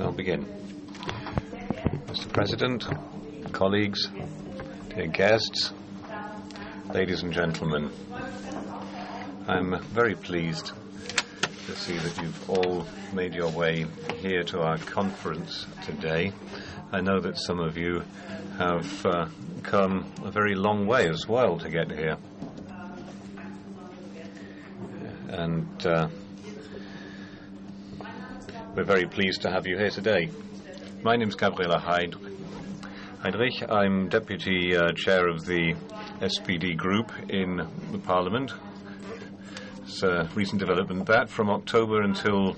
I'll 0.00 0.10
begin. 0.10 0.44
Mr. 2.06 2.32
President, 2.32 2.84
colleagues, 3.52 4.08
dear 4.88 5.06
guests, 5.06 5.72
ladies 6.92 7.22
and 7.22 7.32
gentlemen, 7.32 7.90
I'm 9.46 9.80
very 9.84 10.16
pleased 10.16 10.72
to 11.66 11.76
see 11.76 11.98
that 11.98 12.20
you've 12.20 12.50
all 12.50 12.84
made 13.12 13.32
your 13.32 13.50
way 13.50 13.86
here 14.16 14.42
to 14.44 14.60
our 14.62 14.78
conference 14.78 15.66
today. 15.84 16.32
I 16.90 17.00
know 17.00 17.20
that 17.20 17.38
some 17.38 17.60
of 17.60 17.78
you 17.78 18.02
have 18.58 19.06
uh, 19.06 19.26
come 19.62 20.12
a 20.24 20.32
very 20.32 20.56
long 20.56 20.86
way 20.86 21.08
as 21.08 21.28
well 21.28 21.58
to 21.58 21.70
get 21.70 21.92
here. 21.92 22.16
And 25.28 25.86
uh, 25.86 26.08
we're 28.74 28.84
very 28.84 29.06
pleased 29.06 29.42
to 29.42 29.50
have 29.50 29.66
you 29.66 29.76
here 29.76 29.90
today. 29.90 30.28
My 31.02 31.16
name 31.16 31.28
is 31.28 31.34
Gabriela 31.34 31.78
Heid- 31.78 32.16
Heinrich. 33.22 33.62
I'm 33.68 34.08
Deputy 34.08 34.76
uh, 34.76 34.92
Chair 34.92 35.28
of 35.28 35.44
the 35.44 35.74
SPD 36.20 36.76
group 36.76 37.10
in 37.28 37.56
the 37.92 37.98
Parliament. 37.98 38.52
It's 39.82 40.02
a 40.02 40.28
recent 40.34 40.60
development 40.60 41.06
that 41.06 41.28
from 41.28 41.50
October 41.50 42.02
until 42.02 42.56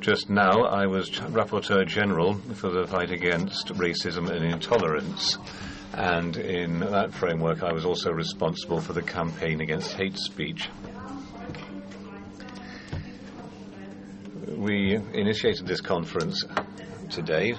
just 0.00 0.28
now 0.30 0.64
I 0.64 0.86
was 0.86 1.10
Rapporteur 1.10 1.86
General 1.86 2.34
for 2.34 2.70
the 2.70 2.86
fight 2.86 3.10
against 3.10 3.68
racism 3.68 4.30
and 4.30 4.44
intolerance. 4.44 5.38
And 5.94 6.36
in 6.36 6.80
that 6.80 7.12
framework, 7.12 7.62
I 7.62 7.72
was 7.72 7.84
also 7.84 8.10
responsible 8.10 8.80
for 8.80 8.92
the 8.92 9.02
campaign 9.02 9.60
against 9.60 9.92
hate 9.94 10.18
speech. 10.18 10.68
We 14.56 14.94
initiated 15.12 15.66
this 15.66 15.82
conference 15.82 16.42
today 17.10 17.56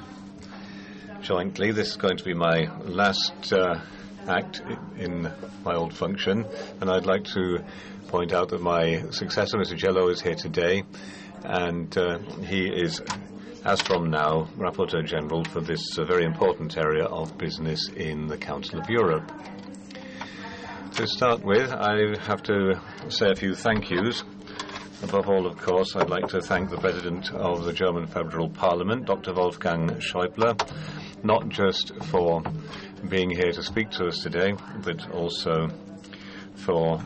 jointly. 1.21 1.71
This 1.71 1.89
is 1.89 1.95
going 1.95 2.17
to 2.17 2.23
be 2.23 2.33
my 2.33 2.75
last 2.85 3.53
uh, 3.53 3.79
act 4.27 4.63
in 4.97 5.31
my 5.63 5.75
old 5.75 5.93
function, 5.93 6.45
and 6.81 6.89
I'd 6.89 7.05
like 7.05 7.23
to 7.35 7.59
point 8.07 8.33
out 8.33 8.49
that 8.49 8.61
my 8.61 9.03
successor, 9.11 9.59
Mr. 9.59 9.77
Jallow, 9.77 10.09
is 10.09 10.21
here 10.21 10.33
today, 10.33 10.83
and 11.43 11.95
uh, 11.95 12.17
he 12.43 12.67
is, 12.67 12.99
as 13.63 13.79
from 13.83 14.09
now, 14.09 14.47
Rapporteur 14.57 15.05
General 15.05 15.43
for 15.43 15.61
this 15.61 15.99
uh, 15.99 16.03
very 16.03 16.25
important 16.25 16.77
area 16.77 17.05
of 17.05 17.37
business 17.37 17.89
in 17.89 18.25
the 18.25 18.37
Council 18.37 18.79
of 18.79 18.89
Europe. 18.89 19.31
To 20.93 21.05
start 21.05 21.43
with, 21.43 21.71
I 21.71 22.17
have 22.25 22.41
to 22.43 22.81
say 23.09 23.29
a 23.29 23.35
few 23.35 23.53
thank 23.53 23.91
yous. 23.91 24.23
Above 25.03 25.29
all, 25.29 25.45
of 25.45 25.57
course, 25.57 25.95
I'd 25.95 26.09
like 26.09 26.27
to 26.29 26.41
thank 26.41 26.71
the 26.71 26.77
President 26.77 27.31
of 27.31 27.65
the 27.65 27.71
German 27.71 28.07
Federal 28.07 28.49
Parliament, 28.49 29.05
Dr. 29.05 29.31
Wolfgang 29.31 29.89
Schäuble, 29.99 30.59
not 31.23 31.47
just 31.49 31.93
for 32.05 32.41
being 33.07 33.29
here 33.29 33.51
to 33.51 33.61
speak 33.61 33.91
to 33.91 34.07
us 34.07 34.17
today, 34.19 34.55
but 34.83 35.07
also 35.11 35.69
for 36.55 36.99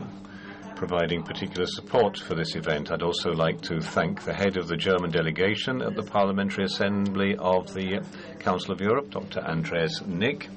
providing 0.74 1.22
particular 1.22 1.66
support 1.66 2.18
for 2.18 2.34
this 2.34 2.56
event. 2.56 2.90
I'd 2.90 3.02
also 3.02 3.32
like 3.32 3.60
to 3.62 3.80
thank 3.80 4.24
the 4.24 4.32
head 4.32 4.56
of 4.56 4.68
the 4.68 4.76
German 4.76 5.10
delegation 5.10 5.82
at 5.82 5.94
the 5.94 6.02
Parliamentary 6.02 6.64
Assembly 6.64 7.36
of 7.36 7.74
the 7.74 8.00
Council 8.38 8.72
of 8.72 8.80
Europe, 8.80 9.10
Dr. 9.10 9.40
Andreas 9.40 10.00
Nick, 10.06 10.48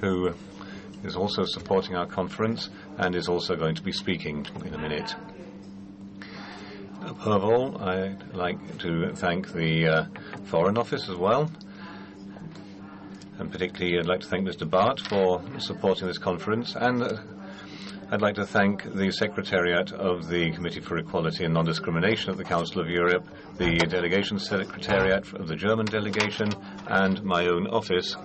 who 0.00 0.34
is 1.04 1.14
also 1.14 1.44
supporting 1.44 1.94
our 1.94 2.06
conference 2.06 2.68
and 2.98 3.14
is 3.14 3.28
also 3.28 3.54
going 3.54 3.76
to 3.76 3.82
be 3.82 3.92
speaking 3.92 4.44
in 4.64 4.74
a 4.74 4.78
minute. 4.78 5.14
Above 7.22 7.44
all, 7.44 7.82
I'd 7.82 8.34
like 8.34 8.78
to 8.78 9.14
thank 9.14 9.52
the 9.52 9.86
uh, 9.86 10.04
Foreign 10.44 10.76
Office 10.76 11.08
as 11.08 11.16
well. 11.16 11.50
And 13.38 13.50
particularly, 13.50 13.98
I'd 13.98 14.06
like 14.06 14.20
to 14.20 14.26
thank 14.26 14.46
Mr. 14.46 14.68
Bart 14.68 15.00
for 15.00 15.42
supporting 15.58 16.06
this 16.06 16.18
conference. 16.18 16.76
And 16.76 17.02
uh, 17.02 17.16
I'd 18.10 18.20
like 18.20 18.34
to 18.34 18.46
thank 18.46 18.84
the 18.94 19.10
Secretariat 19.10 19.92
of 19.92 20.28
the 20.28 20.52
Committee 20.52 20.80
for 20.80 20.98
Equality 20.98 21.44
and 21.44 21.54
Non-Discrimination 21.54 22.30
of 22.30 22.36
the 22.36 22.44
Council 22.44 22.80
of 22.80 22.88
Europe, 22.88 23.26
the 23.56 23.76
Delegation 23.78 24.38
Secretariat 24.38 25.32
of 25.32 25.48
the 25.48 25.56
German 25.56 25.86
delegation, 25.86 26.52
and 26.88 27.24
my 27.24 27.46
own 27.46 27.66
office 27.68 28.16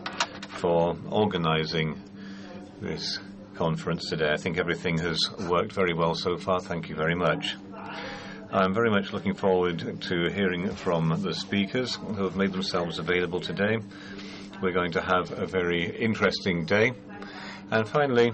for 0.50 0.98
organizing 1.10 2.00
this 2.82 3.20
conference 3.56 4.10
today. 4.10 4.32
I 4.32 4.38
think 4.38 4.58
everything 4.58 4.98
has 5.00 5.20
worked 5.50 5.72
very 5.72 5.94
well 5.94 6.16
so 6.16 6.38
far. 6.38 6.60
Thank 6.60 6.90
you 6.90 6.96
very 6.96 7.16
much. 7.16 7.56
I'm 8.52 8.74
very 8.74 8.90
much 8.90 9.14
looking 9.14 9.36
forward 9.36 10.02
to 10.02 10.30
hearing 10.32 10.72
from 10.72 11.22
the 11.22 11.36
speakers 11.36 11.94
who 11.94 12.24
have 12.24 12.36
made 12.36 12.52
themselves 12.52 12.98
available 12.98 13.40
today. 13.40 13.78
We're 14.60 14.74
going 14.74 14.92
to 14.94 15.02
have 15.02 15.32
a 15.38 15.46
very 15.46 15.96
interesting 15.96 16.66
day. 16.66 16.94
And 17.70 17.88
finally, 17.88 18.32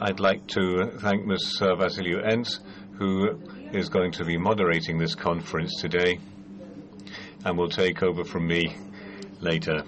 I'd 0.00 0.18
like 0.18 0.48
to 0.48 0.90
thank 0.98 1.24
Ms. 1.24 1.58
Vassiliou 1.60 2.26
Enz, 2.26 2.58
who 2.98 3.40
is 3.72 3.88
going 3.88 4.10
to 4.12 4.24
be 4.24 4.36
moderating 4.36 4.98
this 4.98 5.14
conference 5.14 5.80
today 5.80 6.18
and 7.44 7.56
will 7.56 7.68
take 7.68 8.02
over 8.02 8.24
from 8.24 8.48
me 8.48 8.74
later. 9.40 9.84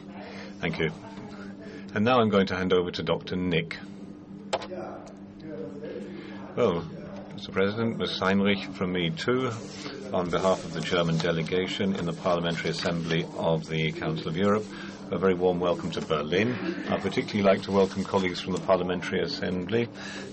Thank 0.61 0.79
you. 0.79 0.93
And 1.93 2.05
now 2.05 2.21
I'm 2.21 2.29
going 2.29 2.47
to 2.47 2.57
hand 2.57 2.73
over 2.73 2.93
to 2.93 3.03
Dr. 3.03 3.35
Nick. 3.35 3.79
Well, 6.55 6.85
Mr. 7.37 7.53
President, 7.53 7.99
Ms. 7.99 8.19
Heinrich, 8.19 8.65
from 8.73 8.93
me 8.93 9.11
too, 9.11 9.51
on 10.11 10.31
behalf 10.31 10.65
of 10.65 10.73
the 10.73 10.81
German 10.81 11.19
delegation 11.19 11.95
in 11.95 12.07
the 12.07 12.13
Parliamentary 12.15 12.71
Assembly 12.71 13.27
of 13.37 13.69
the 13.69 13.93
Council 13.93 14.29
of 14.29 14.39
Europe, 14.39 14.65
a 15.11 15.19
very 15.19 15.35
warm 15.35 15.61
welcome 15.61 15.91
to 15.91 16.01
Berlin. 16.01 16.57
I'd 16.89 17.03
particularly 17.03 17.43
like 17.43 17.61
to 17.65 17.73
welcome 17.73 18.05
colleagues 18.05 18.41
from 18.41 18.55
the 18.55 18.61
Parliamentary 18.61 19.21
Assembly 19.21 19.87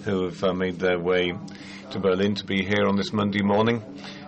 who 0.06 0.24
have 0.24 0.42
uh, 0.46 0.53
made 0.53 0.80
their 0.80 0.97
way 0.97 1.34
to 1.92 2.00
Berlin 2.00 2.36
to 2.36 2.46
be 2.46 2.63
here 2.63 2.88
on 2.88 2.96
this 2.96 3.12
Monday 3.12 3.42
morning. 3.42 3.84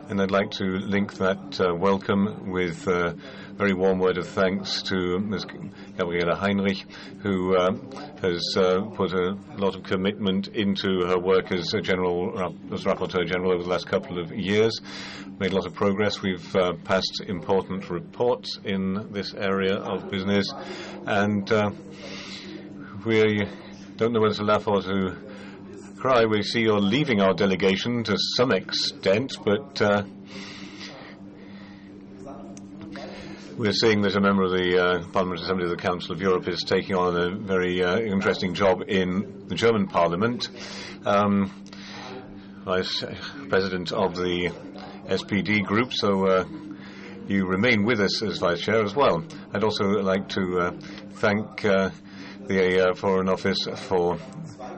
And 0.10 0.22
I'd 0.22 0.32
like 0.32 0.52
to 0.52 0.66
link 0.66 1.14
that 1.14 1.62
uh, 1.62 1.74
welcome 1.74 2.52
with 2.52 2.86
a 2.90 3.16
very 3.58 3.74
warm 3.74 4.00
word 4.00 4.18
of 4.18 4.28
thanks 4.28 4.82
to 4.82 5.18
Ms. 5.18 5.46
Gabriela 5.98 6.36
Heinrich, 6.36 6.86
who 7.22 7.56
uh, 7.56 7.72
has 8.22 8.44
uh, 8.58 8.82
put 8.96 9.14
a 9.14 9.38
lot 9.58 9.76
of 9.76 9.84
commitment 9.84 10.50
into 10.50 11.06
her 11.06 11.18
work 11.18 11.54
as 11.54 11.74
a 11.74 11.80
general, 11.80 12.38
as 12.74 12.84
rapporteur 12.84 13.26
general 13.26 13.54
over 13.54 13.64
the 13.64 13.70
last 13.70 13.88
couple 13.88 14.20
of 14.20 14.34
years. 14.34 14.82
Made 15.40 15.54
a 15.54 15.56
lot 15.56 15.66
of 15.66 15.74
progress. 15.74 16.22
We've 16.22 16.56
uh, 16.56 16.74
passed 16.84 17.24
important 17.28 17.90
reports 17.90 18.60
in 18.66 19.12
this 19.14 19.34
area 19.34 19.76
of 19.76 20.12
business, 20.12 20.52
and 21.06 21.50
uh, 21.50 21.72
we 23.06 23.42
don't 23.96 24.12
know 24.12 24.20
whether 24.20 24.36
to 24.36 24.44
laugh 24.44 24.68
or 24.68 24.82
to 24.82 25.16
cry. 25.98 26.26
We 26.26 26.42
see 26.42 26.62
you're 26.62 26.82
leaving 26.82 27.22
our 27.22 27.34
delegation 27.34 28.04
to 28.04 28.18
some 28.36 28.52
extent, 28.52 29.38
but 29.46 29.82
uh, 29.82 30.04
we're 33.58 33.72
seeing 33.72 34.02
that 34.02 34.16
a 34.16 34.20
member 34.20 34.44
of 34.44 34.52
the 34.52 34.78
uh, 34.78 35.08
Parliament 35.14 35.42
Assembly 35.42 35.64
of 35.64 35.70
the 35.70 35.78
Council 35.78 36.14
of 36.14 36.22
Europe 36.22 36.48
is 36.48 36.64
taking 36.64 36.96
on 36.96 37.16
a 37.16 37.36
very 37.36 37.82
uh, 37.82 37.98
interesting 38.00 38.54
job 38.54 38.84
in 38.88 39.48
the 39.48 39.56
German 39.56 39.88
Parliament. 39.88 40.50
Um, 41.06 41.52
Vice 42.66 43.04
President 43.48 43.92
of 43.94 44.16
the 44.16 44.50
SPD 45.08 45.64
group, 45.64 45.94
so 45.94 46.26
uh, 46.26 46.46
you 47.28 47.46
remain 47.46 47.86
with 47.86 48.02
us 48.02 48.22
as 48.24 48.40
Vice 48.40 48.62
Chair 48.62 48.84
as 48.84 48.96
well. 48.96 49.24
I'd 49.54 49.64
also 49.64 49.86
like 49.86 50.28
to 50.30 50.60
uh, 50.60 50.72
thank 51.14 51.64
uh, 51.64 51.92
the 52.48 52.90
uh, 52.90 52.94
Foreign 52.96 53.30
Office 53.30 53.68
for 53.88 54.18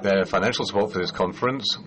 their 0.04 0.26
financial 0.26 0.66
support 0.66 0.92
for 0.92 1.00
this 1.00 1.12
conference. 1.12 1.78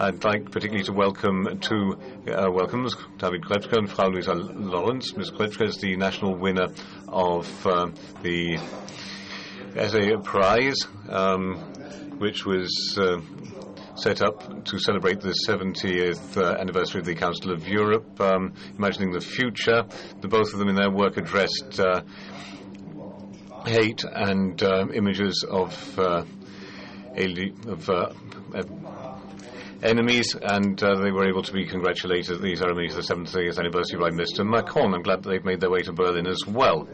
I'd 0.00 0.24
like 0.24 0.50
particularly 0.50 0.84
to 0.84 0.94
welcome 0.94 1.58
two 1.60 1.94
uh, 2.26 2.50
welcomes, 2.50 2.96
David 3.18 3.42
Klepke 3.42 3.76
and 3.76 3.90
Frau 3.90 4.08
Luisa 4.08 4.32
Lawrence. 4.32 5.14
Ms. 5.14 5.30
Klepke 5.30 5.66
is 5.66 5.76
the 5.76 5.94
national 5.94 6.36
winner 6.36 6.68
of 7.06 7.66
uh, 7.66 7.90
the 8.22 8.58
Essay 9.76 10.16
Prize, 10.24 10.78
um, 11.10 11.56
which 12.18 12.46
was 12.46 12.98
uh, 12.98 13.20
set 13.94 14.22
up 14.22 14.64
to 14.64 14.78
celebrate 14.78 15.20
the 15.20 15.34
70th 15.46 16.34
uh, 16.38 16.58
anniversary 16.58 17.00
of 17.00 17.04
the 17.04 17.14
Council 17.14 17.52
of 17.52 17.68
Europe, 17.68 18.18
um, 18.22 18.54
imagining 18.78 19.12
the 19.12 19.20
future. 19.20 19.84
The 20.22 20.28
both 20.28 20.54
of 20.54 20.60
them 20.60 20.70
in 20.70 20.76
their 20.76 20.90
work 20.90 21.18
addressed 21.18 21.78
uh, 21.78 22.00
hate 23.66 24.02
and 24.04 24.62
uh, 24.62 24.86
images 24.94 25.44
of, 25.46 25.98
uh, 25.98 26.24
of 27.14 27.90
uh, 27.90 28.12
enemies, 29.82 30.36
and 30.40 30.82
uh, 30.82 30.96
they 30.96 31.10
were 31.10 31.28
able 31.28 31.42
to 31.42 31.52
be 31.52 31.66
congratulated 31.66 32.36
at 32.36 32.42
the 32.42 32.54
ceremony 32.56 32.88
the 32.88 33.00
70th 33.00 33.58
anniversary 33.58 33.98
by 33.98 34.10
Mr. 34.10 34.46
Macron. 34.46 34.94
I'm 34.94 35.02
glad 35.02 35.22
that 35.22 35.30
they've 35.30 35.44
made 35.44 35.60
their 35.60 35.70
way 35.70 35.80
to 35.80 35.92
Berlin 35.92 36.26
as 36.26 36.44
well. 36.46 36.88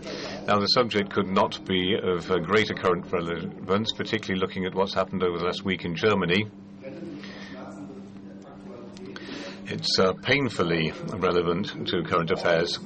Now, 0.46 0.58
the 0.58 0.66
subject 0.66 1.12
could 1.12 1.26
not 1.26 1.64
be 1.66 1.96
of 2.00 2.30
uh, 2.30 2.38
greater 2.38 2.74
current 2.74 3.10
relevance, 3.12 3.92
particularly 3.92 4.40
looking 4.40 4.64
at 4.64 4.74
what's 4.74 4.94
happened 4.94 5.22
over 5.22 5.38
the 5.38 5.44
last 5.44 5.64
week 5.64 5.84
in 5.84 5.94
Germany. 5.94 6.46
It's 9.66 9.98
uh, 9.98 10.12
painfully 10.22 10.92
relevant 11.12 11.88
to 11.88 12.02
current 12.04 12.30
affairs. 12.30 12.78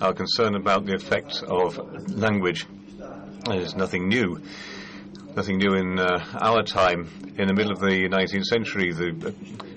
Our 0.00 0.12
concern 0.12 0.54
about 0.54 0.86
the 0.86 0.94
effects 0.94 1.42
of 1.42 1.78
language 2.08 2.66
is 3.48 3.74
nothing 3.74 4.08
new. 4.08 4.40
Nothing 5.36 5.58
new 5.58 5.74
in 5.74 5.98
uh, 5.98 6.24
our 6.40 6.62
time. 6.62 7.08
In 7.36 7.48
the 7.48 7.54
middle 7.54 7.72
of 7.72 7.80
the 7.80 8.08
19th 8.08 8.44
century, 8.44 8.92
the 8.92 9.34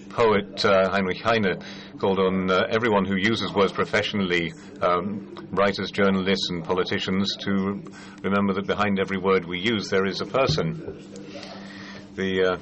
poet 0.10 0.64
uh, 0.64 0.88
Heinrich 0.92 1.20
Heine 1.24 1.64
called 1.98 2.20
on 2.20 2.52
uh, 2.52 2.68
everyone 2.70 3.06
who 3.06 3.16
uses 3.16 3.52
words 3.54 3.72
professionally, 3.74 4.54
um, 4.84 5.48
writers, 5.50 5.90
journalists, 5.90 6.52
and 6.52 6.64
politicians, 6.64 7.36
to 7.38 7.82
remember 8.22 8.54
that 8.54 8.68
behind 8.68 9.00
every 9.00 9.18
word 9.18 9.46
we 9.46 9.60
use 9.60 9.90
there 9.90 10.06
is 10.06 10.22
a 10.22 10.28
person. 10.28 11.04
The, 12.14 12.60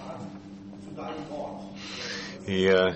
uh, 0.97 1.15
he 2.45 2.69
uh, 2.71 2.93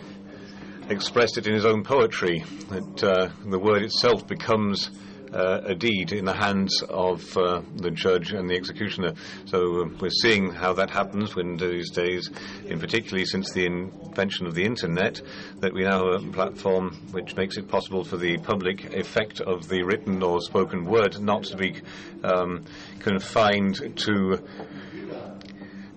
expressed 0.90 1.38
it 1.38 1.46
in 1.46 1.54
his 1.54 1.66
own 1.66 1.84
poetry 1.84 2.46
that 2.70 3.04
uh, 3.04 3.30
the 3.46 3.60
word 3.60 3.84
itself 3.84 4.26
becomes 4.26 4.92
uh, 5.34 5.62
a 5.66 5.76
deed 5.76 6.12
in 6.12 6.26
the 6.26 6.34
hands 6.34 6.82
of 6.90 7.38
uh, 7.38 7.62
the 7.76 7.92
judge 7.92 8.34
and 8.34 8.50
the 8.50 8.56
executioner. 8.56 9.14
So 9.46 9.82
uh, 9.82 9.90
we're 10.00 10.10
seeing 10.10 10.52
how 10.52 10.74
that 10.74 10.90
happens 10.90 11.36
in 11.38 11.58
these 11.58 11.92
days, 11.92 12.30
in 12.66 12.80
particularly 12.80 13.26
since 13.26 13.52
the 13.52 13.66
invention 13.66 14.48
of 14.48 14.56
the 14.56 14.66
internet, 14.66 15.22
that 15.60 15.74
we 15.74 15.84
now 15.84 16.12
have 16.12 16.28
a 16.28 16.32
platform 16.32 16.96
which 17.12 17.36
makes 17.36 17.58
it 17.58 17.68
possible 17.68 18.04
for 18.04 18.18
the 18.18 18.38
public 18.40 18.94
effect 18.94 19.42
of 19.42 19.68
the 19.68 19.84
written 19.84 20.24
or 20.24 20.42
spoken 20.42 20.86
word 20.86 21.20
not 21.22 21.44
to 21.44 21.58
be 21.58 21.82
um, 22.24 22.64
confined 23.00 23.98
to 23.98 24.40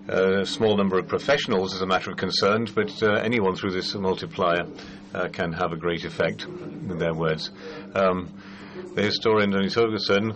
a 0.07 0.45
small 0.45 0.75
number 0.75 0.97
of 0.97 1.07
professionals 1.07 1.73
as 1.73 1.81
a 1.81 1.85
matter 1.85 2.11
of 2.11 2.17
concern, 2.17 2.67
but 2.75 2.91
uh, 3.01 3.13
anyone 3.13 3.55
through 3.55 3.71
this 3.71 3.95
multiplier 3.95 4.65
uh, 5.13 5.29
can 5.29 5.53
have 5.53 5.71
a 5.71 5.77
great 5.77 6.03
effect 6.03 6.45
with 6.45 6.99
their 6.99 7.13
words. 7.13 7.51
Um, 7.95 8.29
the 8.95 9.01
historian 9.01 9.51
Tony 9.51 9.69
Torgerson 9.69 10.35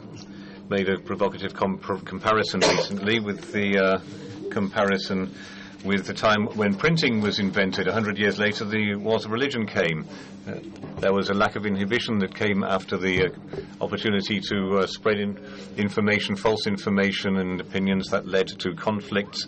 made 0.69 0.89
a 0.89 0.97
provocative 0.99 1.53
comparison 1.53 2.59
recently 2.61 3.19
with 3.19 3.51
the 3.51 3.77
uh, 3.77 4.49
comparison 4.49 5.31
with 5.85 6.07
the 6.07 6.13
time 6.13 6.47
when 6.55 6.73
printing 6.73 7.21
was 7.21 7.37
invented. 7.37 7.87
A 7.87 7.93
hundred 7.93 8.17
years 8.17 8.39
later, 8.39 8.65
the 8.65 8.95
wars 8.95 9.25
of 9.25 9.31
religion 9.31 9.67
came. 9.67 10.07
Uh, 10.47 10.55
there 10.99 11.13
was 11.13 11.29
a 11.29 11.35
lack 11.35 11.55
of 11.55 11.67
inhibition 11.67 12.17
that 12.17 12.33
came 12.33 12.63
after 12.63 12.97
the 12.97 13.27
uh, 13.27 13.83
opportunity 13.83 14.41
to 14.41 14.79
uh, 14.79 14.87
spread 14.87 15.19
in 15.19 15.37
information, 15.77 16.35
false 16.35 16.65
information, 16.65 17.37
and 17.37 17.61
opinions 17.61 18.09
that 18.09 18.27
led 18.27 18.47
to 18.47 18.73
conflicts 18.73 19.45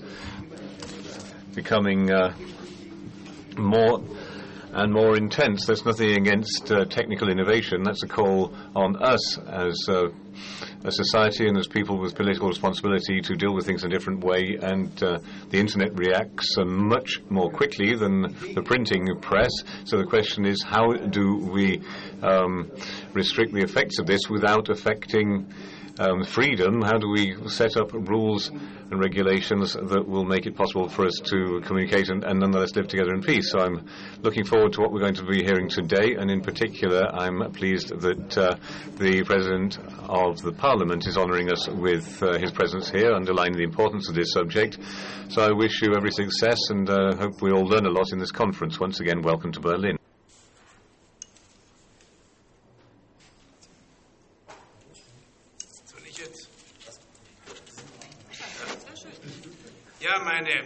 becoming 1.56 2.12
uh, 2.12 2.32
more 3.58 4.04
and 4.74 4.94
more 4.94 5.18
intense. 5.18 5.66
There's 5.66 5.86
nothing 5.86 6.12
against 6.12 6.71
uh, 6.71 6.86
technical 6.86 7.30
innovation. 7.30 7.83
That's 7.83 8.04
a 8.04 8.07
call 8.07 8.54
on 8.75 8.95
us 9.01 9.38
as 9.39 9.77
uh, 9.88 10.10
a 10.83 10.92
society 10.92 11.48
and 11.48 11.57
as 11.57 11.68
people 11.68 12.00
with 12.00 12.16
political 12.16 12.48
responsibility 12.48 13.21
to 13.21 13.36
deal 13.36 13.54
with 13.54 13.66
things 13.66 13.83
in 13.83 13.92
a 13.92 13.94
different 13.94 14.24
way. 14.24 14.57
And 14.62 14.92
uh, 15.01 15.19
the 15.50 15.60
internet 15.60 15.98
reacts 15.98 16.57
uh, 16.57 16.66
much 16.66 17.19
more 17.30 17.50
quickly 17.50 17.95
than 17.95 18.21
the 18.54 18.62
printing 18.63 19.07
press. 19.21 19.51
So 19.86 19.98
the 19.98 20.06
question 20.06 20.45
is, 20.45 20.63
how 20.63 20.94
do 20.94 21.38
we 21.38 21.81
um, 22.21 22.71
restrict 23.13 23.54
the 23.54 23.62
effects 23.62 24.00
of 24.00 24.06
this 24.06 24.30
without 24.30 24.69
affecting 24.69 25.51
um, 26.00 26.24
freedom, 26.24 26.81
how 26.81 26.98
do 26.98 27.10
we 27.10 27.36
set 27.50 27.75
up 27.75 27.92
rules 27.94 28.48
and 28.48 29.00
regulations 29.00 29.74
that 29.74 30.07
will 30.07 30.24
make 30.24 30.46
it 30.46 30.56
possible 30.56 30.88
for 30.88 31.06
us 31.06 31.19
to 31.25 31.62
communicate 31.66 32.10
and, 32.10 32.24
and, 32.24 32.40
nonetheless 32.40 32.75
live 32.75 32.88
together 32.88 33.13
in 33.13 33.22
peace? 33.22 33.51
So 33.51 33.60
I'm 33.60 33.86
looking 34.22 34.46
forward 34.46 34.74
to 34.74 34.81
what 34.81 34.94
we're 34.94 35.01
going 35.01 35.16
to 35.16 35.25
be 35.25 35.44
hearing 35.44 35.68
today, 35.68 36.16
and 36.18 36.31
in 36.31 36.42
particular, 36.42 37.04
I'm 37.13 37.51
pleased 37.51 37.90
that 38.00 38.38
uh, 38.38 38.56
the 38.98 39.24
President 39.24 39.78
of 40.07 40.42
the 40.42 40.54
Parliament 40.54 41.06
is 41.06 41.18
honouring 41.18 41.51
us 41.51 41.68
with 41.68 42.24
uh, 42.24 42.40
his 42.40 42.52
presence 42.52 42.90
here, 42.90 43.13
underlining 43.13 43.57
the 43.57 43.63
importance 43.63 44.07
of 44.07 44.16
this 44.16 44.31
subject. 44.31 44.80
So 45.28 45.42
I 45.42 45.52
wish 45.52 45.81
you 45.81 45.95
every 45.95 46.12
success 46.12 46.57
and 46.69 46.90
uh, 46.90 47.16
hope 47.18 47.42
we 47.42 47.52
all 47.52 47.66
learn 47.66 47.86
a 47.86 47.92
lot 47.92 48.13
in 48.13 48.19
this 48.19 48.31
conference. 48.31 48.80
Once 48.80 49.02
again, 49.02 49.22
welcome 49.22 49.52
to 49.52 49.60
Berlin. 49.60 50.00
Meine 60.30 60.62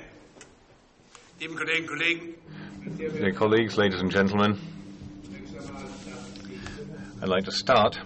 lieben 1.40 1.56
Kolleginnen 1.56 1.84
und 1.84 1.98
Kollegen. 1.98 2.34
Dear 2.98 3.32
colleagues, 3.32 3.78
ladies 3.78 4.02
and 4.02 4.12
gentlemen, 4.12 4.60
I'd 7.22 7.30
like 7.30 7.46
to 7.46 7.52
start 7.52 7.98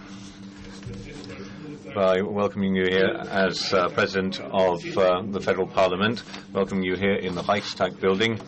by 1.96 2.22
welcoming 2.22 2.76
you 2.76 2.84
here 2.84 3.08
as 3.28 3.72
uh, 3.72 3.88
President 3.88 4.40
of 4.40 4.84
uh, 4.96 5.22
the 5.32 5.40
Federal 5.40 5.66
Parliament, 5.66 6.22
welcoming 6.52 6.84
you 6.84 6.94
here 6.94 7.16
in 7.16 7.34
the 7.34 7.42
Reichstag 7.42 8.00
building, 8.00 8.38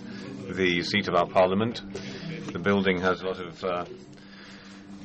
the 0.48 0.80
seat 0.84 1.08
of 1.08 1.16
our 1.16 1.26
Parliament. 1.26 1.82
The 2.52 2.60
building 2.60 3.00
has 3.00 3.22
a 3.22 3.26
lot 3.26 3.40
of 3.40 3.64
uh, 3.64 3.84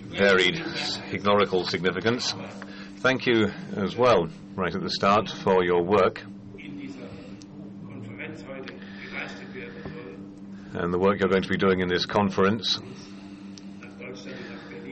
varied 0.10 0.60
historical 1.10 1.66
significance. 1.66 2.36
Thank 2.98 3.26
you 3.26 3.48
as 3.76 3.96
well, 3.96 4.28
right 4.54 4.76
at 4.76 4.84
the 4.84 4.92
start, 4.92 5.28
for 5.28 5.64
your 5.64 5.82
work 5.82 6.22
and 10.78 10.94
the 10.94 11.00
work 11.00 11.20
you're 11.20 11.30
going 11.30 11.42
to 11.42 11.50
be 11.50 11.58
doing 11.58 11.80
in 11.80 11.88
this 11.88 12.06
conference, 12.06 12.80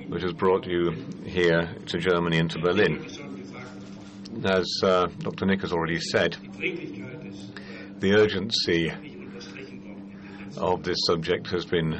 which 0.08 0.24
has 0.24 0.34
brought 0.34 0.66
you 0.66 0.92
here 1.26 1.76
to 1.88 1.98
Germany 1.98 2.40
and 2.40 2.50
to 2.52 2.60
Berlin. 2.60 3.06
As 4.46 4.68
uh, 4.82 5.08
Dr. 5.20 5.46
Nick 5.46 5.62
has 5.62 5.74
already 5.74 6.00
said, 6.00 6.38
the 8.00 8.14
urgency 8.14 8.92
of 10.58 10.84
this 10.84 10.98
subject 11.06 11.48
has 11.48 11.66
been 11.66 12.00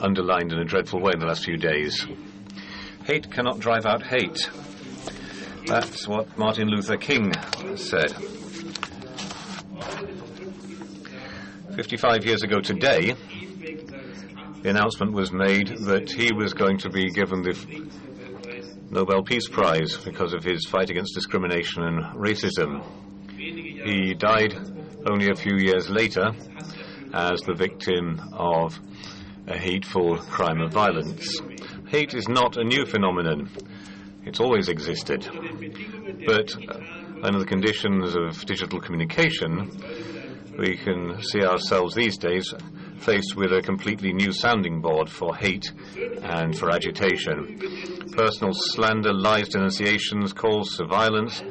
underlined 0.00 0.52
in 0.52 0.58
a 0.58 0.64
dreadful 0.64 1.00
way 1.00 1.12
in 1.14 1.20
the 1.20 1.26
last 1.26 1.44
few 1.44 1.56
days. 1.56 2.06
Hate 3.04 3.30
cannot 3.30 3.58
drive 3.58 3.86
out 3.86 4.02
hate. 4.02 4.50
That's 5.66 6.06
what 6.06 6.36
Martin 6.36 6.68
Luther 6.68 6.98
King 6.98 7.32
said. 7.76 8.14
55 11.74 12.24
years 12.24 12.42
ago 12.44 12.60
today, 12.60 13.14
the 14.62 14.70
announcement 14.70 15.12
was 15.12 15.32
made 15.32 15.68
that 15.78 16.08
he 16.08 16.32
was 16.32 16.54
going 16.54 16.78
to 16.78 16.88
be 16.88 17.10
given 17.10 17.42
the 17.42 17.90
Nobel 18.90 19.24
Peace 19.24 19.48
Prize 19.48 19.96
because 19.96 20.32
of 20.32 20.44
his 20.44 20.66
fight 20.66 20.90
against 20.90 21.14
discrimination 21.14 21.82
and 21.82 22.04
racism. 22.14 22.80
He 23.36 24.14
died 24.14 24.54
only 25.10 25.30
a 25.30 25.34
few 25.34 25.56
years 25.56 25.90
later 25.90 26.30
as 27.12 27.40
the 27.40 27.54
victim 27.54 28.20
of 28.32 28.78
a 29.48 29.58
hateful 29.58 30.16
crime 30.18 30.60
of 30.60 30.72
violence. 30.72 31.40
Hate 31.88 32.14
is 32.14 32.28
not 32.28 32.56
a 32.56 32.62
new 32.62 32.86
phenomenon. 32.86 33.50
It's 34.24 34.38
always 34.38 34.68
existed. 34.68 35.28
But 36.24 36.54
under 37.22 37.40
the 37.40 37.46
conditions 37.46 38.14
of 38.14 38.46
digital 38.46 38.80
communication, 38.80 39.70
we 40.58 40.76
can 40.76 41.20
see 41.22 41.44
ourselves 41.44 41.94
these 41.94 42.16
days 42.16 42.52
faced 42.98 43.36
with 43.36 43.52
a 43.52 43.62
completely 43.62 44.12
new 44.12 44.32
sounding 44.32 44.80
board 44.80 45.10
for 45.10 45.34
hate 45.34 45.72
and 46.22 46.56
for 46.56 46.70
agitation. 46.70 47.58
Personal 48.12 48.52
slander, 48.54 49.12
lies, 49.12 49.48
denunciations, 49.48 50.32
calls 50.32 50.76
to 50.76 50.86
violence. 50.86 51.42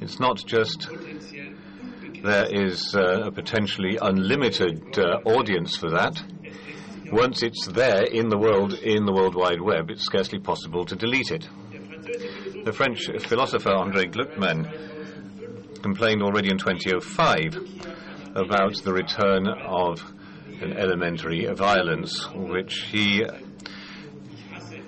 It's 0.00 0.18
not 0.18 0.42
just 0.46 0.88
there 2.22 2.46
is 2.50 2.94
uh, 2.94 3.24
a 3.26 3.30
potentially 3.30 3.98
unlimited 4.00 4.98
uh, 4.98 5.20
audience 5.24 5.76
for 5.76 5.90
that. 5.90 6.22
Once 7.12 7.42
it's 7.42 7.66
there 7.66 8.04
in 8.04 8.28
the 8.28 8.38
world, 8.38 8.74
in 8.74 9.04
the 9.04 9.12
World 9.12 9.34
Wide 9.34 9.60
Web, 9.60 9.90
it's 9.90 10.04
scarcely 10.04 10.38
possible 10.38 10.84
to 10.84 10.96
delete 10.96 11.30
it. 11.30 11.48
The 12.64 12.72
French 12.72 13.06
philosopher 13.22 13.70
André 13.70 14.12
Glucksmann 14.12 14.99
complained 15.82 16.22
already 16.22 16.50
in 16.50 16.58
2005 16.58 18.36
about 18.36 18.76
the 18.84 18.92
return 18.92 19.48
of 19.48 20.02
an 20.60 20.76
elementary 20.76 21.46
violence, 21.54 22.28
which 22.34 22.86
he 22.90 23.24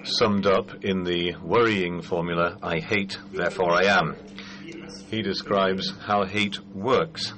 summed 0.05 0.47
up 0.47 0.85
in 0.85 1.05
the 1.05 1.35
worrying 1.43 2.03
formula, 2.03 2.59
I 2.63 2.79
hate, 2.79 3.19
therefore 3.33 3.73
I 3.73 3.85
am. 3.85 4.17
He 5.11 5.23
describes 5.23 5.93
how 6.07 6.25
hate 6.25 6.59
works. 6.75 7.33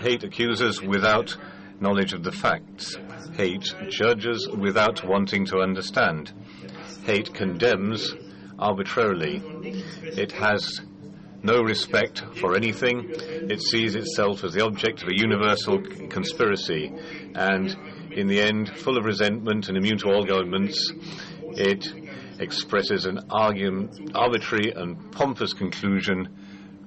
Hate 0.00 0.24
accuses 0.24 0.82
without 0.82 1.36
knowledge 1.80 2.12
of 2.12 2.22
the 2.22 2.32
facts. 2.32 2.96
Hate 3.34 3.74
judges 3.88 4.48
without 4.48 5.04
wanting 5.04 5.46
to 5.46 5.58
understand. 5.58 6.32
Hate 7.04 7.32
condemns 7.34 8.14
arbitrarily. 8.58 9.42
It 10.02 10.32
has 10.32 10.80
no 11.46 11.62
respect 11.62 12.22
for 12.40 12.56
anything. 12.56 13.08
It 13.08 13.62
sees 13.62 13.94
itself 13.94 14.42
as 14.44 14.52
the 14.52 14.64
object 14.64 15.02
of 15.02 15.08
a 15.08 15.16
universal 15.16 15.80
conspiracy, 16.08 16.92
and 17.34 17.74
in 18.10 18.26
the 18.26 18.40
end, 18.40 18.68
full 18.68 18.98
of 18.98 19.04
resentment 19.04 19.68
and 19.68 19.76
immune 19.78 19.98
to 19.98 20.08
all 20.08 20.24
governments, 20.24 20.92
it 21.42 21.86
expresses 22.40 23.06
an 23.06 23.20
argument, 23.30 24.10
arbitrary 24.14 24.72
and 24.74 25.12
pompous 25.12 25.52
conclusion 25.52 26.28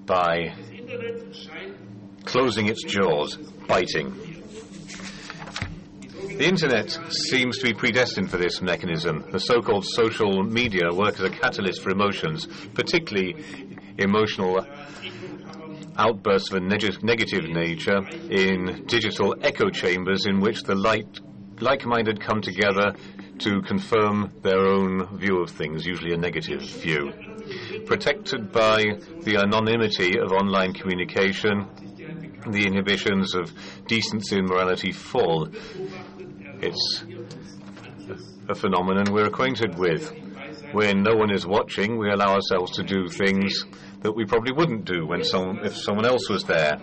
by 0.05 0.53
closing 2.25 2.67
its 2.67 2.83
jaws, 2.83 3.37
biting. 3.67 4.39
The 6.39 6.47
internet 6.47 6.97
seems 7.09 7.57
to 7.57 7.65
be 7.65 7.73
predestined 7.73 8.31
for 8.31 8.37
this 8.37 8.61
mechanism. 8.61 9.25
The 9.29 9.39
so-called 9.39 9.85
social 9.85 10.41
media 10.43 10.89
work 10.93 11.15
as 11.15 11.25
a 11.25 11.29
catalyst 11.29 11.81
for 11.81 11.89
emotions, 11.89 12.47
particularly 12.73 13.35
emotional 13.99 14.65
outbursts 15.97 16.49
of 16.51 16.57
a 16.57 16.59
neg- 16.65 17.03
negative 17.03 17.49
nature 17.49 17.99
in 18.29 18.85
digital 18.87 19.35
echo 19.41 19.69
chambers 19.69 20.25
in 20.25 20.39
which 20.39 20.63
the 20.63 20.75
light, 20.75 21.19
like-minded 21.59 22.21
come 22.21 22.41
together 22.41 22.93
to 23.39 23.61
confirm 23.61 24.31
their 24.41 24.65
own 24.65 25.17
view 25.17 25.41
of 25.41 25.49
things, 25.49 25.85
usually 25.85 26.13
a 26.13 26.17
negative 26.17 26.61
view. 26.61 27.11
Protected 27.85 28.51
by 28.51 28.83
the 29.23 29.37
anonymity 29.37 30.19
of 30.19 30.31
online 30.31 30.73
communication, 30.73 31.67
the 32.47 32.65
inhibitions 32.65 33.35
of 33.35 33.51
decency 33.87 34.37
and 34.37 34.47
morality 34.47 34.91
fall. 34.91 35.49
It's 36.61 37.03
a 38.47 38.55
phenomenon 38.55 39.05
we're 39.11 39.27
acquainted 39.27 39.77
with. 39.77 40.11
When 40.71 41.01
no 41.03 41.15
one 41.15 41.31
is 41.31 41.45
watching, 41.47 41.97
we 41.97 42.09
allow 42.11 42.35
ourselves 42.35 42.71
to 42.73 42.83
do 42.83 43.07
things 43.07 43.65
that 44.01 44.13
we 44.13 44.25
probably 44.25 44.53
wouldn't 44.53 44.85
do 44.85 45.05
when 45.05 45.21
if 45.21 45.77
someone 45.77 46.05
else 46.05 46.29
was 46.29 46.43
there. 46.43 46.79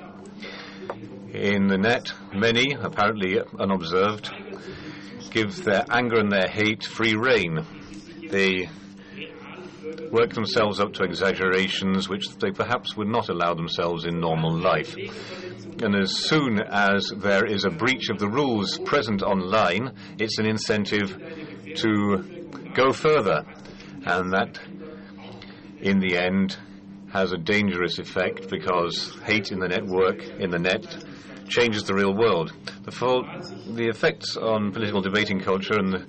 In 1.33 1.67
the 1.67 1.79
net, 1.79 2.13
many, 2.35 2.73
apparently 2.73 3.41
unobserved, 3.59 4.31
give 5.31 5.65
their 5.65 5.85
anger 5.91 6.19
and 6.19 6.31
their 6.31 6.49
hate 6.49 6.85
free 6.85 7.15
rein. 7.15 7.65
They 8.31 8.69
work 10.11 10.33
themselves 10.35 10.81
up 10.81 10.93
to 10.95 11.03
exaggerations 11.03 12.09
which 12.09 12.29
they 12.39 12.51
perhaps 12.51 12.97
would 12.97 13.09
not 13.09 13.29
allow 13.29 13.55
themselves 13.55 14.05
in 14.05 14.21
normal 14.21 14.53
life. 14.53 14.97
And 15.83 15.95
as 15.95 16.17
soon 16.17 16.61
as 16.61 17.13
there 17.17 17.45
is 17.45 17.65
a 17.65 17.71
breach 17.71 18.09
of 18.09 18.19
the 18.19 18.29
rules 18.29 18.79
present 18.79 19.23
online, 19.23 19.93
it's 20.19 20.39
an 20.39 20.47
incentive 20.47 21.19
to 21.77 22.71
go 22.75 22.93
further. 22.93 23.45
And 24.07 24.33
that, 24.33 24.59
in 25.81 25.99
the 25.99 26.17
end, 26.17 26.57
has 27.13 27.33
a 27.33 27.39
dangerous 27.39 27.99
effect 27.99 28.51
because 28.51 29.17
hate 29.25 29.53
in 29.53 29.59
the 29.61 29.69
network, 29.69 30.23
in 30.41 30.51
the 30.51 30.59
net, 30.59 30.85
changes 31.49 31.85
the 31.85 31.95
real 31.95 32.15
world. 32.15 32.53
The, 32.83 32.91
full, 32.91 33.23
the 33.75 33.89
effects 33.89 34.37
on 34.37 34.73
political 34.73 35.01
debating 35.01 35.41
culture 35.41 35.79
and 35.79 35.93
the, 35.93 36.07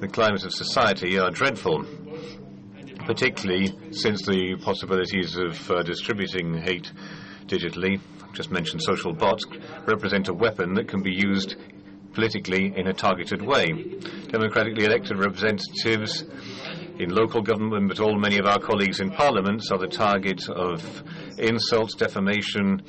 the 0.00 0.08
climate 0.08 0.44
of 0.44 0.52
society 0.52 1.18
are 1.18 1.30
dreadful, 1.30 1.84
particularly 3.04 3.66
since 3.92 4.22
the 4.22 4.56
possibilities 4.62 5.36
of 5.36 5.70
uh, 5.70 5.82
distributing 5.82 6.54
hate 6.54 6.90
digitally, 7.46 8.00
just 8.32 8.50
mentioned 8.50 8.80
social 8.82 9.12
bots, 9.12 9.44
represent 9.86 10.28
a 10.28 10.34
weapon 10.34 10.74
that 10.74 10.88
can 10.88 11.02
be 11.02 11.12
used 11.12 11.56
politically 12.12 12.72
in 12.76 12.86
a 12.86 12.92
targeted 12.92 13.42
way. 13.42 13.66
Democratically 14.28 14.84
elected 14.84 15.18
representatives 15.18 16.24
in 17.00 17.08
local 17.08 17.40
government, 17.40 17.88
but 17.88 17.98
all 17.98 18.18
many 18.18 18.38
of 18.38 18.44
our 18.44 18.58
colleagues 18.58 19.00
in 19.00 19.10
parliaments 19.10 19.70
are 19.70 19.78
the 19.78 19.88
target 19.88 20.46
of 20.50 21.02
insults, 21.38 21.94
defamation, 21.94 22.82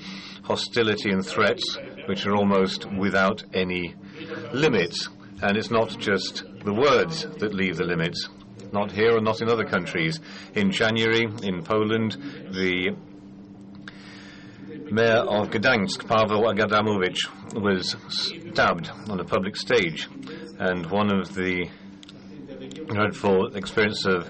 hostility, 0.44 1.12
and 1.12 1.26
threats, 1.26 1.78
which 2.08 2.26
are 2.26 2.36
almost 2.36 2.92
without 2.92 3.42
any 3.54 3.96
limits. 4.52 5.08
And 5.42 5.56
it's 5.56 5.72
not 5.72 5.98
just 5.98 6.44
the 6.66 6.74
words 6.74 7.26
that 7.40 7.54
leave 7.54 7.78
the 7.78 7.86
limits. 7.86 8.28
Not 8.74 8.92
here 8.92 9.16
and 9.16 9.24
not 9.24 9.42
in 9.42 9.50
other 9.50 9.66
countries. 9.66 10.20
In 10.56 10.72
January, 10.72 11.24
in 11.44 11.64
Poland, 11.64 12.12
the 12.52 12.96
mayor 14.92 15.20
of 15.20 15.50
Gdansk, 15.52 16.04
Paweł 16.04 16.54
Adamowicz, 16.54 17.62
was 17.62 17.96
stabbed 18.10 18.92
on 19.10 19.22
a 19.22 19.24
public 19.24 19.56
stage. 19.56 20.10
And 20.60 20.86
one 20.92 21.14
of 21.18 21.34
the 21.34 21.70
dreadful 22.94 23.56
experience 23.56 24.06
of 24.06 24.30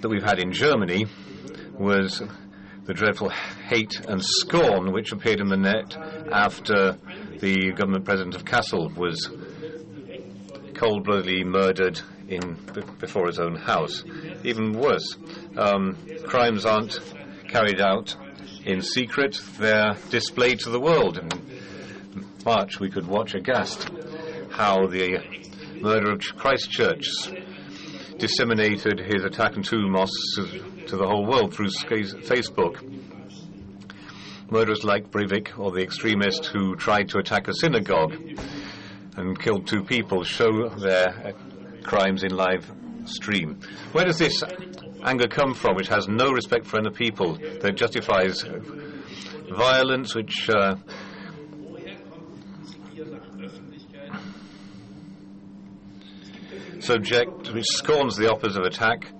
that 0.00 0.08
we've 0.08 0.22
had 0.22 0.38
in 0.38 0.52
Germany 0.52 1.06
was 1.72 2.22
the 2.84 2.94
dreadful 2.94 3.28
hate 3.28 4.00
and 4.06 4.24
scorn 4.24 4.92
which 4.92 5.12
appeared 5.12 5.40
in 5.40 5.48
the 5.48 5.56
net 5.56 5.96
after 6.32 6.96
the 7.40 7.72
government 7.72 8.04
president 8.04 8.34
of 8.34 8.44
Kassel 8.44 8.94
was 8.96 9.30
cold-bloodedly 10.74 11.42
murdered 11.44 12.00
in 12.28 12.56
before 13.00 13.26
his 13.26 13.40
own 13.40 13.56
house. 13.56 14.04
Even 14.44 14.72
worse, 14.72 15.16
um, 15.56 15.96
crimes 16.26 16.64
aren't 16.64 17.00
carried 17.48 17.80
out 17.80 18.14
in 18.64 18.80
secret; 18.80 19.40
they're 19.58 19.96
displayed 20.10 20.60
to 20.60 20.70
the 20.70 20.80
world. 20.80 21.18
In 21.18 21.28
March, 22.44 22.78
we 22.78 22.90
could 22.90 23.06
watch 23.06 23.34
aghast 23.34 23.90
how 24.50 24.86
the 24.86 25.18
murder 25.80 26.12
of 26.12 26.20
Christchurch 26.36 27.08
disseminated 28.18 28.98
his 29.00 29.24
attack 29.24 29.56
on 29.56 29.62
two 29.62 29.88
mosques 29.88 30.34
to 30.86 30.96
the 30.96 31.06
whole 31.06 31.26
world 31.26 31.54
through 31.54 31.68
Facebook. 31.68 32.82
Murderers 34.50 34.82
like 34.82 35.10
Breivik 35.10 35.58
or 35.58 35.70
the 35.70 35.82
extremist 35.82 36.46
who 36.46 36.74
tried 36.76 37.08
to 37.10 37.18
attack 37.18 37.48
a 37.48 37.54
synagogue 37.54 38.14
and 39.16 39.38
killed 39.38 39.66
two 39.66 39.84
people 39.84 40.24
show 40.24 40.68
their 40.70 41.34
crimes 41.82 42.24
in 42.24 42.34
live 42.34 42.70
stream. 43.04 43.60
Where 43.92 44.04
does 44.04 44.18
this 44.18 44.42
anger 45.04 45.28
come 45.28 45.54
from, 45.54 45.76
which 45.76 45.88
has 45.88 46.08
no 46.08 46.30
respect 46.32 46.66
for 46.66 46.78
other 46.78 46.90
people, 46.90 47.34
that 47.60 47.76
justifies 47.76 48.44
violence, 49.54 50.14
which 50.14 50.48
uh, 50.50 50.76
subject 56.80 57.52
which 57.52 57.66
scorns 57.66 58.16
the 58.16 58.30
authors 58.30 58.56
of 58.56 58.64
attack, 58.64 59.12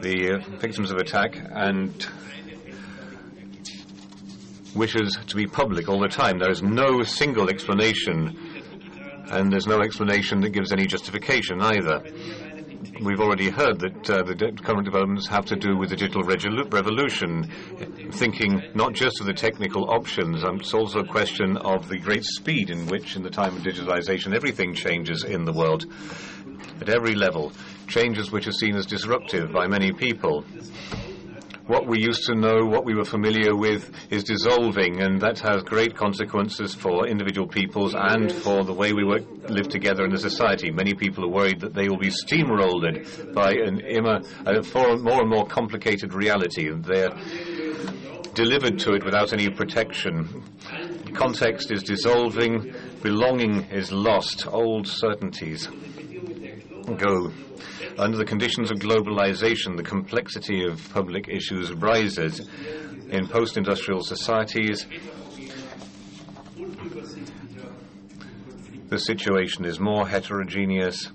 the 0.00 0.34
uh, 0.34 0.58
victims 0.58 0.90
of 0.90 0.98
attack, 0.98 1.36
and 1.50 2.06
wishes 4.74 5.18
to 5.26 5.36
be 5.36 5.46
public 5.46 5.88
all 5.88 6.00
the 6.00 6.08
time. 6.08 6.38
There 6.38 6.50
is 6.50 6.62
no 6.62 7.02
single 7.02 7.48
explanation, 7.48 8.36
and 9.30 9.52
there's 9.52 9.66
no 9.66 9.80
explanation 9.80 10.40
that 10.40 10.50
gives 10.50 10.72
any 10.72 10.86
justification 10.86 11.60
either. 11.60 12.02
We've 13.02 13.20
already 13.20 13.50
heard 13.50 13.80
that 13.80 14.10
uh, 14.10 14.22
the 14.22 14.34
current 14.62 14.84
developments 14.84 15.26
have 15.28 15.44
to 15.46 15.56
do 15.56 15.76
with 15.76 15.90
the 15.90 15.96
digital 15.96 16.22
revolution, 16.22 17.50
thinking 18.12 18.62
not 18.74 18.92
just 18.92 19.20
of 19.20 19.26
the 19.26 19.32
technical 19.32 19.90
options, 19.90 20.44
um, 20.44 20.60
it's 20.60 20.74
also 20.74 21.00
a 21.00 21.06
question 21.06 21.56
of 21.56 21.88
the 21.88 21.98
great 21.98 22.24
speed 22.24 22.70
in 22.70 22.86
which, 22.86 23.16
in 23.16 23.22
the 23.22 23.30
time 23.30 23.56
of 23.56 23.62
digitalization, 23.62 24.34
everything 24.34 24.74
changes 24.74 25.24
in 25.24 25.44
the 25.44 25.52
world 25.52 25.86
at 26.82 26.88
every 26.88 27.14
level, 27.14 27.52
changes 27.86 28.32
which 28.32 28.48
are 28.48 28.52
seen 28.52 28.74
as 28.74 28.86
disruptive 28.86 29.52
by 29.52 29.66
many 29.68 29.92
people. 29.92 30.44
What 31.68 31.86
we 31.86 32.02
used 32.02 32.24
to 32.24 32.34
know, 32.34 32.66
what 32.66 32.84
we 32.84 32.94
were 32.94 33.04
familiar 33.04 33.54
with, 33.54 33.88
is 34.10 34.24
dissolving, 34.24 35.00
and 35.00 35.20
that 35.20 35.38
has 35.38 35.62
great 35.62 35.94
consequences 35.94 36.74
for 36.74 37.06
individual 37.06 37.46
peoples 37.46 37.94
and 37.96 38.32
for 38.32 38.64
the 38.64 38.74
way 38.74 38.92
we 38.92 39.04
work, 39.04 39.22
live 39.48 39.68
together 39.68 40.04
in 40.04 40.12
a 40.12 40.18
society. 40.18 40.72
Many 40.72 40.94
people 40.94 41.24
are 41.24 41.28
worried 41.28 41.60
that 41.60 41.72
they 41.72 41.88
will 41.88 41.98
be 41.98 42.10
steamrolled 42.10 43.32
by 43.32 43.52
an 43.52 43.78
immer, 43.80 44.22
a 44.44 44.60
more 44.98 45.20
and 45.20 45.30
more 45.30 45.46
complicated 45.46 46.12
reality, 46.12 46.68
and 46.68 46.84
they're 46.84 47.16
delivered 48.34 48.80
to 48.80 48.94
it 48.94 49.04
without 49.04 49.32
any 49.32 49.48
protection. 49.48 50.42
Context 51.14 51.70
is 51.70 51.84
dissolving, 51.84 52.74
belonging 53.02 53.66
is 53.70 53.92
lost, 53.92 54.48
old 54.48 54.88
certainties 54.88 55.68
go. 56.82 57.32
Under 57.98 58.16
the 58.16 58.24
conditions 58.24 58.70
of 58.70 58.78
globalization, 58.78 59.76
the 59.76 59.82
complexity 59.82 60.64
of 60.64 60.88
public 60.92 61.28
issues 61.28 61.72
rises. 61.72 62.40
In 63.10 63.28
post 63.28 63.56
industrial 63.56 64.02
societies, 64.02 64.86
the 68.88 68.98
situation 68.98 69.64
is 69.64 69.78
more 69.78 70.08
heterogeneous, 70.08 71.10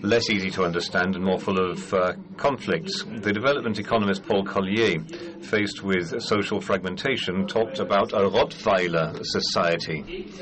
less 0.00 0.30
easy 0.30 0.50
to 0.50 0.64
understand, 0.64 1.16
and 1.16 1.24
more 1.24 1.38
full 1.38 1.58
of 1.58 1.92
uh, 1.92 2.12
conflicts. 2.36 3.04
The 3.04 3.32
development 3.32 3.78
economist 3.78 4.24
Paul 4.24 4.44
Collier, 4.44 5.00
faced 5.42 5.82
with 5.82 6.20
social 6.22 6.60
fragmentation, 6.60 7.46
talked 7.46 7.80
about 7.80 8.12
a 8.12 8.28
Rottweiler 8.28 9.18
society. 9.22 10.32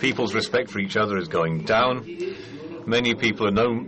People's 0.00 0.34
respect 0.34 0.70
for 0.70 0.80
each 0.80 0.96
other 0.96 1.16
is 1.16 1.28
going 1.28 1.64
down 1.64 2.04
Many 2.86 3.14
people 3.14 3.46
are 3.46 3.50
no 3.50 3.86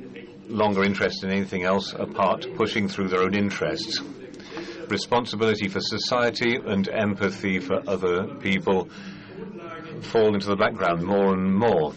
longer 0.49 0.83
interested 0.83 1.29
in 1.29 1.37
anything 1.37 1.65
else 1.65 1.93
apart 1.93 2.47
pushing 2.57 2.89
through 2.89 3.09
their 3.09 3.23
own 3.23 3.35
interests. 3.35 4.01
Responsibility 4.89 5.69
for 5.69 5.81
society 5.81 6.57
and 6.57 6.89
empathy 6.89 7.59
for 7.59 7.83
other 7.87 8.27
people 8.37 8.89
fall 10.01 10.35
into 10.35 10.47
the 10.47 10.57
background 10.57 11.03
more 11.03 11.35
and 11.35 11.55
more. 11.55 11.93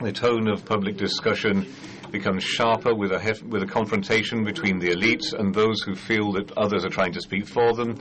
The 0.00 0.12
tone 0.12 0.48
of 0.48 0.64
public 0.64 0.96
discussion 0.96 1.66
becomes 2.12 2.44
sharper 2.44 2.94
with 2.94 3.10
a, 3.10 3.42
with 3.48 3.64
a 3.64 3.66
confrontation 3.66 4.44
between 4.44 4.78
the 4.78 4.90
elites 4.90 5.32
and 5.36 5.52
those 5.52 5.82
who 5.82 5.96
feel 5.96 6.30
that 6.32 6.52
others 6.56 6.84
are 6.84 6.90
trying 6.90 7.12
to 7.12 7.20
speak 7.20 7.48
for 7.48 7.74
them 7.74 7.98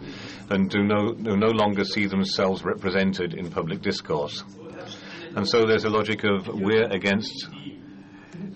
and 0.52 0.70
do 0.70 0.84
no, 0.84 1.14
do 1.14 1.36
no 1.36 1.48
longer 1.48 1.84
see 1.84 2.06
themselves 2.06 2.64
represented 2.64 3.34
in 3.34 3.50
public 3.50 3.82
discourse. 3.82 4.44
And 5.36 5.48
so 5.48 5.66
there's 5.66 5.84
a 5.84 5.90
logic 5.90 6.24
of 6.24 6.48
we're 6.48 6.86
against 6.90 7.48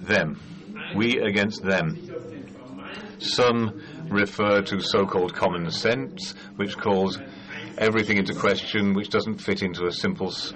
them. 0.01 0.39
We 0.95 1.19
against 1.19 1.63
them. 1.63 1.97
Some 3.19 3.81
refer 4.09 4.61
to 4.61 4.79
so-called 4.79 5.33
common 5.33 5.69
sense, 5.71 6.33
which 6.55 6.77
calls 6.77 7.19
everything 7.77 8.17
into 8.17 8.33
question 8.33 8.93
which 8.93 9.09
doesn't 9.09 9.39
fit 9.41 9.63
into 9.63 9.85
a 9.85 9.91
simple 9.91 10.27
s- 10.29 10.53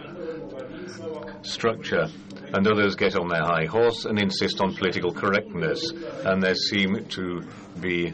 structure. 1.42 2.08
And 2.54 2.68
others 2.68 2.96
get 2.96 3.16
on 3.16 3.30
their 3.30 3.44
high 3.44 3.66
horse 3.66 4.06
and 4.06 4.20
insist 4.20 4.60
on 4.62 4.76
political 4.76 5.12
correctness. 5.14 5.92
And 6.26 6.44
there 6.44 6.56
seem 6.56 7.06
to 7.10 7.42
be 7.80 8.14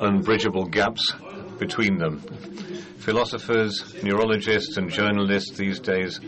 unbridgeable 0.00 0.66
gaps 0.66 1.12
between 1.58 1.98
them. 1.98 2.22
Philosophers, 3.04 4.02
neurologists, 4.02 4.78
and 4.78 4.88
journalists 4.88 5.58
these 5.58 5.78
days 5.78 6.20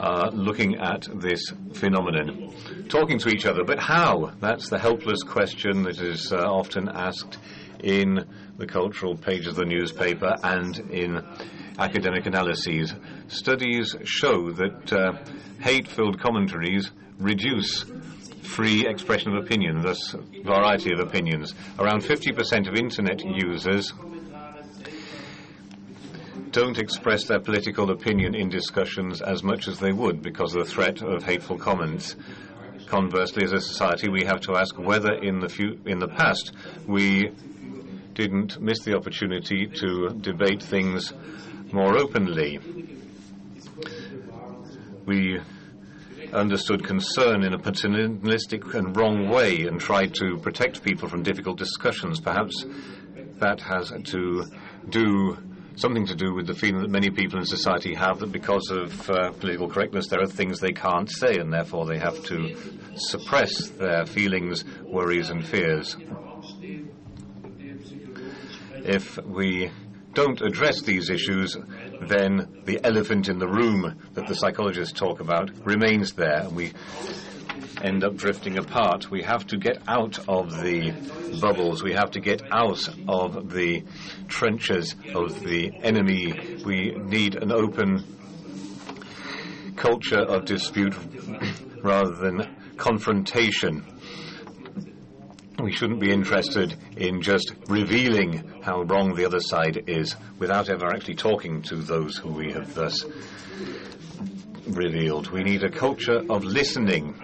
are 0.00 0.30
looking 0.30 0.76
at 0.76 1.06
this 1.20 1.52
phenomenon, 1.74 2.50
talking 2.88 3.18
to 3.18 3.28
each 3.28 3.44
other. 3.44 3.62
But 3.62 3.78
how? 3.78 4.32
That's 4.40 4.70
the 4.70 4.78
helpless 4.78 5.22
question 5.22 5.82
that 5.82 6.00
is 6.00 6.32
uh, 6.32 6.38
often 6.38 6.88
asked 6.88 7.36
in 7.80 8.26
the 8.56 8.66
cultural 8.66 9.18
pages 9.18 9.48
of 9.48 9.56
the 9.56 9.64
newspaper 9.66 10.34
and 10.42 10.78
in 10.90 11.22
academic 11.78 12.24
analyses. 12.24 12.94
Studies 13.28 13.94
show 14.04 14.50
that 14.50 14.92
uh, 14.94 15.12
hate 15.60 15.86
filled 15.86 16.18
commentaries 16.18 16.90
reduce 17.18 17.84
free 18.42 18.86
expression 18.86 19.36
of 19.36 19.44
opinion, 19.44 19.82
thus, 19.82 20.16
variety 20.42 20.90
of 20.94 21.00
opinions. 21.00 21.54
Around 21.78 22.02
50% 22.02 22.66
of 22.66 22.76
internet 22.76 23.22
users 23.22 23.92
don't 26.52 26.78
express 26.78 27.24
their 27.24 27.40
political 27.40 27.90
opinion 27.90 28.34
in 28.34 28.48
discussions 28.48 29.22
as 29.22 29.42
much 29.42 29.68
as 29.68 29.78
they 29.78 29.92
would 29.92 30.22
because 30.22 30.54
of 30.54 30.64
the 30.64 30.70
threat 30.70 31.02
of 31.02 31.24
hateful 31.24 31.58
comments. 31.58 32.14
Conversely, 32.86 33.42
as 33.44 33.52
a 33.52 33.60
society, 33.60 34.10
we 34.10 34.24
have 34.24 34.40
to 34.42 34.54
ask 34.54 34.78
whether 34.78 35.14
in 35.14 35.40
the, 35.40 35.78
in 35.86 35.98
the 35.98 36.08
past 36.08 36.52
we 36.86 37.30
didn't 38.12 38.60
miss 38.60 38.80
the 38.84 38.94
opportunity 38.94 39.66
to 39.66 40.10
debate 40.20 40.62
things 40.62 41.14
more 41.72 41.96
openly. 41.96 42.60
We 45.06 45.40
understood 46.34 46.84
concern 46.84 47.44
in 47.44 47.54
a 47.54 47.58
paternalistic 47.58 48.74
and 48.74 48.94
wrong 48.94 49.30
way 49.30 49.66
and 49.66 49.80
tried 49.80 50.14
to 50.14 50.36
protect 50.38 50.82
people 50.82 51.08
from 51.08 51.22
difficult 51.22 51.56
discussions. 51.56 52.20
Perhaps 52.20 52.66
that 53.38 53.60
has 53.60 53.90
to 54.04 54.44
do 54.90 55.38
something 55.76 56.06
to 56.06 56.14
do 56.14 56.34
with 56.34 56.46
the 56.46 56.54
feeling 56.54 56.82
that 56.82 56.90
many 56.90 57.10
people 57.10 57.38
in 57.38 57.46
society 57.46 57.94
have 57.94 58.18
that 58.18 58.32
because 58.32 58.70
of 58.70 59.10
uh, 59.10 59.30
political 59.32 59.68
correctness 59.68 60.08
there 60.08 60.20
are 60.20 60.26
things 60.26 60.60
they 60.60 60.72
can't 60.72 61.10
say 61.10 61.36
and 61.36 61.52
therefore 61.52 61.86
they 61.86 61.98
have 61.98 62.22
to 62.24 62.54
suppress 62.96 63.68
their 63.70 64.06
feelings, 64.06 64.64
worries 64.82 65.30
and 65.30 65.46
fears. 65.46 65.96
If 68.84 69.16
we 69.24 69.70
don't 70.12 70.40
address 70.42 70.82
these 70.82 71.08
issues, 71.08 71.56
then 72.02 72.62
the 72.64 72.80
elephant 72.84 73.28
in 73.28 73.38
the 73.38 73.48
room 73.48 73.98
that 74.14 74.26
the 74.26 74.34
psychologists 74.34 74.98
talk 74.98 75.20
about 75.20 75.50
remains 75.64 76.12
there 76.12 76.48
we 76.50 76.72
end 77.82 78.04
up 78.04 78.16
drifting 78.16 78.58
apart. 78.58 79.10
We 79.10 79.22
have 79.22 79.46
to 79.48 79.56
get 79.56 79.82
out 79.88 80.18
of 80.28 80.62
the 80.62 80.92
bubbles. 81.40 81.82
We 81.82 81.92
have 81.92 82.12
to 82.12 82.20
get 82.20 82.42
out 82.50 82.88
of 83.08 83.50
the 83.52 83.84
trenches 84.28 84.94
of 85.14 85.42
the 85.42 85.72
enemy. 85.82 86.62
We 86.64 86.92
need 86.92 87.34
an 87.36 87.52
open 87.52 88.04
culture 89.76 90.20
of 90.20 90.44
dispute 90.44 90.96
rather 91.82 92.14
than 92.14 92.56
confrontation. 92.76 93.84
We 95.62 95.72
shouldn't 95.72 96.00
be 96.00 96.10
interested 96.10 96.76
in 96.96 97.22
just 97.22 97.52
revealing 97.68 98.62
how 98.62 98.82
wrong 98.82 99.14
the 99.14 99.24
other 99.24 99.40
side 99.40 99.84
is 99.86 100.16
without 100.38 100.68
ever 100.68 100.86
actually 100.86 101.14
talking 101.14 101.62
to 101.62 101.76
those 101.76 102.16
who 102.16 102.32
we 102.32 102.52
have 102.52 102.74
thus 102.74 103.04
revealed. 104.66 105.30
We 105.30 105.42
need 105.42 105.62
a 105.62 105.70
culture 105.70 106.22
of 106.28 106.44
listening. 106.44 107.14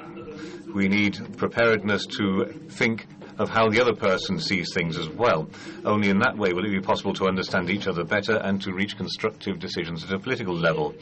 We 0.79 0.87
need 0.87 1.37
preparedness 1.37 2.07
to 2.19 2.45
think 2.71 3.09
of 3.37 3.51
how 3.51 3.69
the 3.69 3.81
other 3.81 3.97
person 3.97 4.39
sees 4.39 4.73
things 4.73 4.97
as 4.97 5.09
well. 5.09 5.51
Only 5.85 6.09
in 6.09 6.21
that 6.21 6.39
way 6.39 6.53
will 6.53 6.65
it 6.65 6.71
be 6.71 6.81
possible 6.81 7.13
to 7.15 7.27
understand 7.27 7.69
each 7.69 7.89
other 7.89 8.05
better 8.05 8.37
and 8.37 8.63
to 8.63 8.73
reach 8.73 8.97
constructive 8.97 9.59
decisions 9.59 10.05
at 10.05 10.13
a 10.13 10.21
political 10.21 10.55
level. 10.55 10.95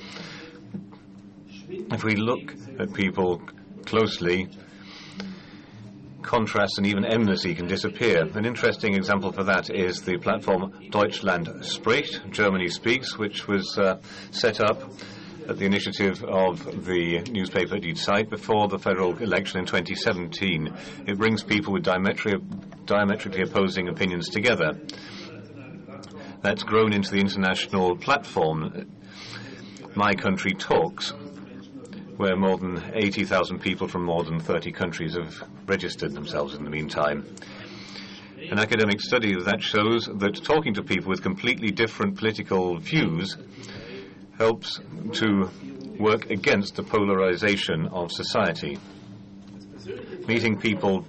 If 1.68 2.04
we 2.04 2.16
look 2.16 2.54
at 2.78 2.94
people 2.94 3.42
closely, 3.84 4.48
contrast 6.22 6.78
and 6.78 6.86
even 6.86 7.04
enmity 7.04 7.54
can 7.54 7.66
disappear. 7.66 8.22
An 8.34 8.46
interesting 8.46 8.94
example 8.94 9.30
for 9.30 9.44
that 9.44 9.68
is 9.68 10.00
the 10.00 10.16
platform 10.16 10.72
Deutschland 10.90 11.50
spricht, 11.60 12.22
Germany 12.30 12.68
speaks, 12.68 13.18
which 13.18 13.46
was 13.46 13.76
uh, 13.76 14.00
set 14.30 14.58
up 14.58 14.90
at 15.48 15.58
the 15.58 15.64
initiative 15.64 16.24
of 16.24 16.84
the 16.86 17.20
newspaper 17.30 17.78
Die 17.78 17.92
Zeit 17.92 18.28
before 18.28 18.68
the 18.68 18.78
federal 18.78 19.16
election 19.18 19.60
in 19.60 19.66
2017. 19.66 20.72
It 21.06 21.18
brings 21.18 21.42
people 21.44 21.72
with 21.72 21.84
diametri- 21.84 22.42
diametrically 22.86 23.42
opposing 23.42 23.88
opinions 23.88 24.28
together. 24.28 24.78
That's 26.42 26.62
grown 26.62 26.92
into 26.92 27.10
the 27.12 27.20
international 27.20 27.96
platform, 27.96 28.86
My 29.94 30.14
Country 30.14 30.54
Talks, 30.54 31.10
where 32.16 32.36
more 32.36 32.58
than 32.58 32.82
80,000 32.92 33.60
people 33.60 33.88
from 33.88 34.04
more 34.04 34.24
than 34.24 34.40
30 34.40 34.72
countries 34.72 35.14
have 35.14 35.42
registered 35.66 36.12
themselves 36.12 36.54
in 36.54 36.64
the 36.64 36.70
meantime. 36.70 37.26
An 38.50 38.58
academic 38.58 39.00
study 39.00 39.34
of 39.34 39.44
that 39.46 39.62
shows 39.62 40.06
that 40.06 40.44
talking 40.44 40.74
to 40.74 40.82
people 40.82 41.08
with 41.08 41.22
completely 41.22 41.70
different 41.70 42.16
political 42.16 42.78
views 42.78 43.36
helps 44.38 44.80
to 45.12 45.50
work 45.98 46.30
against 46.30 46.76
the 46.76 46.82
polarization 46.82 47.86
of 47.88 48.12
society. 48.12 48.78
Meeting 50.26 50.58
people 50.58 51.06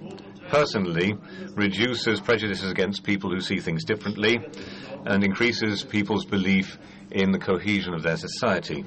personally 0.48 1.14
reduces 1.54 2.20
prejudices 2.20 2.70
against 2.70 3.04
people 3.04 3.30
who 3.30 3.40
see 3.40 3.60
things 3.60 3.84
differently 3.84 4.38
and 5.04 5.22
increases 5.22 5.84
people's 5.84 6.24
belief 6.24 6.78
in 7.10 7.32
the 7.32 7.38
cohesion 7.38 7.94
of 7.94 8.02
their 8.02 8.16
society. 8.16 8.84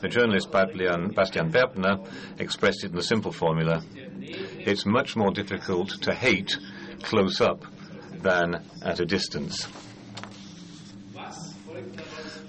The 0.00 0.08
journalist 0.08 0.50
Bastian 0.50 1.12
Berbner 1.12 2.08
expressed 2.38 2.84
it 2.84 2.92
in 2.92 2.98
a 2.98 3.02
simple 3.02 3.32
formula. 3.32 3.82
It's 3.94 4.86
much 4.86 5.16
more 5.16 5.30
difficult 5.30 5.90
to 6.02 6.14
hate 6.14 6.56
close 7.02 7.40
up 7.40 7.64
than 8.22 8.64
at 8.82 9.00
a 9.00 9.06
distance. 9.06 9.66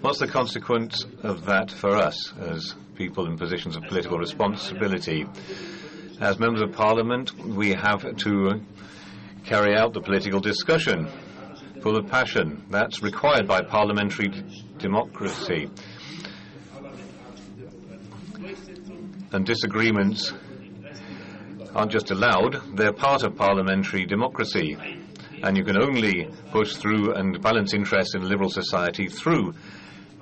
What's 0.01 0.19
the 0.19 0.27
consequence 0.27 1.05
of 1.23 1.45
that 1.47 1.69
for 1.69 1.97
us 1.97 2.33
as 2.37 2.73
people 2.95 3.25
in 3.25 3.37
positions 3.37 3.75
of 3.75 3.83
political 3.83 4.17
responsibility? 4.17 5.27
As 6.21 6.39
members 6.39 6.61
of 6.61 6.71
parliament, 6.71 7.37
we 7.37 7.71
have 7.71 8.15
to 8.15 8.61
carry 9.43 9.75
out 9.75 9.91
the 9.91 9.99
political 9.99 10.39
discussion 10.39 11.09
full 11.81 11.97
of 11.97 12.07
passion. 12.07 12.65
That's 12.69 13.03
required 13.03 13.45
by 13.45 13.61
parliamentary 13.61 14.31
democracy. 14.77 15.69
And 19.33 19.45
disagreements 19.45 20.33
aren't 21.75 21.91
just 21.91 22.09
allowed, 22.11 22.77
they're 22.77 22.93
part 22.93 23.23
of 23.23 23.35
parliamentary 23.35 24.05
democracy. 24.05 24.77
And 25.43 25.57
you 25.57 25.65
can 25.65 25.77
only 25.77 26.29
push 26.51 26.77
through 26.77 27.15
and 27.15 27.41
balance 27.41 27.73
interests 27.73 28.15
in 28.15 28.21
a 28.21 28.25
liberal 28.25 28.49
society 28.49 29.09
through 29.09 29.53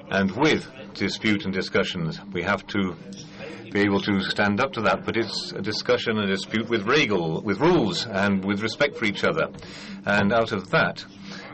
and 0.10 0.32
with 0.32 0.68
dispute 0.94 1.46
and 1.46 1.54
discussions. 1.54 2.20
We 2.34 2.44
have 2.44 2.66
to 2.68 2.96
be 3.72 3.82
able 3.82 4.02
to 4.02 4.22
stand 4.22 4.60
up 4.60 4.74
to 4.74 4.82
that, 4.82 5.06
but 5.06 5.18
it's 5.18 5.52
a 5.52 5.62
discussion 5.62 6.18
and 6.18 6.28
dispute 6.28 6.70
with 6.70 6.88
regal, 6.88 7.42
with 7.42 7.60
rules 7.60 8.06
and 8.06 8.44
with 8.44 8.62
respect 8.62 8.98
for 8.98 9.06
each 9.06 9.24
other. 9.24 9.50
And 10.06 10.32
out 10.32 10.52
of 10.52 10.70
that, 10.72 11.06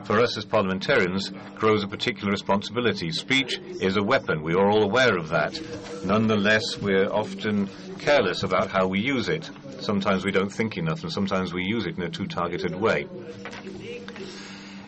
for 0.06 0.20
us 0.20 0.38
as 0.38 0.46
parliamentarians, 0.46 1.32
grows 1.56 1.84
a 1.84 1.88
particular 1.88 2.32
responsibility. 2.32 3.10
Speech 3.12 3.60
is 3.82 3.98
a 3.98 4.04
weapon. 4.04 4.44
We 4.44 4.54
are 4.54 4.70
all 4.70 4.84
aware 4.84 5.18
of 5.18 5.30
that. 5.30 5.60
Nonetheless, 6.06 6.78
we're 6.80 7.10
often 7.12 7.70
careless 8.00 8.44
about 8.44 8.70
how 8.70 8.88
we 8.88 9.00
use 9.00 9.30
it. 9.30 9.50
Sometimes 9.80 10.24
we 10.24 10.32
don't 10.32 10.52
think 10.52 10.78
enough, 10.78 11.04
and 11.04 11.12
sometimes 11.12 11.54
we 11.54 11.63
use 11.63 11.86
it 11.86 11.98
in 11.98 12.04
a 12.04 12.10
too 12.10 12.28
targeted 12.28 12.76
way. 12.76 13.08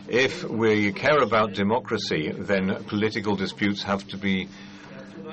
If 0.08 0.44
we 0.44 0.92
care 0.92 1.18
about 1.18 1.54
democracy, 1.54 2.30
then 2.30 2.84
political 2.84 3.34
disputes 3.34 3.82
have 3.82 4.06
to 4.08 4.16
be 4.16 4.48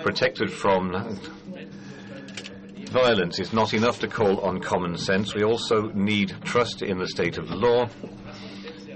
protected 0.01 0.51
from 0.51 1.19
violence. 2.89 3.39
It's 3.39 3.53
not 3.53 3.75
enough 3.75 3.99
to 3.99 4.07
call 4.07 4.39
on 4.39 4.61
common 4.61 4.97
sense. 4.97 5.35
We 5.35 5.43
also 5.43 5.91
need 5.93 6.35
trust 6.43 6.81
in 6.81 6.97
the 6.97 7.07
state 7.07 7.37
of 7.37 7.51
law, 7.51 7.87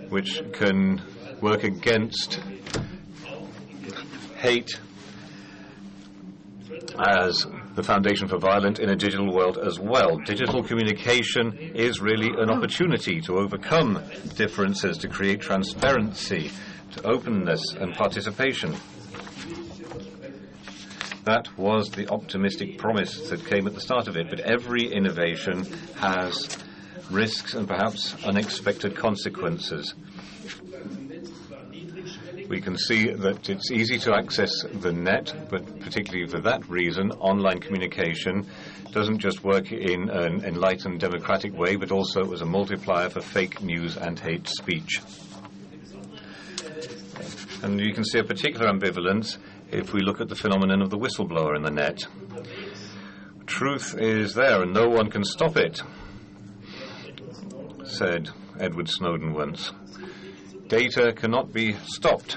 which 0.09 0.41
can 0.51 1.01
work 1.41 1.63
against 1.63 2.39
hate 4.37 4.79
as 6.97 7.45
the 7.77 7.83
foundation 7.83 8.27
for 8.27 8.39
violence 8.39 8.79
in 8.79 8.89
a 8.89 8.95
digital 8.95 9.31
world 9.31 9.59
as 9.59 9.79
well. 9.79 10.17
Digital 10.25 10.63
communication 10.63 11.55
is 11.75 12.01
really 12.01 12.29
an 12.41 12.49
opportunity 12.49 13.21
to 13.21 13.37
overcome 13.37 14.03
differences, 14.33 14.97
to 14.97 15.07
create 15.07 15.39
transparency, 15.39 16.49
to 16.91 17.07
openness 17.07 17.61
and 17.79 17.93
participation. 17.93 18.75
That 21.25 21.55
was 21.55 21.91
the 21.91 22.09
optimistic 22.09 22.79
promise 22.79 23.29
that 23.29 23.45
came 23.45 23.67
at 23.67 23.75
the 23.75 23.81
start 23.81 24.07
of 24.07 24.17
it, 24.17 24.31
but 24.31 24.39
every 24.39 24.91
innovation 24.91 25.63
has 25.97 26.57
risks 27.11 27.53
and 27.53 27.67
perhaps 27.67 28.15
unexpected 28.25 28.95
consequences 28.95 29.93
we 32.47 32.61
can 32.61 32.77
see 32.77 33.11
that 33.11 33.49
it's 33.49 33.71
easy 33.71 33.97
to 33.99 34.15
access 34.15 34.51
the 34.73 34.91
net, 34.91 35.33
but 35.49 35.79
particularly 35.79 36.27
for 36.27 36.39
that 36.41 36.67
reason, 36.69 37.11
online 37.13 37.59
communication 37.59 38.47
doesn't 38.91 39.19
just 39.19 39.43
work 39.43 39.71
in 39.71 40.09
an 40.09 40.43
enlightened 40.43 40.99
democratic 40.99 41.53
way, 41.57 41.75
but 41.75 41.91
also 41.91 42.31
as 42.33 42.41
a 42.41 42.45
multiplier 42.45 43.09
for 43.09 43.21
fake 43.21 43.61
news 43.61 43.97
and 43.97 44.19
hate 44.19 44.47
speech. 44.47 45.01
And 47.63 47.79
you 47.79 47.93
can 47.93 48.05
see 48.05 48.19
a 48.19 48.23
particular 48.23 48.71
ambivalence 48.71 49.37
if 49.71 49.93
we 49.93 50.01
look 50.01 50.21
at 50.21 50.29
the 50.29 50.35
phenomenon 50.35 50.81
of 50.81 50.89
the 50.89 50.97
whistleblower 50.97 51.55
in 51.55 51.63
the 51.63 51.71
net. 51.71 51.99
Truth 53.45 53.95
is 53.97 54.33
there 54.33 54.61
and 54.61 54.73
no 54.73 54.87
one 54.87 55.09
can 55.09 55.23
stop 55.23 55.57
it, 55.57 55.81
said 57.83 58.29
Edward 58.59 58.89
Snowden 58.89 59.33
once. 59.33 59.71
Data 60.67 61.13
cannot 61.13 61.53
be 61.53 61.77
stopped, 61.85 62.35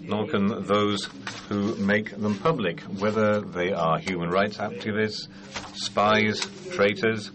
nor 0.00 0.26
can 0.26 0.64
those 0.64 1.04
who 1.48 1.76
make 1.76 2.16
them 2.16 2.38
public, 2.38 2.80
whether 2.80 3.42
they 3.42 3.72
are 3.72 3.98
human 3.98 4.30
rights 4.30 4.56
activists, 4.56 5.28
spies, 5.74 6.48
traitors, 6.72 7.30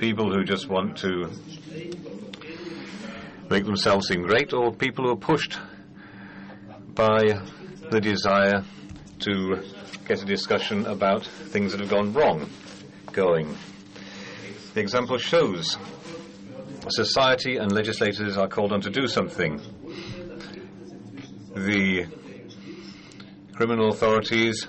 people 0.00 0.32
who 0.32 0.42
just 0.42 0.68
want 0.68 0.98
to 0.98 1.30
make 3.50 3.64
themselves 3.64 4.08
seem 4.08 4.22
great, 4.22 4.52
or 4.52 4.72
people 4.72 5.04
who 5.04 5.12
are 5.12 5.16
pushed 5.16 5.56
by 6.94 7.20
the 7.90 8.00
desire 8.00 8.64
to 9.20 9.62
get 10.08 10.20
a 10.20 10.26
discussion 10.26 10.86
about 10.86 11.24
things 11.24 11.70
that 11.70 11.80
have 11.80 11.90
gone 11.90 12.12
wrong 12.12 12.50
going. 13.12 13.56
The 14.74 14.80
example 14.80 15.18
shows 15.18 15.78
society 16.88 17.56
and 17.56 17.72
legislators 17.72 18.36
are 18.36 18.48
called 18.48 18.72
on 18.72 18.80
to 18.80 18.90
do 18.90 19.06
something. 19.06 19.60
The 21.54 22.06
criminal 23.54 23.90
authorities 23.90 24.66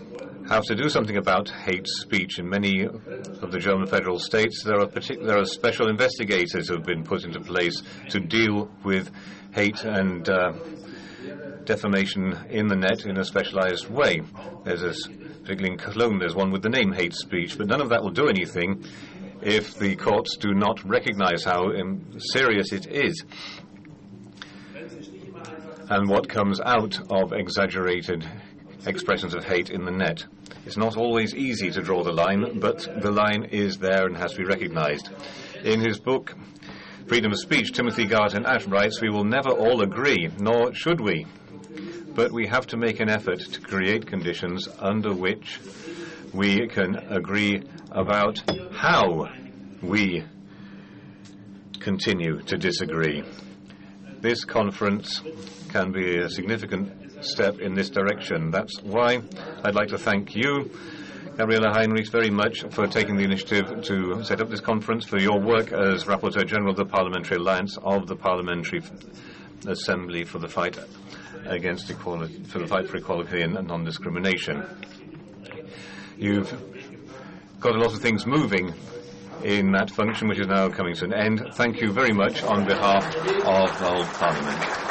have 0.49 0.63
to 0.65 0.75
do 0.75 0.89
something 0.89 1.17
about 1.17 1.49
hate 1.49 1.87
speech. 1.87 2.39
In 2.39 2.49
many 2.49 2.83
of 2.83 3.51
the 3.51 3.59
German 3.59 3.87
federal 3.87 4.19
states, 4.19 4.63
there 4.63 4.79
are, 4.79 4.87
there 4.87 5.37
are 5.37 5.45
special 5.45 5.87
investigators 5.87 6.67
who 6.67 6.75
have 6.75 6.85
been 6.85 7.03
put 7.03 7.23
into 7.23 7.39
place 7.39 7.81
to 8.09 8.19
deal 8.19 8.69
with 8.83 9.09
hate 9.53 9.83
and 9.83 10.27
uh, 10.29 10.51
defamation 11.63 12.37
in 12.49 12.67
the 12.67 12.75
net 12.75 13.05
in 13.05 13.17
a 13.17 13.23
specialized 13.23 13.89
way. 13.89 14.21
There's 14.65 14.83
a, 14.83 15.09
particularly 15.43 15.71
in 15.71 15.77
Cologne, 15.77 16.19
there's 16.19 16.35
one 16.35 16.51
with 16.51 16.61
the 16.61 16.69
name 16.69 16.91
hate 16.91 17.13
speech, 17.13 17.57
but 17.57 17.67
none 17.67 17.81
of 17.81 17.89
that 17.89 18.03
will 18.03 18.11
do 18.11 18.27
anything 18.27 18.83
if 19.45 19.77
the 19.77 19.95
courts 19.95 20.37
do 20.37 20.53
not 20.53 20.83
recognize 20.83 21.43
how 21.43 21.71
serious 22.17 22.71
it 22.71 22.87
is 22.87 23.23
and 25.89 26.09
what 26.09 26.29
comes 26.29 26.61
out 26.61 26.99
of 27.11 27.33
exaggerated 27.33 28.25
expressions 28.85 29.33
of 29.33 29.43
hate 29.43 29.69
in 29.69 29.85
the 29.85 29.91
net. 29.91 30.25
It's 30.65 30.77
not 30.77 30.95
always 30.95 31.35
easy 31.35 31.71
to 31.71 31.81
draw 31.81 32.03
the 32.03 32.11
line, 32.11 32.59
but 32.59 32.87
the 33.01 33.11
line 33.11 33.45
is 33.45 33.77
there 33.77 34.05
and 34.05 34.15
has 34.17 34.31
to 34.31 34.37
be 34.39 34.45
recognized. 34.45 35.09
In 35.63 35.81
his 35.81 35.99
book, 35.99 36.35
Freedom 37.07 37.33
of 37.33 37.39
Speech, 37.39 37.73
Timothy 37.73 38.05
Garton 38.05 38.45
Ash 38.45 38.65
writes, 38.65 39.01
We 39.01 39.09
will 39.09 39.25
never 39.25 39.49
all 39.49 39.81
agree, 39.81 40.29
nor 40.39 40.73
should 40.73 41.01
we, 41.01 41.27
but 42.15 42.31
we 42.31 42.47
have 42.47 42.65
to 42.67 42.77
make 42.77 43.01
an 43.01 43.09
effort 43.09 43.39
to 43.39 43.61
create 43.61 44.07
conditions 44.07 44.69
under 44.79 45.13
which 45.13 45.59
we 46.33 46.67
can 46.67 46.95
agree 46.95 47.61
about 47.91 48.41
how 48.73 49.29
we 49.81 50.23
continue 51.79 52.41
to 52.41 52.57
disagree. 52.57 53.23
This 54.19 54.43
conference 54.45 55.21
can 55.69 55.91
be 55.91 56.17
a 56.17 56.29
significant 56.29 57.23
step 57.23 57.59
in 57.59 57.73
this 57.73 57.89
direction. 57.89 58.51
That's 58.51 58.81
why 58.81 59.21
I'd 59.63 59.75
like 59.75 59.89
to 59.89 59.97
thank 59.97 60.35
you, 60.35 60.71
Gabriela 61.37 61.71
Heinrichs, 61.71 62.09
very 62.09 62.29
much 62.29 62.63
for 62.71 62.87
taking 62.87 63.15
the 63.15 63.23
initiative 63.23 63.83
to 63.83 64.23
set 64.23 64.41
up 64.41 64.49
this 64.49 64.61
conference, 64.61 65.05
for 65.05 65.19
your 65.19 65.39
work 65.39 65.71
as 65.71 66.05
Rapporteur 66.05 66.47
General 66.47 66.71
of 66.71 66.77
the 66.77 66.85
Parliamentary 66.85 67.37
Alliance 67.37 67.77
of 67.83 68.07
the 68.07 68.15
Parliamentary 68.15 68.81
Assembly 69.67 70.23
for 70.23 70.39
the 70.39 70.47
fight 70.47 70.77
against 71.45 71.89
equality, 71.89 72.43
for 72.43 72.59
the 72.59 72.67
fight 72.67 72.87
for 72.87 72.97
equality 72.97 73.41
and 73.41 73.53
non-discrimination. 73.67 74.65
You've 76.17 76.51
got 77.59 77.75
a 77.75 77.79
lot 77.79 77.93
of 77.93 78.01
things 78.01 78.25
moving 78.25 78.73
in 79.43 79.71
that 79.71 79.89
function, 79.89 80.27
which 80.27 80.39
is 80.39 80.47
now 80.47 80.69
coming 80.69 80.95
to 80.95 81.05
an 81.05 81.13
end. 81.13 81.49
Thank 81.53 81.81
you 81.81 81.91
very 81.91 82.13
much 82.13 82.43
on 82.43 82.65
behalf 82.65 83.15
of 83.15 83.79
the 83.79 83.85
whole 83.85 84.05
Parliament. 84.05 84.83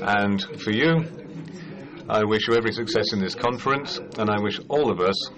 And 0.00 0.60
for 0.60 0.70
you, 0.70 1.04
I 2.08 2.24
wish 2.24 2.48
you 2.48 2.54
every 2.54 2.72
success 2.72 3.12
in 3.12 3.20
this 3.20 3.34
conference, 3.34 3.98
and 4.16 4.30
I 4.30 4.40
wish 4.40 4.60
all 4.68 4.90
of 4.90 5.00
us 5.00 5.30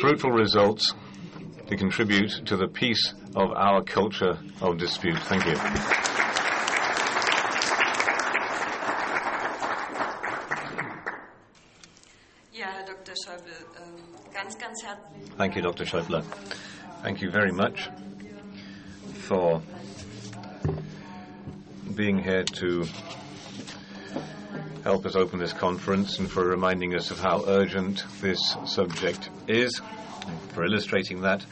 fruitful 0.00 0.30
results 0.30 0.94
to 1.68 1.76
contribute 1.76 2.46
to 2.46 2.56
the 2.56 2.66
peace 2.66 3.14
of 3.36 3.52
our 3.52 3.82
culture 3.82 4.38
of 4.60 4.78
dispute. 4.78 5.18
Thank 5.20 5.46
you. 5.46 6.11
Thank 15.52 15.66
you, 15.66 15.70
Dr. 15.70 15.84
Schäuble. 15.84 16.24
Thank 17.02 17.20
you 17.20 17.30
very 17.30 17.52
much 17.52 17.90
for 19.12 19.60
being 21.94 22.18
here 22.18 22.44
to 22.44 22.86
help 24.82 25.04
us 25.04 25.14
open 25.14 25.38
this 25.38 25.52
conference 25.52 26.18
and 26.18 26.30
for 26.30 26.42
reminding 26.46 26.94
us 26.94 27.10
of 27.10 27.20
how 27.20 27.44
urgent 27.46 28.02
this 28.22 28.56
subject 28.64 29.28
is, 29.46 29.82
for 30.54 30.64
illustrating 30.64 31.20
that. 31.20 31.44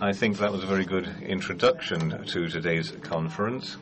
I 0.00 0.12
think 0.12 0.38
that 0.38 0.50
was 0.50 0.64
a 0.64 0.66
very 0.66 0.84
good 0.84 1.06
introduction 1.22 2.24
to 2.26 2.48
today's 2.48 2.90
conference. 3.02 3.76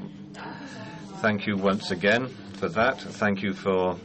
Thank 1.23 1.47
you 1.47 1.57
once 1.57 1.90
again 1.92 2.29
for 2.59 2.69
that. 2.69 3.01
Thank 3.01 3.42
you 3.42 3.55
for 3.55 3.97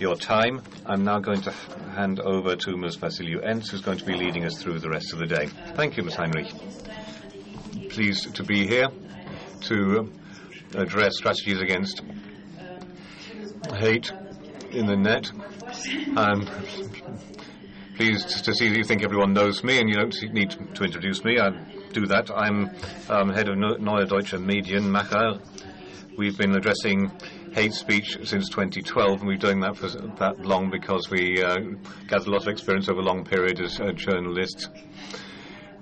your 0.00 0.16
time. 0.16 0.62
I'm 0.86 1.04
now 1.04 1.18
going 1.18 1.40
to 1.42 1.50
hand 1.50 2.20
over 2.20 2.56
to 2.56 2.76
Ms. 2.76 2.96
Vassiliou 2.96 3.44
Enz, 3.44 3.70
who's 3.70 3.80
going 3.80 3.98
to 3.98 4.04
be 4.04 4.14
leading 4.14 4.44
us 4.44 4.62
through 4.62 4.78
the 4.78 4.88
rest 4.88 5.12
of 5.12 5.18
the 5.18 5.26
day. 5.26 5.46
Thank 5.74 5.96
you, 5.96 6.04
Ms. 6.04 6.14
Heinrich. 6.14 6.52
Pleased 7.90 8.34
to 8.36 8.44
be 8.44 8.66
here 8.66 8.88
to 9.62 10.12
address 10.74 11.16
strategies 11.16 11.60
against 11.60 12.02
hate 13.76 14.12
in 14.70 14.86
the 14.86 14.96
net. 14.96 15.30
I'm 16.16 16.46
pleased 17.96 18.44
to 18.44 18.54
see 18.54 18.68
that 18.68 18.76
you 18.76 18.84
think 18.84 19.02
everyone 19.02 19.32
knows 19.32 19.64
me 19.64 19.80
and 19.80 19.88
you 19.88 19.96
don't 19.96 20.14
need 20.32 20.50
to 20.74 20.84
introduce 20.84 21.24
me. 21.24 21.40
I 21.40 21.50
do 21.92 22.06
that. 22.06 22.30
I'm 22.30 22.70
um, 23.08 23.30
head 23.30 23.48
of 23.48 23.56
Neue 23.58 24.06
Deutsche 24.06 24.32
Medien 24.34 24.84
Medienmacher. 24.84 25.40
We've 26.16 26.36
been 26.36 26.54
addressing 26.54 27.10
hate 27.62 27.74
speech 27.74 28.16
since 28.22 28.48
2012, 28.50 29.18
and 29.18 29.28
we've 29.28 29.40
done 29.40 29.58
that 29.58 29.76
for 29.76 29.88
that 29.88 30.38
long 30.46 30.70
because 30.70 31.10
we 31.10 31.42
uh, 31.42 31.56
gathered 32.06 32.28
a 32.28 32.30
lot 32.30 32.42
of 32.42 32.46
experience 32.46 32.88
over 32.88 33.00
a 33.00 33.02
long 33.02 33.24
period 33.24 33.60
as 33.60 33.80
uh, 33.80 33.90
journalists. 33.90 34.68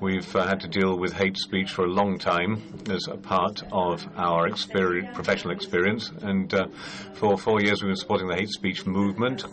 We've 0.00 0.34
uh, 0.34 0.46
had 0.46 0.60
to 0.60 0.68
deal 0.68 0.98
with 0.98 1.12
hate 1.12 1.36
speech 1.36 1.70
for 1.70 1.84
a 1.84 1.90
long 1.90 2.18
time 2.18 2.62
as 2.88 3.06
a 3.08 3.18
part 3.18 3.62
of 3.72 4.08
our 4.16 4.46
experience, 4.46 5.10
professional 5.12 5.52
experience, 5.52 6.10
and 6.22 6.54
uh, 6.54 6.68
for 7.12 7.36
four 7.36 7.60
years 7.60 7.82
we've 7.82 7.90
been 7.90 7.96
supporting 7.96 8.28
the 8.28 8.36
hate 8.36 8.50
speech 8.50 8.86
movement. 8.86 9.44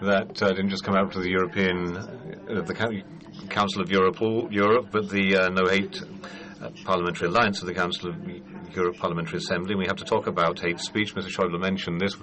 that 0.00 0.42
uh, 0.42 0.48
didn't 0.48 0.70
just 0.70 0.84
come 0.84 0.94
out 0.94 1.12
to 1.12 1.20
the 1.20 1.30
European, 1.30 1.98
uh, 1.98 2.62
the 2.62 3.02
Council 3.50 3.82
of 3.82 3.90
Europe, 3.90 4.16
Europe 4.50 4.88
but 4.90 5.10
the 5.10 5.36
uh, 5.36 5.48
No 5.50 5.66
Hate 5.66 6.02
Parliamentary 6.84 7.28
Alliance 7.28 7.60
of 7.60 7.66
the 7.66 7.74
Council 7.74 8.10
of 8.10 8.16
Europe 8.74 8.96
Parliamentary 8.96 9.38
Assembly. 9.38 9.74
We 9.74 9.86
have 9.86 9.96
to 9.96 10.04
talk 10.04 10.26
about 10.26 10.60
hate 10.60 10.80
speech. 10.80 11.14
Mr. 11.14 11.28
Schäuble 11.28 11.60
mentioned 11.60 12.00
this. 12.00 12.16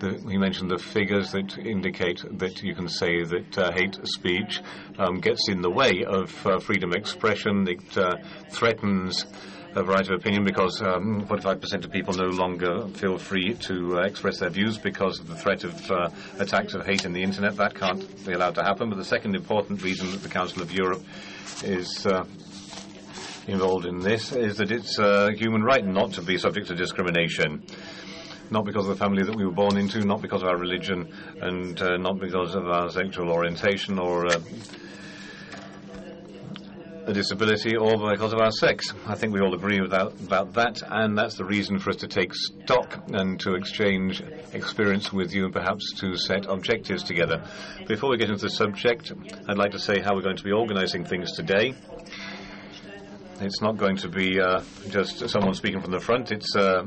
The, 0.00 0.18
he 0.30 0.38
mentioned 0.38 0.70
the 0.70 0.78
figures 0.78 1.32
that 1.32 1.58
indicate 1.58 2.24
that 2.38 2.62
you 2.62 2.74
can 2.74 2.88
say 2.88 3.22
that 3.22 3.58
uh, 3.58 3.72
hate 3.72 3.98
speech 4.04 4.60
um, 4.98 5.20
gets 5.20 5.48
in 5.48 5.60
the 5.60 5.70
way 5.70 6.04
of 6.06 6.34
uh, 6.46 6.58
freedom 6.58 6.90
of 6.90 6.96
expression. 6.96 7.68
It 7.68 7.98
uh, 7.98 8.16
threatens 8.50 9.26
a 9.74 9.82
variety 9.82 10.12
of 10.12 10.20
opinion 10.20 10.44
because 10.44 10.82
um, 10.82 11.24
45% 11.26 11.84
of 11.84 11.92
people 11.92 12.14
no 12.14 12.26
longer 12.26 12.88
feel 12.88 13.18
free 13.18 13.54
to 13.54 13.98
uh, 13.98 14.02
express 14.02 14.38
their 14.40 14.50
views 14.50 14.78
because 14.78 15.20
of 15.20 15.28
the 15.28 15.36
threat 15.36 15.64
of 15.64 15.90
uh, 15.90 16.08
attacks 16.38 16.74
of 16.74 16.84
hate 16.84 17.04
in 17.04 17.12
the 17.12 17.22
internet. 17.22 17.56
That 17.56 17.74
can't 17.74 18.26
be 18.26 18.32
allowed 18.32 18.54
to 18.56 18.62
happen. 18.62 18.88
But 18.88 18.96
the 18.96 19.04
second 19.04 19.36
important 19.36 19.82
reason 19.82 20.10
that 20.12 20.22
the 20.22 20.28
Council 20.28 20.62
of 20.62 20.72
Europe 20.72 21.02
is 21.62 22.06
uh, 22.06 22.24
involved 23.46 23.86
in 23.86 23.98
this 24.00 24.32
is 24.32 24.56
that 24.58 24.70
it's 24.70 24.98
a 24.98 25.32
human 25.32 25.62
right 25.62 25.84
not 25.84 26.12
to 26.14 26.22
be 26.22 26.38
subject 26.38 26.68
to 26.68 26.74
discrimination. 26.74 27.64
Not 28.50 28.64
because 28.64 28.88
of 28.88 28.98
the 28.98 29.04
family 29.04 29.22
that 29.22 29.36
we 29.36 29.44
were 29.44 29.52
born 29.52 29.76
into, 29.76 30.04
not 30.04 30.22
because 30.22 30.42
of 30.42 30.48
our 30.48 30.56
religion, 30.56 31.12
and 31.40 31.80
uh, 31.80 31.96
not 31.98 32.18
because 32.18 32.54
of 32.54 32.66
our 32.66 32.90
sexual 32.90 33.30
orientation 33.30 33.98
or 33.98 34.26
uh, 34.26 34.40
a 37.06 37.12
disability 37.12 37.76
or 37.76 37.96
because 38.10 38.32
of 38.32 38.40
our 38.40 38.50
sex. 38.50 38.92
I 39.06 39.14
think 39.14 39.32
we 39.32 39.40
all 39.40 39.54
agree 39.54 39.78
about 39.78 40.16
that, 40.54 40.82
and 40.86 41.16
that's 41.16 41.36
the 41.36 41.44
reason 41.44 41.78
for 41.78 41.90
us 41.90 41.96
to 41.96 42.08
take 42.08 42.34
stock 42.34 43.02
and 43.12 43.38
to 43.40 43.54
exchange 43.54 44.22
experience 44.52 45.12
with 45.12 45.32
you 45.32 45.44
and 45.44 45.52
perhaps 45.52 45.92
to 46.00 46.16
set 46.16 46.46
objectives 46.46 47.02
together. 47.02 47.42
Before 47.86 48.10
we 48.10 48.16
get 48.16 48.30
into 48.30 48.42
the 48.42 48.50
subject, 48.50 49.12
I'd 49.48 49.58
like 49.58 49.72
to 49.72 49.78
say 49.78 50.00
how 50.00 50.14
we're 50.14 50.22
going 50.22 50.36
to 50.36 50.44
be 50.44 50.52
organizing 50.52 51.04
things 51.04 51.32
today. 51.32 51.74
It's 53.42 53.62
not 53.62 53.78
going 53.78 53.96
to 53.96 54.08
be 54.10 54.38
uh, 54.38 54.60
just 54.90 55.26
someone 55.30 55.54
speaking 55.54 55.80
from 55.80 55.92
the 55.92 55.98
front. 55.98 56.30
It's 56.30 56.54
a 56.56 56.86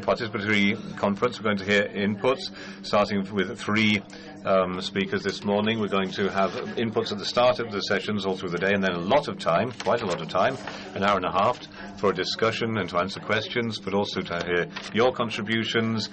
participatory 0.00 0.76
conference. 0.96 1.38
We're 1.38 1.44
going 1.44 1.58
to 1.58 1.64
hear 1.64 1.84
inputs, 1.84 2.50
starting 2.82 3.22
with 3.32 3.56
three 3.56 4.02
um, 4.44 4.80
speakers 4.80 5.22
this 5.22 5.44
morning. 5.44 5.78
We're 5.78 5.86
going 5.86 6.10
to 6.10 6.28
have 6.32 6.50
inputs 6.76 7.12
at 7.12 7.18
the 7.18 7.24
start 7.24 7.60
of 7.60 7.70
the 7.70 7.78
sessions 7.80 8.26
all 8.26 8.36
through 8.36 8.48
the 8.48 8.58
day, 8.58 8.72
and 8.72 8.82
then 8.82 8.90
a 8.90 8.98
lot 8.98 9.28
of 9.28 9.38
time, 9.38 9.70
quite 9.70 10.02
a 10.02 10.06
lot 10.06 10.20
of 10.20 10.28
time, 10.28 10.58
an 10.96 11.04
hour 11.04 11.16
and 11.16 11.26
a 11.26 11.30
half, 11.30 11.60
for 11.98 12.10
a 12.10 12.14
discussion 12.14 12.76
and 12.78 12.88
to 12.88 12.98
answer 12.98 13.20
questions, 13.20 13.78
but 13.78 13.94
also 13.94 14.20
to 14.20 14.44
hear 14.46 14.66
your 14.92 15.12
contributions 15.12 16.08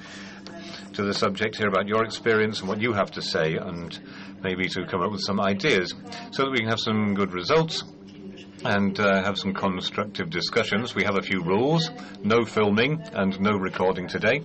to 0.94 1.02
the 1.02 1.14
subject, 1.16 1.56
hear 1.58 1.70
about 1.70 1.88
your 1.88 2.04
experience 2.04 2.60
and 2.60 2.70
what 2.70 2.80
you 2.80 2.94
have 2.94 3.10
to 3.10 3.22
say, 3.24 3.56
and 3.56 4.00
maybe 4.44 4.68
to 4.68 4.86
come 4.86 5.02
up 5.02 5.12
with 5.12 5.22
some 5.22 5.42
ideas 5.42 5.96
so 6.30 6.44
that 6.44 6.52
we 6.52 6.60
can 6.60 6.68
have 6.68 6.80
some 6.80 7.16
good 7.16 7.34
results 7.34 7.84
and 8.64 9.00
uh, 9.00 9.24
have 9.24 9.38
some 9.38 9.54
constructive 9.54 10.30
discussions. 10.30 10.94
We 10.96 11.04
have 11.04 11.18
a 11.18 11.22
few 11.22 11.42
rules 11.42 11.90
no 12.24 12.46
filming 12.46 13.02
and 13.14 13.40
no 13.40 13.52
recording 13.52 14.08
today. 14.08 14.42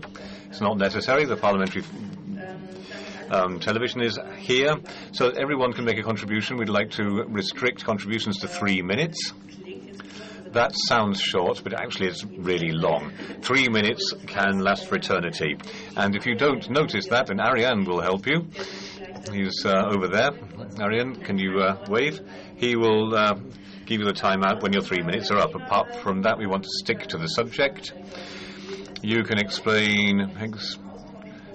It's 0.48 0.60
not 0.60 0.78
necessary. 0.78 1.24
The 1.24 1.36
parliamentary 1.36 1.82
um, 3.30 3.60
television 3.60 4.02
is 4.02 4.18
here, 4.38 4.76
so 5.12 5.30
that 5.30 5.38
everyone 5.38 5.72
can 5.72 5.84
make 5.84 5.98
a 5.98 6.02
contribution. 6.02 6.56
We'd 6.56 6.68
like 6.68 6.90
to 6.92 7.24
restrict 7.28 7.84
contributions 7.84 8.38
to 8.40 8.48
three 8.48 8.82
minutes. 8.82 9.32
That 10.52 10.72
sounds 10.88 11.20
short, 11.20 11.62
but 11.62 11.74
actually 11.78 12.06
it's 12.06 12.24
really 12.24 12.70
long. 12.70 13.12
Three 13.42 13.68
minutes 13.68 14.14
can 14.26 14.60
last 14.60 14.86
for 14.86 14.96
eternity. 14.96 15.58
And 15.96 16.16
if 16.16 16.24
you 16.24 16.34
don't 16.34 16.70
notice 16.70 17.08
that, 17.08 17.26
then 17.26 17.40
Ariane 17.40 17.84
will 17.84 18.00
help 18.00 18.26
you. 18.26 18.46
He's 19.30 19.66
uh, 19.66 19.90
over 19.90 20.08
there. 20.08 20.30
Ariane, 20.80 21.16
can 21.16 21.36
you 21.36 21.58
uh, 21.58 21.84
wave? 21.90 22.20
He 22.56 22.76
will 22.76 23.14
uh, 23.14 23.34
give 23.86 24.00
you 24.00 24.06
the 24.06 24.12
time 24.12 24.42
out 24.42 24.62
when 24.62 24.72
your 24.72 24.82
three 24.82 25.02
minutes 25.02 25.30
are 25.30 25.38
up. 25.38 25.54
Apart 25.54 25.94
from 25.96 26.22
that, 26.22 26.38
we 26.38 26.46
want 26.46 26.64
to 26.64 26.70
stick 26.70 27.06
to 27.06 27.18
the 27.18 27.28
subject. 27.28 27.92
You 29.02 29.22
can 29.22 29.38
explain 29.38 30.32
ex 30.38 30.78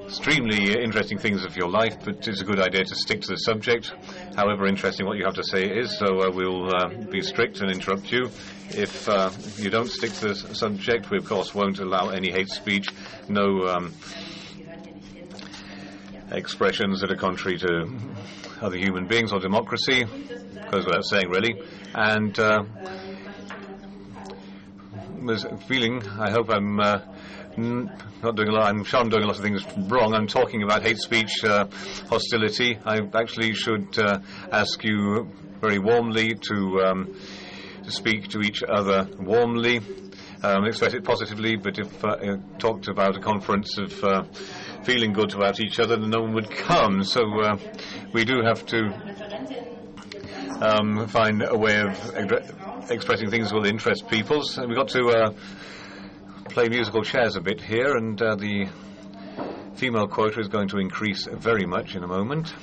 extremely 0.05 0.73
interesting 0.73 1.17
things 1.17 1.45
of 1.45 1.55
your 1.55 1.69
life, 1.69 1.95
but 2.03 2.27
it's 2.27 2.41
a 2.41 2.43
good 2.43 2.59
idea 2.59 2.83
to 2.83 2.95
stick 2.95 3.21
to 3.21 3.29
the 3.29 3.37
subject, 3.37 3.93
however 4.35 4.67
interesting 4.67 5.05
what 5.05 5.17
you 5.17 5.23
have 5.23 5.35
to 5.35 5.43
say 5.43 5.63
is. 5.63 5.97
So 5.97 6.23
uh, 6.23 6.31
we'll 6.33 6.75
uh, 6.75 6.89
be 7.09 7.21
strict 7.21 7.61
and 7.61 7.71
interrupt 7.71 8.11
you. 8.11 8.29
If 8.71 9.07
uh, 9.07 9.31
you 9.55 9.69
don't 9.69 9.87
stick 9.89 10.11
to 10.15 10.33
the 10.33 10.35
subject, 10.35 11.09
we 11.11 11.17
of 11.17 11.25
course 11.25 11.55
won't 11.55 11.79
allow 11.79 12.09
any 12.09 12.29
hate 12.29 12.49
speech, 12.49 12.89
no 13.29 13.67
um, 13.67 13.93
expressions 16.31 16.99
that 16.99 17.11
are 17.11 17.15
contrary 17.15 17.57
to 17.59 17.89
other 18.61 18.77
human 18.77 19.07
beings 19.07 19.31
or 19.31 19.39
democracy. 19.39 20.03
Goes 20.71 20.85
without 20.85 21.05
saying, 21.05 21.29
really. 21.29 21.61
And 21.93 22.37
uh, 22.39 22.63
there's 25.25 25.45
a 25.45 25.57
feeling, 25.57 26.01
I 26.19 26.31
hope 26.31 26.49
I'm 26.49 26.79
uh, 26.79 26.99
not 27.57 28.35
doing 28.35 28.49
a 28.49 28.51
lot, 28.51 28.69
I'm 28.69 28.83
sure 28.83 28.99
I'm 28.99 29.09
doing 29.09 29.23
a 29.23 29.27
lot 29.27 29.37
of 29.37 29.43
things 29.43 29.65
wrong. 29.89 30.13
I'm 30.13 30.27
talking 30.27 30.63
about 30.63 30.83
hate 30.83 30.97
speech, 30.99 31.43
uh, 31.43 31.67
hostility. 32.09 32.79
I 32.85 33.01
actually 33.13 33.53
should 33.53 33.97
ask 34.51 34.83
you 34.83 35.29
very 35.59 35.79
warmly 35.79 36.35
to, 36.35 36.81
um, 36.85 37.15
speak 37.87 38.29
to 38.29 38.39
each 38.39 38.63
other 38.63 39.07
warmly. 39.19 39.81
Um, 40.43 40.65
express 40.65 40.93
it 40.95 41.03
positively, 41.03 41.55
but 41.55 41.77
if 41.77 42.03
uh, 42.03 42.37
talked 42.57 42.87
about 42.87 43.15
a 43.15 43.19
conference 43.19 43.77
of 43.77 44.03
uh, 44.03 44.23
feeling 44.83 45.13
good 45.13 45.35
about 45.35 45.59
each 45.59 45.79
other, 45.79 45.97
then 45.97 46.09
no 46.09 46.21
one 46.21 46.33
would 46.33 46.49
come. 46.49 47.03
So 47.03 47.21
uh, 47.41 47.57
we 48.11 48.25
do 48.25 48.41
have 48.43 48.65
to 48.67 48.89
um, 50.61 51.07
find 51.07 51.43
a 51.43 51.57
way 51.57 51.81
of 51.81 52.91
expressing 52.91 53.29
things 53.29 53.49
that 53.49 53.55
will 53.55 53.65
interest 53.65 54.07
people. 54.07 54.43
So 54.43 54.65
we've 54.67 54.77
got 54.77 54.89
to 54.89 55.07
uh, 55.07 55.33
play 56.49 56.69
musical 56.69 57.03
chairs 57.03 57.35
a 57.35 57.41
bit 57.41 57.59
here, 57.59 57.95
and 57.97 58.21
uh, 58.21 58.35
the 58.35 58.69
female 59.75 60.07
quota 60.07 60.39
is 60.39 60.47
going 60.47 60.67
to 60.69 60.77
increase 60.77 61.25
very 61.25 61.65
much 61.65 61.95
in 61.95 62.03
a 62.03 62.07
moment. 62.07 62.53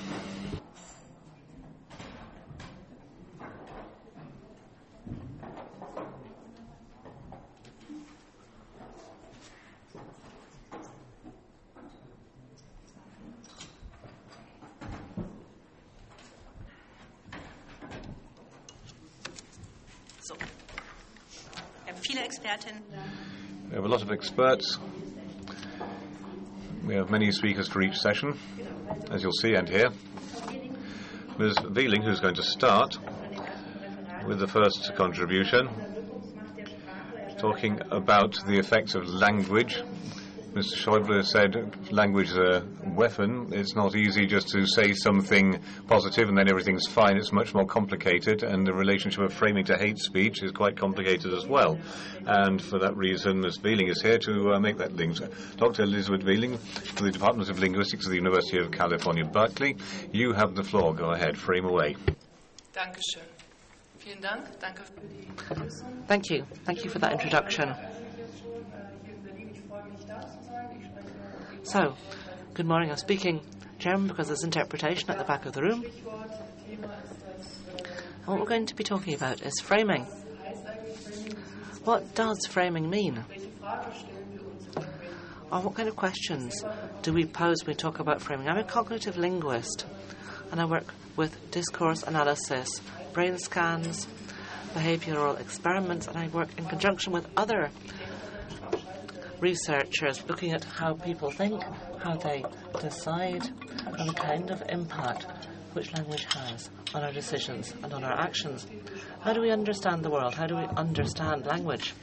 We 23.69 23.75
have 23.75 23.85
a 23.85 23.89
lot 23.89 24.01
of 24.01 24.11
experts. 24.11 24.79
We 26.83 26.95
have 26.95 27.11
many 27.11 27.31
speakers 27.31 27.69
for 27.69 27.83
each 27.83 27.99
session, 27.99 28.39
as 29.11 29.23
you'll 29.23 29.33
see 29.33 29.53
and 29.53 29.69
hear. 29.69 29.91
Ms. 31.39 31.57
Wehling, 31.57 32.03
who's 32.03 32.21
going 32.21 32.37
to 32.37 32.43
start 32.43 32.97
with 34.27 34.39
the 34.39 34.47
first 34.47 34.93
contribution, 34.97 35.69
talking 37.37 37.83
about 37.91 38.43
the 38.47 38.59
effects 38.59 38.95
of 38.95 39.07
language 39.07 39.83
Mr. 40.55 40.77
Schäuble 40.77 41.25
said 41.25 41.93
language 41.93 42.31
is 42.31 42.37
a 42.39 42.67
weapon. 42.95 43.49
It's 43.53 43.77
not 43.77 43.95
easy 43.95 44.27
just 44.27 44.49
to 44.49 44.67
say 44.67 44.93
something 44.95 45.61
positive 45.87 46.29
and 46.29 46.39
then 46.39 46.49
everything's 46.49 46.87
fine. 46.87 47.17
It's 47.17 47.33
much 47.33 47.55
more 47.55 47.67
complicated, 47.67 48.43
and 48.43 48.67
the 48.67 48.73
relationship 48.73 49.21
of 49.21 49.33
framing 49.33 49.65
to 49.67 49.77
hate 49.77 49.99
speech 49.99 50.43
is 50.43 50.51
quite 50.53 50.77
complicated 50.77 51.35
as 51.35 51.47
well. 51.47 51.79
And 52.27 52.63
for 52.63 52.79
that 52.79 52.97
reason, 52.97 53.41
Ms. 53.41 53.59
Wehling 53.59 53.91
is 53.91 54.01
here 54.01 54.19
to 54.19 54.55
uh, 54.55 54.61
make 54.61 54.79
that 54.79 54.95
link. 54.97 55.19
Dr. 55.57 55.83
Elisabeth 55.83 56.23
Wehling 56.23 56.59
from 56.59 57.07
the 57.07 57.13
Department 57.13 57.51
of 57.51 57.59
Linguistics 57.59 58.07
of 58.07 58.11
the 58.11 58.17
University 58.17 58.59
of 58.59 58.71
California, 58.71 59.25
Berkeley. 59.25 59.77
You 60.13 60.33
have 60.33 60.55
the 60.55 60.65
floor. 60.65 60.95
Go 60.95 61.11
ahead. 61.11 61.37
Frame 61.37 61.67
away. 61.67 61.97
Thank 66.07 66.31
you. 66.31 66.45
Thank 66.65 66.85
you 66.85 66.91
for 66.91 66.99
that 67.01 67.13
introduction. 67.13 67.75
So, 71.69 71.97
good 72.55 72.65
morning. 72.65 72.91
I'm 72.91 72.97
speaking 72.97 73.43
German 73.79 74.09
because 74.09 74.29
there's 74.29 74.43
interpretation 74.43 75.11
at 75.11 75.19
the 75.19 75.25
back 75.25 75.45
of 75.45 75.53
the 75.53 75.61
room. 75.61 75.85
And 76.67 78.27
what 78.27 78.41
we're 78.41 78.47
going 78.47 78.65
to 78.65 78.75
be 78.75 78.85
talking 78.85 79.13
about 79.13 79.43
is 79.43 79.61
framing. 79.61 80.05
What 81.85 82.15
does 82.15 82.47
framing 82.47 82.89
mean? 82.89 83.23
Or 85.53 85.61
what 85.61 85.75
kind 85.75 85.91
of 85.91 85.97
questions 85.97 86.65
do 87.03 87.13
we 87.13 87.27
pose 87.27 87.59
when 87.67 87.75
we 87.75 87.77
talk 87.77 87.99
about 87.99 88.23
framing? 88.23 88.49
I'm 88.49 88.57
a 88.57 88.65
cognitive 88.65 89.19
linguist 89.19 89.85
and 90.51 90.63
I 90.63 90.65
work 90.65 90.95
with 91.17 91.51
discourse 91.51 92.03
analysis, 92.03 92.81
brain 93.13 93.37
scans, 93.37 94.09
behavioral 94.73 95.39
experiments, 95.39 96.07
and 96.07 96.17
I 96.17 96.29
work 96.29 96.49
in 96.57 96.65
conjunction 96.65 97.13
with 97.13 97.29
other 97.37 97.69
researchers 99.41 100.25
looking 100.29 100.53
at 100.53 100.65
how 100.65 100.95
people 100.95 101.31
think, 101.31 101.63
how 102.03 102.17
they 102.17 102.45
decide, 102.81 103.49
and 103.87 104.09
the 104.09 104.15
kind 104.15 104.51
of 104.51 104.63
impact 104.69 105.27
which 105.73 105.93
language 105.95 106.27
has 106.35 106.71
on 106.95 107.05
our 107.05 107.13
decisions 107.13 107.75
and 107.83 107.93
on 107.93 108.03
our 108.05 108.19
actions. 108.19 108.67
How 109.21 109.33
do 109.33 109.41
we 109.41 109.51
understand 109.51 110.05
the 110.05 110.11
world? 110.11 110.35
How 110.35 110.47
do 110.47 110.57
we 110.57 110.65
understand 110.77 111.47
language? 111.47 111.95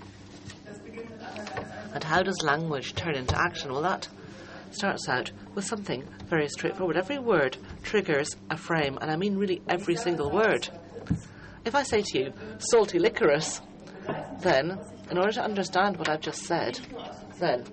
And 1.93 2.03
how 2.03 2.23
does 2.23 2.41
language 2.43 2.93
turn 2.95 3.15
into 3.15 3.37
action? 3.37 3.71
Well, 3.71 3.81
that 3.81 4.07
starts 4.71 5.07
out 5.07 5.31
with 5.53 5.65
something 5.65 6.03
very 6.27 6.47
straightforward. 6.49 6.97
Every 6.97 7.19
word 7.19 7.57
triggers 7.83 8.35
a 8.49 8.57
frame, 8.57 8.97
and 9.01 9.09
I 9.09 9.15
mean 9.15 9.37
really 9.37 9.61
every 9.69 9.95
single 9.95 10.29
word. 10.29 10.69
If 11.63 11.73
I 11.73 11.83
say 11.83 12.01
to 12.01 12.19
you, 12.19 12.33
salty 12.59 12.99
licorice, 12.99 13.61
then, 14.39 14.77
in 15.09 15.17
order 15.17 15.31
to 15.33 15.43
understand 15.43 15.97
what 15.97 16.09
I've 16.09 16.21
just 16.21 16.43
said, 16.43 16.79
then 17.39 17.65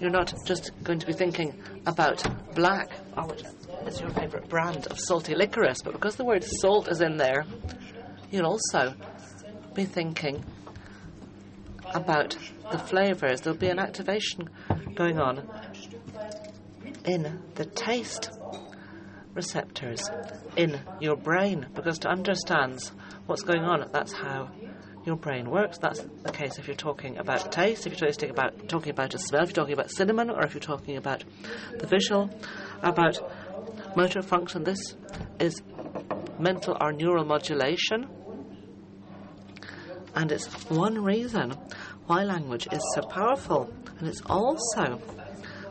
you're 0.00 0.10
not 0.10 0.32
just 0.46 0.70
going 0.82 0.98
to 0.98 1.06
be 1.06 1.12
thinking 1.12 1.62
about 1.86 2.24
black, 2.54 2.90
oh, 3.16 3.26
which 3.26 3.42
is 3.86 4.00
your 4.00 4.10
favourite 4.10 4.48
brand 4.48 4.86
of 4.88 4.98
salty 4.98 5.34
licorice, 5.34 5.82
but 5.82 5.92
because 5.92 6.16
the 6.16 6.24
word 6.24 6.44
salt 6.44 6.88
is 6.88 7.00
in 7.00 7.16
there, 7.16 7.44
you'll 8.30 8.46
also 8.46 8.94
be 9.74 9.84
thinking 9.84 10.44
about 11.94 12.36
the 12.70 12.78
flavours. 12.78 13.40
There'll 13.40 13.58
be 13.58 13.68
an 13.68 13.78
activation 13.78 14.48
going 14.94 15.18
on 15.18 15.48
in 17.04 17.40
the 17.54 17.64
taste 17.64 18.30
receptors 19.34 20.10
in 20.56 20.78
your 21.00 21.16
brain 21.16 21.66
because 21.74 21.98
to 22.00 22.08
understand 22.08 22.90
what's 23.26 23.42
going 23.42 23.62
on, 23.62 23.88
that's 23.92 24.12
how 24.12 24.50
your 25.04 25.16
brain 25.16 25.50
works. 25.50 25.78
That's 25.78 26.00
the 26.22 26.32
case 26.32 26.58
if 26.58 26.66
you're 26.66 26.76
talking 26.76 27.18
about 27.18 27.50
taste, 27.52 27.86
if 27.86 28.00
you're 28.00 28.10
talking 28.10 28.30
about 28.30 28.68
talking 28.68 28.90
about 28.90 29.14
a 29.14 29.18
smell, 29.18 29.42
if 29.42 29.48
you're 29.48 29.54
talking 29.54 29.74
about 29.74 29.90
cinnamon, 29.90 30.30
or 30.30 30.42
if 30.44 30.54
you're 30.54 30.60
talking 30.60 30.96
about 30.96 31.24
the 31.78 31.86
visual, 31.86 32.30
about 32.82 33.18
motor 33.96 34.22
function. 34.22 34.64
This 34.64 34.94
is 35.38 35.62
mental 36.38 36.76
or 36.80 36.92
neural 36.92 37.24
modulation, 37.24 38.08
and 40.14 40.32
it's 40.32 40.46
one 40.70 41.02
reason 41.02 41.52
why 42.06 42.24
language 42.24 42.66
is 42.70 42.82
so 42.94 43.02
powerful, 43.02 43.72
and 43.98 44.08
it's 44.08 44.22
also 44.26 45.00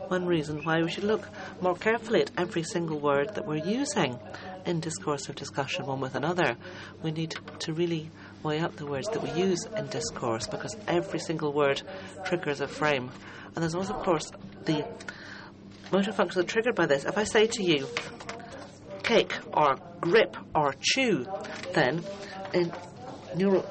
one 0.08 0.26
reason 0.26 0.60
why 0.64 0.82
we 0.82 0.90
should 0.90 1.04
look 1.04 1.28
more 1.60 1.76
carefully 1.76 2.22
at 2.22 2.30
every 2.36 2.64
single 2.64 2.98
word 2.98 3.32
that 3.34 3.46
we're 3.46 3.64
using 3.64 4.18
in 4.66 4.80
discourse 4.80 5.30
or 5.30 5.32
discussion 5.34 5.86
one 5.86 6.00
with 6.00 6.16
another. 6.16 6.56
We 7.02 7.12
need 7.12 7.36
to 7.60 7.72
really 7.72 8.10
weigh 8.42 8.60
up 8.60 8.76
the 8.76 8.86
words 8.86 9.08
that 9.08 9.22
we 9.22 9.30
use 9.32 9.66
in 9.76 9.86
discourse 9.88 10.46
because 10.46 10.76
every 10.88 11.18
single 11.18 11.52
word 11.52 11.82
triggers 12.24 12.60
a 12.60 12.68
frame. 12.68 13.10
And 13.54 13.62
there's 13.62 13.74
also, 13.74 13.94
of 13.94 14.02
course, 14.02 14.30
the 14.64 14.86
motor 15.92 16.12
functions 16.12 16.44
are 16.44 16.48
triggered 16.48 16.74
by 16.74 16.86
this. 16.86 17.04
If 17.04 17.18
I 17.18 17.24
say 17.24 17.46
to 17.46 17.62
you, 17.62 17.86
cake 19.02 19.34
or 19.52 19.76
grip 20.00 20.36
or 20.54 20.74
chew, 20.80 21.26
then 21.74 22.02
neural, 23.34 23.68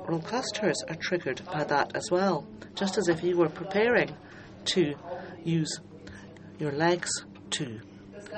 neural 0.00 0.20
clusters 0.20 0.76
are 0.88 0.96
triggered 0.96 1.42
by 1.46 1.64
that 1.64 1.96
as 1.96 2.10
well. 2.10 2.46
Just 2.74 2.98
as 2.98 3.08
if 3.08 3.22
you 3.22 3.36
were 3.36 3.48
preparing 3.48 4.14
to 4.66 4.94
use 5.42 5.80
your 6.58 6.72
legs, 6.72 7.10
to 7.50 7.80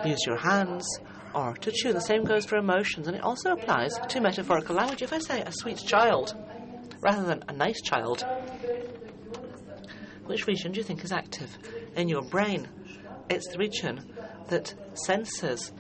use 0.05 0.19
your 0.27 0.37
hands, 0.37 0.87
or 1.35 1.55
to 1.55 1.73
chew. 1.73 1.93
The 1.93 2.01
same 2.01 2.25
goes 2.25 2.45
for 2.45 2.57
emotions, 2.57 3.07
and 3.07 3.17
it 3.17 3.23
also 3.23 3.53
applies 3.53 3.93
to 4.09 4.21
metaphorical 4.21 4.77
language. 4.77 5.03
If 5.03 5.13
I 5.13 5.19
say 5.19 5.43
a 5.43 5.53
sweet 5.53 5.79
child 5.79 6.35
rather 7.01 7.25
than 7.25 7.45
a 7.49 7.53
nice 7.53 7.81
child, 7.83 8.25
which 10.27 10.47
region 10.47 10.73
do 10.73 10.79
you 10.79 10.85
think 10.85 11.05
is 11.05 11.13
active 11.13 11.57
in 11.97 12.09
your 12.09 12.23
brain? 12.23 12.69
It's 13.31 13.49
the 13.49 13.59
region 13.59 14.13
that 14.49 14.75
senses 14.95 15.73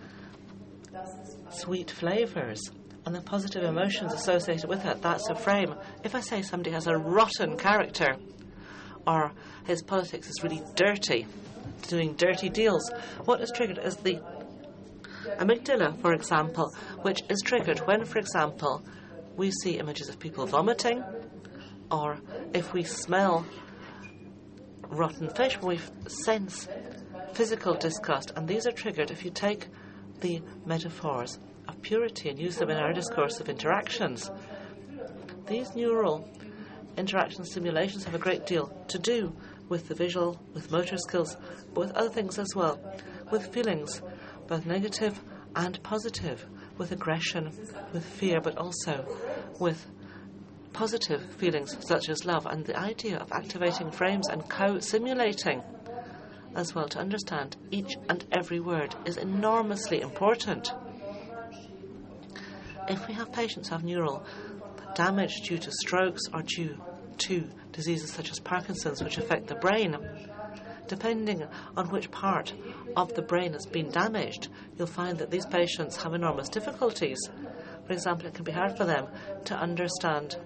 sweet 1.50 1.90
flavours 1.90 2.60
and 3.06 3.14
the 3.14 3.20
positive 3.20 3.62
emotions 3.64 4.12
associated 4.12 4.68
with 4.68 4.84
it. 4.84 5.00
That's 5.02 5.28
a 5.28 5.34
frame. 5.34 5.74
If 6.04 6.14
I 6.14 6.20
say 6.20 6.42
somebody 6.42 6.70
has 6.70 6.86
a 6.86 6.96
rotten 6.96 7.56
character 7.56 8.16
or 9.06 9.32
his 9.66 9.82
politics 9.82 10.28
is 10.28 10.42
really 10.42 10.62
dirty, 10.74 11.26
doing 11.88 12.14
dirty 12.14 12.48
deals, 12.48 12.90
what 13.24 13.40
is 13.40 13.50
triggered 13.54 13.78
is 13.78 13.96
the 13.96 14.20
amygdala, 15.38 16.00
for 16.00 16.12
example, 16.12 16.74
which 17.02 17.20
is 17.28 17.40
triggered 17.44 17.78
when, 17.80 18.04
for 18.04 18.18
example, 18.18 18.84
we 19.36 19.50
see 19.50 19.78
images 19.78 20.08
of 20.08 20.18
people 20.18 20.46
vomiting, 20.46 21.04
or 21.90 22.18
if 22.54 22.72
we 22.72 22.82
smell 22.82 23.46
rotten 24.88 25.28
fish, 25.30 25.60
we 25.62 25.78
sense 26.06 26.68
physical 27.32 27.74
disgust, 27.74 28.32
and 28.36 28.48
these 28.48 28.66
are 28.66 28.72
triggered 28.72 29.10
if 29.10 29.24
you 29.24 29.30
take 29.30 29.68
the 30.20 30.42
metaphors 30.66 31.38
of 31.68 31.80
purity 31.82 32.28
and 32.28 32.38
use 32.38 32.56
them 32.56 32.70
in 32.70 32.76
our 32.76 32.92
discourse 32.92 33.38
of 33.40 33.48
interactions. 33.48 34.30
These 35.46 35.74
neural 35.74 36.28
interaction 36.96 37.44
simulations 37.44 38.04
have 38.04 38.14
a 38.14 38.18
great 38.18 38.46
deal 38.46 38.72
to 38.88 38.98
do 38.98 39.34
with 39.68 39.88
the 39.88 39.94
visual, 39.94 40.40
with 40.54 40.72
motor 40.72 40.96
skills, 40.96 41.36
but 41.74 41.80
with 41.80 41.92
other 41.92 42.08
things 42.08 42.38
as 42.38 42.54
well, 42.56 42.80
with 43.30 43.52
feelings, 43.52 44.02
both 44.48 44.66
negative 44.66 45.20
and 45.54 45.80
positive, 45.82 46.44
with 46.78 46.92
aggression, 46.92 47.52
with 47.92 48.04
fear, 48.04 48.40
but 48.40 48.56
also 48.56 49.04
with 49.60 49.86
positive 50.72 51.22
feelings 51.34 51.76
such 51.86 52.08
as 52.08 52.24
love, 52.24 52.46
and 52.46 52.64
the 52.64 52.78
idea 52.78 53.18
of 53.18 53.30
activating 53.32 53.90
frames 53.90 54.28
and 54.28 54.48
co 54.48 54.78
simulating 54.78 55.62
as 56.54 56.74
well 56.74 56.88
to 56.88 56.98
understand 56.98 57.56
each 57.70 57.96
and 58.08 58.24
every 58.32 58.60
word 58.60 58.94
is 59.04 59.16
enormously 59.16 60.00
important. 60.00 60.72
If 62.88 63.06
we 63.06 63.14
have 63.14 63.32
patients 63.32 63.68
who 63.68 63.74
have 63.74 63.84
neural 63.84 64.24
damage 64.94 65.42
due 65.42 65.58
to 65.58 65.70
strokes 65.70 66.22
or 66.32 66.42
due 66.42 66.76
to 67.18 67.44
diseases 67.72 68.10
such 68.10 68.30
as 68.30 68.38
Parkinson's, 68.40 69.02
which 69.02 69.18
affect 69.18 69.46
the 69.48 69.54
brain, 69.56 69.96
depending 70.88 71.44
on 71.76 71.88
which 71.90 72.10
part 72.10 72.52
of 72.96 73.14
the 73.14 73.22
brain 73.22 73.52
has 73.52 73.66
been 73.66 73.90
damaged, 73.90 74.48
you'll 74.76 74.86
find 74.86 75.18
that 75.18 75.30
these 75.30 75.46
patients 75.46 76.02
have 76.02 76.14
enormous 76.14 76.48
difficulties. 76.48 77.18
For 77.86 77.92
example, 77.92 78.26
it 78.26 78.34
can 78.34 78.44
be 78.44 78.52
hard 78.52 78.76
for 78.76 78.84
them 78.84 79.06
to 79.44 79.54
understand 79.54 80.36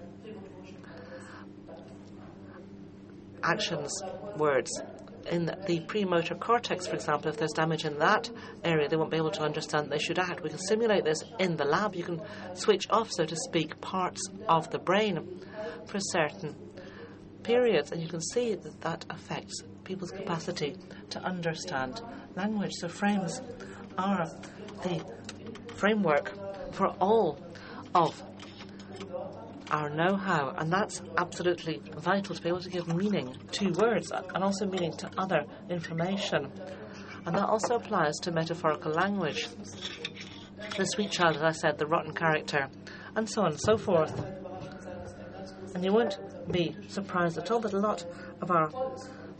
actions, 3.43 3.91
words. 4.37 4.71
In 5.31 5.45
the 5.45 5.79
premotor 5.87 6.35
cortex, 6.35 6.85
for 6.85 6.95
example, 6.95 7.29
if 7.29 7.37
there's 7.37 7.53
damage 7.53 7.85
in 7.85 7.97
that 7.99 8.29
area, 8.63 8.89
they 8.89 8.97
won't 8.97 9.11
be 9.11 9.17
able 9.17 9.31
to 9.31 9.41
understand 9.41 9.89
they 9.89 9.97
should 9.97 10.19
act. 10.19 10.43
We 10.43 10.49
can 10.49 10.59
simulate 10.59 11.05
this 11.05 11.23
in 11.39 11.55
the 11.55 11.63
lab. 11.63 11.95
You 11.95 12.03
can 12.03 12.21
switch 12.55 12.87
off, 12.89 13.09
so 13.11 13.25
to 13.25 13.35
speak, 13.35 13.79
parts 13.79 14.21
of 14.49 14.69
the 14.71 14.79
brain 14.79 15.41
for 15.85 15.99
certain 15.99 16.55
periods, 17.43 17.91
and 17.91 18.01
you 18.01 18.09
can 18.09 18.21
see 18.21 18.55
that 18.55 18.81
that 18.81 19.05
affects 19.09 19.63
people's 19.83 20.11
capacity 20.11 20.75
to 21.09 21.19
understand 21.23 22.01
language. 22.35 22.71
So, 22.79 22.87
frames 22.87 23.41
are 23.97 24.29
the 24.83 25.03
framework 25.75 26.73
for 26.73 26.87
all 26.99 27.39
of 27.93 28.21
our 29.71 29.89
know 29.89 30.15
how, 30.15 30.53
and 30.57 30.71
that's 30.71 31.01
absolutely 31.17 31.81
vital 31.97 32.35
to 32.35 32.41
be 32.41 32.49
able 32.49 32.61
to 32.61 32.69
give 32.69 32.87
meaning 32.87 33.35
to 33.51 33.71
words 33.71 34.11
and 34.11 34.43
also 34.43 34.65
meaning 34.67 34.95
to 34.97 35.09
other 35.17 35.45
information. 35.69 36.51
And 37.25 37.35
that 37.35 37.47
also 37.47 37.75
applies 37.75 38.15
to 38.19 38.31
metaphorical 38.31 38.91
language. 38.91 39.47
The 40.77 40.85
sweet 40.85 41.11
child, 41.11 41.37
as 41.37 41.43
I 41.43 41.51
said, 41.51 41.77
the 41.77 41.87
rotten 41.87 42.13
character, 42.13 42.69
and 43.15 43.29
so 43.29 43.43
on 43.43 43.51
and 43.51 43.59
so 43.61 43.77
forth. 43.77 44.13
And 45.73 45.83
you 45.83 45.91
won't 45.91 46.19
be 46.51 46.75
surprised 46.89 47.37
at 47.37 47.49
all 47.49 47.59
that 47.61 47.73
a 47.73 47.79
lot 47.79 48.05
of 48.41 48.51
our 48.51 48.69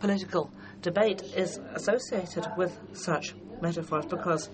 political 0.03 0.51
debate 0.81 1.21
is 1.33 1.61
associated 1.75 2.45
with 2.57 2.77
such 2.91 3.35
metaphors 3.61 4.05
because 4.05 4.49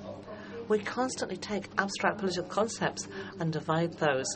we 0.67 0.77
constantly 0.77 1.37
take 1.37 1.67
abstract 1.79 2.19
political 2.19 2.47
concepts 2.47 3.07
and 3.39 3.51
divide 3.51 3.91
those 3.93 4.27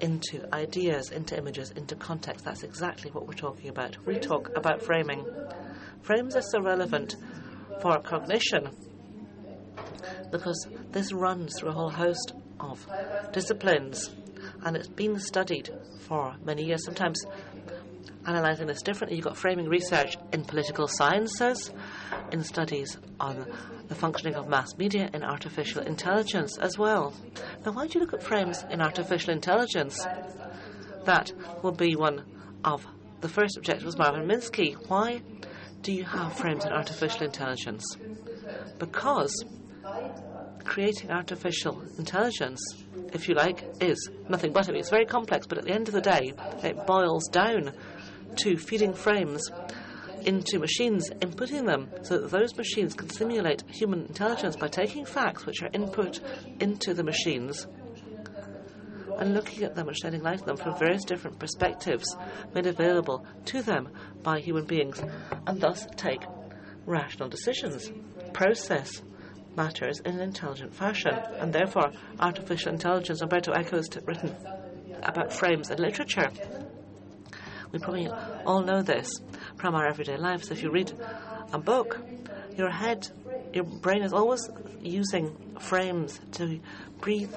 into 0.00 0.48
ideas, 0.54 1.10
into 1.10 1.36
images, 1.36 1.72
into 1.72 1.94
context. 1.96 2.46
That's 2.46 2.62
exactly 2.62 3.10
what 3.10 3.26
we're 3.26 3.34
talking 3.34 3.68
about. 3.68 3.98
We 4.06 4.18
talk 4.18 4.56
about 4.56 4.82
framing. 4.82 5.26
Frames 6.00 6.34
are 6.36 6.40
so 6.50 6.62
relevant 6.62 7.16
for 7.82 8.00
cognition 8.00 8.70
because 10.32 10.66
this 10.90 11.12
runs 11.12 11.52
through 11.58 11.68
a 11.68 11.74
whole 11.74 11.90
host 11.90 12.32
of 12.60 12.86
disciplines 13.30 14.08
and 14.64 14.74
it's 14.74 14.88
been 14.88 15.20
studied 15.20 15.68
for 16.06 16.34
many 16.42 16.64
years. 16.64 16.82
Sometimes 16.82 17.22
analysing 18.26 18.66
this 18.66 18.82
differently, 18.82 19.16
you've 19.16 19.24
got 19.24 19.36
framing 19.36 19.68
research 19.68 20.16
in 20.32 20.44
political 20.44 20.88
sciences, 20.88 21.72
in 22.32 22.42
studies 22.42 22.98
on 23.20 23.46
the 23.88 23.94
functioning 23.94 24.34
of 24.34 24.48
mass 24.48 24.76
media, 24.76 25.08
in 25.14 25.22
artificial 25.22 25.82
intelligence 25.82 26.58
as 26.58 26.76
well. 26.76 27.14
Now, 27.64 27.72
why 27.72 27.86
do 27.86 27.98
you 27.98 28.04
look 28.04 28.14
at 28.14 28.22
frames 28.22 28.64
in 28.70 28.80
artificial 28.80 29.32
intelligence? 29.32 30.04
That 31.04 31.32
will 31.62 31.72
be 31.72 31.94
one 31.94 32.24
of 32.64 32.84
the 33.20 33.28
first 33.28 33.56
objective 33.56 33.86
was 33.86 33.96
Marvin 33.96 34.26
Minsky. 34.26 34.74
Why 34.88 35.22
do 35.82 35.92
you 35.92 36.04
have 36.04 36.32
frames 36.32 36.64
in 36.64 36.72
artificial 36.72 37.22
intelligence? 37.22 37.84
Because 38.78 39.32
creating 40.64 41.10
artificial 41.10 41.80
intelligence, 41.96 42.60
if 43.12 43.28
you 43.28 43.34
like, 43.34 43.64
is 43.80 44.10
nothing 44.28 44.52
but 44.52 44.68
it. 44.68 44.74
It's 44.74 44.90
very 44.90 45.06
complex, 45.06 45.46
but 45.46 45.58
at 45.58 45.64
the 45.64 45.72
end 45.72 45.88
of 45.88 45.94
the 45.94 46.00
day, 46.00 46.32
it 46.62 46.86
boils 46.86 47.28
down 47.28 47.72
to 48.36 48.56
feeding 48.56 48.92
frames 48.92 49.50
into 50.24 50.58
machines, 50.58 51.10
inputting 51.20 51.66
them 51.66 51.88
so 52.02 52.18
that 52.18 52.30
those 52.30 52.56
machines 52.56 52.94
can 52.94 53.08
simulate 53.08 53.62
human 53.68 54.06
intelligence 54.06 54.56
by 54.56 54.68
taking 54.68 55.04
facts 55.04 55.46
which 55.46 55.62
are 55.62 55.70
input 55.72 56.20
into 56.60 56.94
the 56.94 57.04
machines 57.04 57.66
and 59.18 59.34
looking 59.34 59.64
at 59.64 59.74
them 59.74 59.88
and 59.88 59.96
shedding 59.96 60.22
light 60.22 60.40
on 60.40 60.46
them 60.46 60.56
from 60.56 60.78
various 60.78 61.04
different 61.04 61.38
perspectives 61.38 62.16
made 62.54 62.66
available 62.66 63.24
to 63.46 63.62
them 63.62 63.88
by 64.22 64.40
human 64.40 64.64
beings, 64.64 65.02
and 65.46 65.60
thus 65.60 65.86
take 65.96 66.22
rational 66.84 67.28
decisions, 67.28 67.90
process 68.32 69.02
matters 69.56 70.00
in 70.00 70.14
an 70.14 70.20
intelligent 70.20 70.74
fashion. 70.74 71.14
And 71.38 71.52
therefore, 71.52 71.92
artificial 72.20 72.72
intelligence, 72.72 73.22
Umberto 73.22 73.52
Eco 73.52 73.76
has 73.76 73.88
written 74.04 74.34
about 75.02 75.32
frames 75.32 75.70
in 75.70 75.78
literature. 75.78 76.30
We 77.72 77.78
probably 77.78 78.08
all 78.44 78.62
know 78.62 78.82
this 78.82 79.10
from 79.56 79.74
our 79.74 79.86
everyday 79.86 80.16
lives. 80.16 80.50
If 80.50 80.62
you 80.62 80.70
read 80.70 80.92
a 81.52 81.58
book, 81.58 82.00
your 82.56 82.70
head, 82.70 83.08
your 83.52 83.64
brain 83.64 84.02
is 84.02 84.12
always 84.12 84.48
using 84.80 85.36
frames 85.58 86.20
to 86.32 86.60
breathe 87.00 87.34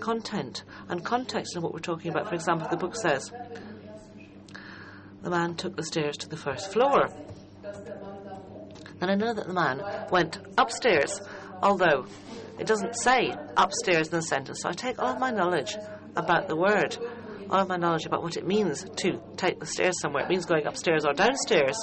content 0.00 0.64
and 0.88 1.04
context 1.04 1.56
in 1.56 1.62
what 1.62 1.72
we're 1.72 1.80
talking 1.80 2.10
about. 2.10 2.28
For 2.28 2.34
example, 2.34 2.68
the 2.68 2.76
book 2.76 2.96
says 2.96 3.30
the 5.22 5.30
man 5.30 5.54
took 5.54 5.76
the 5.76 5.84
stairs 5.84 6.16
to 6.18 6.28
the 6.28 6.36
first 6.36 6.72
floor. 6.72 7.08
And 9.00 9.10
I 9.10 9.14
know 9.14 9.34
that 9.34 9.46
the 9.46 9.52
man 9.52 9.82
went 10.10 10.38
upstairs, 10.58 11.20
although 11.62 12.06
it 12.58 12.66
doesn't 12.66 12.94
say 12.96 13.34
upstairs 13.56 14.08
in 14.08 14.16
the 14.16 14.22
sentence. 14.22 14.60
So 14.62 14.68
I 14.68 14.72
take 14.72 15.00
all 15.00 15.14
of 15.14 15.18
my 15.18 15.30
knowledge 15.30 15.74
about 16.16 16.48
the 16.48 16.56
word, 16.56 16.96
all 17.50 17.60
of 17.60 17.68
my 17.68 17.76
knowledge 17.76 18.06
about 18.06 18.22
what 18.22 18.36
it 18.36 18.46
means 18.46 18.84
to 18.96 19.20
take 19.36 19.60
the 19.60 19.66
stairs 19.66 20.00
somewhere. 20.00 20.24
It 20.24 20.28
means 20.28 20.46
going 20.46 20.66
upstairs 20.66 21.04
or 21.04 21.12
downstairs. 21.12 21.78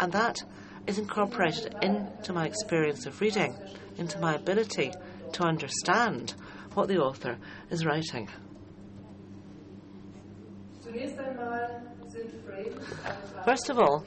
And 0.00 0.12
that 0.12 0.42
is 0.86 0.98
incorporated 0.98 1.74
into 1.82 2.32
my 2.32 2.46
experience 2.46 3.06
of 3.06 3.20
reading, 3.20 3.56
into 3.98 4.18
my 4.18 4.34
ability 4.34 4.92
to 5.32 5.42
understand 5.44 6.34
what 6.74 6.88
the 6.88 6.98
author 6.98 7.38
is 7.70 7.84
writing. 7.84 8.28
First 13.44 13.70
of 13.70 13.78
all, 13.78 14.04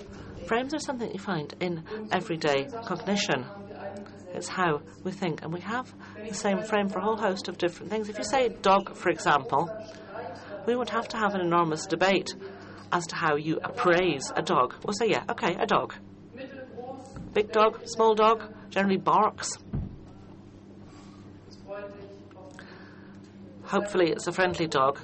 frames 0.48 0.74
are 0.74 0.80
something 0.80 1.12
you 1.12 1.20
find 1.20 1.54
in 1.60 1.84
everyday 2.12 2.66
cognition. 2.86 3.46
It's 4.34 4.50
how 4.50 4.82
we 5.04 5.12
think, 5.12 5.44
and 5.44 5.54
we 5.54 5.62
have 5.62 5.94
the 6.28 6.34
same 6.34 6.62
frame 6.62 6.90
for 6.90 7.00
a 7.00 7.04
whole 7.04 7.18
host 7.18 7.48
of 7.48 7.58
different 7.58 7.90
things. 7.90 8.10
If 8.10 8.18
you 8.18 8.26
say 8.26 8.50
dog, 8.50 8.96
for 8.96 9.10
example, 9.10 9.70
we 10.66 10.76
would 10.76 10.90
have 10.90 11.08
to 11.10 11.18
have 11.18 11.36
an 11.36 11.42
enormous 11.42 11.86
debate 11.86 12.36
as 12.92 13.06
to 13.08 13.16
how 13.16 13.36
you 13.36 13.60
appraise 13.64 14.32
a 14.36 14.42
dog. 14.42 14.76
We'll 14.84 14.94
say, 14.94 15.10
yeah, 15.10 15.24
okay, 15.30 15.56
a 15.56 15.66
dog. 15.66 15.96
Big 17.34 17.52
dog, 17.52 17.82
small 17.86 18.16
dog, 18.16 18.44
generally 18.70 18.98
barks. 18.98 19.58
Hopefully, 23.64 24.12
it's 24.12 24.28
a 24.28 24.32
friendly 24.32 24.68
dog. 24.68 25.00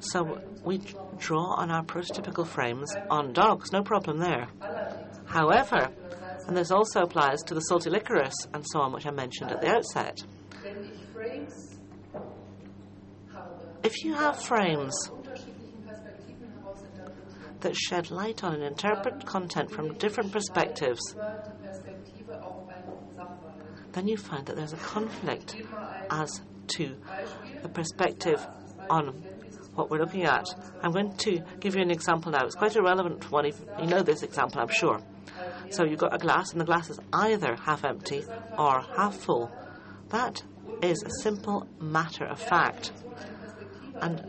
So 0.00 0.40
we 0.64 0.80
draw 1.18 1.54
on 1.54 1.70
our 1.70 1.84
prototypical 1.84 2.46
frames 2.46 2.92
on 3.10 3.32
dogs, 3.32 3.72
no 3.72 3.82
problem 3.82 4.18
there. 4.18 4.48
However, 5.26 5.90
and 6.46 6.56
this 6.56 6.70
also 6.70 7.02
applies 7.02 7.42
to 7.42 7.54
the 7.54 7.60
salty 7.60 7.90
licorice 7.90 8.46
and 8.54 8.64
so 8.66 8.80
on, 8.80 8.92
which 8.92 9.06
I 9.06 9.10
mentioned 9.10 9.50
at 9.52 9.60
the 9.60 9.68
outset. 9.68 10.18
If 13.86 14.02
you 14.02 14.14
have 14.14 14.42
frames 14.42 15.12
that 17.60 17.76
shed 17.76 18.10
light 18.10 18.42
on 18.42 18.54
and 18.54 18.64
interpret 18.64 19.24
content 19.24 19.70
from 19.70 19.94
different 19.94 20.32
perspectives, 20.32 21.14
then 23.92 24.08
you 24.08 24.16
find 24.16 24.44
that 24.46 24.56
there's 24.56 24.72
a 24.72 24.76
conflict 24.78 25.54
as 26.10 26.40
to 26.78 26.96
the 27.62 27.68
perspective 27.68 28.44
on 28.90 29.22
what 29.76 29.88
we're 29.88 30.00
looking 30.00 30.24
at. 30.24 30.48
I'm 30.82 30.90
going 30.90 31.16
to 31.18 31.44
give 31.60 31.76
you 31.76 31.82
an 31.82 31.92
example 31.92 32.32
now. 32.32 32.44
It's 32.44 32.56
quite 32.56 32.74
a 32.74 32.82
relevant 32.82 33.30
one. 33.30 33.46
If 33.46 33.60
you 33.80 33.86
know 33.86 34.02
this 34.02 34.24
example, 34.24 34.62
I'm 34.62 34.68
sure. 34.68 35.00
So 35.70 35.84
you've 35.84 36.00
got 36.00 36.12
a 36.12 36.18
glass, 36.18 36.50
and 36.50 36.60
the 36.60 36.64
glass 36.64 36.90
is 36.90 36.98
either 37.12 37.54
half 37.54 37.84
empty 37.84 38.24
or 38.58 38.80
half 38.96 39.14
full. 39.14 39.52
That 40.08 40.42
is 40.82 41.04
a 41.04 41.22
simple 41.22 41.68
matter 41.78 42.24
of 42.24 42.40
fact. 42.40 42.90
And 44.00 44.24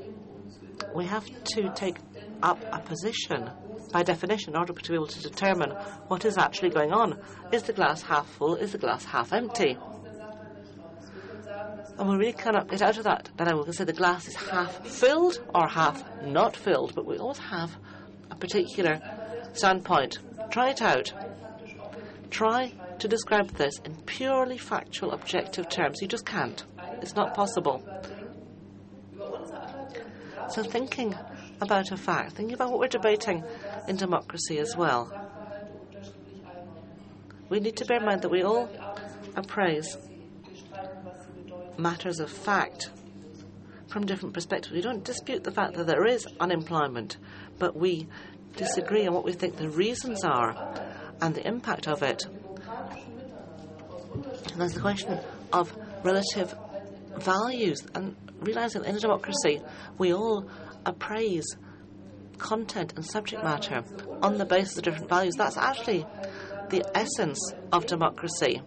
we 0.95 1.05
have 1.05 1.25
to 1.25 1.71
take 1.75 1.97
up 2.43 2.59
a 2.71 2.79
position 2.79 3.49
by 3.91 4.03
definition 4.03 4.53
in 4.53 4.57
order 4.57 4.73
to 4.73 4.89
be 4.89 4.95
able 4.95 5.07
to 5.07 5.21
determine 5.21 5.71
what 6.07 6.25
is 6.25 6.37
actually 6.37 6.69
going 6.69 6.91
on. 6.91 7.19
Is 7.51 7.63
the 7.63 7.73
glass 7.73 8.01
half 8.01 8.27
full? 8.27 8.55
Is 8.55 8.71
the 8.73 8.77
glass 8.77 9.05
half 9.05 9.33
empty? 9.33 9.77
And 11.97 12.09
we 12.09 12.15
really 12.15 12.33
cannot 12.33 12.67
get 12.67 12.83
out 12.83 12.97
of 12.97 13.05
that 13.05 13.29
Then 13.37 13.47
I 13.47 13.51
can 13.63 13.73
say 13.73 13.83
the 13.83 13.93
glass 13.93 14.27
is 14.27 14.35
half 14.35 14.85
filled 14.85 15.43
or 15.55 15.67
half 15.67 16.03
not 16.23 16.55
filled, 16.55 16.93
but 16.93 17.05
we 17.05 17.17
always 17.17 17.39
have 17.39 17.75
a 18.29 18.35
particular 18.35 18.99
standpoint. 19.53 20.19
Try 20.51 20.69
it 20.69 20.81
out. 20.81 21.11
Try 22.29 22.73
to 22.99 23.07
describe 23.07 23.49
this 23.51 23.79
in 23.79 23.95
purely 24.05 24.57
factual, 24.57 25.11
objective 25.11 25.69
terms. 25.69 25.99
You 26.01 26.07
just 26.07 26.25
can't. 26.25 26.63
It's 27.01 27.15
not 27.15 27.33
possible. 27.33 27.83
So, 30.49 30.63
thinking 30.63 31.15
about 31.61 31.91
a 31.91 31.97
fact, 31.97 32.33
thinking 32.33 32.53
about 32.53 32.71
what 32.71 32.79
we're 32.79 32.87
debating 32.87 33.43
in 33.87 33.95
democracy 33.95 34.59
as 34.59 34.75
well, 34.75 35.11
we 37.49 37.59
need 37.59 37.77
to 37.77 37.85
bear 37.85 37.97
in 37.97 38.05
mind 38.05 38.21
that 38.21 38.29
we 38.29 38.43
all 38.43 38.69
appraise 39.35 39.97
matters 41.77 42.19
of 42.19 42.31
fact 42.31 42.89
from 43.87 44.05
different 44.05 44.33
perspectives. 44.33 44.73
We 44.73 44.81
don't 44.81 45.03
dispute 45.03 45.43
the 45.43 45.51
fact 45.51 45.75
that 45.75 45.87
there 45.87 46.05
is 46.05 46.25
unemployment, 46.39 47.17
but 47.59 47.75
we 47.75 48.07
disagree 48.55 49.07
on 49.07 49.13
what 49.13 49.23
we 49.23 49.33
think 49.33 49.57
the 49.57 49.69
reasons 49.69 50.23
are 50.23 50.55
and 51.21 51.35
the 51.35 51.45
impact 51.47 51.87
of 51.87 52.03
it. 52.03 52.25
And 54.51 54.61
there's 54.61 54.73
the 54.73 54.81
question 54.81 55.19
of 55.53 55.75
relative 56.03 56.53
values 57.17 57.85
and 57.95 58.15
realizing 58.39 58.85
in 58.85 58.95
a 58.95 58.99
democracy 58.99 59.61
we 59.97 60.13
all 60.13 60.47
appraise 60.85 61.57
content 62.37 62.93
and 62.95 63.05
subject 63.05 63.43
matter 63.43 63.83
on 64.21 64.37
the 64.37 64.45
basis 64.45 64.77
of 64.77 64.83
different 64.83 65.09
values. 65.09 65.35
That's 65.35 65.57
actually 65.57 66.05
the 66.69 66.85
essence 66.95 67.53
of 67.71 67.85
democracy. 67.85 68.61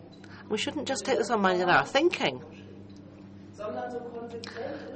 We 0.49 0.59
shouldn't 0.59 0.89
just 0.89 1.05
take 1.05 1.19
this 1.19 1.31
on 1.31 1.41
mind 1.41 1.63
in 1.63 1.69
our 1.69 1.87
thinking 1.87 2.43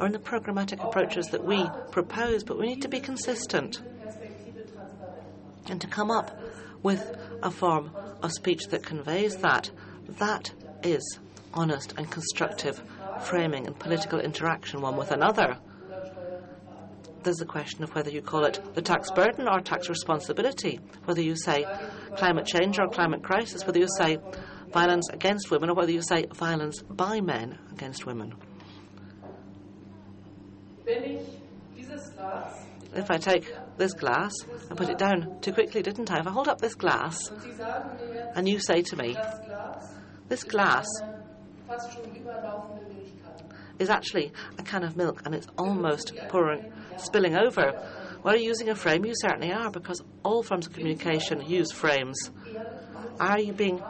or 0.00 0.06
in 0.06 0.12
the 0.12 0.18
programmatic 0.18 0.84
approaches 0.84 1.26
that 1.28 1.44
we 1.44 1.64
propose, 1.90 2.42
but 2.42 2.58
we 2.58 2.66
need 2.66 2.82
to 2.82 2.88
be 2.88 3.00
consistent 3.00 3.80
and 5.68 5.80
to 5.80 5.86
come 5.86 6.10
up 6.10 6.38
with 6.82 7.16
a 7.42 7.50
form 7.50 7.90
of 8.22 8.32
speech 8.32 8.64
that 8.70 8.82
conveys 8.82 9.36
that. 9.36 9.70
That 10.18 10.52
is 10.82 11.18
honest 11.54 11.94
and 11.96 12.10
constructive 12.10 12.82
framing 13.22 13.66
and 13.66 13.78
political 13.78 14.20
interaction 14.20 14.80
one 14.80 14.96
with 14.96 15.10
another. 15.10 15.58
There's 17.22 17.36
the 17.36 17.46
question 17.46 17.82
of 17.82 17.94
whether 17.94 18.10
you 18.10 18.20
call 18.20 18.44
it 18.44 18.60
the 18.74 18.82
tax 18.82 19.10
burden 19.10 19.48
or 19.48 19.60
tax 19.60 19.88
responsibility, 19.88 20.78
whether 21.04 21.22
you 21.22 21.36
say 21.36 21.64
climate 22.16 22.46
change 22.46 22.78
or 22.78 22.88
climate 22.88 23.22
crisis, 23.22 23.64
whether 23.66 23.78
you 23.78 23.88
say 23.96 24.18
violence 24.72 25.08
against 25.10 25.50
women 25.50 25.70
or 25.70 25.74
whether 25.74 25.92
you 25.92 26.02
say 26.02 26.26
violence 26.34 26.82
by 26.82 27.20
men 27.20 27.58
against 27.72 28.04
women. 28.04 28.34
If 32.94 33.10
I 33.10 33.16
take 33.16 33.52
this 33.76 33.94
glass 33.94 34.32
and 34.68 34.76
put 34.76 34.88
it 34.88 34.98
down 34.98 35.40
too 35.40 35.52
quickly, 35.52 35.82
didn't 35.82 36.10
I? 36.10 36.20
If 36.20 36.26
I 36.26 36.30
hold 36.30 36.48
up 36.48 36.60
this 36.60 36.74
glass 36.74 37.30
and 38.36 38.48
you 38.48 38.58
say 38.60 38.82
to 38.82 38.96
me, 38.96 39.16
this 40.28 40.44
glass 40.44 40.86
is 43.78 43.90
actually 43.90 44.32
a 44.58 44.62
can 44.62 44.82
of 44.84 44.96
milk 44.96 45.22
and 45.24 45.34
it's 45.34 45.46
almost 45.58 46.12
pouring, 46.28 46.72
spilling 46.96 47.36
over. 47.36 47.72
Well, 48.22 48.34
are 48.34 48.36
you 48.36 48.46
using 48.46 48.70
a 48.70 48.74
frame? 48.74 49.04
You 49.04 49.14
certainly 49.20 49.52
are, 49.52 49.70
because 49.70 50.02
all 50.24 50.42
forms 50.42 50.66
of 50.66 50.72
communication 50.72 51.42
use 51.42 51.70
frames. 51.72 52.30
Are 53.20 53.38
you 53.38 53.52
being 53.52 53.82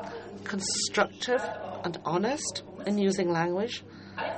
constructive 0.44 1.42
and 1.84 1.98
honest 2.04 2.62
in 2.86 2.98
using 2.98 3.30
language? 3.30 3.84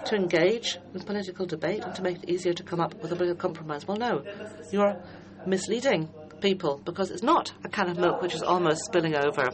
to 0.07 0.15
engage 0.15 0.79
in 0.95 1.01
political 1.01 1.45
debate 1.45 1.85
and 1.85 1.95
to 1.95 2.03
make 2.03 2.17
it 2.23 2.31
easier 2.31 2.55
to 2.55 2.63
come 2.63 2.81
up 2.81 2.95
with 3.03 3.13
a 3.13 3.17
political 3.17 3.41
compromise. 3.41 3.87
Well, 3.87 3.99
no, 3.99 4.25
you're 4.73 4.97
misleading 5.45 6.09
people 6.41 6.81
because 6.85 7.11
it's 7.11 7.23
not 7.23 7.53
a 7.65 7.69
can 7.69 7.91
of 7.91 7.99
milk 7.99 8.23
which 8.23 8.35
is 8.35 8.43
almost 8.43 8.85
spilling 8.87 9.15
over. 9.17 9.51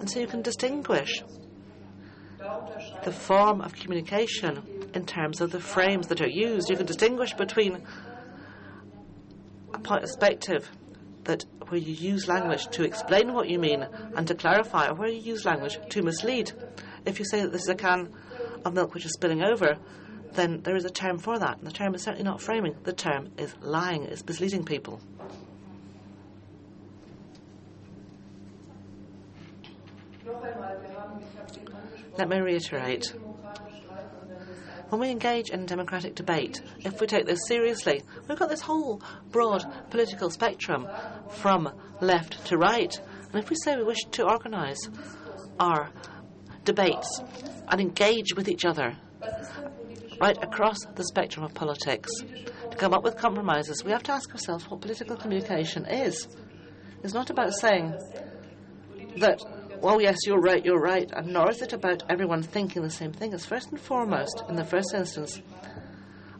And 0.00 0.10
so 0.10 0.20
you 0.20 0.26
can 0.26 0.42
distinguish 0.42 1.22
the 3.04 3.12
form 3.12 3.60
of 3.60 3.74
communication 3.74 4.62
in 4.94 5.06
terms 5.06 5.40
of 5.40 5.50
the 5.50 5.60
frames 5.60 6.08
that 6.08 6.20
are 6.20 6.28
used. 6.28 6.68
You 6.70 6.76
can 6.76 6.86
distinguish 6.86 7.32
between 7.34 7.82
a 9.72 9.78
perspective 9.78 10.70
that 11.24 11.44
where 11.68 11.80
you 11.80 11.94
use 11.94 12.28
language 12.28 12.66
to 12.68 12.84
explain 12.84 13.32
what 13.32 13.48
you 13.48 13.58
mean 13.58 13.86
and 14.16 14.26
to 14.28 14.34
clarify, 14.34 14.88
or 14.88 14.94
where 14.94 15.08
you 15.08 15.20
use 15.20 15.44
language 15.44 15.78
to 15.88 16.02
mislead. 16.02 16.52
If 17.06 17.18
you 17.18 17.24
say 17.24 17.40
that 17.42 17.52
this 17.52 17.62
is 17.62 17.68
a 17.68 17.74
can 17.74 18.12
of 18.64 18.74
milk 18.74 18.94
which 18.94 19.06
is 19.06 19.12
spilling 19.14 19.42
over, 19.42 19.78
then 20.32 20.60
there 20.62 20.76
is 20.76 20.84
a 20.84 20.90
term 20.90 21.18
for 21.18 21.38
that. 21.38 21.62
The 21.62 21.70
term 21.70 21.94
is 21.94 22.02
certainly 22.02 22.24
not 22.24 22.40
framing. 22.40 22.76
The 22.82 22.92
term 22.92 23.30
is 23.38 23.54
lying, 23.60 24.04
is 24.04 24.24
misleading 24.26 24.64
people. 24.64 25.00
Let 32.18 32.28
me 32.28 32.38
reiterate. 32.38 33.04
When 34.90 35.00
we 35.00 35.10
engage 35.10 35.48
in 35.48 35.64
democratic 35.64 36.14
debate, 36.14 36.60
if 36.80 37.00
we 37.00 37.06
take 37.06 37.24
this 37.24 37.40
seriously, 37.48 38.02
we've 38.28 38.38
got 38.38 38.50
this 38.50 38.60
whole 38.60 39.02
broad 39.30 39.64
political 39.88 40.28
spectrum 40.28 40.86
from 41.30 41.72
left 42.02 42.44
to 42.46 42.58
right. 42.58 42.94
And 43.32 43.42
if 43.42 43.48
we 43.48 43.56
say 43.56 43.76
we 43.76 43.84
wish 43.84 44.04
to 44.10 44.28
organise 44.28 44.90
our 45.58 45.90
debates 46.64 47.22
and 47.68 47.80
engage 47.80 48.34
with 48.36 48.48
each 48.48 48.66
other 48.66 48.94
right 50.20 50.36
across 50.42 50.76
the 50.94 51.04
spectrum 51.04 51.44
of 51.46 51.54
politics 51.54 52.10
to 52.70 52.76
come 52.76 52.92
up 52.92 53.02
with 53.02 53.16
compromises, 53.16 53.82
we 53.82 53.90
have 53.90 54.02
to 54.02 54.12
ask 54.12 54.30
ourselves 54.32 54.68
what 54.68 54.82
political 54.82 55.16
communication 55.16 55.86
is. 55.86 56.28
It's 57.02 57.14
not 57.14 57.30
about 57.30 57.54
saying 57.54 57.94
that 59.16 59.40
well, 59.82 60.00
yes, 60.00 60.18
you're 60.26 60.40
right, 60.40 60.64
you're 60.64 60.80
right, 60.80 61.10
and 61.12 61.32
nor 61.32 61.50
is 61.50 61.60
it 61.60 61.72
about 61.72 62.04
everyone 62.08 62.42
thinking 62.42 62.82
the 62.82 62.90
same 62.90 63.12
thing. 63.12 63.32
It's 63.32 63.44
first 63.44 63.70
and 63.70 63.80
foremost, 63.80 64.42
in 64.48 64.54
the 64.54 64.64
first 64.64 64.94
instance, 64.94 65.42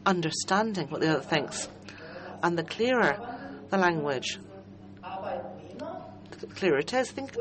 understanding 0.05 0.87
what 0.87 1.01
the 1.01 1.11
other 1.11 1.21
thinks. 1.21 1.67
And 2.41 2.57
the 2.57 2.63
clearer 2.63 3.17
the 3.69 3.77
language, 3.77 4.39
the 6.39 6.47
clearer 6.47 6.77
it 6.77 6.93
is. 6.93 7.11
Think 7.11 7.35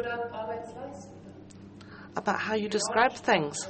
about 2.17 2.41
how 2.41 2.55
you 2.55 2.69
describe 2.69 3.13
things. 3.13 3.69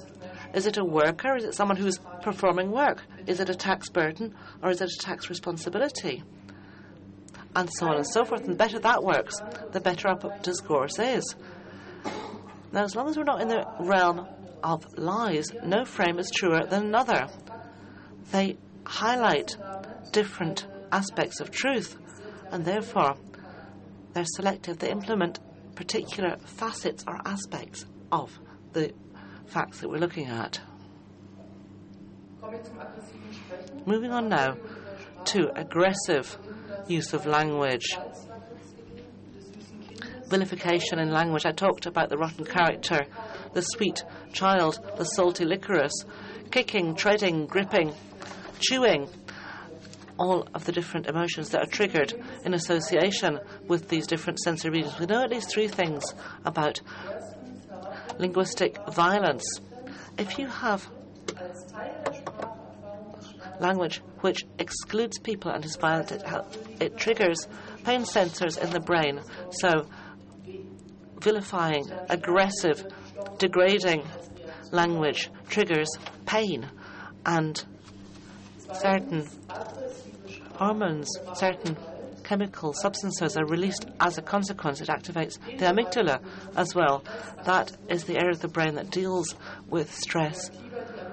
Is 0.55 0.67
it 0.67 0.77
a 0.77 0.85
worker? 0.85 1.37
Is 1.37 1.45
it 1.45 1.55
someone 1.55 1.77
who's 1.77 1.99
performing 2.23 2.71
work? 2.71 3.03
Is 3.27 3.41
it 3.41 3.49
a 3.49 3.55
tax 3.55 3.89
burden? 3.89 4.35
Or 4.63 4.71
is 4.71 4.81
it 4.81 4.91
a 4.91 4.99
tax 4.99 5.29
responsibility? 5.29 6.23
And 7.57 7.69
so 7.73 7.89
on 7.89 7.97
and 7.97 8.07
so 8.07 8.25
forth. 8.25 8.43
And 8.43 8.51
the 8.51 8.57
better 8.57 8.79
that 8.79 9.03
works, 9.03 9.35
the 9.73 9.81
better 9.81 10.09
our 10.09 10.39
discourse 10.43 10.99
is. 10.99 11.35
Now, 12.73 12.85
as 12.85 12.97
long 12.97 13.09
as 13.09 13.19
we're 13.19 13.25
not 13.25 13.43
in 13.43 13.49
the 13.49 13.67
realm 13.81 14.27
of 14.63 14.87
lies, 14.97 15.53
no 15.65 15.85
frame 15.85 16.19
is 16.19 16.31
truer 16.31 16.65
than 16.65 16.87
another. 16.87 17.29
They 18.31 18.57
highlight 18.85 19.57
different 20.11 20.67
aspects 20.91 21.41
of 21.41 21.51
truth, 21.51 21.97
and 22.51 22.65
therefore 22.65 23.17
they're 24.15 24.25
selective. 24.25 24.79
They 24.79 24.91
implement 24.91 25.39
particular 25.75 26.37
facets 26.39 27.05
or 27.07 27.21
aspects 27.27 27.85
of 28.11 28.31
the 28.73 28.93
facts 29.47 29.81
that 29.81 29.91
we're 29.91 29.99
looking 29.99 30.29
at. 30.29 30.61
Moving 33.85 34.13
on 34.13 34.29
now 34.29 34.57
to 35.27 35.51
aggressive 35.59 36.39
use 36.89 37.13
of 37.13 37.27
language 37.27 37.97
vilification 40.33 40.99
in 40.99 41.11
language. 41.11 41.45
I 41.45 41.53
talked 41.53 41.85
about 41.85 42.09
the 42.09 42.17
rotten 42.17 42.47
character, 42.47 43.03
the 43.53 43.61
sweet 43.61 44.03
child, 44.33 44.79
the 44.97 45.05
salty 45.05 45.45
licorice, 45.45 46.07
kicking, 46.51 46.95
treading, 46.95 47.47
gripping, 47.47 47.93
chewing, 48.59 49.09
all 50.19 50.49
of 50.55 50.65
the 50.65 50.73
different 50.73 51.07
emotions 51.07 51.51
that 51.51 51.61
are 51.61 51.71
triggered 51.71 52.15
in 52.47 52.55
association 52.55 53.41
with 53.69 53.91
these 53.91 54.07
different 54.07 54.39
sensory 54.39 54.71
regions. 54.71 54.99
We 54.99 55.05
know 55.05 55.23
at 55.23 55.31
least 55.31 55.51
three 55.51 55.69
things 55.69 56.03
about 56.47 56.81
linguistic 58.19 58.79
violence. 58.91 59.45
If 60.17 60.39
you 60.39 60.47
have 60.47 60.89
language 63.61 64.01
which 64.21 64.47
excludes 64.59 65.19
people 65.19 65.51
and 65.51 65.63
is 65.63 65.77
violent, 65.77 66.11
it, 66.11 66.23
it 66.81 66.97
triggers 66.97 67.47
pain 67.85 68.03
sensors 68.03 68.57
in 68.59 68.71
the 68.71 68.81
brain. 68.81 69.21
So 69.51 69.87
vilifying, 71.23 71.91
aggressive, 72.11 72.85
degrading 73.39 74.03
language 74.73 75.31
triggers 75.49 75.89
pain 76.27 76.69
and 77.25 77.65
certain 78.75 79.29
hormones, 80.57 81.09
certain 81.35 81.77
chemical 82.25 82.73
substances 82.73 83.37
are 83.37 83.47
released 83.47 83.87
as 84.01 84.19
a 84.19 84.23
consequence. 84.23 84.81
It 84.81 84.89
activates 84.89 85.39
the 85.59 85.67
amygdala 85.67 86.23
as 86.57 86.75
well. 86.75 87.05
That 87.45 87.73
is 87.89 88.05
the 88.05 88.17
area 88.17 88.31
of 88.31 88.41
the 88.41 88.49
brain 88.49 88.75
that 88.77 88.91
deals 88.91 89.35
with 89.69 89.95
stress 89.95 90.51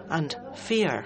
and 0.09 0.35
fear. 0.55 1.05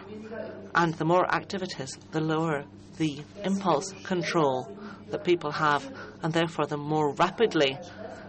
And 0.76 0.94
the 0.96 1.06
more 1.06 1.26
active 1.30 1.62
it 1.62 1.80
is, 1.80 1.98
the 2.12 2.22
lower 2.22 2.66
the 2.98 3.24
impulse 3.44 3.92
control 4.04 4.78
that 5.10 5.24
people 5.24 5.52
have, 5.52 5.90
and 6.22 6.32
therefore 6.32 6.66
the 6.66 6.78
more 6.78 7.14
rapidly 7.14 7.78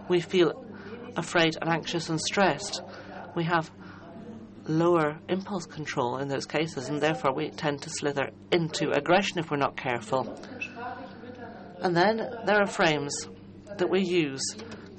we 0.07 0.21
feel 0.21 0.64
afraid 1.15 1.57
and 1.61 1.69
anxious 1.69 2.09
and 2.09 2.19
stressed. 2.19 2.81
We 3.35 3.43
have 3.45 3.71
lower 4.67 5.19
impulse 5.29 5.65
control 5.65 6.17
in 6.17 6.27
those 6.27 6.45
cases, 6.45 6.89
and 6.89 7.01
therefore 7.01 7.33
we 7.33 7.49
tend 7.51 7.81
to 7.83 7.89
slither 7.89 8.31
into 8.51 8.91
aggression 8.91 9.39
if 9.39 9.51
we're 9.51 9.57
not 9.57 9.77
careful. 9.77 10.39
And 11.81 11.95
then 11.95 12.17
there 12.45 12.61
are 12.61 12.67
frames 12.67 13.27
that 13.77 13.89
we 13.89 14.01
use 14.01 14.43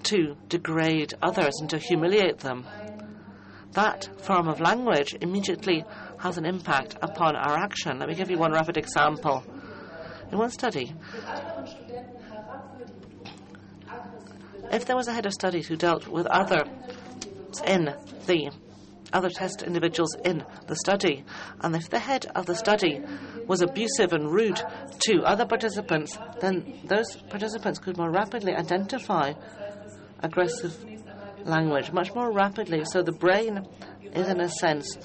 to 0.04 0.36
degrade 0.48 1.14
others 1.22 1.54
and 1.60 1.70
to 1.70 1.78
humiliate 1.78 2.38
them. 2.38 2.64
That 3.72 4.08
form 4.22 4.48
of 4.48 4.60
language 4.60 5.14
immediately 5.20 5.84
has 6.18 6.38
an 6.38 6.46
impact 6.46 6.96
upon 7.02 7.36
our 7.36 7.58
action. 7.58 7.98
Let 7.98 8.08
me 8.08 8.14
give 8.14 8.30
you 8.30 8.38
one 8.38 8.52
rapid 8.52 8.76
example. 8.76 9.44
In 10.30 10.38
one 10.38 10.50
study, 10.50 10.94
if 14.72 14.86
there 14.86 14.96
was 14.96 15.08
a 15.08 15.12
head 15.12 15.26
of 15.26 15.32
studies 15.32 15.66
who 15.66 15.76
dealt 15.76 16.08
with 16.08 16.26
other 16.26 16.64
in 17.66 17.94
the 18.26 18.50
other 19.12 19.30
test 19.30 19.62
individuals 19.62 20.14
in 20.24 20.44
the 20.66 20.76
study, 20.76 21.24
and 21.60 21.74
if 21.76 21.88
the 21.90 21.98
head 21.98 22.26
of 22.34 22.46
the 22.46 22.54
study 22.54 23.00
was 23.46 23.62
abusive 23.62 24.12
and 24.12 24.30
rude 24.30 24.60
to 24.98 25.22
other 25.22 25.46
participants, 25.46 26.18
then 26.40 26.80
those 26.84 27.16
participants 27.30 27.78
could 27.78 27.96
more 27.96 28.10
rapidly 28.10 28.54
identify 28.54 29.32
aggressive 30.20 30.84
language 31.44 31.92
much 31.92 32.14
more 32.14 32.32
rapidly. 32.32 32.84
So 32.84 33.02
the 33.02 33.12
brain 33.12 33.66
is, 34.12 34.28
in 34.28 34.40
a 34.40 34.48
sense, 34.48 34.98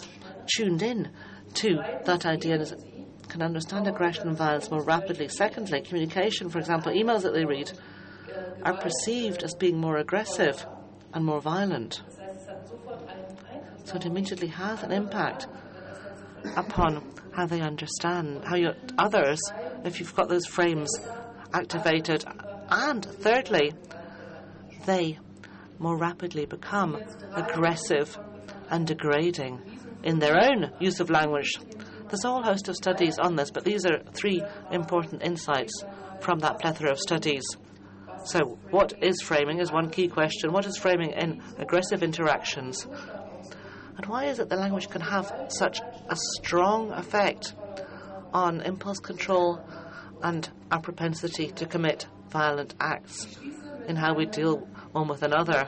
tuned 0.56 0.82
in 0.82 1.12
to 1.56 1.76
that 2.06 2.26
idea 2.26 2.56
and 2.56 2.74
can 3.30 3.42
understand 3.42 3.88
aggression 3.88 4.28
and 4.28 4.38
violence 4.38 4.70
more 4.70 4.84
rapidly. 4.84 5.28
Secondly, 5.28 5.82
communication, 5.82 6.50
for 6.50 6.60
example, 6.60 6.92
emails 6.92 7.22
that 7.22 7.34
they 7.34 7.46
read 7.46 7.72
Uh, 8.36 8.42
are 8.64 8.78
perceived 8.78 9.44
as 9.44 9.54
being 9.56 9.78
more 9.78 9.98
aggressive 9.98 10.66
and 11.14 11.26
more 11.26 11.42
violent. 11.42 12.02
So 13.86 13.96
it 13.96 14.06
immediately 14.06 14.48
has 14.48 14.84
an 14.84 14.92
impact 14.92 15.48
upon 16.56 17.04
how 17.32 17.46
they 17.48 17.62
understand, 17.62 18.44
how 18.46 18.56
you, 18.56 18.72
others, 18.98 19.40
if 19.84 20.00
you've 20.00 20.16
got 20.16 20.30
those 20.30 20.46
frames 20.46 20.90
activated. 21.54 22.24
And 22.70 23.04
thirdly, 23.04 23.74
they 24.86 25.18
more 25.80 25.98
rapidly 25.98 26.46
become 26.46 27.02
aggressive 27.34 28.18
and 28.70 28.86
degrading 28.86 29.60
in 30.04 30.20
their 30.20 30.38
own 30.38 30.72
use 30.80 31.00
of 31.00 31.10
language. 31.10 31.52
There's 32.08 32.24
a 32.24 32.30
whole 32.30 32.44
host 32.44 32.68
of 32.70 32.76
studies 32.76 33.18
on 33.20 33.36
this, 33.36 33.52
but 33.52 33.64
these 33.64 33.86
are 33.86 34.04
three 34.14 34.44
important 34.72 35.24
insights 35.24 35.84
from 36.20 36.40
that 36.40 36.60
plethora 36.60 36.92
of 36.92 37.00
studies. 37.00 37.44
So, 38.24 38.60
what 38.70 38.94
is 39.02 39.22
framing 39.22 39.60
is 39.60 39.72
one 39.72 39.90
key 39.90 40.08
question. 40.08 40.54
What 40.54 40.66
is 40.68 40.78
framing 40.78 41.12
in 41.12 41.42
aggressive 41.58 42.04
interactions? 42.04 42.86
And 43.98 44.06
why 44.06 44.26
is 44.26 44.40
it 44.40 44.50
that 44.50 44.60
language 44.60 44.90
can 44.90 45.02
have 45.02 45.34
such 45.50 45.82
a 46.08 46.16
strong 46.36 46.92
effect 46.92 47.56
on 48.34 48.62
impulse 48.62 49.00
control 49.00 49.60
and 50.22 50.48
our 50.72 50.80
propensity 50.80 51.48
to 51.52 51.66
commit 51.66 52.08
violent 52.30 52.76
acts 52.80 53.28
in 53.88 53.96
how 53.96 54.14
we 54.14 54.26
deal 54.26 54.68
one 54.92 55.08
with 55.08 55.24
another? 55.24 55.68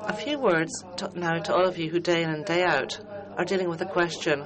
A 0.00 0.12
few 0.12 0.38
words 0.38 0.84
to 0.96 1.10
now 1.18 1.38
to 1.38 1.54
all 1.54 1.66
of 1.66 1.78
you 1.78 1.90
who 1.90 2.00
day 2.00 2.22
in 2.22 2.30
and 2.30 2.44
day 2.44 2.64
out 2.64 2.98
are 3.36 3.44
dealing 3.44 3.68
with 3.68 3.78
the 3.78 3.86
question 3.86 4.44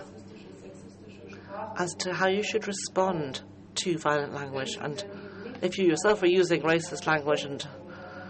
as 1.76 1.94
to 1.94 2.12
how 2.12 2.28
you 2.28 2.42
should 2.42 2.66
respond 2.66 3.42
to 3.76 3.98
violent 3.98 4.34
language. 4.34 4.76
And 4.80 5.04
if 5.62 5.78
you 5.78 5.86
yourself 5.86 6.22
are 6.22 6.26
using 6.26 6.62
racist 6.62 7.06
language 7.06 7.44
and 7.44 7.66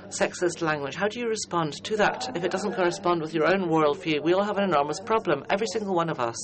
sexist 0.09 0.61
language, 0.63 0.97
how 0.97 1.09
do 1.09 1.21
you 1.21 1.29
respond 1.29 1.73
to 1.85 1.97
that? 1.97 2.31
If 2.37 2.45
it 2.45 2.51
doesn't 2.51 2.75
correspond 2.75 3.23
with 3.23 3.35
your 3.35 3.47
own 3.47 3.69
worldview, 3.69 4.23
we 4.23 4.35
all 4.35 4.45
have 4.45 4.59
an 4.59 4.65
enormous 4.65 5.01
problem, 5.01 5.45
every 5.49 5.67
single 5.73 5.95
one 5.95 6.11
of 6.11 6.21
us. 6.21 6.37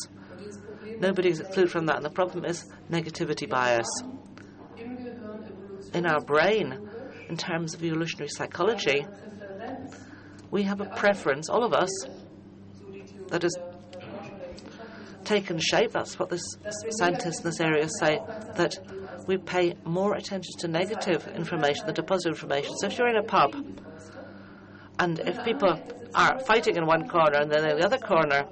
Nobody 0.99 1.29
is 1.29 1.41
excluded 1.41 1.71
from 1.71 1.87
that, 1.87 1.97
and 1.97 2.05
the 2.05 2.11
problem 2.11 2.45
is 2.45 2.65
negativity 2.91 3.49
bias. 3.49 3.89
In 5.93 6.07
our 6.07 6.21
brain, 6.21 6.89
in 7.29 7.37
terms 7.37 7.75
of 7.75 7.83
evolutionary 7.83 8.29
psychology, 8.29 9.07
we 10.51 10.63
have 10.63 10.81
a 10.81 10.87
preference, 10.87 11.49
all 11.49 11.65
of 11.65 11.73
us, 11.73 11.91
that 13.29 13.43
has 13.43 13.57
taken 15.27 15.59
shape. 15.59 15.93
That's 15.93 16.19
what 16.19 16.31
the 16.31 16.39
scientists 16.39 17.41
in 17.41 17.45
this 17.45 17.61
area 17.61 17.89
say, 18.01 18.21
that 18.57 18.79
we 19.27 19.37
pay 19.37 19.75
more 19.85 20.15
attention 20.15 20.53
to 20.61 20.69
negative 20.69 21.27
information 21.35 21.85
than 21.87 21.95
to 21.97 22.03
positive 22.03 22.35
information. 22.35 22.77
So 22.79 22.87
if 22.87 22.97
you're 22.97 23.09
in 23.09 23.17
a 23.17 23.23
pub 23.23 23.55
and 24.99 25.19
if 25.19 25.45
people 25.45 25.79
are 26.15 26.39
fighting 26.41 26.77
in 26.77 26.87
one 26.87 27.09
corner 27.09 27.39
and 27.41 27.51
then 27.51 27.69
in 27.69 27.79
the 27.79 27.85
other 27.85 27.99
corner 27.99 28.47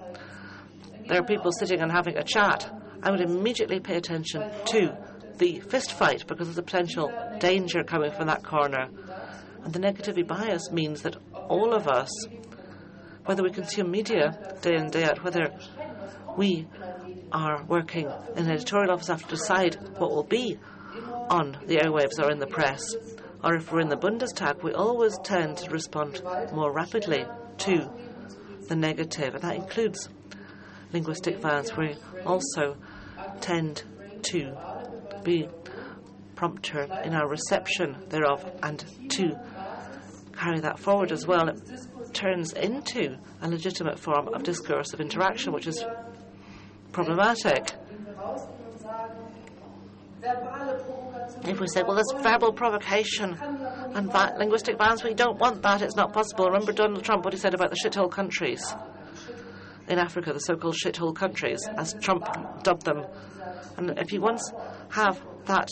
there 1.06 1.20
are 1.20 1.24
people 1.24 1.52
sitting 1.52 1.80
and 1.80 1.92
having 1.92 2.16
a 2.16 2.24
chat, 2.24 2.70
I 3.02 3.10
would 3.10 3.20
immediately 3.20 3.80
pay 3.80 3.96
attention 3.96 4.50
to 4.66 4.96
the 5.36 5.60
fist 5.60 5.92
fight 5.92 6.26
because 6.26 6.48
of 6.48 6.54
the 6.54 6.62
potential 6.62 7.12
danger 7.38 7.84
coming 7.84 8.10
from 8.12 8.26
that 8.28 8.42
corner. 8.42 8.88
And 9.64 9.72
the 9.72 9.78
negativity 9.78 10.26
bias 10.26 10.70
means 10.70 11.02
that 11.02 11.16
all 11.48 11.74
of 11.74 11.88
us, 11.88 12.10
whether 13.26 13.42
we 13.42 13.50
consume 13.50 13.90
media 13.90 14.56
day 14.62 14.76
in, 14.76 14.90
day 14.90 15.04
out, 15.04 15.22
whether 15.22 15.52
we 16.36 16.66
are 17.32 17.64
working 17.64 18.10
in 18.36 18.50
editorial 18.50 18.92
office 18.92 19.08
have 19.08 19.22
to 19.22 19.28
decide 19.28 19.76
what 19.98 20.10
will 20.10 20.24
be 20.24 20.58
on 21.28 21.58
the 21.66 21.76
airwaves 21.76 22.22
or 22.22 22.30
in 22.30 22.38
the 22.38 22.46
press, 22.46 22.94
or 23.42 23.54
if 23.56 23.72
we're 23.72 23.80
in 23.80 23.88
the 23.88 23.96
Bundestag, 23.96 24.62
we 24.62 24.72
always 24.72 25.18
tend 25.24 25.56
to 25.58 25.70
respond 25.70 26.22
more 26.52 26.72
rapidly 26.72 27.24
to 27.58 27.90
the 28.68 28.76
negative, 28.76 29.34
and 29.34 29.42
that 29.42 29.56
includes 29.56 30.08
linguistic 30.92 31.38
violence. 31.38 31.76
We 31.76 31.96
also 32.24 32.76
tend 33.40 33.82
to 34.22 34.56
be 35.22 35.48
prompter 36.36 36.82
in 37.04 37.14
our 37.14 37.28
reception 37.28 37.96
thereof 38.08 38.44
and 38.62 38.84
to 39.10 39.38
carry 40.36 40.60
that 40.60 40.78
forward 40.78 41.12
as 41.12 41.26
well. 41.26 41.48
It 41.48 41.60
turns 42.12 42.52
into 42.52 43.16
a 43.40 43.48
legitimate 43.48 43.98
form 43.98 44.28
of 44.28 44.42
discursive 44.42 45.00
interaction, 45.00 45.52
which 45.52 45.66
is 45.66 45.84
problematic. 46.94 47.72
If 51.44 51.60
we 51.60 51.66
say, 51.66 51.82
well, 51.82 51.96
there's 51.96 52.22
verbal 52.22 52.52
provocation 52.52 53.34
and 53.94 54.10
vi- 54.10 54.32
linguistic 54.38 54.78
violence, 54.78 55.04
we 55.04 55.12
don't 55.12 55.38
want 55.38 55.60
that, 55.62 55.82
it's 55.82 55.96
not 55.96 56.12
possible. 56.14 56.46
Remember 56.46 56.72
Donald 56.72 57.04
Trump, 57.04 57.24
what 57.24 57.34
he 57.34 57.38
said 57.38 57.52
about 57.52 57.70
the 57.70 57.76
shithole 57.76 58.10
countries 58.10 58.74
in 59.88 59.98
Africa, 59.98 60.32
the 60.32 60.38
so 60.38 60.56
called 60.56 60.76
shithole 60.82 61.14
countries, 61.14 61.60
as 61.76 61.94
Trump 62.00 62.26
dubbed 62.62 62.86
them. 62.86 63.04
And 63.76 63.98
if 63.98 64.12
you 64.12 64.22
once 64.22 64.50
have 64.90 65.20
that 65.44 65.70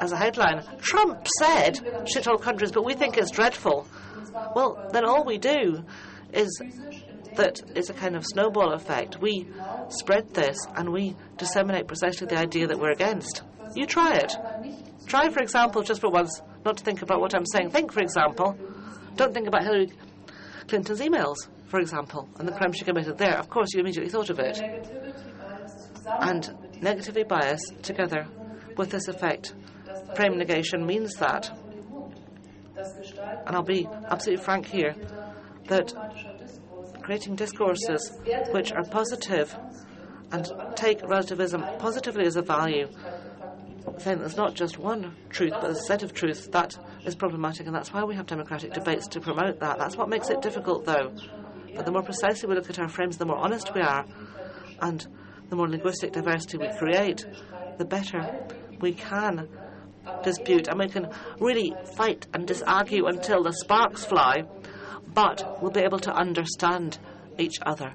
as 0.00 0.12
a 0.12 0.16
headline, 0.16 0.62
Trump 0.80 1.26
said 1.38 1.80
shithole 2.04 2.40
countries, 2.40 2.70
but 2.70 2.84
we 2.84 2.94
think 2.94 3.16
it's 3.18 3.32
dreadful, 3.32 3.88
well, 4.54 4.88
then 4.92 5.04
all 5.04 5.24
we 5.24 5.38
do 5.38 5.82
is 6.32 6.62
that 7.36 7.60
it's 7.74 7.90
a 7.90 7.94
kind 7.94 8.16
of 8.16 8.24
snowball 8.26 8.72
effect. 8.72 9.20
We 9.20 9.46
spread 9.88 10.34
this 10.34 10.58
and 10.74 10.90
we 10.90 11.16
disseminate 11.36 11.86
precisely 11.86 12.26
the 12.26 12.38
idea 12.38 12.66
that 12.66 12.78
we're 12.78 12.92
against. 12.92 13.42
You 13.74 13.86
try 13.86 14.14
it. 14.14 14.34
Try, 15.06 15.28
for 15.28 15.40
example, 15.40 15.82
just 15.82 16.00
for 16.00 16.10
once, 16.10 16.40
not 16.64 16.76
to 16.76 16.84
think 16.84 17.02
about 17.02 17.20
what 17.20 17.34
I'm 17.34 17.46
saying. 17.46 17.70
Think, 17.70 17.92
for 17.92 18.00
example, 18.00 18.56
don't 19.16 19.32
think 19.34 19.46
about 19.48 19.62
Hillary 19.62 19.92
Clinton's 20.68 21.00
emails, 21.00 21.36
for 21.66 21.80
example, 21.80 22.28
and 22.38 22.46
the 22.46 22.52
crime 22.52 22.72
she 22.72 22.84
committed 22.84 23.18
there. 23.18 23.38
Of 23.38 23.48
course, 23.48 23.68
you 23.72 23.80
immediately 23.80 24.10
thought 24.10 24.30
of 24.30 24.38
it. 24.38 24.58
And 26.20 26.44
negativity 26.80 27.26
bias 27.26 27.60
together 27.82 28.26
with 28.76 28.90
this 28.90 29.08
effect, 29.08 29.54
frame 30.14 30.36
negation 30.38 30.86
means 30.86 31.14
that, 31.16 31.50
and 33.46 33.56
I'll 33.56 33.62
be 33.62 33.88
absolutely 34.08 34.44
frank 34.44 34.66
here, 34.66 34.94
that 35.66 35.92
creating 37.02 37.36
discourses 37.36 38.12
which 38.50 38.72
are 38.72 38.84
positive 38.84 39.56
and 40.32 40.50
take 40.76 41.02
relativism 41.02 41.64
positively 41.78 42.24
as 42.24 42.36
a 42.36 42.42
value, 42.42 42.88
saying 43.98 44.18
there's 44.18 44.36
not 44.36 44.54
just 44.54 44.78
one 44.78 45.16
truth 45.28 45.52
but 45.60 45.70
a 45.70 45.74
set 45.74 46.02
of 46.02 46.12
truths, 46.12 46.46
that 46.48 46.76
is 47.04 47.14
problematic, 47.14 47.66
and 47.66 47.74
that's 47.74 47.92
why 47.92 48.04
we 48.04 48.14
have 48.14 48.26
democratic 48.26 48.72
debates 48.72 49.08
to 49.08 49.20
promote 49.20 49.58
that. 49.60 49.78
That's 49.78 49.96
what 49.96 50.08
makes 50.08 50.30
it 50.30 50.40
difficult, 50.42 50.84
though. 50.84 51.12
But 51.74 51.84
the 51.84 51.92
more 51.92 52.02
precisely 52.02 52.48
we 52.48 52.54
look 52.54 52.70
at 52.70 52.78
our 52.78 52.88
frames, 52.88 53.16
the 53.18 53.26
more 53.26 53.38
honest 53.38 53.74
we 53.74 53.80
are, 53.80 54.04
and 54.80 55.06
the 55.48 55.56
more 55.56 55.68
linguistic 55.68 56.12
diversity 56.12 56.58
we 56.58 56.68
create, 56.68 57.26
the 57.78 57.84
better 57.84 58.46
we 58.80 58.92
can 58.92 59.48
dispute, 60.22 60.68
and 60.68 60.78
we 60.78 60.88
can 60.88 61.08
really 61.38 61.74
fight 61.96 62.26
and 62.34 62.46
disargue 62.46 63.08
until 63.08 63.42
the 63.42 63.52
sparks 63.52 64.04
fly 64.04 64.44
but 65.14 65.62
we'll 65.62 65.70
be 65.70 65.80
able 65.80 65.98
to 66.00 66.12
understand 66.12 66.98
each 67.38 67.56
other 67.64 67.92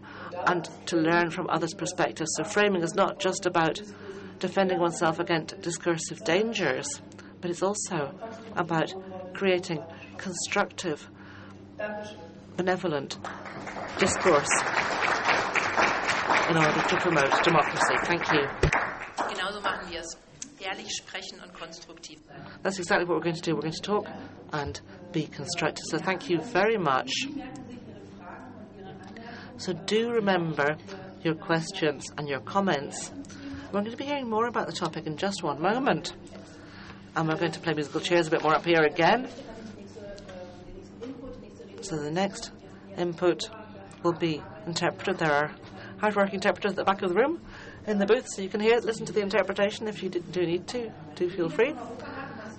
and 0.48 0.70
to 0.88 0.98
learn 0.98 1.30
from 1.30 1.50
others' 1.50 1.74
perspectives. 1.74 2.32
So, 2.36 2.44
framing 2.44 2.82
is 2.82 2.96
not 2.96 3.20
just 3.20 3.46
about 3.46 3.82
defending 4.40 4.80
oneself 4.80 5.20
against 5.20 5.60
discursive 5.62 6.24
dangers, 6.24 7.02
but 7.42 7.50
it's 7.50 7.64
also 7.64 8.14
about 8.56 8.94
creating 9.34 9.84
constructive, 10.18 11.08
benevolent 12.58 13.18
discourse 13.98 14.50
in 16.50 16.58
order 16.58 16.82
to 16.82 16.98
promote 16.98 17.44
democracy. 17.44 17.96
Thank 18.04 18.32
you. 18.32 18.48
Genauso 19.30 19.62
machen 19.62 19.90
wir 19.90 20.00
es. 20.00 20.18
Ehrlich 20.62 20.96
sprechen 20.96 21.40
und 21.44 21.54
konstruktiv. 21.54 22.18
That's 22.64 22.80
exactly 22.80 23.06
what 23.06 23.18
we're 23.18 23.24
going 23.24 23.36
to 23.36 23.42
do. 23.42 23.54
We're 23.54 23.62
going 23.62 23.74
to 23.74 23.82
talk 23.82 24.08
and 24.52 24.82
be 25.16 25.28
constructive. 25.28 25.86
So 25.90 25.98
thank 25.98 26.30
you 26.30 26.42
very 26.42 26.78
much. 26.78 27.10
So 29.56 29.72
do 29.72 30.12
remember 30.12 30.76
your 31.24 31.36
questions 31.36 32.12
and 32.18 32.28
your 32.28 32.42
comments. 32.42 33.14
We're 33.72 33.80
going 33.80 33.92
to 33.92 33.98
be 33.98 34.04
hearing 34.04 34.30
more 34.30 34.48
about 34.48 34.68
the 34.68 34.74
topic 34.74 35.08
in 35.08 35.16
just 35.16 35.42
one 35.42 35.62
moment. 35.62 36.14
And 37.16 37.30
we're 37.30 37.38
going 37.38 37.54
to 37.54 37.62
play 37.62 37.74
musical 37.74 38.02
chairs 38.02 38.28
a 38.28 38.32
bit 38.32 38.44
more 38.44 38.54
up 38.54 38.66
here 38.66 38.84
again. 38.84 39.30
So 41.80 41.96
the 41.96 42.12
next 42.12 42.52
input 42.98 43.50
will 44.04 44.12
be 44.12 44.44
interpreted. 44.68 45.18
There 45.18 45.32
are 45.32 45.56
hard-working 46.00 46.36
interpreters 46.36 46.72
at 46.72 46.76
the 46.76 46.84
back 46.84 47.02
of 47.04 47.10
the 47.10 47.16
room 47.16 47.40
in 47.88 48.00
the 48.00 48.06
booth, 48.06 48.28
so 48.36 48.42
you 48.42 48.50
can 48.50 48.60
hear, 48.60 48.80
listen 48.82 49.06
to 49.06 49.14
the 49.14 49.22
interpretation 49.22 49.88
if 49.88 50.04
you 50.04 50.10
do 50.10 50.46
need 50.46 50.68
to. 50.68 50.92
Do 51.16 51.30
feel 51.30 51.48
free. 51.48 51.74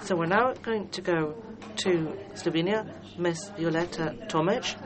So 0.04 0.16
we're 0.16 0.24
now 0.24 0.54
going 0.54 0.88
to 0.88 1.02
go 1.02 1.34
to 1.76 2.16
Slovenia, 2.34 2.86
Ms. 3.18 3.50
Violeta 3.56 4.28
Tomic, 4.28 4.76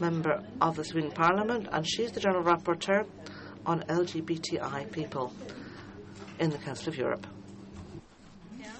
member 0.00 0.42
of 0.60 0.76
the 0.76 0.82
Slovenian 0.82 1.14
Parliament, 1.14 1.68
and 1.72 1.86
she's 1.86 2.12
the 2.12 2.20
General 2.20 2.42
Rapporteur 2.42 3.06
on 3.66 3.82
LGBTI 3.82 4.90
people 4.90 5.32
in 6.38 6.50
the 6.50 6.58
Council 6.58 6.88
of 6.88 6.98
Europe. 6.98 7.26
Ja? 8.58 8.70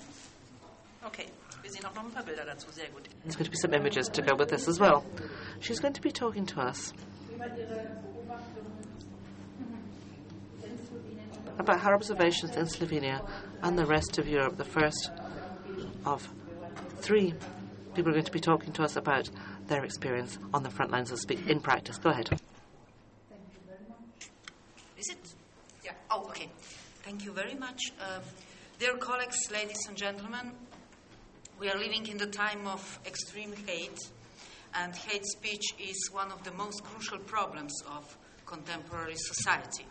Okay, 1.06 1.26
wir 1.62 1.70
sehen 1.70 1.84
auch 1.84 1.94
noch 1.94 2.04
ein 2.04 2.10
paar 2.10 2.24
Bilder 2.24 2.44
dazu. 2.44 2.70
Sehr 2.70 2.88
gut. 2.88 3.08
There's 3.22 3.36
going 3.36 3.44
to 3.44 3.50
be 3.50 3.56
some 3.56 3.74
images 3.74 4.08
to 4.08 4.22
go 4.22 4.34
with 4.34 4.48
this 4.48 4.66
as 4.68 4.80
well. 4.80 5.04
She's 5.60 5.80
going 5.80 5.94
to 5.94 6.00
be 6.00 6.10
talking 6.10 6.46
to 6.46 6.60
us 6.60 6.94
about 11.60 11.80
her 11.80 11.94
observations 11.94 12.56
in 12.56 12.66
Slovenia 12.66 13.26
and 13.62 13.78
the 13.78 13.86
rest 13.86 14.18
of 14.18 14.28
Europe. 14.28 14.56
The 14.56 14.64
first 14.64 15.10
of 16.04 16.28
three 16.98 17.34
people 17.94 18.10
are 18.10 18.14
going 18.14 18.24
to 18.24 18.32
be 18.32 18.40
talking 18.40 18.72
to 18.72 18.82
us 18.82 18.96
about 18.96 19.30
their 19.66 19.84
experience 19.84 20.38
on 20.52 20.62
the 20.62 20.70
front 20.70 20.90
lines 20.90 21.10
of 21.10 21.18
speak 21.18 21.46
in 21.48 21.60
practice. 21.60 21.98
Go 21.98 22.10
ahead. 22.10 22.28
Thank 22.28 23.42
you 23.52 23.60
very 23.66 23.88
much. 23.88 24.30
Is 24.98 25.08
it? 25.10 25.34
Yeah. 25.84 25.92
Oh, 26.10 26.24
okay. 26.28 26.48
Thank 27.02 27.24
you 27.24 27.32
very 27.32 27.54
much. 27.54 27.80
Uh, 28.00 28.20
dear 28.78 28.96
colleagues, 28.96 29.38
ladies 29.52 29.86
and 29.88 29.96
gentlemen, 29.96 30.52
we 31.58 31.68
are 31.68 31.78
living 31.78 32.06
in 32.06 32.16
the 32.16 32.26
time 32.26 32.66
of 32.66 32.98
extreme 33.06 33.52
hate, 33.66 33.98
and 34.74 34.94
hate 34.94 35.26
speech 35.26 35.74
is 35.78 36.08
one 36.12 36.30
of 36.32 36.42
the 36.44 36.52
most 36.52 36.82
crucial 36.84 37.18
problems 37.18 37.72
of 37.90 38.16
contemporary 38.46 39.16
society. 39.16 39.86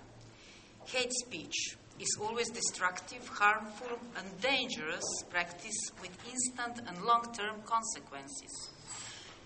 Hate 0.92 1.14
speech 1.14 1.78
is 2.00 2.18
always 2.20 2.50
destructive, 2.50 3.28
harmful, 3.28 4.00
and 4.18 4.42
dangerous 4.42 5.04
practice 5.30 5.78
with 6.02 6.10
instant 6.28 6.82
and 6.88 7.06
long 7.06 7.32
term 7.32 7.62
consequences. 7.64 8.72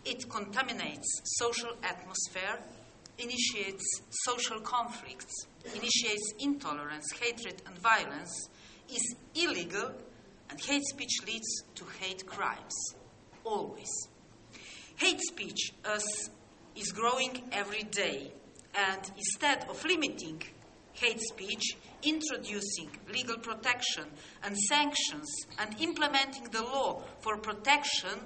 It 0.05 0.29
contaminates 0.29 1.21
social 1.25 1.71
atmosphere, 1.83 2.59
initiates 3.19 3.83
social 4.23 4.61
conflicts, 4.61 5.33
initiates 5.65 6.33
intolerance, 6.39 7.11
hatred, 7.19 7.61
and 7.65 7.77
violence, 7.77 8.47
is 8.89 9.15
illegal, 9.35 9.91
and 10.49 10.61
hate 10.61 10.85
speech 10.85 11.25
leads 11.27 11.63
to 11.75 11.83
hate 11.99 12.25
crimes. 12.25 12.95
Always. 13.43 13.91
Hate 14.95 15.19
speech 15.19 15.73
is 16.77 16.91
growing 16.93 17.43
every 17.51 17.83
day, 17.83 18.31
and 18.75 19.11
instead 19.17 19.67
of 19.69 19.83
limiting 19.83 20.41
hate 20.93 21.19
speech, 21.19 21.77
introducing 22.03 22.89
legal 23.11 23.37
protection 23.37 24.05
and 24.43 24.57
sanctions, 24.57 25.29
and 25.59 25.79
implementing 25.81 26.43
the 26.51 26.61
law 26.61 27.01
for 27.19 27.37
protection 27.37 28.19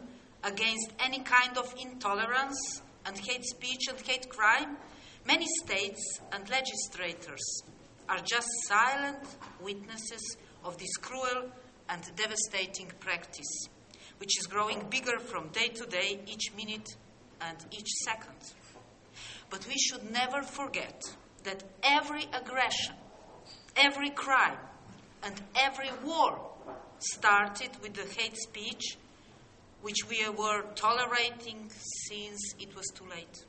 against 0.44 0.92
any 1.00 1.20
kind 1.20 1.58
of 1.58 1.74
intolerance 1.82 2.82
and 3.06 3.18
hate 3.18 3.46
speech 3.46 3.88
and 3.90 4.00
hate 4.02 4.30
crime, 4.30 4.78
many 5.26 5.46
states 5.64 6.20
and 6.32 6.50
legislators 6.50 7.64
are 8.10 8.20
just 8.20 8.48
silent 8.68 9.24
witnesses 9.62 10.38
of 10.64 10.78
this 10.78 10.96
cruel 10.98 11.50
and 11.90 12.04
devastating 12.16 12.92
practice, 13.00 13.68
which 14.20 14.38
is 14.40 14.48
growing 14.48 14.86
bigger 14.90 15.20
from 15.20 15.48
day 15.50 15.70
to 15.70 15.86
day, 15.86 16.20
each 16.28 16.54
minute 16.56 16.88
and 17.42 17.58
each 17.72 17.88
second. 18.06 18.54
But 19.50 19.66
we 19.68 19.78
should 19.78 20.12
never 20.12 20.42
forget 20.42 21.02
that 21.48 21.64
every 21.82 22.26
aggression, 22.34 22.94
every 23.78 24.10
crime, 24.10 24.58
and 25.24 25.42
every 25.56 25.90
war 26.04 26.38
started 27.00 27.70
with 27.82 27.94
the 27.94 28.22
hate 28.22 28.36
speech 28.36 28.98
which 29.82 30.10
we 30.10 30.28
were 30.30 30.64
tolerating 30.76 31.70
since 32.10 32.54
it 32.60 32.76
was 32.76 32.86
too 32.94 33.06
late. 33.10 33.46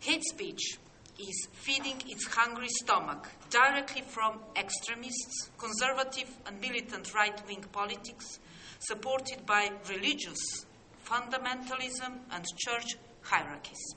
Hate 0.00 0.22
speech 0.24 0.76
is 1.18 1.48
feeding 1.52 2.02
its 2.06 2.26
hungry 2.26 2.68
stomach 2.68 3.26
directly 3.48 4.02
from 4.02 4.38
extremists, 4.54 5.50
conservative 5.56 6.28
and 6.46 6.60
militant 6.60 7.14
right 7.14 7.40
wing 7.48 7.64
politics, 7.72 8.40
supported 8.80 9.46
by 9.46 9.70
religious 9.88 10.66
fundamentalism 11.06 12.18
and 12.30 12.44
church 12.58 12.98
hierarchies. 13.22 13.94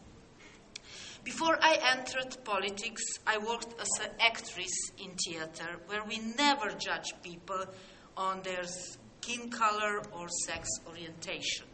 Before 1.23 1.55
I 1.61 1.77
entered 1.95 2.43
politics, 2.43 3.03
I 3.27 3.37
worked 3.37 3.79
as 3.79 3.89
an 4.03 4.11
actress 4.19 4.91
in 4.97 5.11
theater 5.23 5.77
where 5.85 6.03
we 6.03 6.17
never 6.17 6.69
judge 6.71 7.13
people 7.21 7.63
on 8.17 8.41
their 8.41 8.63
skin 8.63 9.51
color 9.51 10.01
or 10.13 10.27
sex 10.47 10.67
orientation. 10.87 11.67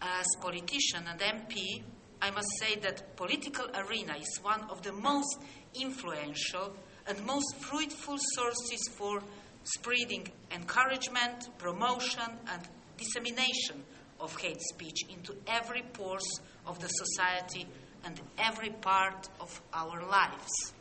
As 0.00 0.26
politician 0.40 1.04
and 1.08 1.18
MP, 1.18 1.82
I 2.22 2.30
must 2.30 2.48
say 2.60 2.76
that 2.76 3.16
political 3.16 3.66
arena 3.74 4.14
is 4.20 4.38
one 4.40 4.62
of 4.70 4.82
the 4.82 4.92
most 4.92 5.38
influential 5.74 6.76
and 7.08 7.26
most 7.26 7.56
fruitful 7.56 8.18
sources 8.34 8.88
for 8.96 9.20
spreading 9.64 10.28
encouragement, 10.52 11.48
promotion, 11.58 12.38
and 12.52 12.62
dissemination 12.96 13.82
of 14.20 14.36
hate 14.40 14.60
speech 14.60 15.00
into 15.10 15.34
every 15.48 15.82
pores 15.92 16.40
of 16.66 16.78
the 16.78 16.88
society 16.88 17.66
and 18.06 18.20
every 18.38 18.70
part 18.70 19.28
of 19.40 19.60
our 19.74 20.00
lives. 20.08 20.72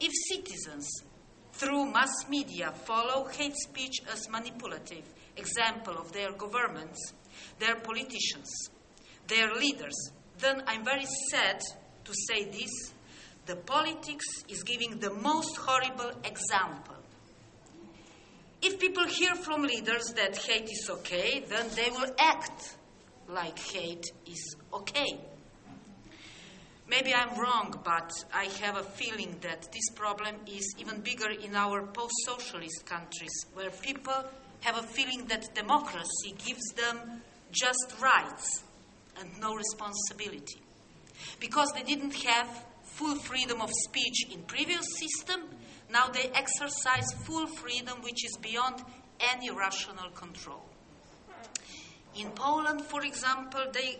If 0.00 0.12
citizens 0.28 0.88
through 1.52 1.92
mass 1.92 2.28
media 2.28 2.72
follow 2.72 3.28
hate 3.28 3.56
speech 3.56 4.00
as 4.10 4.28
manipulative 4.30 5.04
example 5.36 5.96
of 5.98 6.12
their 6.12 6.32
governments, 6.32 7.12
their 7.58 7.76
politicians, 7.76 8.50
their 9.28 9.54
leaders, 9.54 10.10
then 10.38 10.62
I'm 10.66 10.84
very 10.84 11.06
sad 11.30 11.60
to 12.04 12.12
say 12.28 12.44
this. 12.44 12.92
The 13.44 13.56
politics 13.56 14.26
is 14.48 14.62
giving 14.62 14.98
the 14.98 15.12
most 15.12 15.56
horrible 15.56 16.12
example. 16.24 16.96
If 18.62 18.80
people 18.80 19.06
hear 19.06 19.34
from 19.34 19.62
leaders 19.62 20.12
that 20.16 20.36
hate 20.36 20.70
is 20.70 20.88
okay, 20.90 21.44
then 21.48 21.66
they 21.76 21.90
will 21.90 22.10
act 22.18 22.76
like 23.28 23.58
hate 23.58 24.04
is 24.26 24.56
okay. 24.72 25.20
Maybe 26.88 27.12
I'm 27.12 27.36
wrong, 27.38 27.80
but 27.84 28.12
I 28.32 28.44
have 28.62 28.76
a 28.76 28.82
feeling 28.84 29.36
that 29.40 29.68
this 29.72 29.90
problem 29.96 30.36
is 30.46 30.74
even 30.78 31.00
bigger 31.00 31.30
in 31.30 31.56
our 31.56 31.82
post 31.82 32.14
socialist 32.24 32.86
countries, 32.86 33.32
where 33.54 33.70
people 33.70 34.24
have 34.60 34.78
a 34.78 34.82
feeling 34.82 35.26
that 35.26 35.52
democracy 35.54 36.34
gives 36.44 36.64
them 36.76 37.22
just 37.50 37.94
rights 38.00 38.62
and 39.18 39.28
no 39.40 39.54
responsibility. 39.54 40.60
Because 41.40 41.72
they 41.72 41.82
didn't 41.82 42.14
have 42.22 42.64
full 42.84 43.16
freedom 43.16 43.60
of 43.60 43.70
speech 43.72 44.32
in 44.32 44.42
previous 44.42 44.86
system, 44.96 45.42
now 45.90 46.06
they 46.08 46.30
exercise 46.34 47.12
full 47.24 47.46
freedom 47.48 48.00
which 48.02 48.24
is 48.24 48.36
beyond 48.40 48.82
any 49.18 49.50
rational 49.50 50.10
control. 50.10 50.62
In 52.14 52.30
Poland, 52.30 52.82
for 52.82 53.02
example, 53.04 53.66
they 53.72 53.98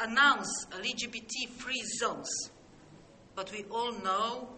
announce 0.00 0.48
LGBT 0.70 1.48
free 1.58 1.82
zones, 1.98 2.28
but 3.34 3.50
we 3.52 3.64
all 3.70 3.92
know 3.92 4.48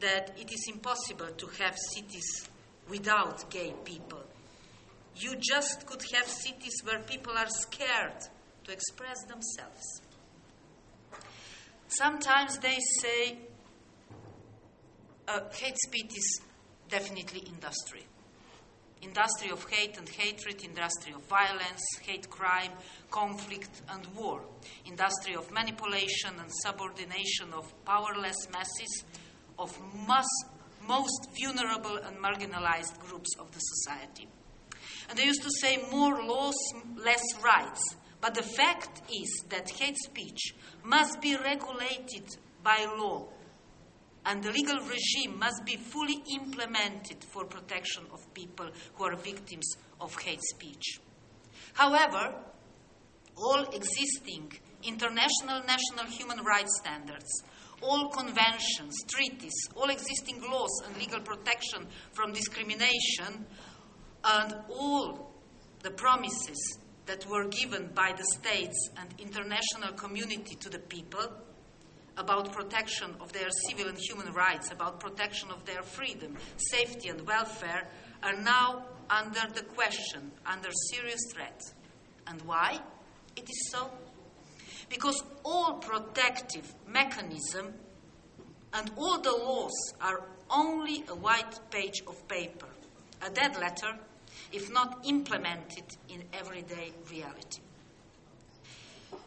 that 0.00 0.36
it 0.38 0.52
is 0.52 0.66
impossible 0.72 1.28
to 1.36 1.46
have 1.62 1.76
cities 1.94 2.48
without 2.88 3.48
gay 3.50 3.74
people. 3.84 4.22
You 5.16 5.36
just 5.40 5.86
could 5.86 6.02
have 6.14 6.26
cities 6.26 6.74
where 6.84 7.00
people 7.00 7.32
are 7.32 7.48
scared 7.48 8.20
to 8.64 8.72
express 8.72 9.22
themselves. 9.22 10.02
Sometimes 11.88 12.58
they 12.58 12.78
say 13.00 13.38
uh, 15.28 15.40
hate 15.52 15.76
speech 15.78 16.12
is 16.16 16.40
definitely 16.88 17.40
industry. 17.40 18.04
Industry 19.06 19.50
of 19.50 19.64
hate 19.70 19.96
and 19.98 20.08
hatred, 20.08 20.64
industry 20.64 21.12
of 21.14 21.22
violence, 21.26 21.82
hate 22.02 22.28
crime, 22.28 22.72
conflict 23.10 23.82
and 23.88 24.04
war, 24.14 24.42
industry 24.84 25.36
of 25.36 25.50
manipulation 25.52 26.34
and 26.40 26.50
subordination 26.62 27.52
of 27.54 27.72
powerless 27.84 28.36
masses, 28.52 29.04
of 29.58 29.78
mass, 30.08 30.26
most 30.86 31.28
vulnerable 31.40 31.96
and 31.98 32.16
marginalized 32.18 32.98
groups 32.98 33.30
of 33.38 33.50
the 33.52 33.60
society. 33.60 34.28
And 35.08 35.18
they 35.18 35.24
used 35.24 35.42
to 35.42 35.50
say 35.60 35.84
more 35.90 36.24
laws, 36.24 36.56
less 36.96 37.22
rights. 37.42 37.96
But 38.20 38.34
the 38.34 38.42
fact 38.42 39.02
is 39.10 39.44
that 39.50 39.70
hate 39.70 39.96
speech 39.98 40.54
must 40.84 41.20
be 41.20 41.36
regulated 41.36 42.36
by 42.62 42.86
law, 42.98 43.28
and 44.26 44.42
the 44.42 44.50
legal 44.50 44.78
regime 44.80 45.38
must 45.38 45.64
be 45.64 45.76
fully 45.76 46.20
implemented 46.34 47.22
for 47.22 47.44
protection 47.44 48.04
of 48.12 48.34
people 48.34 48.68
who 48.94 49.04
are 49.04 49.16
victims 49.16 49.76
of 50.00 50.14
hate 50.20 50.42
speech. 50.42 50.98
However, 51.74 52.34
all 53.36 53.62
existing 53.72 54.52
international 54.82 55.62
national 55.64 56.06
human 56.10 56.44
rights 56.44 56.80
standards, 56.80 57.44
all 57.80 58.08
conventions, 58.08 58.94
treaties, 59.08 59.54
all 59.76 59.90
existing 59.90 60.42
laws 60.50 60.82
and 60.86 60.96
legal 60.96 61.20
protection 61.20 61.86
from 62.12 62.32
discrimination, 62.32 63.46
and 64.24 64.54
all 64.68 65.34
the 65.82 65.90
promises 65.90 66.78
that 67.04 67.24
were 67.26 67.46
given 67.46 67.90
by 67.94 68.12
the 68.16 68.24
states 68.24 68.90
and 68.96 69.08
international 69.20 69.92
community 69.92 70.56
to 70.56 70.68
the 70.68 70.80
people 70.80 71.22
about 72.16 72.52
protection 72.52 73.14
of 73.20 73.32
their 73.32 73.48
civil 73.68 73.88
and 73.88 73.98
human 73.98 74.32
rights, 74.32 74.70
about 74.70 75.00
protection 75.00 75.50
of 75.50 75.64
their 75.64 75.82
freedom, 75.82 76.36
safety, 76.56 77.08
and 77.08 77.26
welfare 77.26 77.88
are 78.22 78.36
now 78.36 78.84
under 79.10 79.42
the 79.54 79.62
question, 79.62 80.32
under 80.46 80.70
serious 80.92 81.20
threat. 81.32 81.60
And 82.26 82.40
why? 82.42 82.80
it 83.36 83.48
is 83.48 83.70
so? 83.70 83.90
Because 84.88 85.22
all 85.44 85.74
protective 85.74 86.74
mechanism 86.86 87.74
and 88.72 88.90
all 88.96 89.20
the 89.20 89.32
laws 89.32 89.94
are 90.00 90.24
only 90.50 91.04
a 91.08 91.14
white 91.14 91.58
page 91.70 92.02
of 92.06 92.26
paper, 92.28 92.68
a 93.24 93.30
dead 93.30 93.56
letter 93.58 93.98
if 94.52 94.72
not 94.72 95.04
implemented 95.06 95.84
in 96.08 96.22
everyday 96.32 96.92
reality. 97.10 97.60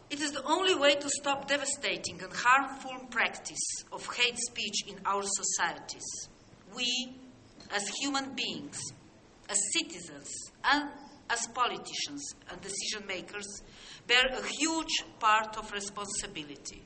It 0.10 0.22
is 0.22 0.32
the 0.32 0.43
only 0.43 0.74
way 0.74 0.95
to 0.95 1.10
stop 1.10 1.47
devastating 1.47 2.20
and 2.24 2.34
harmful 2.34 3.07
practice 3.12 3.84
of 3.91 4.07
hate 4.16 4.39
speech 4.39 4.88
in 4.88 4.99
our 5.05 5.22
societies. 5.24 6.30
We, 6.76 7.16
as 7.72 7.88
human 8.01 8.34
beings, 8.34 8.80
as 9.47 9.60
citizens, 9.74 10.28
and 10.64 10.89
as 11.30 11.45
politicians 11.53 12.34
and 12.49 12.60
decision 12.60 13.05
makers, 13.07 13.62
bear 14.07 14.26
a 14.28 14.43
huge 14.47 15.03
part 15.20 15.57
of 15.57 15.72
responsibility. 15.72 16.82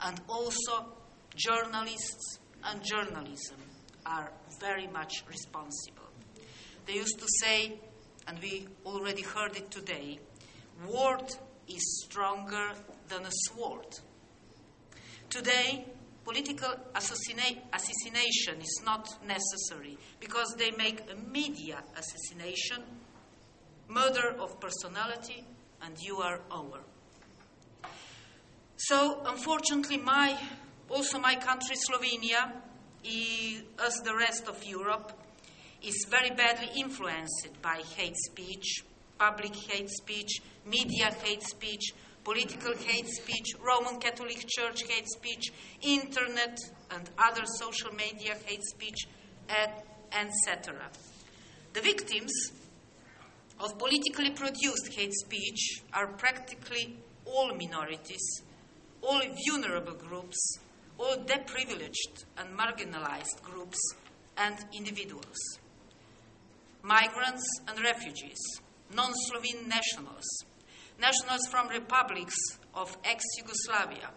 And 0.00 0.20
also, 0.28 0.92
journalists 1.34 2.38
and 2.62 2.80
journalism 2.84 3.58
are 4.06 4.30
very 4.60 4.86
much 4.86 5.24
responsible. 5.28 6.08
They 6.86 6.94
used 6.94 7.18
to 7.18 7.26
say, 7.40 7.80
and 8.28 8.38
we 8.38 8.68
already 8.86 9.22
heard 9.22 9.56
it 9.56 9.72
today, 9.72 10.20
word 10.86 11.34
is 11.74 12.04
stronger 12.04 12.72
than 13.08 13.24
a 13.24 13.30
sword. 13.30 13.86
Today, 15.28 15.86
political 16.24 16.74
assassina- 16.94 17.58
assassination 17.72 18.60
is 18.60 18.82
not 18.84 19.08
necessary 19.26 19.96
because 20.20 20.54
they 20.56 20.70
make 20.72 21.00
a 21.10 21.16
media 21.30 21.82
assassination, 21.96 22.82
murder 23.88 24.36
of 24.38 24.60
personality, 24.60 25.44
and 25.82 25.96
you 26.00 26.18
are 26.18 26.40
over. 26.50 26.80
So, 28.76 29.22
unfortunately, 29.26 29.98
my 29.98 30.36
also 30.88 31.18
my 31.18 31.36
country, 31.36 31.76
Slovenia, 31.76 32.52
as 33.86 33.94
the 34.02 34.14
rest 34.14 34.48
of 34.48 34.62
Europe, 34.64 35.12
is 35.82 36.06
very 36.10 36.30
badly 36.30 36.68
influenced 36.76 37.48
by 37.62 37.82
hate 37.96 38.16
speech, 38.16 38.84
public 39.20 39.54
hate 39.54 39.90
speech, 39.90 40.40
media 40.64 41.14
hate 41.22 41.42
speech, 41.42 41.92
political 42.24 42.74
hate 42.74 43.06
speech, 43.06 43.54
Roman 43.60 44.00
Catholic 44.00 44.46
Church 44.48 44.82
hate 44.88 45.08
speech, 45.08 45.52
internet 45.82 46.56
and 46.90 47.10
other 47.18 47.44
social 47.44 47.92
media 47.92 48.34
hate 48.46 48.64
speech, 48.64 49.06
etc. 50.12 50.88
The 51.74 51.82
victims 51.82 52.32
of 53.60 53.78
politically 53.78 54.30
produced 54.30 54.88
hate 54.94 55.12
speech 55.12 55.82
are 55.92 56.06
practically 56.06 56.96
all 57.26 57.54
minorities, 57.54 58.42
all 59.02 59.20
vulnerable 59.46 59.94
groups, 59.94 60.58
all 60.98 61.16
deprivileged 61.16 62.24
and 62.38 62.58
marginalized 62.58 63.42
groups 63.42 63.78
and 64.38 64.56
individuals. 64.72 65.36
Migrants 66.82 67.44
and 67.68 67.78
refugees, 67.84 68.60
non 68.94 69.12
Slovene 69.14 69.68
nationals, 69.68 70.26
nationals 70.98 71.46
from 71.48 71.68
republics 71.68 72.34
of 72.74 72.96
ex 73.04 73.22
Yugoslavia, 73.38 74.10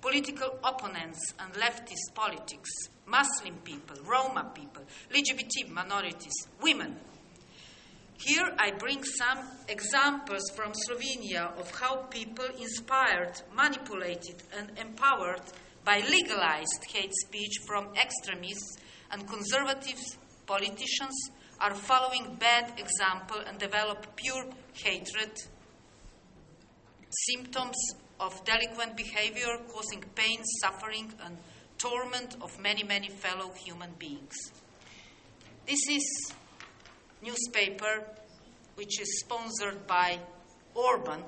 political 0.00 0.58
opponents 0.64 1.34
and 1.38 1.52
leftist 1.54 2.14
politics, 2.14 2.70
Muslim 3.06 3.56
people, 3.64 3.96
Roma 4.04 4.50
people, 4.54 4.82
LGBT 5.10 5.70
minorities, 5.70 6.34
women. 6.62 6.96
Here 8.18 8.50
I 8.58 8.70
bring 8.72 9.04
some 9.04 9.38
examples 9.68 10.42
from 10.54 10.72
Slovenia 10.72 11.56
of 11.58 11.70
how 11.70 11.96
people 12.08 12.46
inspired, 12.58 13.42
manipulated, 13.54 14.42
and 14.56 14.70
empowered 14.78 15.42
by 15.84 16.00
legalized 16.00 16.84
hate 16.90 17.12
speech 17.26 17.58
from 17.66 17.88
extremists 17.94 18.78
and 19.12 19.28
conservative 19.28 19.98
politicians 20.46 21.30
are 21.60 21.74
following 21.74 22.36
bad 22.38 22.78
example 22.78 23.38
and 23.46 23.58
develop 23.58 24.14
pure 24.16 24.44
hatred 24.72 25.32
symptoms 27.10 27.76
of 28.20 28.44
delinquent 28.44 28.96
behavior 28.96 29.58
causing 29.68 30.02
pain, 30.14 30.40
suffering, 30.60 31.12
and 31.24 31.36
torment 31.78 32.36
of 32.40 32.58
many, 32.60 32.82
many 32.82 33.08
fellow 33.08 33.50
human 33.64 33.90
beings. 33.98 34.36
This 35.66 35.80
is 35.88 36.32
newspaper 37.22 38.04
which 38.74 39.00
is 39.00 39.20
sponsored 39.20 39.86
by 39.86 40.18
Orban, 40.74 41.22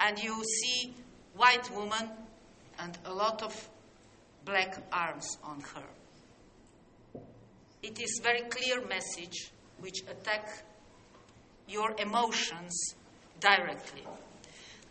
and 0.00 0.18
you 0.18 0.42
see 0.44 0.94
white 1.36 1.70
woman 1.74 2.10
and 2.78 2.98
a 3.04 3.12
lot 3.12 3.42
of 3.42 3.68
black 4.44 4.76
arms 4.92 5.26
on 5.42 5.60
her. 5.60 5.93
It 7.84 8.00
is 8.00 8.18
very 8.22 8.40
clear 8.48 8.80
message 8.86 9.50
which 9.78 10.00
attack 10.08 10.48
your 11.68 11.94
emotions 11.98 12.94
directly. 13.38 14.02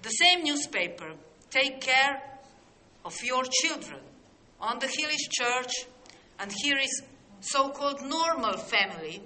The 0.04 0.10
same 0.10 0.44
newspaper 0.44 1.16
take 1.50 1.82
care 1.82 2.22
of 3.04 3.16
your 3.24 3.46
children 3.46 4.00
on 4.62 4.78
the 4.78 4.86
Hillish 4.86 5.28
Church, 5.32 5.74
and 6.38 6.52
here 6.62 6.78
is 6.78 7.02
so-called 7.41 8.04
normal 8.04 8.58
family, 8.58 9.24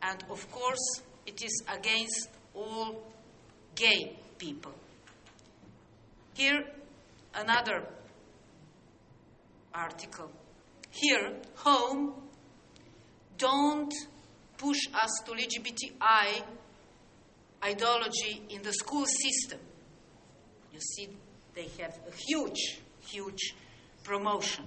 and 0.00 0.22
of 0.30 0.48
course 0.52 1.02
it 1.26 1.42
is 1.42 1.64
against 1.68 2.28
all 2.54 3.02
gay 3.74 4.16
people. 4.38 4.72
Here 6.34 6.62
another 7.34 7.88
article. 9.74 10.30
Here, 10.90 11.32
home, 11.56 12.21
don't 13.42 13.92
push 14.56 14.78
us 14.94 15.10
to 15.26 15.32
LGBTI 15.32 16.44
ideology 17.64 18.42
in 18.50 18.62
the 18.62 18.72
school 18.72 19.04
system. 19.04 19.58
You 20.72 20.80
see, 20.80 21.08
they 21.54 21.66
have 21.80 21.98
a 22.06 22.12
huge, 22.28 22.80
huge 23.00 23.54
promotion. 24.04 24.64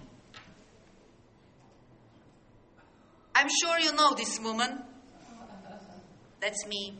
I'm 3.34 3.47
sure 3.63 3.80
you 3.80 3.93
know 3.93 4.13
this 4.13 4.39
woman. 4.41 4.82
That's 6.41 6.67
me. 6.67 6.99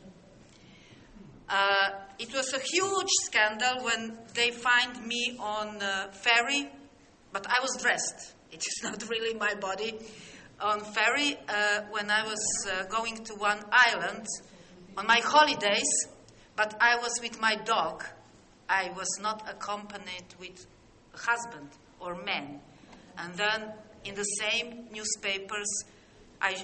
Uh, 1.48 1.90
it 2.18 2.34
was 2.34 2.52
a 2.54 2.58
huge 2.58 3.10
scandal 3.24 3.84
when 3.84 4.18
they 4.34 4.50
find 4.50 5.06
me 5.06 5.36
on 5.38 5.80
uh, 5.82 6.10
ferry, 6.10 6.68
but 7.32 7.46
I 7.46 7.60
was 7.60 7.80
dressed. 7.82 8.34
It 8.50 8.60
is 8.60 8.80
not 8.82 9.08
really 9.10 9.34
my 9.34 9.54
body. 9.54 9.98
On 10.60 10.80
ferry, 10.80 11.36
uh, 11.48 11.82
when 11.90 12.10
I 12.10 12.24
was 12.24 12.66
uh, 12.66 12.84
going 12.84 13.22
to 13.24 13.34
one 13.34 13.62
island 13.70 14.26
on 14.96 15.06
my 15.06 15.20
holidays, 15.22 16.08
but 16.56 16.74
I 16.80 16.96
was 16.96 17.20
with 17.20 17.38
my 17.40 17.56
dog. 17.56 18.02
I 18.68 18.90
was 18.96 19.08
not 19.20 19.48
accompanied 19.48 20.34
with 20.40 20.66
husband 21.12 21.68
or 22.00 22.14
man. 22.24 22.60
And 23.18 23.34
then 23.34 23.72
in 24.04 24.14
the 24.14 24.22
same 24.22 24.88
newspapers, 24.90 25.84
I 26.40 26.56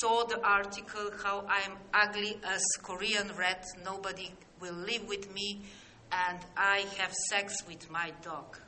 saw 0.00 0.24
the 0.24 0.40
article 0.44 1.10
how 1.22 1.46
I'm 1.48 1.76
ugly 1.94 2.38
as 2.44 2.62
Korean 2.82 3.30
rat, 3.36 3.64
nobody 3.84 4.32
will 4.60 4.74
live 4.74 5.06
with 5.06 5.32
me, 5.32 5.62
and 6.10 6.38
I 6.56 6.84
have 6.98 7.12
sex 7.30 7.54
with 7.66 7.90
my 7.90 8.12
dog. 8.22 8.58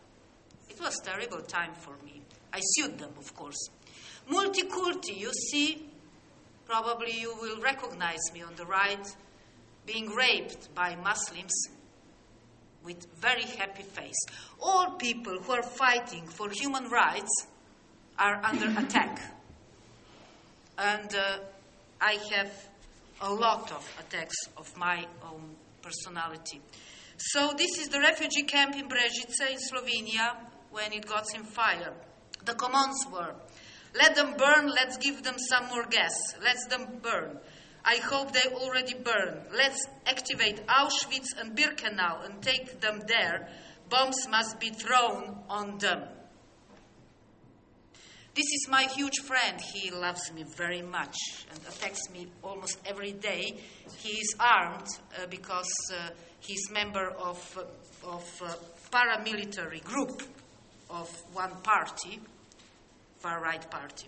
It 0.69 0.81
was 0.81 1.01
terrible 1.05 1.43
time 1.43 1.75
for 1.75 1.97
me. 2.05 2.23
I 2.53 2.61
sued 2.61 2.99
them, 2.99 3.11
of 3.19 3.35
course. 3.35 3.71
Multiculti, 4.31 5.17
you 5.17 5.33
see, 5.33 5.89
probably 6.67 7.21
you 7.21 7.35
will 7.41 7.61
recognize 7.61 8.33
me 8.33 8.43
on 8.43 8.55
the 8.57 8.67
right, 8.67 9.07
being 9.87 10.11
raped 10.11 10.75
by 10.75 10.97
Muslims 10.97 11.55
with 12.85 13.07
very 13.21 13.43
happy 13.43 13.83
face. 13.83 14.21
All 14.61 14.93
people 14.93 15.39
who 15.41 15.53
are 15.53 15.63
fighting 15.63 16.27
for 16.27 16.51
human 16.51 16.89
rights 16.91 17.47
are 18.19 18.41
under 18.45 18.67
attack. 18.81 19.21
And 20.77 21.15
uh, 21.15 21.39
I 22.01 22.19
have 22.33 22.53
a 23.21 23.33
lot 23.33 23.73
of 23.73 23.85
attacks 23.99 24.37
of 24.57 24.77
my 24.77 25.07
own 25.25 25.57
personality. 25.83 26.61
So 27.17 27.53
this 27.57 27.79
is 27.79 27.89
the 27.89 27.99
refugee 27.99 28.45
camp 28.45 28.77
in 28.77 28.89
Brežice 28.89 29.51
in 29.51 29.59
Slovenia 29.59 30.37
when 30.71 30.93
it 30.93 31.05
got 31.07 31.27
in 31.35 31.43
fire. 31.43 31.93
The 32.45 32.55
commands 32.55 33.05
were, 33.13 33.35
let 33.95 34.15
them 34.15 34.35
burn, 34.37 34.69
let's 34.69 34.97
give 34.99 35.23
them 35.23 35.37
some 35.39 35.69
more 35.69 35.87
gas, 35.87 36.35
let 36.43 36.57
them 36.69 37.01
burn. 37.03 37.39
I 37.85 37.97
hope 37.97 38.33
they 38.33 38.51
already 38.53 38.95
burn. 38.95 39.41
Let's 39.57 39.87
activate 40.07 40.67
Auschwitz 40.67 41.29
and 41.39 41.57
Birkenau 41.57 42.25
and 42.25 42.43
take 42.43 42.81
them 42.81 43.01
there. 43.07 43.49
Bombs 43.89 44.29
must 44.29 44.61
be 44.61 44.71
thrown 44.71 45.39
on 45.49 45.79
them. 45.79 46.03
This 48.35 48.45
is 48.45 48.69
my 48.69 48.83
huge 48.83 49.19
friend. 49.27 49.61
He 49.61 49.91
loves 49.91 50.33
me 50.33 50.45
very 50.57 50.83
much 50.83 51.17
and 51.51 51.59
attacks 51.67 52.09
me 52.13 52.29
almost 52.43 52.79
every 52.85 53.13
day. 53.13 53.59
He 53.97 54.11
is 54.11 54.37
armed 54.39 54.87
uh, 55.17 55.27
because 55.29 55.73
uh, 55.93 56.11
he's 56.41 56.71
member 56.71 57.11
of, 57.19 57.59
of 58.05 58.23
a 58.43 58.95
paramilitary 58.95 59.83
group 59.83 60.23
of 60.89 61.11
one 61.33 61.51
party, 61.63 62.21
far 63.21 63.43
right 63.43 63.69
party. 63.71 64.07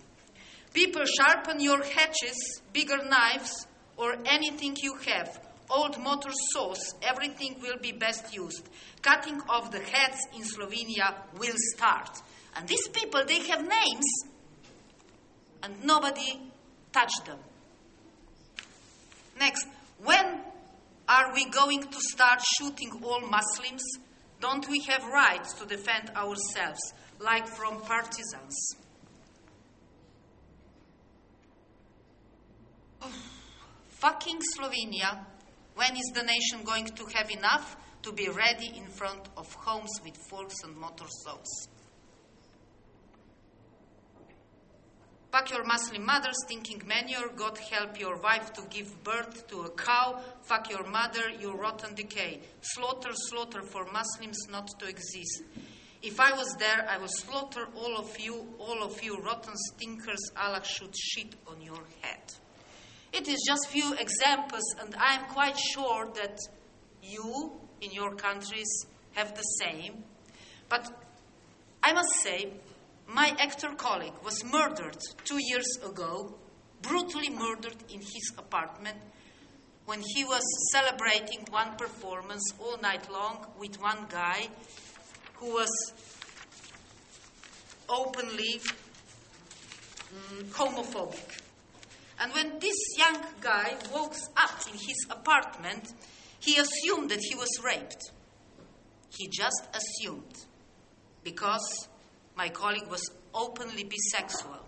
People 0.73 1.03
sharpen 1.05 1.59
your 1.59 1.83
hatches, 1.83 2.61
bigger 2.71 3.03
knives, 3.03 3.67
or 3.97 4.15
anything 4.25 4.75
you 4.81 4.95
have. 5.05 5.39
Old 5.69 5.97
motor 5.99 6.31
saws, 6.53 6.95
everything 7.01 7.57
will 7.61 7.77
be 7.81 7.91
best 7.91 8.33
used. 8.33 8.67
Cutting 9.01 9.41
off 9.49 9.71
the 9.71 9.79
heads 9.79 10.19
in 10.35 10.43
Slovenia 10.43 11.15
will 11.39 11.55
start. 11.75 12.21
And 12.55 12.67
these 12.67 12.87
people, 12.89 13.23
they 13.25 13.39
have 13.47 13.61
names, 13.61 14.05
and 15.63 15.83
nobody 15.83 16.41
touched 16.91 17.25
them. 17.25 17.39
Next, 19.39 19.65
when 20.03 20.41
are 21.07 21.33
we 21.33 21.49
going 21.49 21.83
to 21.83 21.99
start 21.99 22.41
shooting 22.57 22.91
all 23.03 23.21
Muslims? 23.21 23.83
Don't 24.39 24.67
we 24.69 24.79
have 24.81 25.03
rights 25.05 25.53
to 25.53 25.65
defend 25.65 26.09
ourselves, 26.15 26.93
like 27.19 27.47
from 27.47 27.81
partisans? 27.81 28.75
Fucking 33.87 34.39
Slovenia. 34.57 35.25
When 35.75 35.95
is 35.95 36.11
the 36.13 36.23
nation 36.23 36.63
going 36.63 36.85
to 36.85 37.05
have 37.15 37.31
enough? 37.31 37.77
to 38.03 38.11
be 38.11 38.27
ready 38.29 38.71
in 38.75 38.85
front 38.87 39.29
of 39.37 39.53
homes 39.53 39.99
with 40.03 40.17
forks 40.29 40.63
and 40.63 40.75
motor 40.75 41.05
saws. 41.23 41.67
Fuck 45.31 45.51
your 45.51 45.63
Muslim 45.63 46.05
mother, 46.05 46.29
stinking 46.33 46.81
manure. 46.85 47.29
God 47.35 47.57
help 47.57 47.97
your 47.99 48.17
wife 48.17 48.51
to 48.53 48.63
give 48.69 49.01
birth 49.03 49.47
to 49.47 49.61
a 49.61 49.69
cow. 49.69 50.19
Fuck 50.41 50.69
your 50.69 50.85
mother, 50.89 51.29
you 51.39 51.53
rotten 51.53 51.95
decay. 51.95 52.41
Slaughter, 52.61 53.11
slaughter 53.13 53.61
for 53.61 53.85
Muslims 53.93 54.37
not 54.49 54.67
to 54.79 54.87
exist. 54.87 55.43
If 56.01 56.19
I 56.19 56.33
was 56.33 56.55
there, 56.59 56.85
I 56.89 56.97
would 56.97 57.11
slaughter 57.11 57.67
all 57.75 57.97
of 57.97 58.19
you, 58.19 58.45
all 58.59 58.83
of 58.83 59.01
you 59.01 59.19
rotten 59.21 59.53
stinkers. 59.55 60.19
Allah 60.35 60.65
should 60.65 60.93
shit 60.97 61.35
on 61.47 61.61
your 61.61 61.83
head. 62.01 62.33
It 63.13 63.27
is 63.27 63.43
just 63.45 63.67
few 63.69 63.93
examples, 63.93 64.63
and 64.79 64.95
I 64.95 65.15
am 65.15 65.25
quite 65.25 65.57
sure 65.57 66.09
that 66.15 66.39
you 67.03 67.51
in 67.81 67.91
your 67.91 68.15
countries 68.15 68.85
have 69.13 69.35
the 69.35 69.43
same. 69.43 70.03
But 70.69 70.89
I 71.83 71.91
must 71.93 72.13
say, 72.21 72.53
my 73.07 73.35
actor 73.39 73.73
colleague 73.75 74.13
was 74.23 74.43
murdered 74.45 74.97
two 75.25 75.39
years 75.41 75.77
ago, 75.83 76.35
brutally 76.81 77.29
murdered 77.29 77.75
in 77.89 77.99
his 77.99 78.31
apartment 78.37 78.97
when 79.85 80.01
he 80.15 80.23
was 80.23 80.43
celebrating 80.71 81.45
one 81.49 81.75
performance 81.75 82.53
all 82.59 82.77
night 82.77 83.11
long 83.11 83.45
with 83.59 83.81
one 83.81 84.05
guy 84.09 84.47
who 85.35 85.47
was 85.47 85.69
openly 87.89 88.61
mm, 90.13 90.45
homophobic. 90.53 91.41
And 92.21 92.31
when 92.33 92.59
this 92.59 92.77
young 92.99 93.19
guy 93.41 93.73
woke 93.91 94.13
up 94.37 94.61
in 94.71 94.77
his 94.77 95.07
apartment, 95.09 95.91
he 96.39 96.55
assumed 96.57 97.09
that 97.09 97.19
he 97.19 97.33
was 97.33 97.49
raped. 97.63 98.11
He 99.09 99.27
just 99.27 99.67
assumed 99.73 100.35
because 101.23 101.87
my 102.35 102.49
colleague 102.49 102.87
was 102.89 103.01
openly 103.33 103.85
bisexual. 103.85 104.59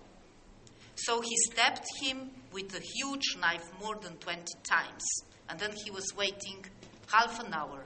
So 0.96 1.22
he 1.22 1.36
stabbed 1.52 1.86
him 2.02 2.32
with 2.52 2.76
a 2.76 2.80
huge 2.80 3.38
knife 3.40 3.70
more 3.80 3.96
than 3.96 4.16
20 4.18 4.44
times. 4.64 5.04
And 5.48 5.60
then 5.60 5.74
he 5.86 5.92
was 5.92 6.12
waiting 6.18 6.66
half 7.12 7.40
an 7.40 7.54
hour 7.54 7.86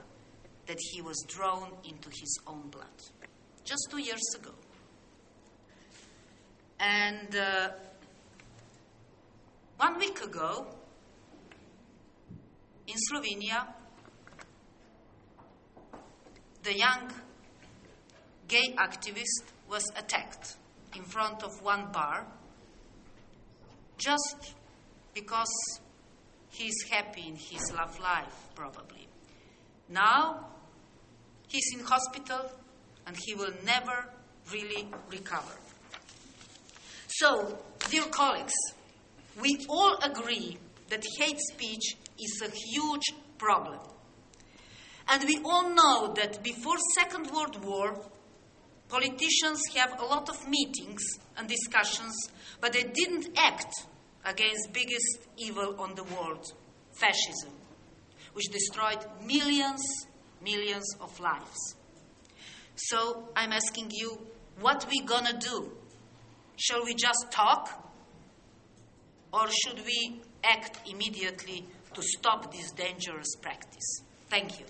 that 0.66 0.78
he 0.92 1.02
was 1.02 1.22
drawn 1.28 1.68
into 1.84 2.08
his 2.08 2.38
own 2.46 2.68
blood. 2.70 2.86
Just 3.64 3.88
two 3.90 3.98
years 3.98 4.34
ago. 4.34 4.52
And 6.80 7.36
uh, 7.36 7.70
one 9.78 9.96
week 9.98 10.20
ago, 10.22 10.66
in 12.88 12.96
Slovenia, 13.08 13.64
the 16.64 16.76
young 16.76 17.12
gay 18.48 18.74
activist 18.76 19.44
was 19.70 19.84
attacked 19.96 20.56
in 20.96 21.04
front 21.04 21.44
of 21.44 21.62
one 21.62 21.92
bar 21.92 22.26
just 23.98 24.54
because 25.14 25.52
he's 26.50 26.82
happy 26.90 27.28
in 27.28 27.36
his 27.36 27.72
love 27.72 27.98
life, 28.00 28.48
probably. 28.56 29.06
Now 29.88 30.48
he's 31.46 31.70
in 31.74 31.84
hospital 31.84 32.50
and 33.06 33.16
he 33.24 33.34
will 33.34 33.54
never 33.64 34.06
really 34.52 34.88
recover. 35.08 35.54
So, 37.06 37.58
dear 37.90 38.04
colleagues, 38.04 38.52
we 39.40 39.64
all 39.68 39.96
agree 40.02 40.58
that 40.88 41.04
hate 41.18 41.38
speech 41.52 41.96
is 42.18 42.42
a 42.42 42.50
huge 42.50 43.14
problem. 43.38 43.78
And 45.08 45.24
we 45.24 45.40
all 45.44 45.70
know 45.70 46.12
that 46.14 46.42
before 46.42 46.76
Second 46.98 47.30
World 47.30 47.64
War, 47.64 47.94
Politicians 48.88 49.60
have 49.74 50.00
a 50.00 50.04
lot 50.04 50.30
of 50.30 50.48
meetings 50.48 51.02
and 51.36 51.46
discussions, 51.46 52.14
but 52.60 52.72
they 52.72 52.84
didn't 52.84 53.28
act 53.36 53.70
against 54.24 54.72
biggest 54.72 55.26
evil 55.36 55.78
on 55.78 55.94
the 55.94 56.04
world, 56.04 56.52
fascism, 56.98 57.50
which 58.32 58.46
destroyed 58.46 59.04
millions, 59.22 59.82
millions 60.42 60.86
of 61.02 61.20
lives. 61.20 61.76
So 62.76 63.28
I'm 63.36 63.52
asking 63.52 63.90
you, 63.90 64.26
what 64.60 64.86
we 64.90 65.02
gonna 65.02 65.38
do? 65.38 65.70
Shall 66.56 66.82
we 66.82 66.94
just 66.94 67.26
talk? 67.30 67.87
Or 69.32 69.46
should 69.50 69.84
we 69.84 70.20
act 70.42 70.78
immediately 70.88 71.64
to 71.94 72.02
stop 72.02 72.52
this 72.52 72.70
dangerous 72.72 73.34
practice? 73.40 74.02
Thank 74.30 74.58
you. 74.58 74.66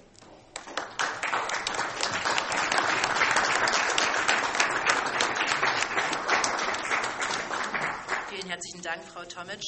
Vielen 8.30 8.48
herzlichen 8.48 8.82
Dank, 8.82 9.02
Frau 9.04 9.24
Tomic. 9.24 9.60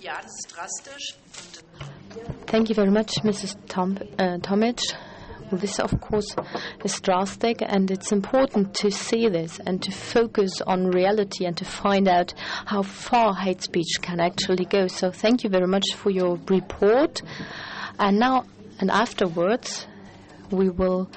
Ja, 0.00 0.20
das 0.22 0.32
ist 0.32 0.54
drastisch. 0.54 1.14
Thank 2.46 2.68
you 2.68 2.74
very 2.74 2.90
much, 2.90 3.22
Mrs. 3.22 3.56
Tom, 3.68 3.96
uh, 4.18 4.38
Tomic. 4.38 4.80
This, 5.52 5.78
of 5.78 6.00
course, 6.00 6.34
is 6.84 7.00
drastic, 7.00 7.62
and 7.62 7.90
it's 7.90 8.12
important 8.12 8.74
to 8.74 8.90
see 8.90 9.28
this 9.28 9.60
and 9.64 9.82
to 9.82 9.90
focus 9.90 10.60
on 10.62 10.90
reality 10.90 11.44
and 11.46 11.56
to 11.56 11.64
find 11.64 12.08
out 12.08 12.34
how 12.66 12.82
far 12.82 13.34
hate 13.34 13.62
speech 13.62 14.00
can 14.02 14.20
actually 14.20 14.64
go. 14.64 14.86
So, 14.88 15.10
thank 15.10 15.44
you 15.44 15.50
very 15.50 15.66
much 15.66 15.86
for 15.94 16.10
your 16.10 16.38
report. 16.48 17.22
And 17.98 18.18
now, 18.18 18.44
and 18.80 18.90
afterwards, 18.90 19.86
we 20.50 20.70
will 20.70 21.10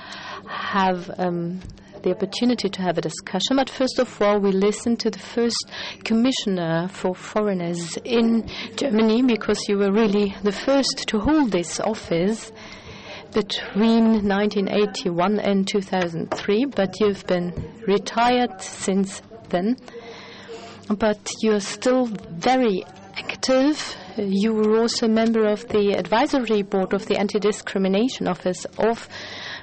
have 0.47 1.09
um, 1.17 1.61
the 2.03 2.11
opportunity 2.11 2.69
to 2.69 2.81
have 2.81 2.97
a 2.97 3.01
discussion. 3.01 3.57
But 3.57 3.69
first 3.69 3.99
of 3.99 4.21
all, 4.21 4.39
we 4.39 4.51
listen 4.51 4.97
to 4.97 5.09
the 5.09 5.19
first 5.19 5.71
commissioner 6.03 6.87
for 6.89 7.15
foreigners 7.15 7.97
in 8.03 8.49
Germany 8.75 9.21
because 9.23 9.67
you 9.67 9.77
were 9.77 9.91
really 9.91 10.35
the 10.43 10.51
first 10.51 11.05
to 11.07 11.19
hold 11.19 11.51
this 11.51 11.79
office 11.79 12.51
between 13.33 14.27
1981 14.27 15.39
and 15.39 15.67
2003, 15.67 16.65
but 16.65 16.99
you've 16.99 17.25
been 17.27 17.53
retired 17.87 18.61
since 18.61 19.21
then. 19.49 19.77
But 20.89 21.19
you're 21.41 21.61
still 21.61 22.05
very 22.05 22.83
active. 23.15 23.95
You 24.17 24.53
were 24.53 24.79
also 24.79 25.05
a 25.05 25.09
member 25.09 25.47
of 25.47 25.67
the 25.69 25.93
advisory 25.93 26.63
board 26.63 26.93
of 26.93 27.05
the 27.05 27.17
Anti 27.17 27.39
Discrimination 27.39 28.27
Office 28.27 28.65
of 28.77 29.07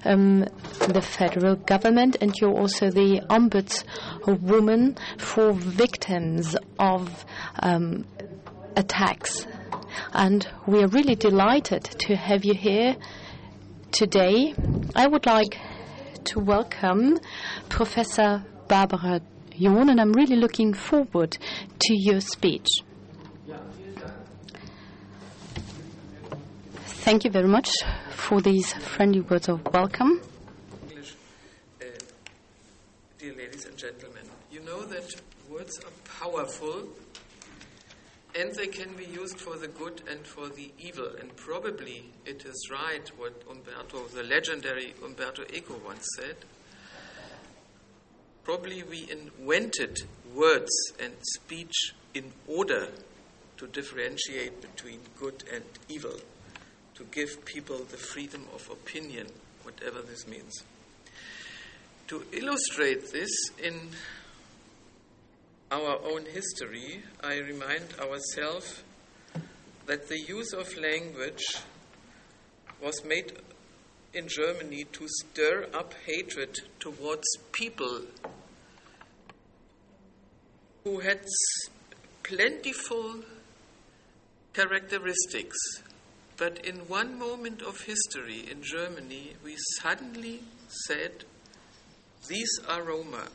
um, 0.05 0.47
the 0.89 1.03
federal 1.03 1.57
government, 1.57 2.17
and 2.21 2.35
you're 2.41 2.57
also 2.57 2.91
the 2.91 3.21
ombudswoman 3.29 4.99
for 5.19 5.53
victims 5.53 6.57
of 6.79 7.25
um, 7.63 8.07
attacks. 8.77 9.47
And 10.13 10.47
we 10.67 10.83
are 10.83 10.89
really 10.89 11.15
delighted 11.15 11.85
to 11.85 12.17
have 12.17 12.45
you 12.45 12.55
here 12.55 12.97
today. 13.93 14.55
I 14.95 15.07
would 15.07 15.27
like 15.27 15.59
to 16.25 16.41
welcome 16.41 17.19
Professor 17.69 18.45
Barbara 18.69 19.21
John, 19.59 19.89
and 19.89 20.01
I'm 20.01 20.13
really 20.13 20.37
looking 20.37 20.75
forward 20.75 21.33
to 21.33 21.95
your 21.95 22.21
speech. 22.21 22.67
Thank 26.85 27.25
you 27.25 27.31
very 27.31 27.49
much 27.49 27.71
for 28.11 28.43
these 28.43 28.73
friendly 28.75 29.21
words 29.23 29.49
of 29.49 29.65
welcome. 29.73 30.21
English, 30.91 31.15
uh, 31.81 31.85
dear 33.19 33.35
ladies 33.35 33.65
and 33.65 33.77
gentlemen, 33.77 34.25
you 34.53 34.61
know 34.61 34.83
that 34.83 35.09
words 35.49 35.81
are 35.85 35.91
powerful 36.21 36.89
and 38.39 38.55
they 38.55 38.69
can 38.69 38.93
be 38.93 39.05
used 39.05 39.41
for 39.41 39.57
the 39.57 39.67
good 39.67 40.01
and 40.09 40.25
for 40.25 40.49
the 40.49 40.71
evil. 40.79 41.11
And 41.19 41.35
probably 41.35 42.05
it 42.25 42.45
is 42.45 42.69
right 42.71 43.11
what 43.17 43.43
Umberto, 43.51 44.07
the 44.15 44.23
legendary 44.23 44.95
Umberto 45.05 45.43
Eco, 45.53 45.81
once 45.85 46.07
said. 46.17 46.37
Probably 48.45 48.85
we 48.85 49.09
invented 49.11 50.03
words 50.35 50.71
and 51.01 51.15
speech 51.35 51.95
in 52.15 52.33
order 52.47 52.89
to 53.57 53.67
differentiate 53.67 54.61
between 54.61 55.01
good 55.19 55.43
and 55.53 55.65
evil 55.89 56.21
to 56.95 57.05
give 57.11 57.45
people 57.45 57.79
the 57.79 57.97
freedom 57.97 58.47
of 58.55 58.71
opinion, 58.71 59.27
whatever 59.65 60.01
this 60.01 60.29
means. 60.29 60.63
To 62.07 62.25
illustrate 62.33 63.13
this 63.13 63.51
in 63.63 63.91
our 65.71 65.99
own 66.03 66.25
history, 66.25 67.03
I 67.23 67.39
remind 67.39 67.95
ourselves 68.01 68.83
that 69.87 70.09
the 70.09 70.19
use 70.19 70.53
of 70.53 70.77
language 70.77 71.45
was 72.83 73.05
made 73.05 73.33
in 74.15 74.29
Germany 74.29 74.85
to 74.93 75.07
stir 75.09 75.67
up 75.75 75.95
hatred 76.07 76.57
towards 76.81 77.27
people 77.53 78.03
who 80.85 81.01
had 81.01 81.21
plentiful 82.23 83.23
characteristics. 84.55 85.59
But 86.37 86.65
in 86.65 86.77
one 86.89 87.19
moment 87.19 87.63
of 87.63 87.81
history 87.83 88.49
in 88.51 88.63
Germany, 88.63 89.35
we 89.45 89.57
suddenly 89.81 90.43
said, 90.87 91.25
These 92.29 92.61
are 92.69 92.83
Roma, 92.83 93.29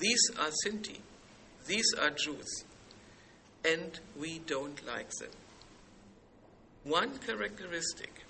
these 0.00 0.30
are 0.38 0.50
Sinti, 0.64 0.98
these 1.66 1.86
are 2.00 2.10
Jews, 2.10 2.64
and 3.64 3.98
we 4.18 4.40
don't 4.40 4.84
like 4.86 5.10
them. 5.12 5.30
One 6.84 7.18
characteristic. 7.18 8.24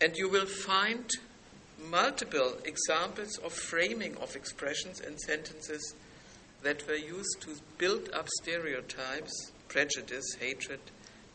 And 0.00 0.16
you 0.16 0.28
will 0.28 0.46
find 0.46 1.08
multiple 1.88 2.58
examples 2.64 3.38
of 3.38 3.52
framing 3.52 4.16
of 4.18 4.36
expressions 4.36 5.00
and 5.00 5.18
sentences 5.20 5.94
that 6.62 6.86
were 6.86 6.94
used 6.94 7.40
to 7.40 7.56
build 7.78 8.10
up 8.12 8.28
stereotypes, 8.42 9.52
prejudice, 9.68 10.36
hatred, 10.38 10.80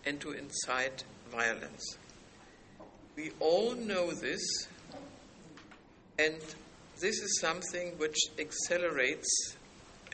and 0.06 0.20
to 0.22 0.32
incite 0.32 1.04
violence. 1.32 1.98
We 3.16 3.32
all 3.40 3.74
know 3.74 4.12
this, 4.12 4.68
and 6.20 6.36
this 7.00 7.20
is 7.22 7.40
something 7.40 7.98
which 7.98 8.18
accelerates 8.38 9.55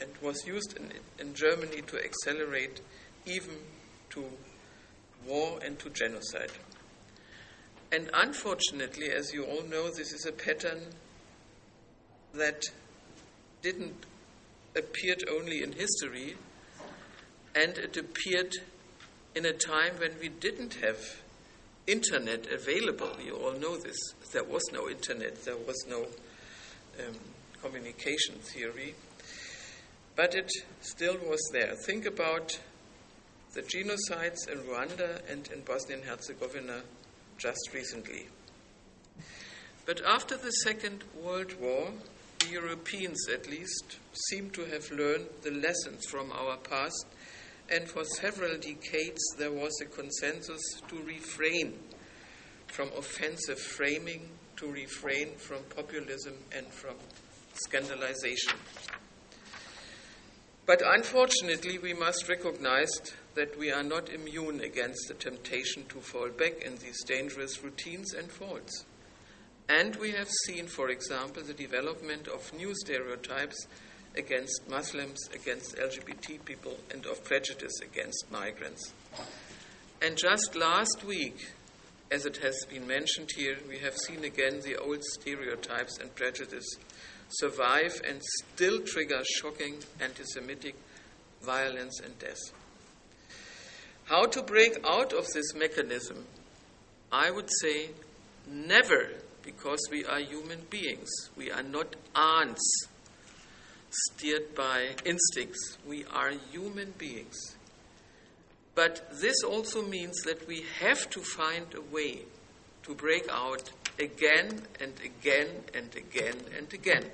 and 0.02 0.10
was 0.22 0.46
used 0.46 0.78
in, 0.78 0.92
in 1.20 1.34
Germany 1.34 1.82
to 1.88 2.04
accelerate 2.04 2.82
even 3.26 3.56
to 4.10 4.26
war 5.28 5.60
and 5.64 5.78
to 5.80 5.90
genocide. 5.90 6.52
And 7.92 8.10
unfortunately, 8.14 9.10
as 9.12 9.34
you 9.34 9.44
all 9.44 9.64
know, 9.64 9.90
this 9.90 10.12
is 10.14 10.26
a 10.26 10.32
pattern 10.32 10.80
that 12.34 12.64
didn't 13.62 14.06
appeared 14.76 15.24
only 15.30 15.62
in 15.62 15.74
history, 15.74 16.36
and 17.54 17.78
it 17.78 17.98
appeared 17.98 18.54
in 19.36 19.46
a 19.46 19.54
time 19.54 19.94
when 19.98 20.12
we 20.20 20.30
didn't 20.30 20.76
have 20.76 20.98
internet 21.88 22.48
available. 22.48 23.12
You 23.24 23.36
all 23.36 23.54
know 23.54 23.78
this. 23.78 23.98
There 24.32 24.44
was 24.44 24.64
no 24.72 24.90
internet, 24.90 25.44
there 25.44 25.58
was 25.58 25.86
no 25.90 26.04
um, 27.00 27.16
communication 27.62 28.36
theory, 28.36 28.96
but 30.16 30.36
it 30.36 30.52
still 30.82 31.18
was 31.18 31.42
there. 31.54 31.76
Think 31.86 32.06
about 32.06 32.60
the 33.54 33.62
genocides 33.62 34.48
in 34.50 34.60
Rwanda 34.60 35.22
and 35.30 35.50
in 35.52 35.62
Bosnia 35.62 35.98
and 35.98 36.06
Herzegovina 36.06 36.82
just 37.38 37.74
recently. 37.74 38.28
But 39.86 40.02
after 40.06 40.38
the 40.38 40.52
Second 40.52 41.04
World 41.22 41.60
War, 41.60 41.92
the 42.40 42.50
Europeans 42.50 43.28
at 43.34 43.50
least 43.50 43.98
seem 44.30 44.50
to 44.52 44.66
have 44.66 44.90
learned 44.92 45.28
the 45.42 45.52
lessons 45.52 46.06
from 46.08 46.32
our 46.32 46.58
past, 46.58 47.06
and 47.70 47.90
for 47.90 48.04
several 48.04 48.58
decades 48.58 49.22
there 49.38 49.52
was 49.52 49.72
a 49.82 49.86
consensus 49.86 50.62
to 50.88 51.02
refrain 51.04 51.74
from 52.68 52.90
offensive 52.98 53.60
framing, 53.60 54.30
to 54.58 54.72
refrain 54.72 55.36
from 55.36 55.64
populism 55.76 56.34
and 56.56 56.68
from 56.68 56.96
scandalization. 57.68 58.56
But 60.66 60.82
unfortunately, 60.86 61.78
we 61.80 61.94
must 61.94 62.30
recognize 62.30 62.92
that 63.36 63.58
we 63.58 63.72
are 63.72 63.84
not 63.84 64.10
immune 64.10 64.62
against 64.62 65.08
the 65.08 65.14
temptation 65.16 65.86
to 65.90 66.00
fall 66.00 66.30
back 66.30 66.62
in 66.64 66.76
these 66.76 67.04
dangerous 67.06 67.64
routines 67.64 68.14
and 68.14 68.32
faults. 68.32 68.86
And 69.70 69.96
we 69.96 70.12
have 70.12 70.30
seen, 70.46 70.68
for 70.68 70.90
example, 70.90 71.44
the 71.44 71.54
development 71.54 72.28
of 72.28 72.54
new 72.54 72.74
stereotypes 72.76 73.68
against 74.18 74.70
Muslims, 74.70 75.20
against 75.34 75.78
LGBT 75.78 76.44
people, 76.44 76.78
and 76.92 77.06
of 77.06 77.24
prejudice 77.24 77.80
against 77.82 78.26
migrants. 78.30 78.94
And 80.02 80.18
just 80.18 80.56
last 80.56 81.04
week, 81.06 81.38
as 82.12 82.26
it 82.26 82.38
has 82.38 82.66
been 82.70 82.86
mentioned 82.86 83.30
here, 83.36 83.58
we 83.70 83.80
have 83.80 83.96
seen 83.96 84.26
again 84.26 84.60
the 84.62 84.76
old 84.76 85.02
stereotypes 85.04 85.98
and 86.00 86.14
prejudice 86.14 86.76
survive 87.32 88.02
and 88.08 88.22
still 88.40 88.80
trigger 88.82 89.22
shocking 89.40 89.76
anti 90.00 90.24
Semitic 90.24 90.76
violence 91.42 92.00
and 92.00 92.18
death. 92.20 92.40
How 94.06 94.26
to 94.26 94.44
break 94.44 94.78
out 94.86 95.14
of 95.14 95.28
this 95.34 95.54
mechanism? 95.56 96.26
I 97.12 97.32
would 97.32 97.50
say 97.62 97.92
never, 98.48 99.10
because 99.44 99.80
we 99.90 100.06
are 100.06 100.20
human 100.20 100.62
beings. 100.70 101.10
We 101.36 101.52
are 101.52 101.64
not 101.64 101.96
ants 102.16 102.88
steered 103.90 104.56
by 104.56 104.96
instincts. 105.06 105.78
We 105.86 106.06
are 106.06 106.32
human 106.52 106.94
beings. 106.98 107.38
But 108.76 109.10
this 109.20 109.44
also 109.44 109.82
means 109.82 110.22
that 110.22 110.48
we 110.48 110.64
have 110.80 111.10
to 111.10 111.20
find 111.20 111.74
a 111.74 111.82
way 111.82 112.24
to 112.84 112.96
break 112.96 113.28
out 113.30 113.72
again 114.00 114.62
and 114.80 114.94
again 115.04 115.48
and 115.74 115.96
again 115.96 116.36
and 116.58 116.74
again. 116.74 117.06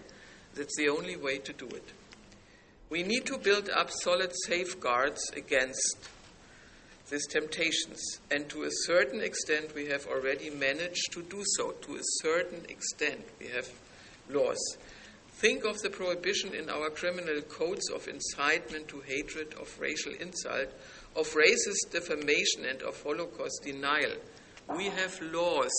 That's 0.55 0.75
the 0.77 0.89
only 0.89 1.15
way 1.15 1.37
to 1.39 1.53
do 1.53 1.67
it. 1.67 1.91
We 2.89 3.03
need 3.03 3.25
to 3.25 3.37
build 3.37 3.69
up 3.69 3.91
solid 3.91 4.31
safeguards 4.45 5.21
against 5.35 6.09
these 7.09 7.27
temptations, 7.27 8.01
and 8.31 8.49
to 8.49 8.63
a 8.63 8.71
certain 8.85 9.21
extent, 9.21 9.73
we 9.73 9.87
have 9.87 10.05
already 10.07 10.49
managed 10.49 11.11
to 11.11 11.21
do 11.23 11.41
so. 11.55 11.71
To 11.71 11.95
a 11.95 12.01
certain 12.21 12.65
extent, 12.69 13.23
we 13.39 13.47
have 13.47 13.69
laws. 14.29 14.57
Think 15.33 15.63
of 15.65 15.77
the 15.79 15.89
prohibition 15.89 16.53
in 16.53 16.69
our 16.69 16.89
criminal 16.89 17.41
codes 17.41 17.89
of 17.91 18.07
incitement 18.07 18.87
to 18.89 19.01
hatred, 19.01 19.53
of 19.53 19.79
racial 19.79 20.13
insult, 20.19 20.69
of 21.15 21.27
racist 21.33 21.91
defamation, 21.91 22.65
and 22.67 22.81
of 22.81 23.01
Holocaust 23.03 23.61
denial. 23.63 24.13
We 24.75 24.85
have 24.85 25.21
laws. 25.21 25.71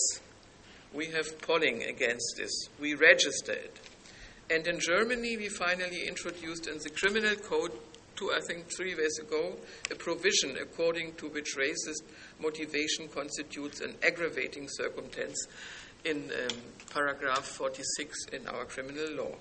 We 0.93 1.07
have 1.07 1.41
polling 1.41 1.83
against 1.83 2.35
this. 2.37 2.51
We 2.79 2.95
register 2.95 3.53
it. 3.53 3.79
And 4.49 4.65
in 4.65 4.79
Germany, 4.79 5.37
we 5.37 5.49
finally 5.49 6.07
introduced 6.07 6.67
in 6.67 6.79
the 6.79 6.89
criminal 6.89 7.35
code, 7.35 7.71
two, 8.15 8.31
I 8.35 8.39
think, 8.39 8.65
three 8.75 8.95
years 8.95 9.19
ago, 9.19 9.55
a 9.91 9.95
provision 9.95 10.57
according 10.59 11.13
to 11.15 11.27
which 11.29 11.55
racist 11.55 12.01
motivation 12.41 13.07
constitutes 13.09 13.79
an 13.81 13.93
aggravating 14.01 14.67
circumstance 14.67 15.47
in 16.03 16.31
um, 16.31 16.57
paragraph 16.91 17.45
46 17.45 18.25
in 18.33 18.47
our 18.47 18.65
criminal 18.65 19.11
law. 19.11 19.35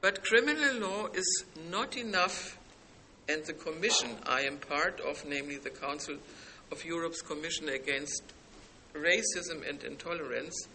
But 0.00 0.22
criminal 0.22 0.76
law 0.76 1.06
is 1.12 1.44
not 1.68 1.96
enough, 1.96 2.58
and 3.28 3.44
the 3.44 3.54
commission 3.54 4.10
I 4.24 4.42
am 4.42 4.58
part 4.58 5.00
of, 5.00 5.24
namely 5.26 5.56
the 5.56 5.70
Council 5.70 6.16
of 6.70 6.84
Europe's 6.84 7.22
Commission 7.22 7.68
Against 7.68 8.22
Racism 8.96 9.68
and 9.68 9.82
Intolerance, 9.84 10.68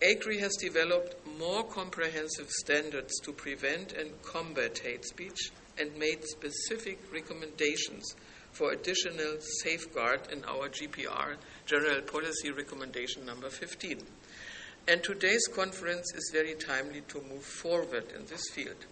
ECRI 0.00 0.38
has 0.38 0.54
developed 0.56 1.16
more 1.38 1.64
comprehensive 1.64 2.48
standards 2.48 3.18
to 3.20 3.32
prevent 3.32 3.92
and 3.92 4.22
combat 4.22 4.78
hate 4.78 5.04
speech 5.04 5.50
and 5.76 5.96
made 5.96 6.24
specific 6.24 7.00
recommendations 7.12 8.14
for 8.52 8.72
additional 8.72 9.40
safeguard 9.62 10.20
in 10.32 10.44
our 10.44 10.68
GPR, 10.68 11.36
General 11.66 12.00
Policy 12.02 12.50
Recommendation 12.50 13.26
number 13.26 13.50
15. 13.50 13.98
And 14.88 15.02
today's 15.02 15.46
conference 15.54 16.12
is 16.14 16.30
very 16.32 16.54
timely 16.54 17.02
to 17.08 17.20
move 17.20 17.44
forward 17.44 18.04
in 18.16 18.24
this 18.26 18.48
field. 18.50 18.86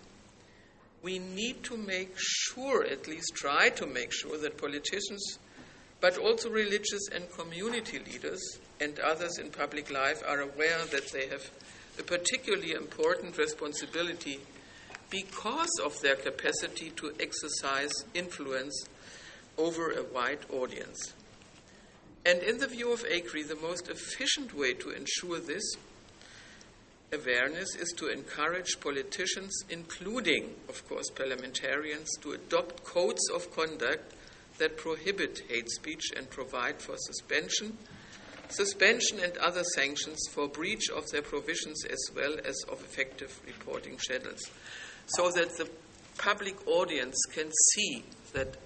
We 1.02 1.18
need 1.18 1.62
to 1.64 1.76
make 1.76 2.14
sure, 2.16 2.84
at 2.84 3.08
least 3.08 3.32
try 3.34 3.68
to 3.70 3.86
make 3.86 4.12
sure, 4.12 4.38
that 4.38 4.58
politicians, 4.58 5.38
but 6.00 6.18
also 6.18 6.50
religious 6.50 7.08
and 7.14 7.30
community 7.32 7.98
leaders 7.98 8.58
and 8.80 8.98
others 8.98 9.38
in 9.38 9.50
public 9.50 9.90
life 9.90 10.22
are 10.26 10.40
aware 10.40 10.84
that 10.90 11.10
they 11.12 11.26
have 11.28 11.50
a 11.98 12.02
particularly 12.02 12.72
important 12.72 13.38
responsibility 13.38 14.38
because 15.10 15.70
of 15.84 16.00
their 16.02 16.16
capacity 16.16 16.90
to 16.90 17.12
exercise 17.20 17.92
influence 18.14 18.86
over 19.56 19.92
a 19.92 20.02
wide 20.02 20.44
audience. 20.52 21.14
And 22.26 22.42
in 22.42 22.58
the 22.58 22.66
view 22.66 22.92
of 22.92 23.04
ECRI, 23.04 23.46
the 23.46 23.56
most 23.56 23.88
efficient 23.88 24.52
way 24.54 24.74
to 24.74 24.90
ensure 24.90 25.38
this 25.38 25.76
awareness 27.12 27.74
is 27.76 27.94
to 27.96 28.08
encourage 28.08 28.80
politicians, 28.80 29.54
including, 29.70 30.56
of 30.68 30.86
course, 30.88 31.08
parliamentarians, 31.10 32.08
to 32.22 32.32
adopt 32.32 32.82
codes 32.84 33.30
of 33.32 33.54
conduct 33.54 34.12
that 34.58 34.76
prohibit 34.76 35.42
hate 35.48 35.68
speech 35.70 36.12
and 36.16 36.28
provide 36.30 36.80
for 36.80 36.96
suspension, 36.96 37.76
suspension 38.48 39.18
and 39.20 39.36
other 39.38 39.64
sanctions 39.74 40.18
for 40.32 40.48
breach 40.48 40.88
of 40.90 41.08
their 41.10 41.22
provisions 41.22 41.84
as 41.84 42.10
well 42.14 42.36
as 42.44 42.56
of 42.70 42.80
effective 42.80 43.40
reporting 43.46 43.96
channels, 43.98 44.50
so 45.06 45.30
that 45.30 45.56
the 45.56 45.68
public 46.18 46.66
audience 46.66 47.16
can 47.32 47.50
see 47.72 48.04
that 48.32 48.56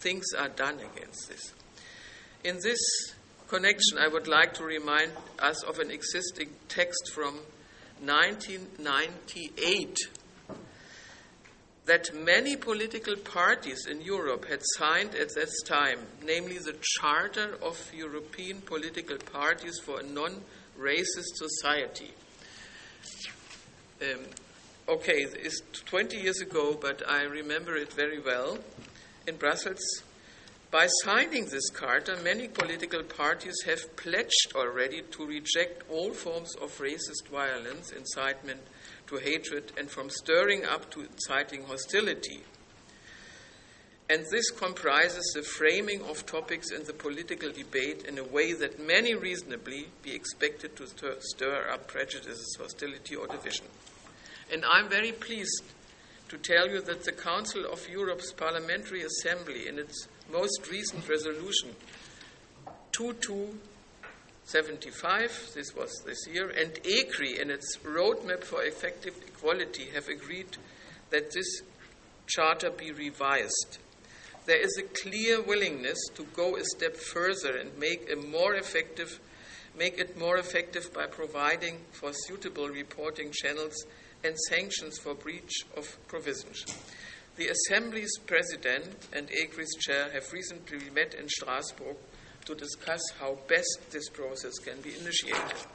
things 0.00 0.24
are 0.36 0.48
done 0.48 0.80
against 0.80 1.28
this. 1.28 1.52
In 2.42 2.56
this 2.62 2.80
connection, 3.48 3.98
I 3.98 4.08
would 4.08 4.28
like 4.28 4.54
to 4.54 4.64
remind 4.64 5.12
us 5.38 5.62
of 5.62 5.78
an 5.78 5.90
existing 5.90 6.50
text 6.68 7.10
from 7.12 7.40
1998 8.00 9.96
that 11.86 12.14
many 12.14 12.56
political 12.56 13.16
parties 13.16 13.86
in 13.86 14.00
Europe 14.00 14.46
had 14.46 14.60
signed 14.78 15.14
at 15.14 15.34
that 15.34 15.50
time, 15.66 15.98
namely 16.24 16.58
the 16.58 16.76
Charter 16.80 17.58
of 17.62 17.92
European 17.94 18.62
Political 18.62 19.18
Parties 19.18 19.78
for 19.84 20.00
a 20.00 20.02
Non 20.02 20.40
Racist 20.78 21.36
Society. 21.36 22.12
Um, 24.00 24.20
okay, 24.88 25.26
it's 25.34 25.60
20 25.84 26.16
years 26.16 26.40
ago, 26.40 26.76
but 26.80 27.02
I 27.08 27.22
remember 27.24 27.76
it 27.76 27.92
very 27.92 28.20
well. 28.20 28.58
In 29.26 29.36
Brussels, 29.36 30.02
by 30.70 30.86
signing 31.04 31.44
this 31.46 31.70
charter, 31.70 32.16
many 32.24 32.48
political 32.48 33.02
parties 33.02 33.54
have 33.66 33.94
pledged 33.96 34.52
already 34.56 35.02
to 35.12 35.26
reject 35.26 35.84
all 35.90 36.12
forms 36.12 36.54
of 36.56 36.76
racist 36.78 37.28
violence, 37.30 37.92
incitement 37.92 38.60
to 39.14 39.24
hatred, 39.24 39.72
and 39.78 39.90
from 39.90 40.10
stirring 40.10 40.64
up 40.64 40.90
to 40.90 41.00
inciting 41.00 41.64
hostility. 41.64 42.40
And 44.10 44.24
this 44.30 44.50
comprises 44.50 45.32
the 45.34 45.42
framing 45.42 46.02
of 46.02 46.26
topics 46.26 46.70
in 46.70 46.84
the 46.84 46.92
political 46.92 47.50
debate 47.50 48.04
in 48.06 48.18
a 48.18 48.24
way 48.24 48.52
that 48.52 48.78
many 48.78 49.14
reasonably 49.14 49.86
be 50.02 50.14
expected 50.14 50.76
to 50.76 50.86
stir, 51.20 51.70
up 51.72 51.86
prejudices, 51.88 52.56
hostility, 52.60 53.16
or 53.16 53.26
division. 53.26 53.64
And 54.52 54.62
I'm 54.70 54.90
very 54.90 55.12
pleased 55.12 55.62
to 56.28 56.36
tell 56.36 56.68
you 56.68 56.82
that 56.82 57.04
the 57.04 57.12
Council 57.12 57.64
of 57.64 57.88
Europe's 57.88 58.32
Parliamentary 58.32 59.02
Assembly, 59.02 59.68
in 59.68 59.78
its 59.78 60.08
most 60.30 60.68
recent 60.70 61.08
resolution 61.08 61.74
2275, 64.46 65.54
this 65.54 65.74
was 65.74 65.90
this 66.04 66.26
year, 66.28 66.50
and 66.50 66.74
ECRI, 66.84 67.40
in 67.40 67.50
its 67.50 67.78
Roadmap 67.78 68.44
for 68.44 68.62
Effective 68.62 69.14
Equality, 69.26 69.86
have 69.94 70.08
agreed 70.08 70.58
that 71.10 71.32
this 71.32 71.62
charter 72.26 72.70
be 72.70 72.92
revised. 72.92 73.78
There 74.44 74.60
is 74.60 74.76
a 74.78 74.82
clear 74.82 75.42
willingness 75.42 75.98
to 76.14 76.24
go 76.34 76.56
a 76.56 76.64
step 76.76 76.94
further 76.94 77.56
and 77.56 77.76
make 77.78 78.10
a 78.12 78.16
more 78.16 78.54
effective 78.54 79.18
make 79.76 79.98
it 79.98 80.16
more 80.16 80.36
effective 80.36 80.92
by 80.92 81.06
providing 81.06 81.80
for 81.90 82.12
suitable 82.12 82.68
reporting 82.68 83.32
channels 83.32 83.74
and 84.22 84.38
sanctions 84.48 84.98
for 84.98 85.14
breach 85.14 85.52
of 85.76 85.98
provisions. 86.06 86.64
The 87.36 87.48
Assembly's 87.48 88.16
President 88.24 88.94
and 89.12 89.28
ECRI's 89.30 89.74
Chair 89.80 90.10
have 90.12 90.32
recently 90.32 90.90
met 90.90 91.14
in 91.14 91.28
Strasbourg 91.28 91.96
to 92.44 92.54
discuss 92.54 93.02
how 93.20 93.36
best 93.48 93.90
this 93.90 94.08
process 94.08 94.54
can 94.58 94.80
be 94.80 94.94
initiated. 94.94 95.66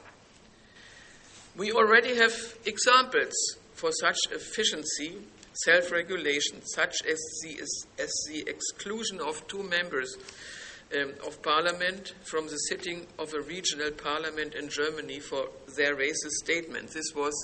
We 1.56 1.72
already 1.72 2.16
have 2.16 2.32
examples 2.64 3.34
for 3.74 3.90
such 3.92 4.18
efficiency, 4.30 5.18
self 5.64 5.90
regulation, 5.90 6.62
such 6.62 6.94
as 7.08 7.18
the, 7.42 7.60
as 8.02 8.12
the 8.28 8.48
exclusion 8.48 9.20
of 9.20 9.46
two 9.48 9.62
members 9.62 10.16
um, 10.94 11.12
of 11.26 11.42
parliament 11.42 12.14
from 12.24 12.46
the 12.46 12.56
sitting 12.56 13.06
of 13.18 13.34
a 13.34 13.40
regional 13.40 13.90
parliament 13.90 14.54
in 14.54 14.68
Germany 14.68 15.18
for 15.20 15.48
their 15.76 15.96
racist 15.96 16.44
statement. 16.44 16.90
This 16.90 17.14
was 17.14 17.34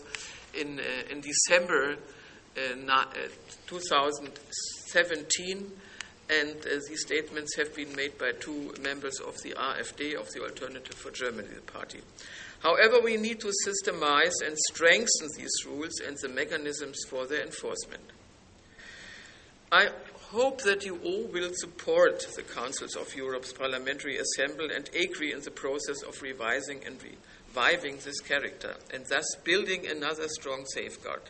in, 0.55 0.81
uh, 0.81 0.83
in 1.11 1.21
December 1.21 1.97
uh, 2.57 2.75
2017, 3.67 5.73
and 6.29 6.57
uh, 6.57 6.81
these 6.89 7.03
statements 7.03 7.57
have 7.57 7.75
been 7.75 7.95
made 7.95 8.19
by 8.19 8.33
two 8.33 8.75
members 8.81 9.21
of 9.21 9.41
the 9.43 9.53
AfD, 9.53 10.19
of 10.19 10.33
the 10.33 10.43
Alternative 10.43 10.95
for 10.95 11.11
Germany 11.11 11.49
party. 11.67 12.01
However, 12.61 13.01
we 13.01 13.17
need 13.17 13.41
to 13.41 13.53
systemize 13.67 14.35
and 14.45 14.57
strengthen 14.71 15.29
these 15.37 15.65
rules 15.67 16.01
and 16.01 16.17
the 16.21 16.29
mechanisms 16.29 16.99
for 17.09 17.27
their 17.27 17.43
enforcement. 17.43 18.03
I 19.71 19.91
hope 20.31 20.63
that 20.63 20.85
you 20.85 20.99
all 21.05 21.29
will 21.33 21.51
support 21.55 22.27
the 22.35 22.43
Councils 22.43 22.97
of 22.97 23.15
Europe's 23.15 23.53
Parliamentary 23.53 24.19
Assembly 24.19 24.69
and 24.75 24.89
agree 24.95 25.33
in 25.33 25.41
the 25.41 25.51
process 25.51 26.03
of 26.03 26.21
revising 26.23 26.85
and 26.85 26.99
reviving 27.03 27.99
this 28.05 28.21
character 28.21 28.75
and 28.93 29.05
thus 29.07 29.25
building 29.45 29.87
another 29.87 30.29
strong 30.29 30.65
safeguard. 30.67 31.23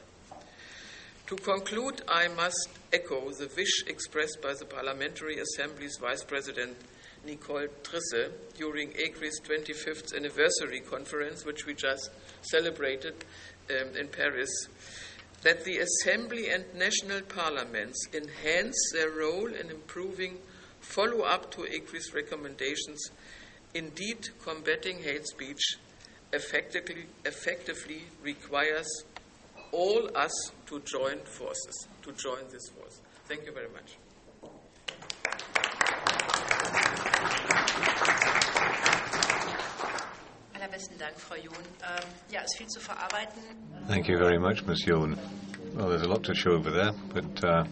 To 1.27 1.35
conclude, 1.35 2.03
I 2.07 2.28
must 2.28 2.69
echo 2.93 3.28
the 3.32 3.51
wish 3.57 3.82
expressed 3.89 4.40
by 4.40 4.55
the 4.55 4.65
Parliamentary 4.65 5.40
Assembly's 5.40 5.98
Vice 6.01 6.23
President 6.23 6.77
Nicole 7.24 7.66
Trisse 7.82 8.31
during 8.57 8.93
ECRI's 8.93 9.40
25th 9.40 10.15
anniversary 10.15 10.78
conference, 10.78 11.44
which 11.44 11.66
we 11.66 11.74
just 11.74 12.11
celebrated 12.43 13.24
um, 13.70 13.97
in 13.97 14.07
Paris, 14.07 14.69
that 15.43 15.65
the 15.65 15.78
Assembly 15.78 16.48
and 16.48 16.65
national 16.77 17.23
parliaments 17.23 18.07
enhance 18.15 18.78
their 18.94 19.11
role 19.11 19.53
in 19.53 19.69
improving 19.69 20.39
follow 20.78 21.23
up 21.23 21.51
to 21.51 21.62
ECRI's 21.62 22.15
recommendations. 22.15 23.11
Indeed, 23.74 24.28
combating 24.44 25.03
hate 25.03 25.27
speech 25.27 25.74
effectively, 26.32 27.07
effectively 27.24 28.05
requires 28.23 28.86
all 29.77 30.09
us 30.16 30.32
to 30.65 30.81
join 30.81 31.19
forces, 31.24 31.86
to 32.03 32.11
join 32.12 32.43
this 32.51 32.66
force. 32.70 33.03
Thank 33.28 33.44
you 33.44 33.53
very 33.53 33.69
much. 33.69 33.98
Allerbesten 40.55 40.98
Dank, 40.98 41.19
Frau 41.19 41.36
John. 41.36 41.62
Ähm, 41.82 42.05
ja, 42.31 42.40
ist 42.40 42.57
viel 42.57 42.66
zu 42.69 42.81
verarbeiten. 42.81 43.43
Thank 43.86 44.09
you 44.09 44.19
very 44.19 44.39
much, 44.39 44.65
Ms. 44.66 44.85
John. 44.86 45.19
Well, 45.74 45.89
there's 45.90 46.03
a 46.03 46.09
lot 46.09 46.24
to 46.24 46.35
show 46.35 46.53
over 46.53 46.70
there, 46.70 46.93
but 47.12 47.44
uh, 47.44 47.65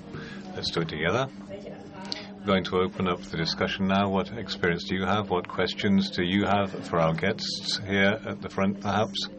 let's 0.54 0.70
do 0.70 0.82
it 0.82 0.88
together. 0.88 1.26
We're 1.48 2.46
going 2.46 2.64
to 2.64 2.76
open 2.80 3.08
up 3.08 3.22
the 3.22 3.38
discussion 3.38 3.86
now. 3.88 4.10
What 4.10 4.30
experience 4.36 4.84
do 4.84 4.94
you 4.94 5.06
have? 5.06 5.30
What 5.30 5.48
questions 5.48 6.10
do 6.10 6.22
you 6.22 6.44
have 6.44 6.70
for 6.86 7.00
our 7.00 7.14
guests 7.14 7.80
here 7.88 8.20
at 8.26 8.42
the 8.42 8.50
front, 8.50 8.82
perhaps? 8.82 9.30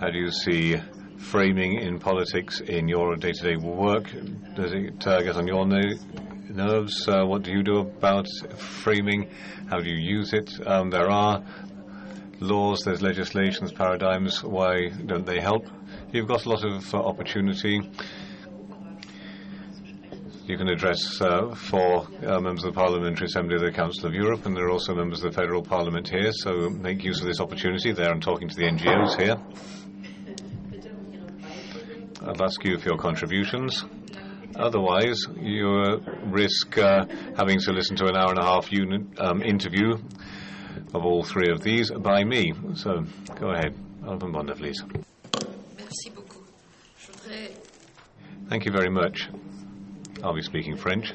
How 0.00 0.08
do 0.08 0.18
you 0.18 0.30
see 0.30 0.80
framing 1.18 1.74
in 1.74 1.98
politics 1.98 2.62
in 2.62 2.88
your 2.88 3.16
day 3.16 3.32
to 3.32 3.42
day 3.42 3.56
work? 3.56 4.04
Does 4.54 4.72
it 4.72 5.06
uh, 5.06 5.20
get 5.20 5.36
on 5.36 5.46
your 5.46 5.66
nerves? 5.66 7.06
Uh, 7.06 7.26
what 7.26 7.42
do 7.42 7.52
you 7.52 7.62
do 7.62 7.80
about 7.80 8.26
framing? 8.56 9.28
How 9.68 9.78
do 9.78 9.90
you 9.90 9.98
use 9.98 10.32
it? 10.32 10.50
Um, 10.66 10.88
there 10.88 11.10
are 11.10 11.44
laws, 12.40 12.80
there's 12.82 13.02
legislations, 13.02 13.72
paradigms. 13.72 14.42
Why 14.42 14.88
don't 14.88 15.26
they 15.26 15.38
help? 15.38 15.66
You've 16.12 16.28
got 16.28 16.46
a 16.46 16.48
lot 16.48 16.64
of 16.64 16.94
uh, 16.94 16.98
opportunity. 16.98 17.82
You 20.46 20.56
can 20.56 20.70
address 20.70 21.20
uh, 21.20 21.54
four 21.54 22.08
uh, 22.26 22.40
members 22.40 22.64
of 22.64 22.72
the 22.72 22.80
Parliamentary 22.80 23.26
Assembly 23.26 23.56
of 23.56 23.60
the 23.60 23.70
Council 23.70 24.06
of 24.06 24.14
Europe, 24.14 24.46
and 24.46 24.56
there 24.56 24.64
are 24.64 24.70
also 24.70 24.94
members 24.94 25.22
of 25.22 25.34
the 25.34 25.38
Federal 25.38 25.62
Parliament 25.62 26.08
here, 26.08 26.32
so 26.32 26.70
make 26.70 27.04
use 27.04 27.20
of 27.20 27.26
this 27.26 27.38
opportunity. 27.38 27.92
There, 27.92 28.10
I'm 28.10 28.22
talking 28.22 28.48
to 28.48 28.56
the 28.56 28.64
NGOs 28.64 29.20
here. 29.20 29.36
I'll 32.22 32.42
ask 32.42 32.62
you 32.64 32.78
for 32.78 32.88
your 32.90 32.98
contributions. 32.98 33.84
Otherwise, 34.54 35.26
you 35.36 36.00
risk 36.24 36.76
uh, 36.76 37.06
having 37.36 37.58
to 37.60 37.72
listen 37.72 37.96
to 37.96 38.06
an 38.06 38.16
hour 38.16 38.30
and 38.30 38.38
a 38.38 38.44
half 38.44 38.70
unit, 38.70 39.18
um, 39.18 39.42
interview 39.42 39.94
of 40.92 41.04
all 41.04 41.22
three 41.22 41.50
of 41.50 41.62
these 41.62 41.90
by 41.90 42.24
me. 42.24 42.52
So 42.74 43.04
go 43.38 43.50
ahead. 43.50 43.74
Alban 44.06 44.32
Bonda, 44.32 44.56
please. 44.56 44.82
Thank 48.48 48.64
you 48.64 48.72
very 48.72 48.90
much. 48.90 49.28
I'll 50.22 50.34
be 50.34 50.42
speaking 50.42 50.76
French. 50.76 51.12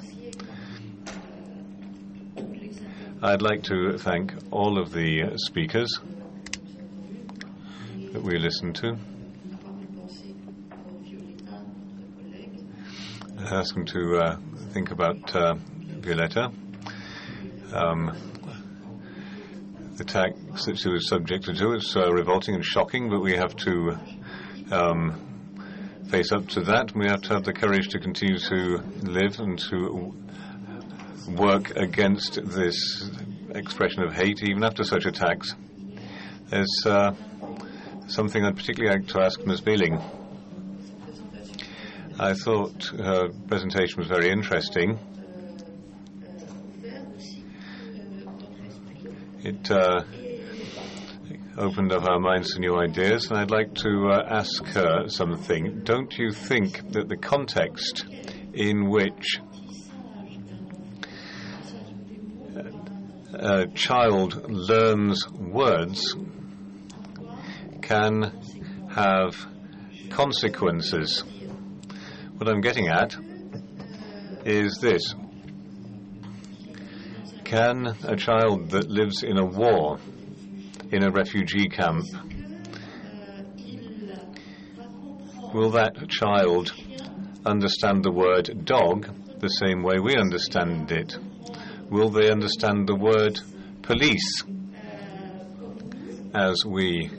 I'd 3.21 3.41
like 3.41 3.63
to 3.63 3.97
thank 3.97 4.33
all 4.51 4.79
of 4.79 4.91
the 4.91 5.37
speakers 5.37 5.99
that 8.11 8.21
we 8.21 8.39
listened 8.39 8.75
to. 8.77 8.97
Ask 13.51 13.75
them 13.75 13.85
to 13.85 14.17
uh, 14.17 14.37
think 14.73 14.89
about 14.89 15.35
uh, 15.35 15.53
Violetta. 15.99 16.51
Um, 17.71 18.17
the 19.97 20.03
attacks 20.03 20.65
that 20.65 20.79
she 20.79 20.89
was 20.89 21.07
subjected 21.07 21.57
to 21.57 21.73
is 21.73 21.95
uh, 21.95 22.11
revolting 22.11 22.55
and 22.55 22.65
shocking, 22.65 23.07
but 23.07 23.21
we 23.21 23.35
have 23.35 23.55
to 23.57 23.97
um, 24.71 26.01
face 26.09 26.31
up 26.31 26.47
to 26.49 26.61
that. 26.61 26.95
We 26.95 27.05
have 27.05 27.21
to 27.23 27.33
have 27.35 27.43
the 27.43 27.53
courage 27.53 27.89
to 27.89 27.99
continue 27.99 28.39
to 28.39 28.81
live 29.03 29.39
and 29.39 29.59
to 29.69 30.15
work 31.29 31.75
against 31.75 32.43
this 32.43 33.11
expression 33.51 34.01
of 34.01 34.13
hate, 34.13 34.41
even 34.41 34.63
after 34.63 34.83
such 34.83 35.05
attacks. 35.05 35.53
There's 36.49 36.83
uh, 36.85 37.13
something 38.07 38.43
I'd 38.43 38.55
particularly 38.55 38.97
like 38.99 39.07
to 39.09 39.21
ask 39.21 39.45
Ms. 39.45 39.61
Wehling. 39.61 40.24
I 42.17 42.33
thought 42.33 42.85
her 42.97 43.27
presentation 43.47 43.97
was 43.97 44.07
very 44.07 44.29
interesting. 44.29 44.97
It 49.43 49.69
uh, 49.69 50.03
opened 51.57 51.91
up 51.91 52.05
our 52.05 52.19
minds 52.19 52.53
to 52.53 52.61
new 52.61 52.77
ideas, 52.77 53.29
and 53.29 53.37
I'd 53.37 53.51
like 53.51 53.75
to 53.75 54.11
uh, 54.11 54.23
ask 54.29 54.63
her 54.67 55.09
something. 55.09 55.81
Don't 55.83 56.17
you 56.17 56.31
think 56.31 56.93
that 56.93 57.09
the 57.09 57.17
context 57.17 58.05
in 58.53 58.89
which 58.89 59.41
a 63.33 63.67
child 63.67 64.49
learns 64.49 65.29
words 65.29 66.15
can 67.81 68.31
have 68.91 69.35
consequences? 70.09 71.25
What 72.37 72.49
I'm 72.49 72.59
getting 72.59 72.89
at 72.89 73.15
is 74.45 74.77
this. 74.81 75.15
Can 77.45 77.87
a 78.03 78.17
child 78.17 78.71
that 78.71 78.89
lives 78.89 79.23
in 79.23 79.37
a 79.37 79.45
war, 79.45 79.99
in 80.91 81.03
a 81.03 81.11
refugee 81.11 81.69
camp, 81.69 82.03
will 85.53 85.69
that 85.71 86.09
child 86.09 86.73
understand 87.45 88.03
the 88.03 88.11
word 88.11 88.65
dog 88.65 89.07
the 89.39 89.47
same 89.47 89.81
way 89.81 89.99
we 89.99 90.17
understand 90.17 90.91
it? 90.91 91.17
Will 91.89 92.09
they 92.09 92.29
understand 92.29 92.85
the 92.85 92.95
word 92.95 93.39
police 93.81 94.43
as 96.33 96.65
we 96.65 97.09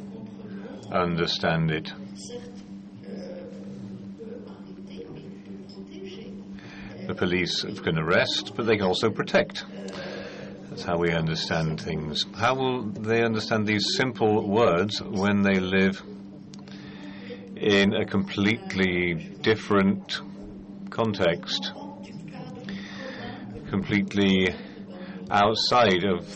understand 0.93 1.71
it? 1.71 1.91
The 7.07 7.15
police 7.15 7.63
can 7.63 7.99
arrest, 7.99 8.53
but 8.57 8.67
they 8.67 8.77
can 8.77 8.87
also 8.87 9.11
protect. 9.11 9.65
That's 10.69 10.83
how 10.83 10.99
we 10.99 11.13
understand 11.13 11.81
things. 11.81 12.25
How 12.35 12.55
will 12.55 12.83
they 12.83 13.23
understand 13.23 13.67
these 13.67 13.95
simple 13.97 14.47
words 14.49 15.01
when 15.01 15.43
they 15.43 15.61
live 15.61 16.03
in 17.57 17.95
a 17.95 18.05
completely 18.05 19.15
different 19.41 20.21
context? 20.91 21.73
Completely 23.71 24.55
outside 25.31 26.05
of 26.05 26.27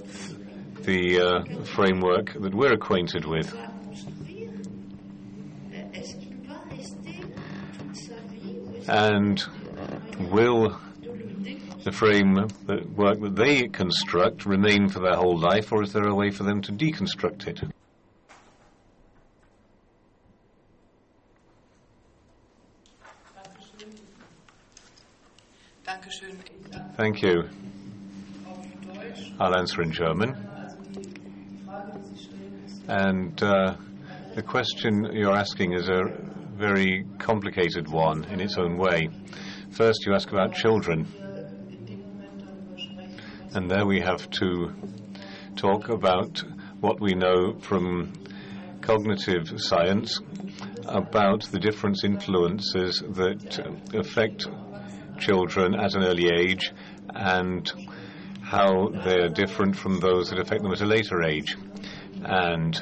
the 0.85 1.21
uh, 1.21 1.65
framework 1.65 2.33
that 2.35 2.55
we're 2.55 2.73
acquainted 2.73 3.25
with. 3.27 3.53
And 8.89 9.45
will 10.29 10.79
the 11.85 11.93
framework 11.93 12.51
that 12.67 13.33
they 13.37 13.69
construct 13.69 14.45
remain 14.45 14.89
for 14.89 15.01
their 15.01 15.17
whole 15.17 15.39
life, 15.39 15.73
or 15.73 15.83
is 15.83 15.93
there 15.93 16.07
a 16.07 16.15
way 16.15 16.31
for 16.31 16.43
them 16.45 16.61
to 16.63 16.73
deconstruct 16.73 17.47
it? 17.47 17.61
Thank 26.97 27.23
you. 27.23 27.49
I'll 29.39 29.57
answer 29.57 29.81
in 29.81 29.91
German. 29.91 30.37
And 32.89 33.43
uh, 33.43 33.77
the 34.35 34.43
question 34.43 35.09
you're 35.13 35.35
asking 35.35 35.73
is 35.73 35.89
a 35.89 36.03
very 36.57 37.07
complicated 37.19 37.89
one 37.89 38.25
in 38.25 38.41
its 38.41 38.59
own 38.59 38.77
way. 38.77 39.09
First, 39.73 40.05
you 40.05 40.15
ask 40.15 40.31
about 40.31 40.53
children. 40.55 41.07
And 43.55 43.71
there 43.71 43.87
we 43.87 44.01
have 44.01 44.29
to 44.31 44.73
talk 45.57 45.89
about 45.89 46.43
what 46.81 47.01
we 47.01 47.15
know 47.15 47.59
from 47.61 48.13
cognitive 48.81 49.61
science 49.61 50.21
about 50.87 51.45
the 51.53 51.59
different 51.59 52.03
influences 52.05 53.03
that 53.11 53.95
affect 53.95 54.47
children 55.19 55.75
at 55.75 55.95
an 55.95 56.03
early 56.03 56.29
age 56.29 56.73
and 57.15 57.71
how 58.43 58.89
they're 59.05 59.29
different 59.29 59.77
from 59.77 60.01
those 60.01 60.31
that 60.31 60.41
affect 60.41 60.63
them 60.63 60.73
at 60.73 60.81
a 60.81 60.87
later 60.87 61.23
age. 61.23 61.57
And 62.25 62.81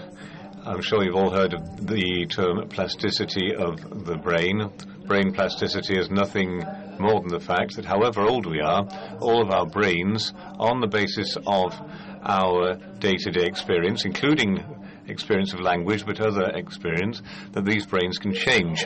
I'm 0.64 0.80
sure 0.80 1.04
you've 1.04 1.16
all 1.16 1.30
heard 1.30 1.52
of 1.52 1.86
the 1.86 2.26
term 2.26 2.66
plasticity 2.68 3.54
of 3.54 4.04
the 4.06 4.16
brain. 4.16 4.70
Brain 5.08 5.32
plasticity 5.32 5.98
is 5.98 6.10
nothing 6.10 6.62
more 6.98 7.20
than 7.20 7.30
the 7.30 7.40
fact 7.40 7.76
that 7.76 7.86
however 7.86 8.20
old 8.20 8.44
we 8.44 8.60
are, 8.60 8.86
all 9.20 9.40
of 9.40 9.50
our 9.50 9.64
brains, 9.64 10.34
on 10.58 10.80
the 10.80 10.86
basis 10.86 11.34
of 11.46 11.74
our 12.22 12.74
day-to-day 12.98 13.46
experience, 13.46 14.04
including 14.04 14.62
experience 15.06 15.54
of 15.54 15.60
language, 15.60 16.04
but 16.04 16.20
other 16.20 16.50
experience, 16.54 17.22
that 17.52 17.64
these 17.64 17.86
brains 17.86 18.18
can 18.18 18.34
change. 18.34 18.84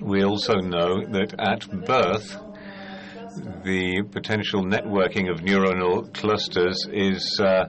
We 0.00 0.24
also 0.24 0.54
know 0.60 1.04
that 1.04 1.34
at 1.38 1.68
birth, 1.84 2.38
the 3.64 4.02
potential 4.10 4.64
networking 4.64 5.30
of 5.30 5.40
neuronal 5.40 6.10
clusters 6.14 6.86
is 6.90 7.38
uh, 7.38 7.66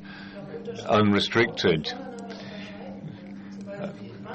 unrestricted. 0.87 1.91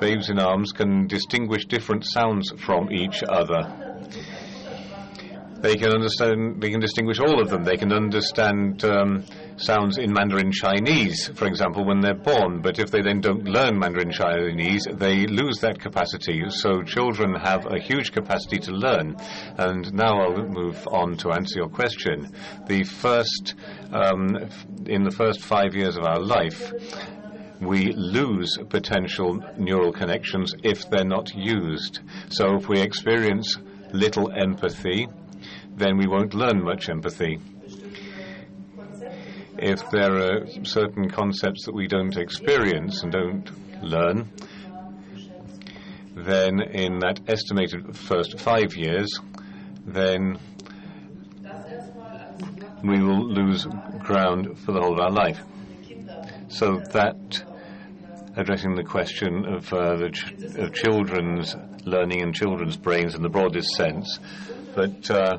Babes 0.01 0.29
in 0.29 0.39
arms 0.39 0.73
can 0.73 1.07
distinguish 1.07 1.67
different 1.67 2.05
sounds 2.05 2.53
from 2.59 2.93
each 2.93 3.23
other. 3.29 3.85
They 5.65 5.77
can 5.77 5.95
understand. 5.95 6.61
They 6.61 6.69
can 6.69 6.81
distinguish 6.81 7.19
all 7.21 7.41
of 7.41 7.49
them. 7.49 7.65
They 7.65 7.79
can 7.79 7.91
understand 7.91 8.85
um, 8.85 9.25
sounds 9.57 9.97
in 9.97 10.13
Mandarin 10.13 10.53
Chinese, 10.53 11.29
for 11.29 11.47
example, 11.47 11.87
when 11.87 12.01
they're 12.01 12.13
born. 12.13 12.61
But 12.61 12.79
if 12.79 12.91
they 12.91 13.01
then 13.01 13.23
don't 13.23 13.45
learn 13.45 13.79
Mandarin 13.79 14.13
Chinese, 14.13 14.87
they 14.93 15.27
lose 15.27 15.61
that 15.61 15.81
capacity. 15.81 16.43
So 16.51 16.83
children 16.83 17.35
have 17.35 17.65
a 17.65 17.79
huge 17.79 18.13
capacity 18.13 18.59
to 18.59 18.73
learn. 18.73 19.17
And 19.57 19.91
now 19.95 20.21
I'll 20.21 20.47
move 20.47 20.87
on 20.89 21.17
to 21.19 21.33
answer 21.33 21.61
your 21.61 21.71
question. 21.71 22.31
The 22.67 22.85
first, 22.85 23.55
um, 23.91 24.37
in 24.85 25.05
the 25.05 25.11
first 25.17 25.41
five 25.41 25.75
years 25.75 25.97
of 25.97 26.05
our 26.05 26.21
life, 26.21 26.75
we 27.67 27.93
lose 27.93 28.59
potential 28.69 29.43
neural 29.57 29.93
connections 29.93 30.55
if 30.63 30.89
they're 30.91 31.05
not 31.05 31.35
used. 31.35 32.01
So 32.29 32.57
if 32.57 32.69
we 32.69 32.81
experience 32.81 33.59
little 33.93 34.31
empathy, 34.33 35.09
then 35.77 35.97
we 35.97 36.07
won't 36.07 36.35
learn 36.35 36.63
much 36.63 36.89
empathy. 36.89 37.41
If 39.57 39.89
there 39.91 40.15
are 40.17 40.47
certain 40.65 41.09
concepts 41.11 41.65
that 41.67 41.75
we 41.75 41.87
don't 41.87 42.17
experience 42.17 43.03
and 43.03 43.13
don't 43.13 43.83
learn, 43.83 44.31
then 46.17 46.61
in 46.61 47.01
that 47.01 47.21
estimated 47.29 47.97
first 47.97 48.41
five 48.41 48.77
years, 48.77 49.21
then 49.87 50.39
we 52.83 53.03
will 53.03 53.27
lose 53.27 53.67
ground 54.01 54.59
for 54.59 54.73
the 54.73 54.81
whole 54.81 54.93
of 54.93 55.01
our 55.01 55.11
life. 55.11 55.41
So 56.49 56.79
that 56.93 57.45
addressing 58.37 58.75
the 58.75 58.85
question 58.85 59.45
of, 59.47 59.73
uh, 59.73 59.97
the 59.97 60.11
ch 60.11 60.33
of 60.57 60.73
children's 60.73 61.57
learning 61.85 62.23
and 62.23 62.35
children's 62.35 62.77
brains 62.77 63.15
in 63.15 63.23
the 63.23 63.29
broadest 63.29 63.69
sense, 63.77 64.19
but 64.75 65.11
uh, 65.11 65.39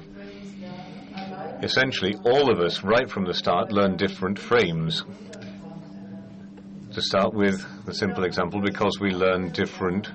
essentially 1.61 2.15
all 2.25 2.51
of 2.51 2.59
us, 2.59 2.83
right 2.83 3.09
from 3.09 3.25
the 3.25 3.33
start, 3.33 3.71
learn 3.71 3.97
different 3.97 4.39
frames. 4.39 5.03
To 6.93 7.01
start 7.01 7.33
with 7.33 7.65
the 7.85 7.93
simple 7.93 8.23
example, 8.23 8.61
because 8.61 8.99
we 9.01 9.11
learn 9.11 9.51
different 9.51 10.09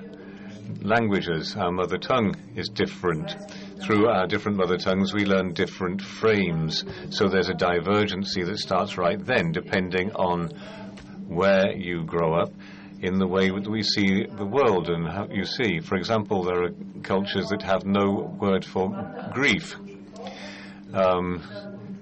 languages. 0.81 1.55
Our 1.55 1.71
mother 1.71 1.97
tongue 1.97 2.35
is 2.55 2.69
different. 2.69 3.35
Through 3.81 4.07
our 4.07 4.25
different 4.25 4.57
mother 4.57 4.77
tongues, 4.77 5.13
we 5.13 5.25
learn 5.25 5.53
different 5.53 6.01
frames. 6.01 6.83
So 7.09 7.27
there's 7.27 7.49
a 7.49 7.53
divergency 7.53 8.43
that 8.43 8.57
starts 8.57 8.97
right 8.97 9.23
then, 9.23 9.51
depending 9.51 10.11
on 10.13 10.49
where 11.33 11.71
you 11.75 12.03
grow 12.03 12.33
up 12.33 12.51
in 13.01 13.17
the 13.17 13.27
way 13.27 13.49
that 13.49 13.67
we 13.67 13.81
see 13.81 14.25
the 14.25 14.45
world 14.45 14.89
and 14.89 15.07
how 15.07 15.27
you 15.29 15.45
see. 15.45 15.79
For 15.79 15.95
example, 15.95 16.43
there 16.43 16.63
are 16.63 16.71
cultures 17.01 17.47
that 17.49 17.63
have 17.63 17.85
no 17.85 18.35
word 18.39 18.63
for 18.63 18.89
grief 19.33 19.75
um, 20.93 21.41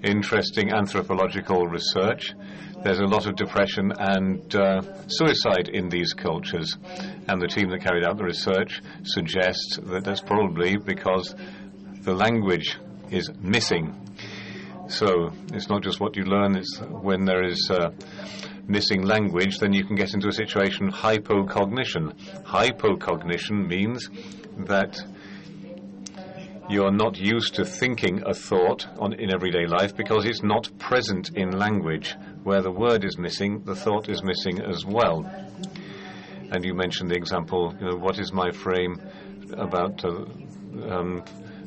interesting 0.03 0.71
anthropological 0.71 1.67
research. 1.67 2.33
There's 2.83 2.99
a 2.99 3.05
lot 3.05 3.27
of 3.27 3.35
depression 3.35 3.91
and 3.97 4.55
uh, 4.55 4.81
suicide 5.07 5.67
in 5.67 5.89
these 5.89 6.13
cultures, 6.13 6.77
and 7.27 7.41
the 7.41 7.47
team 7.47 7.69
that 7.69 7.81
carried 7.81 8.05
out 8.05 8.17
the 8.17 8.23
research 8.23 8.81
suggests 9.03 9.77
that 9.83 10.05
that's 10.05 10.21
probably 10.21 10.77
because 10.77 11.35
the 12.01 12.13
language 12.13 12.77
is 13.11 13.29
missing. 13.41 13.95
So 14.87 15.31
it's 15.53 15.69
not 15.69 15.83
just 15.83 15.99
what 15.99 16.15
you 16.15 16.23
learn, 16.23 16.55
it's 16.55 16.79
when 16.79 17.25
there 17.25 17.43
is 17.43 17.69
uh, 17.69 17.91
missing 18.69 19.01
language, 19.01 19.57
then 19.59 19.73
you 19.73 19.83
can 19.83 19.95
get 19.95 20.13
into 20.13 20.27
a 20.27 20.31
situation 20.31 20.87
of 20.87 20.93
hypocognition. 20.93 22.13
Hypocognition 22.43 23.67
means 23.67 24.09
that 24.67 25.01
you're 26.69 26.91
not 26.91 27.17
used 27.17 27.55
to 27.55 27.65
thinking 27.65 28.21
a 28.27 28.33
thought 28.33 28.85
on, 28.99 29.13
in 29.13 29.33
everyday 29.33 29.65
life 29.65 29.95
because 29.95 30.23
it's 30.25 30.43
not 30.43 30.69
present 30.77 31.31
in 31.35 31.57
language. 31.57 32.15
where 32.43 32.61
the 32.61 32.71
word 32.71 33.03
is 33.03 33.17
missing, 33.17 33.61
the 33.65 33.75
thought 33.75 34.07
is 34.07 34.23
missing 34.23 34.61
as 34.61 34.85
well. 34.85 35.25
And 36.51 36.63
you 36.63 36.73
mentioned 36.73 37.09
the 37.09 37.15
example, 37.15 37.75
you 37.79 37.87
know, 37.89 37.97
what 37.97 38.19
is 38.19 38.31
my 38.31 38.51
frame 38.51 39.01
about 39.53 40.03
uh, 40.05 40.25
um, 40.89 41.23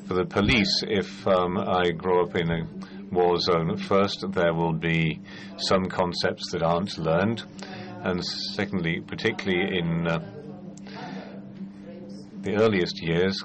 for 0.07 0.15
the 0.15 0.25
police 0.25 0.83
if 0.87 1.27
um, 1.27 1.59
I 1.59 1.91
grow 1.91 2.25
up 2.25 2.37
in 2.37 2.51
a 2.51 2.67
war 3.13 3.39
zone? 3.39 3.77
First, 3.77 4.25
there 4.33 4.55
will 4.55 4.73
be 4.73 5.21
some 5.59 5.87
concepts 5.87 6.51
that 6.53 6.63
aren't 6.63 6.99
learned. 6.99 7.45
And 8.03 8.25
secondly, 8.25 9.01
particularly 9.01 9.79
in 9.79 10.09
uh, 10.09 10.19
the 12.41 12.57
earliest 12.57 13.01
years, 13.01 13.45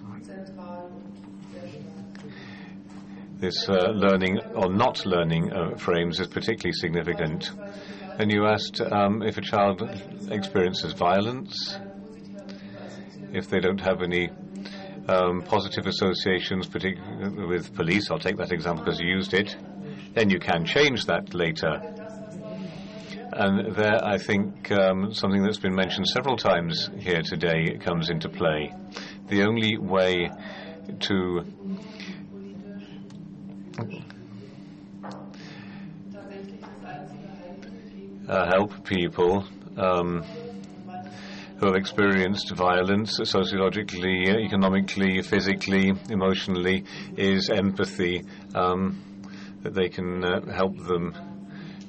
this 3.40 3.70
uh, 3.70 3.90
learning 3.94 4.40
or 4.56 4.72
not 4.72 5.06
learning 5.06 5.54
uh, 5.54 5.78
frames 5.78 6.20
is 6.20 6.28
particularly 6.28 6.74
significant. 6.74 7.52
And 8.20 8.32
you 8.32 8.48
asked 8.48 8.82
um, 8.82 9.22
if 9.22 9.38
a 9.38 9.42
child 9.42 9.84
experiences 10.32 10.94
violence, 10.94 11.78
if 13.32 13.48
they 13.48 13.60
don't 13.60 13.82
have 13.82 14.02
any 14.02 14.32
um, 15.08 15.42
positive 15.42 15.88
associations, 15.88 16.68
particularly 16.68 17.46
with 17.48 17.74
police. 17.76 18.12
I'll 18.12 18.20
take 18.20 18.38
that 18.38 18.52
example 18.52 18.84
because 18.84 19.00
you 19.00 19.08
used 19.08 19.34
it. 19.34 19.56
Then 20.14 20.30
you 20.30 20.40
can 20.40 20.66
change 20.66 21.06
that 21.06 21.34
later. 21.34 21.82
And 23.34 23.76
there, 23.76 24.04
I 24.04 24.18
think 24.18 24.72
um, 24.72 25.14
something 25.14 25.44
that's 25.44 25.60
been 25.60 25.76
mentioned 25.76 26.08
several 26.08 26.38
times 26.38 26.90
here 26.98 27.22
today 27.22 27.78
comes 27.78 28.10
into 28.10 28.30
play. 28.30 28.74
The 29.28 29.44
only 29.44 29.78
way 29.78 30.32
to 31.02 31.46
uh, 38.28 38.46
help 38.48 38.84
people 38.86 39.46
um, 39.78 40.24
who 41.60 41.66
have 41.66 41.76
experienced 41.76 42.52
violence 42.56 43.20
sociologically, 43.24 44.30
economically, 44.30 45.22
physically, 45.22 45.94
emotionally 46.10 46.84
is 47.16 47.50
empathy, 47.50 48.24
um, 48.54 49.02
that 49.64 49.74
they 49.74 49.90
can 49.90 50.24
uh, 50.24 50.40
help 50.54 50.78
them 50.78 51.16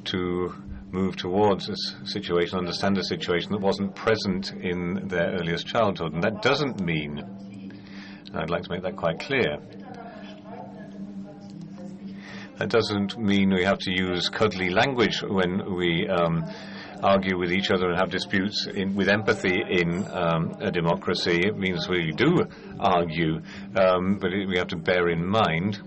to 0.05 0.55
move 0.91 1.17
towards 1.17 1.69
a 1.69 2.07
situation, 2.07 2.59
understand 2.59 2.97
a 2.97 3.05
situation 3.05 3.53
that 3.53 3.61
wasn't 3.61 3.95
present 3.95 4.53
in 4.53 5.07
their 5.07 5.33
earliest 5.39 5.67
childhood. 5.67 6.15
And 6.15 6.23
that 6.23 6.41
doesn't 6.41 6.81
mean, 6.81 7.23
I'd 8.33 8.49
like 8.49 8.63
to 8.63 8.71
make 8.71 8.83
that 8.83 8.97
quite 8.97 9.21
clear, 9.21 9.59
that 12.59 12.71
doesn't 12.71 13.19
mean 13.19 13.55
we 13.55 13.65
have 13.65 13.79
to 13.81 13.91
use 13.91 14.29
cuddly 14.31 14.71
language 14.71 15.23
when 15.23 15.77
we 15.77 16.09
um, 16.09 16.45
argue 17.03 17.39
with 17.39 17.53
each 17.53 17.71
other 17.71 17.91
and 17.91 17.99
have 17.99 18.11
disputes 18.11 18.67
in, 18.67 18.95
with 18.95 19.09
empathy 19.09 19.61
in 19.69 20.07
um, 20.09 20.57
a 20.61 20.71
democracy. 20.71 21.41
It 21.47 21.57
means 21.57 21.89
we 21.89 22.13
do 22.13 22.47
argue, 22.79 23.41
um, 23.77 24.19
but 24.21 24.33
it, 24.33 24.49
we 24.49 24.59
have 24.59 24.69
to 24.69 24.77
bear 24.77 25.09
in 25.09 25.27
mind 25.27 25.81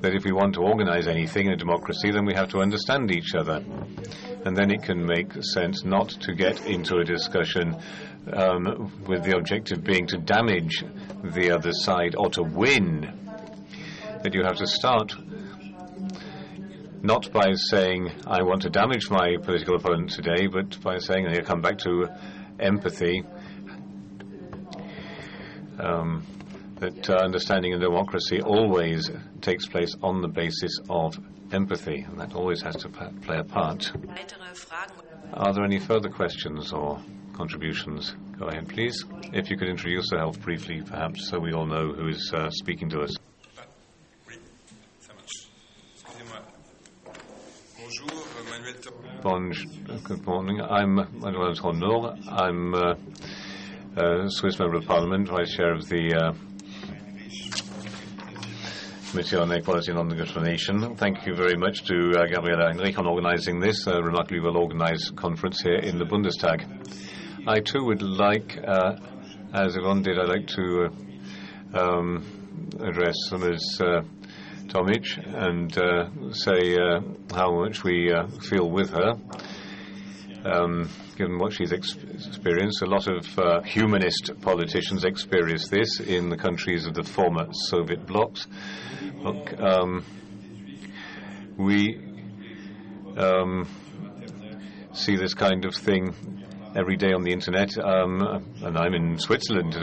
that 0.00 0.14
if 0.14 0.24
we 0.24 0.32
want 0.32 0.54
to 0.54 0.60
organize 0.60 1.08
anything 1.08 1.46
in 1.46 1.52
a 1.52 1.56
democracy, 1.56 2.10
then 2.10 2.24
we 2.24 2.34
have 2.34 2.48
to 2.50 2.60
understand 2.60 3.10
each 3.10 3.34
other. 3.34 3.64
And 4.44 4.56
then 4.56 4.70
it 4.70 4.82
can 4.82 5.04
make 5.04 5.32
sense 5.42 5.84
not 5.84 6.08
to 6.08 6.34
get 6.34 6.64
into 6.66 6.98
a 6.98 7.04
discussion 7.04 7.76
um, 8.32 9.04
with 9.06 9.24
the 9.24 9.36
objective 9.36 9.82
being 9.82 10.06
to 10.06 10.18
damage 10.18 10.84
the 11.24 11.50
other 11.50 11.72
side 11.72 12.14
or 12.16 12.30
to 12.30 12.42
win. 12.42 13.12
That 14.22 14.34
you 14.34 14.42
have 14.44 14.56
to 14.56 14.66
start 14.66 15.12
not 17.02 17.32
by 17.32 17.52
saying, 17.70 18.10
I 18.26 18.42
want 18.42 18.62
to 18.62 18.70
damage 18.70 19.10
my 19.10 19.36
political 19.42 19.76
opponent 19.76 20.10
today, 20.10 20.46
but 20.46 20.80
by 20.82 20.98
saying, 20.98 21.26
and 21.26 21.34
here 21.34 21.42
come 21.42 21.60
back 21.60 21.78
to 21.78 22.08
empathy, 22.58 23.22
um, 25.78 26.26
that 26.76 27.10
uh, 27.10 27.14
understanding 27.14 27.72
in 27.72 27.80
democracy 27.80 28.40
always 28.40 29.10
takes 29.40 29.66
place 29.66 29.94
on 30.02 30.22
the 30.22 30.28
basis 30.28 30.78
of 30.88 31.18
empathy, 31.52 32.04
and 32.08 32.18
that 32.20 32.34
always 32.34 32.62
has 32.62 32.76
to 32.76 32.88
play 32.88 33.38
a 33.38 33.44
part. 33.44 33.92
Are 35.34 35.52
there 35.52 35.64
any 35.64 35.78
further 35.78 36.08
questions 36.08 36.72
or 36.72 37.00
contributions? 37.32 38.14
Go 38.38 38.46
ahead, 38.46 38.68
please. 38.68 39.04
If 39.32 39.50
you 39.50 39.56
could 39.56 39.68
introduce 39.68 40.10
yourself 40.10 40.40
briefly, 40.40 40.82
perhaps, 40.82 41.28
so 41.28 41.38
we 41.38 41.52
all 41.52 41.66
know 41.66 41.92
who 41.92 42.08
is 42.08 42.32
uh, 42.34 42.50
speaking 42.50 42.88
to 42.90 43.00
us. 43.02 43.14
Bon, 49.22 49.50
good 50.04 50.26
morning. 50.26 50.60
I'm 50.60 50.96
Manuel 50.96 51.54
Tornare. 51.54 52.18
I'm 52.28 52.74
uh, 52.74 52.94
a 53.96 54.28
Swiss 54.28 54.58
member 54.58 54.76
of 54.76 54.84
parliament, 54.84 55.26
vice 55.28 55.56
chair 55.56 55.72
of 55.72 55.88
the 55.88 56.14
uh, 56.14 56.32
Committee 59.10 59.36
on 59.36 59.52
Equality 59.52 59.92
and 59.92 59.96
Non-Discrimination. 59.96 60.96
Thank 60.96 61.26
you 61.26 61.34
very 61.34 61.56
much 61.56 61.84
to 61.84 62.10
uh, 62.10 62.26
Gabriela 62.26 62.64
Heinrich 62.64 62.98
on 62.98 63.06
organizing 63.06 63.58
this 63.58 63.86
uh, 63.86 64.02
remarkably 64.02 64.40
well-organized 64.40 65.16
conference 65.16 65.62
here 65.62 65.76
in 65.78 65.98
the 65.98 66.04
Bundestag. 66.04 66.66
I 67.46 67.60
too 67.60 67.84
would 67.84 68.02
like, 68.02 68.58
uh, 68.66 68.96
as 69.54 69.76
Yvonne 69.76 70.02
did, 70.02 70.18
I'd 70.18 70.28
like 70.28 70.46
to 70.48 70.90
uh, 71.72 71.78
um, 71.78 72.68
address 72.80 73.16
Ms. 73.32 73.80
Uh, 73.80 74.02
Tomic 74.68 75.16
and 75.34 75.76
uh, 75.78 76.32
say 76.32 76.76
uh, 76.76 77.00
how 77.34 77.54
much 77.64 77.82
we 77.84 78.12
uh, 78.12 78.26
feel 78.48 78.70
with 78.70 78.90
her. 78.90 79.14
Um, 80.44 80.88
given 81.16 81.38
what 81.38 81.52
she's 81.52 81.72
ex 81.72 81.96
experienced, 82.26 82.82
a 82.82 82.86
lot 82.86 83.08
of 83.08 83.38
uh, 83.38 83.62
humanist 83.62 84.30
politicians 84.40 85.04
experience 85.04 85.68
this 85.68 86.00
in 86.00 86.28
the 86.28 86.36
countries 86.36 86.86
of 86.86 86.94
the 86.94 87.02
former 87.02 87.48
Soviet 87.52 88.06
blocs. 88.06 88.46
Look, 89.16 89.58
um, 89.60 90.04
we 91.56 91.98
um, 93.16 93.66
see 94.92 95.16
this 95.16 95.34
kind 95.34 95.64
of 95.64 95.74
thing 95.74 96.14
every 96.76 96.96
day 96.96 97.12
on 97.12 97.22
the 97.22 97.32
internet, 97.32 97.76
um, 97.78 98.22
and 98.62 98.78
I'm 98.78 98.94
in 98.94 99.18
Switzerland. 99.18 99.74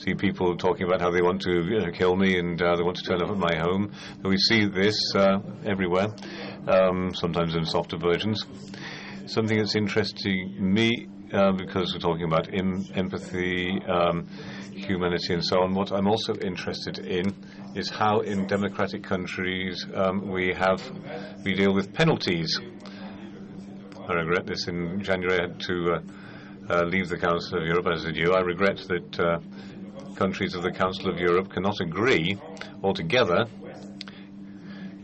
See 0.00 0.14
people 0.14 0.56
talking 0.56 0.86
about 0.86 1.00
how 1.00 1.10
they 1.10 1.20
want 1.20 1.42
to 1.42 1.90
kill 1.92 2.16
me 2.16 2.38
and 2.38 2.60
uh, 2.62 2.74
they 2.76 2.82
want 2.82 2.96
to 2.96 3.04
turn 3.04 3.22
up 3.22 3.30
at 3.30 3.36
my 3.36 3.54
home. 3.56 3.92
we 4.24 4.38
see 4.38 4.66
this 4.66 4.96
uh, 5.14 5.38
everywhere, 5.64 6.08
um, 6.66 7.14
sometimes 7.14 7.54
in 7.54 7.66
softer 7.66 7.98
versions. 7.98 8.46
Something 9.26 9.58
that's 9.58 9.76
interesting 9.76 10.56
me 10.58 11.06
uh, 11.32 11.52
because 11.52 11.92
we're 11.92 12.00
talking 12.00 12.24
about 12.24 12.52
em 12.52 12.86
empathy, 12.94 13.78
um, 13.86 14.26
humanity, 14.72 15.34
and 15.34 15.44
so 15.44 15.60
on. 15.60 15.74
What 15.74 15.92
I'm 15.92 16.08
also 16.08 16.34
interested 16.34 16.98
in 16.98 17.34
is 17.74 17.90
how, 17.90 18.20
in 18.20 18.46
democratic 18.46 19.04
countries, 19.04 19.86
um, 19.94 20.30
we 20.30 20.54
have 20.54 20.82
we 21.44 21.54
deal 21.54 21.74
with 21.74 21.92
penalties. 21.92 22.58
I 24.08 24.12
regret 24.14 24.46
this. 24.46 24.66
In 24.66 25.02
January, 25.02 25.38
I 25.38 25.42
had 25.42 25.60
to. 25.60 25.92
Uh, 25.92 26.00
uh, 26.70 26.84
leave 26.84 27.08
the 27.08 27.18
Council 27.18 27.58
of 27.58 27.66
Europe, 27.66 27.86
as 27.92 28.04
did 28.04 28.16
you. 28.16 28.32
I 28.32 28.40
regret 28.40 28.78
that 28.88 29.18
uh, 29.18 29.40
countries 30.20 30.54
of 30.54 30.62
the 30.62 30.70
Council 30.70 31.08
of 31.08 31.18
Europe 31.18 31.50
cannot 31.50 31.80
agree 31.80 32.38
altogether, 32.82 33.46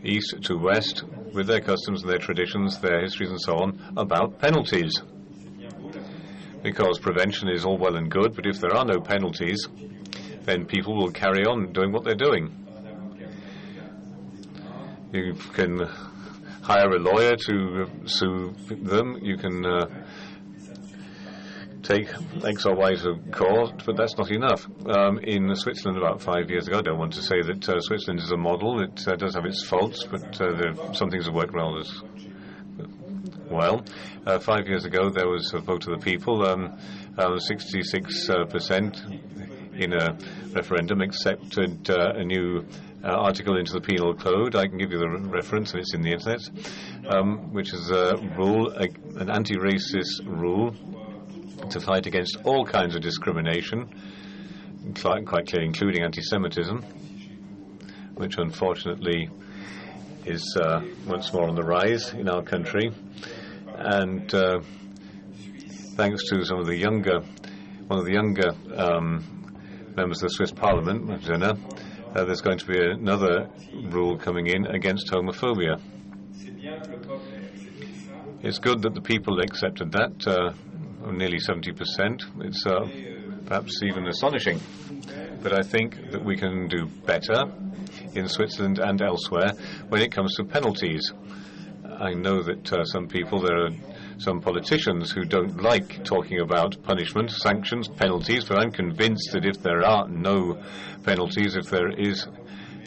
east 0.03 0.35
to 0.43 0.55
west, 0.55 1.03
with 1.33 1.47
their 1.47 1.59
customs 1.59 2.03
and 2.03 2.11
their 2.11 2.19
traditions, 2.19 2.79
their 2.81 3.01
histories 3.01 3.31
and 3.31 3.41
so 3.41 3.57
on, 3.57 3.81
about 3.97 4.37
penalties. 4.37 5.01
Because 6.61 6.99
prevention 6.99 7.49
is 7.49 7.65
all 7.65 7.79
well 7.79 7.95
and 7.95 8.11
good, 8.11 8.35
but 8.35 8.45
if 8.45 8.61
there 8.61 8.75
are 8.75 8.85
no 8.85 8.99
penalties, 9.01 9.67
then 10.43 10.67
people 10.67 10.95
will 10.95 11.11
carry 11.11 11.45
on 11.45 11.73
doing 11.73 11.91
what 11.91 12.03
they're 12.03 12.13
doing. 12.13 12.53
You 15.11 15.33
can 15.55 15.79
hire 16.61 16.91
a 16.91 16.99
lawyer 16.99 17.35
to 17.47 17.87
sue 18.05 18.53
them. 18.69 19.17
You 19.23 19.37
can 19.37 19.65
uh, 19.65 19.87
take 21.87 22.09
X 22.43 22.65
or 22.65 22.75
Y 22.75 22.95
to 22.95 23.15
court, 23.31 23.83
but 23.85 23.95
that's 23.95 24.17
not 24.17 24.29
enough. 24.29 24.67
Um, 24.85 25.19
in 25.19 25.55
Switzerland, 25.55 25.97
about 25.97 26.21
five 26.21 26.49
years 26.49 26.67
ago, 26.67 26.79
I 26.79 26.81
don't 26.81 26.99
want 26.99 27.13
to 27.13 27.21
say 27.21 27.41
that 27.41 27.69
uh, 27.69 27.79
Switzerland 27.79 28.19
is 28.19 28.31
a 28.31 28.37
model. 28.37 28.81
It 28.81 29.07
uh, 29.07 29.15
does 29.15 29.35
have 29.35 29.45
its 29.45 29.63
faults, 29.65 30.03
but 30.03 30.41
uh, 30.41 30.53
there 30.53 30.73
some 30.93 31.09
things 31.09 31.25
have 31.25 31.33
worked 31.33 31.53
well 31.53 31.79
as 31.79 32.03
well. 33.49 33.85
Uh, 34.25 34.39
five 34.39 34.67
years 34.67 34.83
ago, 34.83 35.09
there 35.09 35.29
was 35.29 35.53
a 35.53 35.59
vote 35.59 35.87
of 35.87 35.97
the 35.97 36.03
people. 36.03 36.45
Um, 36.45 36.77
66% 37.17 38.29
uh, 38.29 38.45
in 39.75 39.93
a 39.93 40.17
referendum 40.53 41.01
accepted 41.01 41.89
a 41.89 42.23
new 42.23 42.65
uh, 43.03 43.07
article 43.07 43.57
into 43.57 43.73
the 43.73 43.81
penal 43.81 44.13
code. 44.13 44.55
I 44.55 44.67
can 44.67 44.77
give 44.77 44.91
you 44.91 44.99
the 44.99 45.07
re 45.07 45.21
reference, 45.21 45.71
and 45.71 45.79
it's 45.79 45.93
in 45.93 46.01
the 46.01 46.11
internet, 46.11 46.41
um, 47.07 47.53
which 47.53 47.73
is 47.73 47.89
a 47.89 48.17
rule, 48.37 48.71
a, 48.71 48.87
an 49.19 49.29
anti-racist 49.29 50.25
rule 50.25 50.75
to 51.69 51.79
fight 51.79 52.05
against 52.05 52.37
all 52.43 52.65
kinds 52.65 52.95
of 52.95 53.01
discrimination, 53.01 53.89
quite 54.93 55.25
clearly 55.25 55.65
including 55.65 56.03
anti-Semitism, 56.03 56.83
which 58.15 58.37
unfortunately 58.37 59.29
is 60.25 60.57
uh, 60.61 60.81
once 61.07 61.31
more 61.33 61.47
on 61.47 61.55
the 61.55 61.63
rise 61.63 62.13
in 62.13 62.27
our 62.29 62.41
country. 62.41 62.91
And 63.75 64.33
uh, 64.33 64.59
thanks 65.95 66.23
to 66.29 66.43
some 66.43 66.59
of 66.59 66.65
the 66.65 66.75
younger, 66.75 67.21
one 67.87 67.99
of 67.99 68.05
the 68.05 68.13
younger 68.13 68.51
um, 68.75 69.23
members 69.95 70.21
of 70.21 70.29
the 70.29 70.33
Swiss 70.33 70.51
Parliament, 70.51 71.23
Zena, 71.23 71.57
uh, 72.15 72.25
there's 72.25 72.41
going 72.41 72.57
to 72.57 72.65
be 72.65 72.79
another 72.79 73.49
rule 73.73 74.17
coming 74.17 74.47
in 74.47 74.65
against 74.65 75.11
homophobia. 75.11 75.79
It's 78.41 78.59
good 78.59 78.81
that 78.83 78.93
the 78.93 79.01
people 79.01 79.39
accepted 79.39 79.91
that, 79.93 80.27
uh, 80.27 80.53
nearly 81.11 81.39
70%. 81.39 82.45
It's 82.45 82.65
uh, 82.65 82.87
perhaps 83.45 83.81
even 83.83 84.07
astonishing. 84.07 84.59
But 85.41 85.53
I 85.53 85.61
think 85.61 86.11
that 86.11 86.23
we 86.23 86.35
can 86.35 86.67
do 86.67 86.85
better 87.05 87.45
in 88.13 88.27
Switzerland 88.27 88.79
and 88.79 89.01
elsewhere 89.01 89.51
when 89.89 90.01
it 90.01 90.11
comes 90.11 90.35
to 90.35 90.43
penalties. 90.43 91.13
I 91.99 92.13
know 92.13 92.43
that 92.43 92.73
uh, 92.73 92.83
some 92.85 93.07
people, 93.07 93.39
there 93.41 93.65
are 93.65 93.69
some 94.19 94.41
politicians 94.41 95.11
who 95.11 95.23
don't 95.25 95.61
like 95.61 96.03
talking 96.03 96.39
about 96.39 96.81
punishment, 96.83 97.31
sanctions, 97.31 97.87
penalties, 97.87 98.45
but 98.45 98.59
I'm 98.59 98.71
convinced 98.71 99.31
that 99.33 99.45
if 99.45 99.61
there 99.61 99.83
are 99.83 100.07
no 100.07 100.61
penalties, 101.03 101.55
if 101.55 101.69
there 101.69 101.89
is 101.89 102.27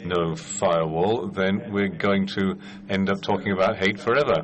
no 0.05 0.35
firewall, 0.35 1.27
then 1.27 1.71
we're 1.71 1.89
going 1.89 2.27
to 2.27 2.57
end 2.89 3.09
up 3.09 3.21
talking 3.21 3.51
about 3.51 3.77
hate 3.77 3.99
forever. 3.99 4.43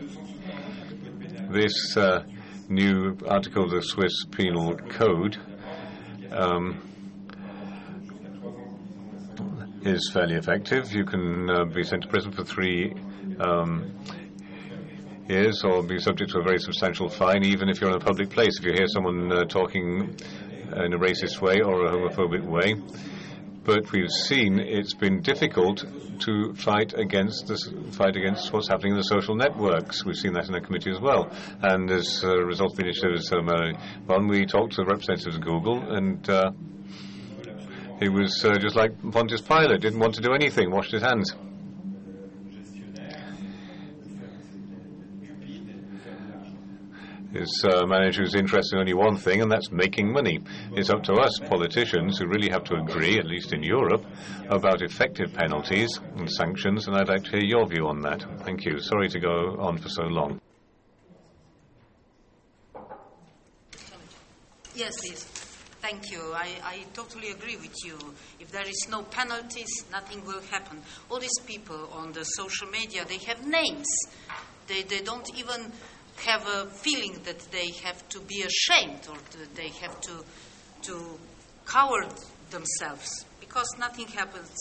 This 1.50 1.96
uh, 1.98 2.24
new 2.70 3.18
article 3.28 3.64
of 3.64 3.72
the 3.72 3.82
Swiss 3.82 4.26
Penal 4.32 4.76
Code 4.76 5.38
um, 6.32 6.82
is 9.84 10.10
fairly 10.14 10.36
effective. 10.36 10.92
You 10.92 11.06
can 11.06 11.50
uh, 11.50 11.66
be 11.66 11.84
sent 11.84 12.04
to 12.04 12.10
prison 12.10 12.32
for 12.32 12.44
three 12.44 12.94
um, 13.40 13.94
years 15.30 15.64
or 15.64 15.82
be 15.82 16.00
subject 16.00 16.32
to 16.32 16.40
a 16.40 16.44
very 16.44 16.60
substantial 16.60 17.10
fine, 17.10 17.44
even 17.44 17.70
if 17.70 17.80
you're 17.80 17.90
in 17.90 17.96
a 17.96 18.04
public 18.04 18.30
place. 18.30 18.60
If 18.60 18.66
you 18.66 18.74
hear 18.74 18.88
someone 18.88 19.32
uh, 19.32 19.46
talking 19.46 20.16
in 20.76 20.94
a 20.94 21.00
racist 21.00 21.42
way 21.42 21.62
or 21.62 21.86
a 21.86 21.92
homophobic 21.92 22.44
way, 22.44 22.76
but 23.68 23.92
we've 23.92 24.10
seen 24.10 24.60
it's 24.60 24.94
been 24.94 25.22
difficult 25.22 25.84
to 26.22 26.54
fight 26.54 26.94
against 26.98 27.48
this 27.48 27.70
fight 27.92 28.16
against 28.16 28.52
what's 28.54 28.70
happening 28.70 28.94
in 28.94 28.98
the 28.98 29.04
social 29.04 29.36
networks. 29.36 30.06
We've 30.06 30.16
seen 30.16 30.32
that 30.34 30.46
in 30.46 30.54
the 30.54 30.62
committee 30.62 30.90
as 30.90 31.02
well. 31.02 31.30
And 31.62 31.92
as 31.92 32.24
a 32.24 32.38
result 32.38 32.72
of 32.72 32.78
the 32.78 32.84
initiative 32.84 33.20
of 33.30 34.08
one, 34.08 34.28
we 34.30 34.46
talked 34.46 34.74
to 34.76 34.84
the 34.84 34.86
representatives 34.86 35.36
of 35.36 35.42
Google, 35.42 35.94
and 35.94 36.28
uh, 36.30 36.52
he 38.00 38.08
was 38.08 38.44
uh, 38.46 38.58
just 38.58 38.78
like 38.78 38.94
Pontius 39.12 39.42
Pilate, 39.42 39.82
didn't 39.82 40.00
want 40.00 40.16
to 40.16 40.22
do 40.22 40.34
anything, 40.34 40.72
washed 40.72 40.94
his 40.94 41.02
hands. 41.02 41.36
Uh, 47.38 47.86
manager 47.86 48.24
is 48.24 48.34
interested 48.34 48.76
in 48.76 48.80
only 48.80 48.94
one 48.96 49.16
thing, 49.16 49.42
and 49.42 49.52
that's 49.52 49.72
making 49.72 50.12
money. 50.12 50.40
It's 50.74 50.90
up 50.90 51.04
to 51.04 51.14
us, 51.14 51.38
politicians, 51.40 52.18
who 52.18 52.28
really 52.28 52.50
have 52.50 52.64
to 52.66 52.76
agree, 52.76 53.20
at 53.20 53.26
least 53.26 53.54
in 53.54 53.62
Europe, 53.62 54.04
about 54.50 54.82
effective 54.82 55.34
penalties 55.34 56.00
and 56.16 56.30
sanctions, 56.32 56.88
and 56.88 56.96
I'd 56.96 57.10
like 57.10 57.24
to 57.26 57.32
hear 57.32 57.44
your 57.44 57.68
view 57.68 57.88
on 57.88 58.02
that. 58.02 58.26
Thank 58.44 58.66
you. 58.66 58.80
Sorry 58.80 59.08
to 59.10 59.20
go 59.20 59.56
on 59.60 59.78
for 59.78 59.90
so 59.90 60.04
long. 60.04 60.42
Yes, 64.74 64.96
please. 65.00 65.24
Thank 65.80 66.12
you. 66.12 66.20
I, 66.34 66.50
I 66.64 66.86
totally 66.94 67.30
agree 67.30 67.56
with 67.56 67.76
you. 67.86 67.98
If 68.40 68.52
there 68.52 68.68
is 68.68 68.88
no 68.90 69.04
penalties, 69.04 69.86
nothing 69.92 70.26
will 70.26 70.42
happen. 70.42 70.82
All 71.10 71.20
these 71.20 71.40
people 71.46 71.90
on 71.94 72.14
the 72.14 72.24
social 72.24 72.68
media, 72.68 73.06
they 73.06 73.20
have 73.20 73.46
names. 73.46 73.88
They, 74.68 74.82
they 74.84 75.02
don't 75.02 75.28
even 75.38 75.72
have 76.26 76.48
a 76.48 76.66
feeling 76.68 77.20
that 77.24 77.40
they 77.52 77.70
have 77.84 78.08
to 78.10 78.20
be 78.20 78.44
ashamed 78.44 79.08
or 79.10 79.18
that 79.38 79.56
they 79.56 79.70
have 79.70 80.00
to, 80.02 80.24
to 80.82 81.20
cower 81.66 82.06
themselves 82.50 83.26
because 83.40 83.68
nothing 83.80 84.08
happens. 84.08 84.52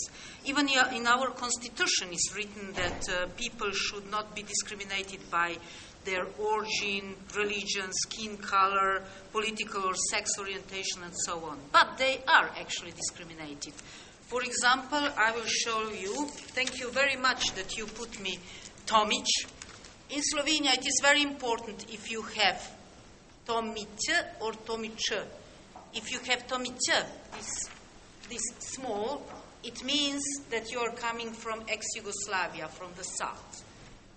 Even 0.44 0.68
in 0.68 1.06
our 1.06 1.30
constitution 1.30 2.08
it's 2.12 2.34
written 2.34 2.72
that 2.72 3.08
uh, 3.08 3.26
people 3.36 3.70
should 3.72 4.10
not 4.10 4.34
be 4.34 4.42
discriminated 4.42 5.20
by 5.30 5.56
their 6.04 6.26
origin, 6.38 7.16
religion, 7.36 7.90
skin 7.90 8.36
color, 8.36 9.02
political 9.32 9.82
or 9.84 9.94
sex 10.10 10.30
orientation, 10.38 11.02
and 11.02 11.12
so 11.26 11.44
on. 11.44 11.58
But 11.72 11.98
they 11.98 12.20
are 12.28 12.50
actually 12.58 12.92
discriminated. 12.92 13.74
For 14.22 14.42
example, 14.42 14.98
I 15.16 15.32
will 15.32 15.46
show 15.46 15.90
you. 15.90 16.26
Thank 16.54 16.78
you 16.80 16.90
very 16.90 17.16
much 17.16 17.54
that 17.54 17.76
you 17.76 17.86
put 17.86 18.20
me 18.20 18.38
Tomic 18.86 19.26
in 20.10 20.22
Slovenia, 20.22 20.74
it 20.74 20.86
is 20.86 21.00
very 21.02 21.22
important 21.22 21.86
if 21.92 22.10
you 22.10 22.22
have 22.22 22.76
Tomice 23.46 24.24
or 24.40 24.52
Tomice. 24.52 25.24
If 25.94 26.12
you 26.12 26.18
have 26.30 26.46
Tomice, 26.46 27.04
this, 27.36 27.68
this 28.28 28.42
small, 28.58 29.22
it 29.64 29.82
means 29.84 30.22
that 30.50 30.70
you 30.70 30.78
are 30.78 30.92
coming 30.92 31.32
from 31.32 31.62
ex-Yugoslavia, 31.68 32.68
from 32.68 32.90
the 32.96 33.02
south, 33.02 33.64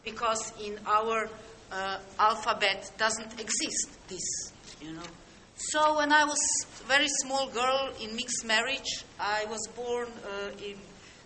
because 0.03 0.53
in 0.63 0.77
our 0.85 1.29
uh, 1.71 1.97
alphabet 2.19 2.91
doesn't 2.97 3.39
exist 3.39 3.89
this, 4.07 4.51
you 4.81 4.93
know. 4.93 5.09
So 5.55 5.97
when 5.97 6.11
I 6.11 6.23
was 6.23 6.39
a 6.81 6.87
very 6.87 7.07
small 7.21 7.49
girl 7.49 7.89
in 8.01 8.15
mixed 8.15 8.45
marriage, 8.45 9.03
I 9.19 9.45
was 9.49 9.67
born 9.75 10.07
uh, 10.23 10.51
in 10.63 10.75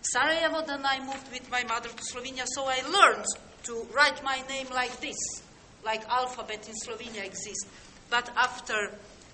Sarajevo, 0.00 0.66
then 0.66 0.84
I 0.84 1.00
moved 1.00 1.30
with 1.30 1.50
my 1.50 1.64
mother 1.64 1.88
to 1.88 2.02
Slovenia, 2.02 2.44
so 2.46 2.64
I 2.66 2.80
learned 2.88 3.26
to 3.64 3.86
write 3.94 4.22
my 4.22 4.42
name 4.48 4.66
like 4.74 5.00
this, 5.00 5.16
like 5.84 6.06
alphabet 6.08 6.68
in 6.68 6.74
Slovenia 6.74 7.24
exists. 7.24 7.66
But 8.10 8.30
after 8.36 8.90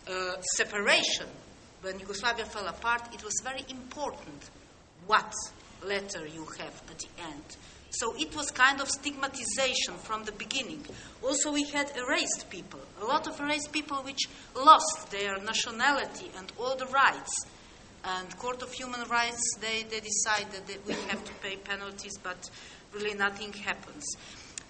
uh, 0.08 0.40
separation, 0.56 1.26
when 1.82 1.98
Yugoslavia 1.98 2.44
fell 2.44 2.66
apart, 2.66 3.02
it 3.12 3.24
was 3.24 3.34
very 3.42 3.64
important 3.68 4.50
what 5.06 5.32
letter 5.84 6.26
you 6.26 6.44
have 6.58 6.82
at 6.90 6.98
the 6.98 7.08
end. 7.22 7.56
So 7.90 8.14
it 8.16 8.36
was 8.36 8.50
kind 8.52 8.80
of 8.80 8.88
stigmatization 8.88 9.94
from 10.02 10.24
the 10.24 10.32
beginning. 10.32 10.86
Also, 11.22 11.52
we 11.52 11.64
had 11.64 11.90
erased 11.96 12.48
people, 12.48 12.80
a 13.02 13.04
lot 13.04 13.26
of 13.26 13.40
erased 13.40 13.72
people 13.72 13.96
which 13.98 14.28
lost 14.54 15.10
their 15.10 15.38
nationality 15.38 16.30
and 16.38 16.52
all 16.58 16.76
the 16.76 16.86
rights. 16.86 17.46
And 18.04 18.34
Court 18.38 18.62
of 18.62 18.72
Human 18.72 19.06
Rights, 19.08 19.42
they, 19.60 19.82
they 19.82 20.00
decided 20.00 20.66
that 20.66 20.86
we 20.86 20.94
have 21.08 21.22
to 21.24 21.32
pay 21.42 21.56
penalties, 21.56 22.16
but 22.22 22.48
really 22.94 23.14
nothing 23.14 23.52
happens. 23.52 24.04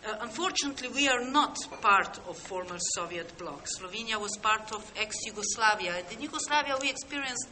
Uh, 0.06 0.16
unfortunately, 0.22 0.88
we 0.88 1.08
are 1.08 1.24
not 1.30 1.58
part 1.82 2.18
of 2.26 2.38
former 2.38 2.78
Soviet 2.94 3.36
bloc. 3.36 3.66
Slovenia 3.66 4.18
was 4.18 4.36
part 4.40 4.72
of 4.72 4.90
ex-Yugoslavia, 4.96 5.94
and 5.98 6.12
in 6.12 6.22
Yugoslavia 6.22 6.76
we 6.80 6.88
experienced 6.88 7.48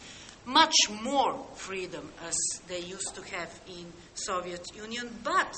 much 0.46 0.74
more 1.02 1.44
freedom 1.54 2.08
as 2.26 2.36
they 2.66 2.80
used 2.80 3.14
to 3.14 3.22
have 3.36 3.60
in 3.66 3.92
Soviet 4.14 4.64
Union. 4.74 5.10
But 5.22 5.54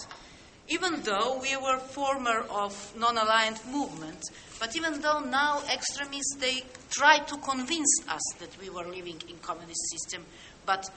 even 0.69 1.03
though 1.03 1.39
we 1.41 1.57
were 1.57 1.79
former 1.79 2.45
of 2.51 2.93
non-aligned 2.99 3.61
movement, 3.71 4.21
but 4.59 4.75
even 4.77 5.01
though 5.01 5.21
now 5.21 5.63
extremists 5.73 6.37
they 6.41 6.63
try 6.91 7.19
to 7.19 7.37
convince 7.39 8.03
us 8.09 8.23
that 8.41 8.57
we 8.61 8.69
were 8.69 8.85
living 8.85 9.23
in 9.29 9.39
communist 9.39 9.91
system, 9.91 10.25
but 10.67 10.91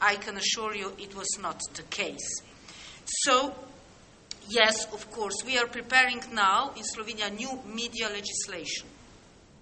I 0.00 0.16
can 0.16 0.36
assure 0.36 0.74
you 0.74 0.92
it 0.98 1.14
was 1.14 1.28
not 1.40 1.60
the 1.74 1.82
case. 1.84 2.42
So, 3.06 3.54
yes, 4.48 4.92
of 4.92 5.10
course, 5.10 5.44
we 5.44 5.58
are 5.58 5.66
preparing 5.66 6.20
now 6.32 6.72
in 6.76 6.82
Slovenia 6.82 7.30
new 7.36 7.60
media 7.66 8.08
legislation. 8.08 8.88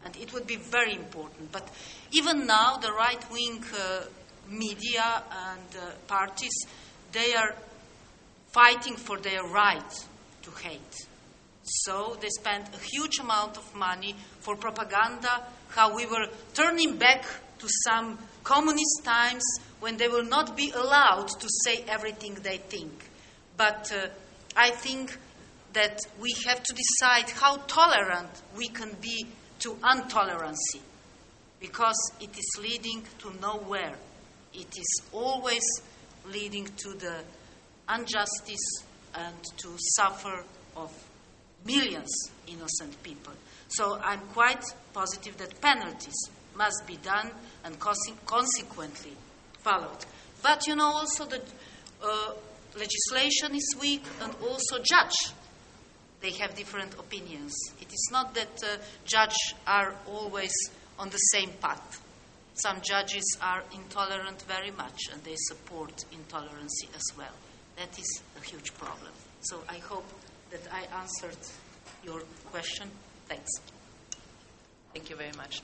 And 0.05 0.17
it 0.17 0.33
would 0.33 0.47
be 0.47 0.57
very 0.57 0.95
important. 0.95 1.53
But 1.53 1.69
even 2.13 2.47
now, 2.47 2.77
the 2.77 2.93
right 2.93 3.23
wing 3.31 3.63
uh, 3.75 4.05
media 4.49 5.23
and 5.31 5.77
uh, 5.77 5.93
parties, 6.07 6.55
they 7.13 7.35
are 7.35 7.55
fighting 8.53 8.97
for 8.97 9.19
their 9.19 9.43
right 9.45 10.07
to 10.43 10.51
hate. 10.51 10.97
So 11.65 12.17
they 12.21 12.29
spend 12.29 12.67
a 12.75 12.79
huge 12.79 13.19
amount 13.19 13.57
of 13.57 13.75
money 13.75 14.15
for 14.41 14.57
propaganda, 14.57 15.47
how 15.71 15.95
we 15.95 16.07
were 16.07 16.27
turning 16.53 16.97
back 16.97 17.25
to 17.59 17.69
some 17.85 18.19
communist 18.43 19.03
times 19.05 19.43
when 19.81 19.97
they 19.97 20.09
will 20.09 20.25
not 20.25 20.57
be 20.57 20.71
allowed 20.71 21.29
to 21.29 21.49
say 21.65 21.85
everything 21.89 22.35
they 22.43 22.59
think. 22.59 22.93
But 23.57 23.93
uh, 23.93 24.09
I 24.57 24.71
think 24.71 25.17
that 25.73 25.99
we 26.21 26.35
have 26.47 26.63
to 26.63 26.75
decide 26.75 27.31
how 27.31 27.57
tolerant 27.67 28.31
we 28.57 28.69
can 28.69 28.97
be 29.01 29.27
to 29.61 29.75
intolerancy 29.75 30.81
because 31.61 31.97
it 32.21 32.31
is 32.37 32.59
leading 32.61 33.03
to 33.19 33.33
nowhere. 33.41 33.95
It 34.53 34.77
is 34.79 35.03
always 35.13 35.65
leading 36.27 36.67
to 36.67 36.95
the 36.95 37.21
injustice 37.93 38.85
and 39.15 39.45
to 39.59 39.77
suffer 39.97 40.45
of 40.77 40.93
millions 41.65 42.11
innocent 42.47 43.03
people. 43.03 43.33
So 43.69 43.99
I'm 44.03 44.21
quite 44.33 44.63
positive 44.93 45.37
that 45.39 45.61
penalties 45.61 46.29
must 46.57 46.87
be 46.87 46.97
done 46.97 47.31
and 47.65 47.79
consequently 47.81 49.13
followed. 49.61 50.05
But 50.43 50.67
you 50.67 50.77
know 50.77 50.93
also 50.93 51.25
that 51.27 51.43
uh, 52.03 52.33
legislation 52.77 53.55
is 53.55 53.77
weak 53.81 54.03
and 54.23 54.33
also 54.43 54.79
judge. 54.79 55.33
They 56.21 56.31
have 56.33 56.55
different 56.55 56.95
opinions. 56.95 57.55
It 57.81 57.89
is 57.93 58.09
not 58.11 58.35
that 58.35 58.63
uh, 58.63 58.77
judges 59.05 59.55
are 59.67 59.95
always 60.07 60.53
on 60.99 61.11
the 61.11 61.19
same 61.19 61.51
path. 61.61 62.01
Some 62.55 62.81
judges 62.83 63.37
are 63.43 63.63
intolerant 63.75 64.43
very 64.43 64.71
much 64.71 64.99
and 65.13 65.23
they 65.25 65.35
support 65.37 66.05
intolerance 66.13 66.81
as 66.95 67.17
well. 67.19 67.35
That 67.77 67.99
is 67.99 68.23
a 68.41 68.45
huge 68.47 68.73
problem. 68.75 69.13
So 69.41 69.59
I 69.69 69.79
hope 69.79 70.07
that 70.51 70.63
I 70.73 70.87
answered 71.01 71.37
your 72.05 72.23
question. 72.51 72.89
Thanks. 73.29 73.51
Thank 74.95 75.11
you 75.11 75.17
very 75.17 75.33
much. 75.37 75.61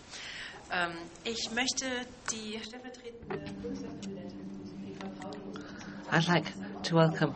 Ähm, 0.72 0.92
ich 1.24 1.50
möchte 1.52 2.06
die 2.30 2.60
stellvertretende 2.62 3.52
Bundespräsidentin 3.62 4.50
I'd 6.12 6.26
like 6.26 6.52
to 6.82 6.94
welcome 6.94 7.34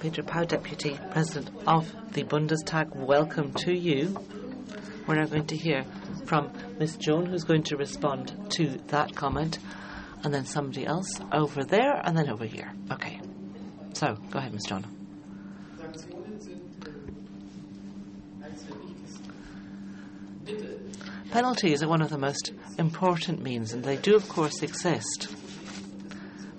Petra 0.00 0.22
Pau, 0.22 0.44
Deputy 0.44 0.98
President 1.10 1.50
of 1.66 1.90
the 2.12 2.24
Bundestag. 2.24 2.94
Welcome 2.94 3.52
to 3.54 3.72
you. 3.72 4.18
We're 5.06 5.14
now 5.14 5.26
going 5.26 5.46
to 5.46 5.56
hear 5.56 5.84
from 6.26 6.52
Ms. 6.78 6.96
John, 6.98 7.26
who's 7.26 7.44
going 7.44 7.62
to 7.64 7.76
respond 7.76 8.50
to 8.50 8.78
that 8.88 9.14
comment, 9.14 9.58
and 10.22 10.34
then 10.34 10.44
somebody 10.44 10.84
else 10.84 11.08
over 11.32 11.64
there, 11.64 12.00
and 12.04 12.16
then 12.16 12.28
over 12.28 12.44
here. 12.44 12.70
Okay. 12.92 13.20
So, 13.94 14.16
go 14.30 14.38
ahead, 14.38 14.52
Ms. 14.52 14.64
John. 14.64 14.84
Penalties 21.30 21.82
are 21.82 21.88
one 21.88 22.02
of 22.02 22.10
the 22.10 22.18
most 22.18 22.52
important 22.78 23.42
means, 23.42 23.72
and 23.72 23.84
they 23.84 23.96
do, 23.96 24.14
of 24.14 24.28
course, 24.28 24.62
exist. 24.62 25.28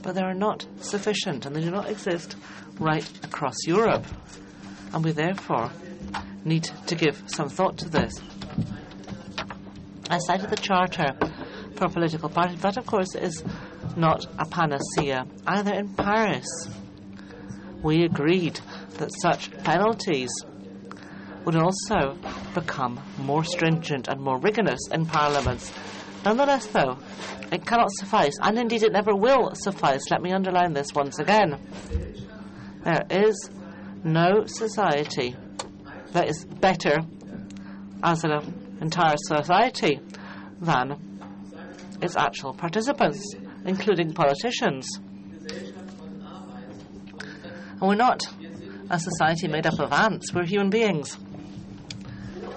But 0.01 0.15
they 0.15 0.21
are 0.21 0.34
not 0.34 0.65
sufficient, 0.80 1.45
and 1.45 1.55
they 1.55 1.61
do 1.61 1.71
not 1.71 1.89
exist 1.89 2.35
right 2.80 3.07
across 3.23 3.55
Europe. 3.67 4.05
And 4.93 5.03
we 5.03 5.11
therefore 5.11 5.71
need 6.45 6.69
to 6.88 6.95
give 6.95 7.21
some 7.27 7.49
thought 7.49 7.77
to 7.80 7.89
this. 7.89 8.13
I 10.09 10.17
cited 10.19 10.49
the 10.49 10.55
Charter 10.55 11.15
for 11.76 11.89
political 11.89 12.30
parties. 12.30 12.61
That, 12.61 12.77
of 12.77 12.85
course, 12.85 13.13
is 13.15 13.43
not 13.95 14.26
a 14.39 14.45
panacea. 14.45 15.27
Either 15.45 15.73
in 15.73 15.93
Paris, 15.93 16.47
we 17.84 18.03
agreed 18.03 18.59
that 18.97 19.11
such 19.21 19.51
penalties 19.63 20.31
would 21.45 21.55
also 21.55 22.17
become 22.53 22.99
more 23.19 23.43
stringent 23.43 24.07
and 24.07 24.19
more 24.19 24.39
rigorous 24.39 24.80
in 24.91 25.05
parliaments. 25.05 25.71
Nonetheless, 26.25 26.67
though, 26.67 26.97
it 27.51 27.65
cannot 27.65 27.91
suffice, 27.91 28.37
and 28.41 28.57
indeed 28.57 28.83
it 28.83 28.91
never 28.91 29.15
will 29.15 29.55
suffice. 29.55 30.01
Let 30.11 30.21
me 30.21 30.31
underline 30.31 30.73
this 30.73 30.93
once 30.93 31.19
again. 31.19 31.57
There 32.83 33.05
is 33.09 33.49
no 34.03 34.45
society 34.45 35.35
that 36.11 36.27
is 36.27 36.45
better 36.45 36.99
as 38.03 38.23
an 38.23 38.77
entire 38.81 39.15
society 39.17 39.99
than 40.61 40.97
its 42.01 42.15
actual 42.15 42.53
participants, 42.53 43.35
including 43.65 44.13
politicians. 44.13 44.87
And 47.71 47.81
we're 47.81 47.95
not 47.95 48.21
a 48.89 48.99
society 48.99 49.47
made 49.47 49.65
up 49.65 49.79
of 49.79 49.93
ants, 49.93 50.33
we're 50.33 50.45
human 50.45 50.69
beings. 50.69 51.17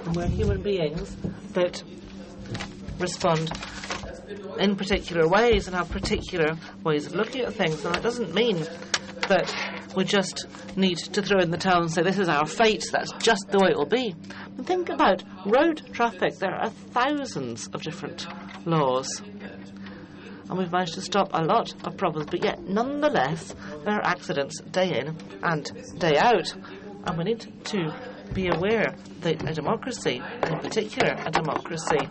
And 0.07 0.17
we're 0.17 0.27
human 0.27 0.63
beings 0.63 1.17
that 1.53 1.83
respond 3.03 3.53
in 4.59 4.77
particular 4.77 5.29
ways 5.29 5.67
and 5.67 5.77
have 5.77 5.91
particular 5.91 6.57
ways 6.85 7.07
of 7.07 7.15
looking 7.15 7.43
at 7.43 7.53
things. 7.55 7.85
And 7.85 7.95
that 7.95 8.03
doesn't 8.03 8.35
mean 8.35 8.67
that 9.29 9.53
we 9.97 10.05
just 10.05 10.47
need 10.77 10.99
to 10.99 11.23
throw 11.23 11.41
in 11.41 11.51
the 11.51 11.59
towel 11.59 11.83
and 11.83 11.93
say, 11.93 12.03
this 12.03 12.19
is 12.19 12.29
our 12.29 12.47
fate, 12.47 12.85
that's 12.93 13.13
just 13.19 13.49
the 13.51 13.59
way 13.59 13.71
it 13.71 13.77
will 13.77 13.87
be. 13.87 14.15
But 14.57 14.67
think 14.67 14.89
about 14.89 15.23
road 15.47 15.83
traffic. 15.93 16.39
There 16.39 16.55
are 16.55 16.71
thousands 16.71 17.69
of 17.69 17.83
different 17.83 18.27
laws. 18.67 19.23
And 20.49 20.59
we've 20.59 20.73
managed 20.73 20.95
to 20.95 21.03
stop 21.03 21.31
a 21.33 21.43
lot 21.43 21.75
of 21.87 21.97
problems, 21.97 22.27
but 22.31 22.45
yet, 22.45 22.63
nonetheless, 22.63 23.55
there 23.85 23.95
are 23.95 24.05
accidents 24.05 24.61
day 24.71 24.99
in 24.99 25.17
and 25.43 25.71
day 25.99 26.17
out. 26.19 26.55
And 27.05 27.19
we 27.19 27.25
need 27.25 27.51
to 27.65 27.95
be 28.35 28.49
aware 28.49 28.95
that 29.21 29.49
a 29.49 29.55
democracy, 29.55 30.23
in 30.47 30.59
particular 30.59 31.15
a 31.25 31.31
democracy, 31.31 32.09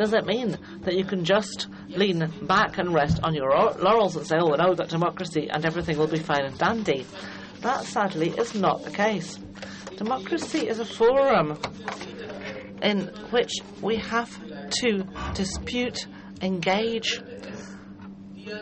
does 0.00 0.14
it 0.14 0.24
mean 0.24 0.56
that 0.84 0.94
you 0.94 1.04
can 1.04 1.26
just 1.26 1.68
lean 1.88 2.26
back 2.44 2.78
and 2.78 2.94
rest 2.94 3.20
on 3.22 3.34
your 3.34 3.50
laurels 3.50 4.16
and 4.16 4.26
say, 4.26 4.38
oh, 4.40 4.54
no, 4.54 4.74
that 4.74 4.88
democracy 4.88 5.50
and 5.52 5.66
everything 5.66 5.98
will 5.98 6.06
be 6.06 6.18
fine 6.18 6.46
and 6.46 6.56
dandy? 6.56 7.04
That 7.60 7.84
sadly 7.84 8.30
is 8.30 8.54
not 8.54 8.82
the 8.82 8.90
case. 8.90 9.38
Democracy 9.98 10.66
is 10.66 10.78
a 10.78 10.86
forum 10.86 11.58
in 12.80 13.08
which 13.28 13.52
we 13.82 13.96
have 13.96 14.34
to 14.80 15.04
dispute, 15.34 16.06
engage, 16.40 17.20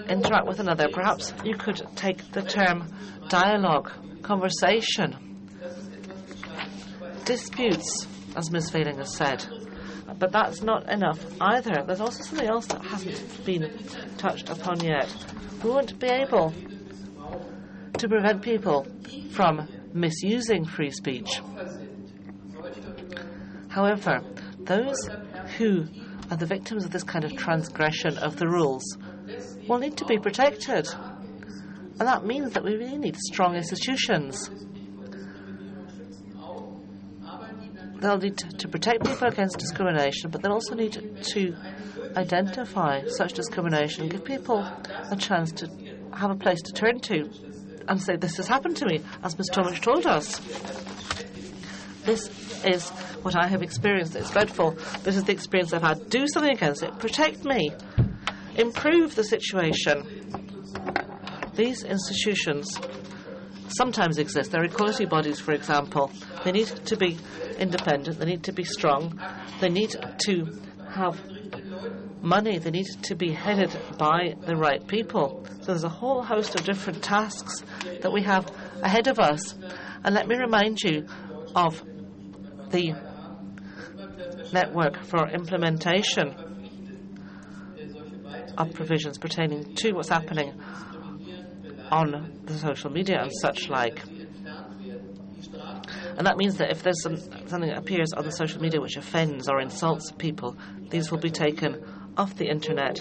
interact 0.09 0.49
with 0.49 0.59
another. 0.59 0.89
Perhaps 0.93 1.35
you 1.45 1.55
could 1.55 1.87
take 1.95 2.33
the 2.33 2.43
term 2.43 2.93
dialogue, 3.29 3.93
conversation, 4.23 5.17
disputes, 7.25 8.09
as 8.35 8.51
Ms. 8.51 8.73
Wehling 8.73 8.97
has 8.97 9.15
said. 9.15 9.47
But 10.19 10.33
that's 10.33 10.63
not 10.63 10.89
enough 10.91 11.25
either. 11.41 11.85
There's 11.87 12.01
also 12.01 12.23
something 12.25 12.49
else 12.49 12.67
that 12.67 12.85
hasn't 12.85 13.45
been 13.45 13.71
touched 14.17 14.49
upon 14.49 14.81
yet. 14.81 15.09
We 15.63 15.71
won't 15.71 15.99
be 15.99 16.09
able 16.09 16.53
to 17.97 18.09
prevent 18.09 18.43
people 18.43 18.87
from 19.31 19.69
misusing 19.93 20.65
free 20.65 20.91
speech. 20.91 21.41
However, 23.69 24.23
those 24.59 25.09
who 25.57 25.87
are 26.31 26.37
the 26.37 26.47
victims 26.47 26.85
of 26.85 26.91
this 26.91 27.05
kind 27.05 27.25
of 27.25 27.37
transgression 27.37 28.19
of 28.19 28.37
the 28.37 28.49
rules 28.49 28.85
will 29.69 29.79
need 29.79 29.97
to 29.99 30.05
be 30.05 30.19
protected. 30.19 30.89
And 32.01 32.07
that 32.09 32.25
means 32.25 32.53
that 32.53 32.65
we 32.65 32.75
really 32.75 32.99
need 32.99 33.17
strong 33.17 33.57
institutions. 33.57 34.51
They'll 38.01 38.19
need 38.19 38.39
to, 38.39 38.69
protect 38.69 39.05
people 39.05 39.27
against 39.27 39.59
discrimination, 39.59 40.31
but 40.31 40.43
they'll 40.43 40.53
also 40.53 40.75
need 40.75 40.93
to 41.33 41.57
identify 42.17 43.05
such 43.09 43.33
discrimination 43.33 44.09
give 44.09 44.25
people 44.25 44.61
a 45.11 45.17
chance 45.17 45.51
to 45.53 45.69
have 46.13 46.31
a 46.31 46.37
place 46.37 46.61
to 46.63 46.73
turn 46.73 47.01
to 47.01 47.29
and 47.89 48.01
say, 48.01 48.17
This 48.17 48.37
has 48.37 48.47
happened 48.47 48.77
to 48.77 48.87
me, 48.87 49.01
as 49.23 49.37
Ms. 49.37 49.51
Tomic 49.51 49.81
told 49.81 50.07
us. 50.07 50.41
This 52.05 52.31
is 52.65 52.89
what 53.23 53.37
I 53.37 53.49
have 53.49 53.63
experienced. 53.63 54.17
It's 54.17 54.31
dreadful. 54.31 54.71
This 55.03 55.17
is 55.17 55.25
the 55.25 55.33
experience 55.33 55.73
I've 55.73 55.83
had. 55.83 56.09
Do 56.09 56.27
something 56.29 56.53
against 56.53 56.83
it. 56.83 56.99
Protect 56.99 57.45
me. 57.45 57.71
Improve 58.57 59.15
the 59.15 59.25
situation. 59.25 60.07
These 61.55 61.83
institutions 61.83 62.79
sometimes 63.71 64.19
exist. 64.19 64.51
There 64.51 64.61
are 64.61 64.65
equality 64.65 65.05
bodies, 65.05 65.41
for 65.41 65.53
example. 65.53 66.11
They 66.45 66.53
need 66.53 66.69
to 66.69 66.97
be 66.97 67.19
independent. 67.59 68.19
They 68.19 68.27
need 68.27 68.45
to 68.45 68.53
be 68.53 68.65
strong. 68.65 69.21
They 69.61 69.69
need 69.69 69.95
to 70.27 70.61
have 70.91 71.21
money. 72.23 72.59
They 72.59 72.71
need 72.71 72.87
to 73.03 73.15
be 73.15 73.33
headed 73.33 73.77
by 73.99 74.35
the 74.47 74.57
right 74.57 74.87
people. 74.87 75.45
So 75.61 75.67
there's 75.67 75.85
a 75.85 75.89
whole 75.89 76.23
host 76.23 76.55
of 76.55 76.65
different 76.65 77.03
tasks 77.03 77.63
that 78.01 78.13
we 78.13 78.23
have 78.23 78.47
ahead 78.83 79.07
of 79.07 79.19
us. 79.19 79.55
And 80.05 80.15
let 80.15 80.29
me 80.29 80.37
remind 80.37 80.83
you 80.83 81.07
of 81.55 81.83
the 82.71 82.95
network 84.53 85.05
for 85.05 85.29
implementation 85.29 86.35
of 88.57 88.73
provisions 88.75 89.19
pertaining 89.19 89.75
to 89.77 89.93
what's 89.93 90.09
happening 90.09 90.61
on 91.91 92.41
the 92.45 92.59
social 92.59 92.91
media 92.91 93.23
and 93.23 93.33
such 93.41 93.69
like. 93.69 94.03
And 96.17 96.27
that 96.27 96.37
means 96.37 96.57
that 96.57 96.71
if 96.71 96.83
there's 96.83 97.01
some, 97.03 97.17
something 97.17 97.69
that 97.69 97.79
appears 97.79 98.13
on 98.13 98.25
the 98.25 98.33
social 98.33 98.61
media 98.61 98.81
which 98.81 98.97
offends 98.97 99.49
or 99.49 99.61
insults 99.61 100.11
people, 100.13 100.57
these 100.91 101.11
will 101.11 101.19
be 101.19 101.31
taken 101.31 101.85
off 102.17 102.35
the 102.37 102.47
internet. 102.47 103.01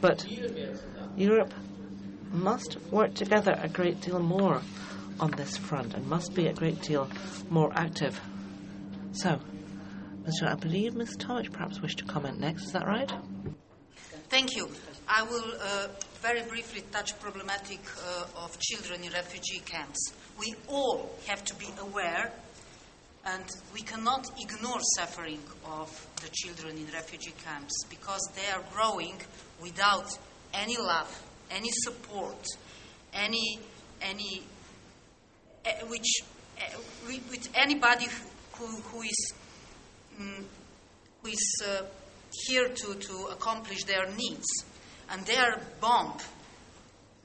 But 0.00 0.24
Europe 1.16 1.52
must 2.30 2.76
work 2.90 3.14
together 3.14 3.58
a 3.60 3.68
great 3.68 4.00
deal 4.00 4.20
more 4.20 4.62
on 5.18 5.32
this 5.32 5.56
front 5.56 5.94
and 5.94 6.06
must 6.06 6.34
be 6.34 6.46
a 6.46 6.52
great 6.52 6.80
deal 6.82 7.10
more 7.50 7.72
active. 7.74 8.20
So, 9.12 9.40
Mr. 10.22 10.48
I 10.48 10.54
believe 10.54 10.94
Ms. 10.94 11.16
Tomic 11.16 11.52
perhaps 11.52 11.80
wished 11.80 11.98
to 11.98 12.04
comment 12.04 12.38
next. 12.38 12.64
Is 12.64 12.72
that 12.72 12.86
right? 12.86 13.12
Thank 14.28 14.54
you. 14.54 14.70
I 15.12 15.24
will 15.24 15.54
uh, 15.60 15.88
very 16.22 16.42
briefly 16.42 16.84
touch 16.92 17.18
problematic 17.18 17.80
uh, 17.98 18.44
of 18.44 18.56
children 18.60 19.02
in 19.02 19.12
refugee 19.12 19.60
camps. 19.66 20.12
We 20.38 20.54
all 20.68 21.10
have 21.26 21.44
to 21.46 21.54
be 21.56 21.66
aware 21.80 22.30
and 23.26 23.44
we 23.74 23.80
cannot 23.82 24.28
ignore 24.40 24.78
suffering 24.96 25.40
of 25.66 25.90
the 26.22 26.28
children 26.32 26.76
in 26.78 26.86
refugee 26.94 27.34
camps 27.44 27.72
because 27.90 28.20
they 28.36 28.52
are 28.52 28.62
growing 28.72 29.20
without 29.60 30.16
any 30.54 30.76
love, 30.78 31.10
any 31.50 31.70
support, 31.72 32.46
any 33.12 33.58
any 34.00 34.42
uh, 35.66 35.70
which 35.88 36.22
uh, 36.56 36.78
with, 37.08 37.48
anybody 37.56 38.06
who, 38.52 38.66
who 38.66 39.02
is 39.02 39.32
um, 40.20 40.46
who 41.22 41.30
is 41.30 41.62
uh, 41.66 41.82
here 42.46 42.68
to, 42.68 42.94
to 42.94 43.28
accomplish 43.32 43.82
their 43.84 44.08
needs, 44.12 44.46
and 45.10 45.24
they 45.26 45.36
are 45.36 45.58
bomb 45.80 46.16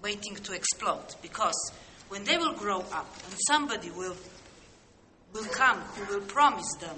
waiting 0.02 0.36
to 0.36 0.54
explode 0.54 1.16
because 1.22 1.72
when 2.10 2.24
they 2.24 2.38
will 2.38 2.54
grow 2.54 2.80
up 2.80 3.10
and 3.26 3.36
somebody 3.48 3.90
will 3.92 4.16
will 5.34 5.46
come 5.46 5.80
who 5.80 6.14
will 6.14 6.26
promise 6.26 6.72
them 6.80 6.96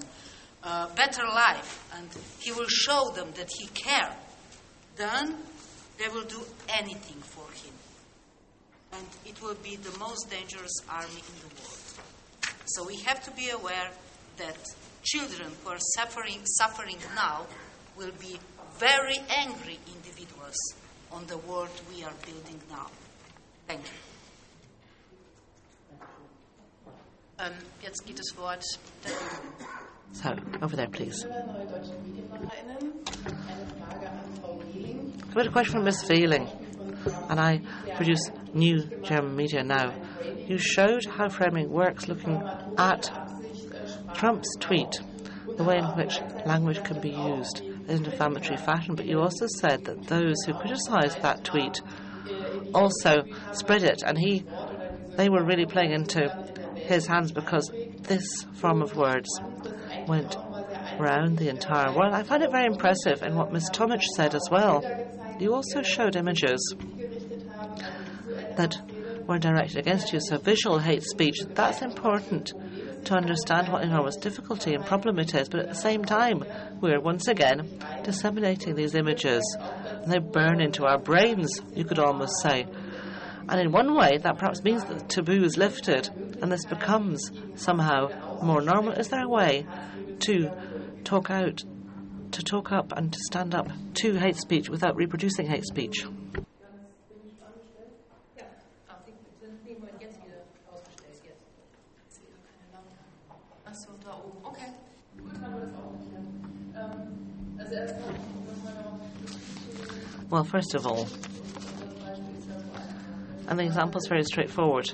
a 0.63 0.87
better 0.95 1.23
life 1.23 1.89
and 1.95 2.07
he 2.39 2.51
will 2.51 2.67
show 2.67 3.09
them 3.15 3.31
that 3.35 3.49
he 3.57 3.67
cares, 3.67 4.13
then 4.95 5.35
they 5.97 6.07
will 6.09 6.23
do 6.23 6.41
anything 6.69 7.19
for 7.21 7.49
him. 7.63 7.73
And 8.93 9.07
it 9.25 9.41
will 9.41 9.55
be 9.55 9.75
the 9.75 9.97
most 9.97 10.29
dangerous 10.29 10.73
army 10.89 11.07
in 11.13 11.39
the 11.41 11.55
world. 11.55 11.77
So 12.65 12.85
we 12.85 12.97
have 12.97 13.23
to 13.23 13.31
be 13.31 13.49
aware 13.49 13.91
that 14.37 14.57
children 15.03 15.51
who 15.63 15.69
are 15.69 15.79
suffering, 15.95 16.45
suffering 16.45 16.97
now 17.15 17.45
will 17.97 18.11
be 18.19 18.39
very 18.77 19.17
angry 19.29 19.79
individuals 19.95 20.55
on 21.11 21.25
the 21.27 21.37
world 21.37 21.69
we 21.89 22.03
are 22.03 22.13
building 22.25 22.59
now. 22.69 22.87
Thank 23.67 23.81
you. 23.81 23.97
Ähm, 27.39 27.53
jetzt 27.83 28.05
geht 28.05 28.17
das 28.17 28.35
Wort 28.37 28.63
der 29.03 29.11
So, 30.13 30.29
over 30.61 30.75
there, 30.75 30.87
please. 30.87 31.23
I've 35.27 35.33
got 35.35 35.45
a 35.45 35.51
question 35.51 35.73
from 35.73 35.83
Miss 35.83 36.03
Wehling, 36.09 36.47
and 37.29 37.39
I 37.39 37.61
produce 37.95 38.31
new 38.53 38.83
German 39.03 39.35
media 39.35 39.63
now. 39.63 39.93
You 40.47 40.57
showed 40.57 41.05
how 41.05 41.29
framing 41.29 41.69
works 41.69 42.07
looking 42.07 42.41
at 42.77 43.11
Trump's 44.15 44.55
tweet, 44.59 44.99
the 45.57 45.63
way 45.63 45.77
in 45.77 45.85
which 45.95 46.19
language 46.45 46.83
can 46.83 46.99
be 47.01 47.11
used 47.11 47.61
in 47.87 48.03
defamatory 48.03 48.57
fashion, 48.57 48.95
but 48.95 49.05
you 49.05 49.19
also 49.19 49.47
said 49.59 49.85
that 49.85 50.07
those 50.07 50.35
who 50.45 50.53
criticised 50.53 51.21
that 51.21 51.43
tweet 51.43 51.81
also 52.73 53.23
spread 53.53 53.83
it, 53.83 54.03
and 54.05 54.17
he, 54.17 54.43
they 55.15 55.29
were 55.29 55.43
really 55.43 55.65
playing 55.65 55.91
into 55.91 56.29
his 56.75 57.07
hands 57.07 57.31
because 57.31 57.71
this 58.01 58.25
form 58.53 58.81
of 58.81 58.95
words 58.95 59.29
went 60.07 60.37
round 60.97 61.37
the 61.37 61.49
entire 61.49 61.93
world. 61.93 62.13
I 62.13 62.23
find 62.23 62.43
it 62.43 62.51
very 62.51 62.65
impressive 62.65 63.21
in 63.23 63.35
what 63.35 63.51
Ms. 63.51 63.69
Tomic 63.71 64.01
said 64.15 64.35
as 64.35 64.47
well. 64.51 64.85
You 65.39 65.53
also 65.53 65.81
showed 65.81 66.15
images 66.15 66.75
that 68.55 68.75
were 69.27 69.37
directed 69.37 69.77
against 69.77 70.13
you, 70.13 70.19
so 70.19 70.37
visual 70.37 70.79
hate 70.79 71.03
speech, 71.03 71.37
that's 71.53 71.81
important 71.81 72.53
to 73.07 73.15
understand 73.15 73.69
what 73.71 73.83
enormous 73.83 74.15
difficulty 74.17 74.73
and 74.73 74.85
problem 74.85 75.17
it 75.19 75.33
is, 75.33 75.49
but 75.49 75.61
at 75.61 75.69
the 75.69 75.75
same 75.75 76.03
time, 76.03 76.43
we're 76.81 76.99
once 76.99 77.27
again 77.27 77.79
disseminating 78.03 78.75
these 78.75 78.95
images, 78.95 79.43
and 79.59 80.11
they 80.11 80.19
burn 80.19 80.61
into 80.61 80.85
our 80.85 80.97
brains, 80.97 81.61
you 81.73 81.85
could 81.85 81.99
almost 81.99 82.33
say. 82.41 82.65
And 83.49 83.61
in 83.61 83.71
one 83.71 83.95
way, 83.95 84.17
that 84.17 84.37
perhaps 84.37 84.63
means 84.63 84.83
that 84.85 84.99
the 84.99 85.05
taboo 85.05 85.43
is 85.43 85.57
lifted, 85.57 86.09
and 86.41 86.51
this 86.51 86.65
becomes 86.65 87.31
somehow 87.55 88.41
more 88.41 88.61
normal. 88.61 88.93
Is 88.93 89.07
there 89.07 89.23
a 89.23 89.29
way 89.29 89.65
to 90.19 90.51
talk 91.05 91.31
out, 91.31 91.63
to 92.31 92.43
talk 92.43 92.73
up, 92.73 92.91
and 92.91 93.13
to 93.13 93.19
stand 93.27 93.55
up 93.55 93.69
to 94.01 94.15
hate 94.15 94.35
speech 94.35 94.69
without 94.69 94.97
reproducing 94.97 95.47
hate 95.47 95.65
speech? 95.65 96.05
Well, 110.29 110.43
first 110.43 110.75
of 110.75 110.85
all, 110.85 111.07
and 113.47 113.57
the 113.57 113.63
example 113.63 113.99
is 113.99 114.07
very 114.07 114.23
straightforward. 114.23 114.91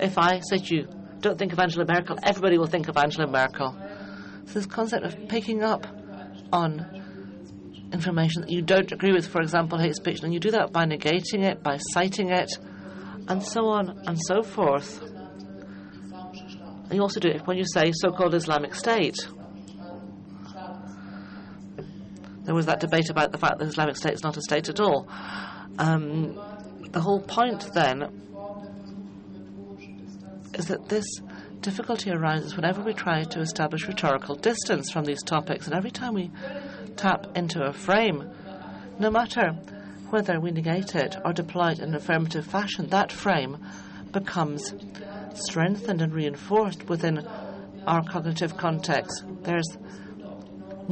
If 0.00 0.18
I 0.18 0.40
said 0.40 0.68
you, 0.68 0.88
don't 1.20 1.38
think 1.38 1.52
of 1.52 1.58
Angela 1.58 1.84
Merkel, 1.86 2.18
everybody 2.22 2.58
will 2.58 2.66
think 2.66 2.88
of 2.88 2.96
Angela 2.96 3.26
Merkel. 3.26 3.76
So 4.46 4.54
this 4.54 4.66
concept 4.66 5.04
of 5.04 5.28
picking 5.28 5.62
up 5.62 5.86
on 6.52 7.02
information 7.92 8.42
that 8.42 8.50
you 8.50 8.62
don't 8.62 8.90
agree 8.90 9.12
with, 9.12 9.28
for 9.28 9.40
example, 9.40 9.78
hate 9.78 9.94
speech, 9.94 10.22
and 10.22 10.32
you 10.32 10.40
do 10.40 10.50
that 10.52 10.72
by 10.72 10.84
negating 10.84 11.42
it, 11.42 11.62
by 11.62 11.76
citing 11.76 12.30
it, 12.30 12.50
and 13.28 13.42
so 13.42 13.66
on 13.66 14.02
and 14.06 14.18
so 14.20 14.42
forth. 14.42 15.00
And 15.02 16.92
you 16.92 17.02
also 17.02 17.20
do 17.20 17.28
it 17.28 17.46
when 17.46 17.56
you 17.56 17.64
say 17.64 17.92
so-called 17.92 18.34
Islamic 18.34 18.74
State. 18.74 19.16
There 22.52 22.56
was 22.58 22.66
that 22.66 22.80
debate 22.80 23.08
about 23.08 23.32
the 23.32 23.38
fact 23.38 23.60
that 23.60 23.64
Islamic 23.66 23.96
State 23.96 24.12
is 24.12 24.22
not 24.22 24.36
a 24.36 24.42
state 24.42 24.68
at 24.68 24.78
all. 24.78 25.08
Um, 25.78 26.38
the 26.90 27.00
whole 27.00 27.22
point 27.22 27.66
then 27.72 28.02
is 30.52 30.66
that 30.66 30.86
this 30.86 31.06
difficulty 31.62 32.10
arises 32.10 32.54
whenever 32.54 32.82
we 32.82 32.92
try 32.92 33.22
to 33.22 33.40
establish 33.40 33.88
rhetorical 33.88 34.34
distance 34.34 34.90
from 34.90 35.06
these 35.06 35.22
topics, 35.22 35.64
and 35.64 35.74
every 35.74 35.90
time 35.90 36.12
we 36.12 36.30
tap 36.96 37.26
into 37.34 37.62
a 37.62 37.72
frame, 37.72 38.30
no 38.98 39.10
matter 39.10 39.52
whether 40.10 40.38
we 40.38 40.50
negate 40.50 40.94
it 40.94 41.16
or 41.24 41.32
deploy 41.32 41.70
it 41.70 41.78
in 41.78 41.88
an 41.88 41.94
affirmative 41.94 42.44
fashion, 42.44 42.86
that 42.88 43.10
frame 43.10 43.56
becomes 44.12 44.74
strengthened 45.32 46.02
and 46.02 46.12
reinforced 46.12 46.86
within 46.86 47.26
our 47.86 48.02
cognitive 48.02 48.58
context. 48.58 49.24
There's 49.40 49.78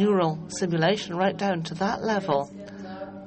neural 0.01 0.48
simulation 0.48 1.14
right 1.14 1.36
down 1.36 1.62
to 1.62 1.74
that 1.74 2.02
level. 2.02 2.51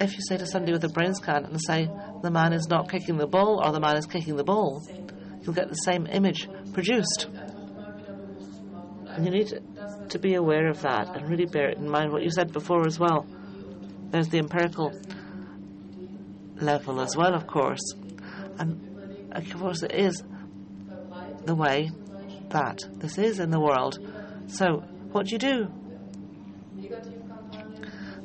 If 0.01 0.13
you 0.13 0.21
say 0.27 0.37
to 0.37 0.47
somebody 0.47 0.73
with 0.73 0.83
a 0.83 0.89
brain 0.89 1.13
scan 1.13 1.45
and 1.45 1.59
say 1.61 1.87
the 2.23 2.31
man 2.31 2.51
is 2.51 2.67
not 2.67 2.89
kicking 2.89 3.17
the 3.17 3.27
ball 3.27 3.61
or 3.63 3.71
the 3.71 3.79
man 3.79 3.95
is 3.95 4.07
kicking 4.07 4.35
the 4.35 4.43
ball, 4.43 4.81
you'll 5.41 5.53
get 5.53 5.69
the 5.69 5.75
same 5.75 6.07
image 6.07 6.49
produced. 6.73 7.27
And 9.07 9.25
you 9.25 9.31
need 9.31 9.53
to 10.09 10.19
be 10.19 10.33
aware 10.33 10.67
of 10.69 10.81
that 10.81 11.15
and 11.15 11.29
really 11.29 11.45
bear 11.45 11.69
it 11.69 11.77
in 11.77 11.87
mind 11.87 12.11
what 12.11 12.23
you 12.23 12.31
said 12.31 12.51
before 12.51 12.87
as 12.87 12.99
well. 12.99 13.27
There's 14.09 14.29
the 14.29 14.39
empirical 14.39 14.91
level 16.55 16.99
as 16.99 17.15
well, 17.15 17.35
of 17.35 17.45
course. 17.45 17.93
And 18.57 19.29
of 19.31 19.59
course, 19.59 19.83
it 19.83 19.93
is 19.93 20.23
the 21.45 21.55
way 21.55 21.91
that 22.49 22.79
this 22.95 23.19
is 23.19 23.39
in 23.39 23.51
the 23.51 23.59
world. 23.59 23.99
So, 24.47 24.83
what 25.11 25.27
do 25.27 25.33
you 25.33 25.39
do? 25.39 25.82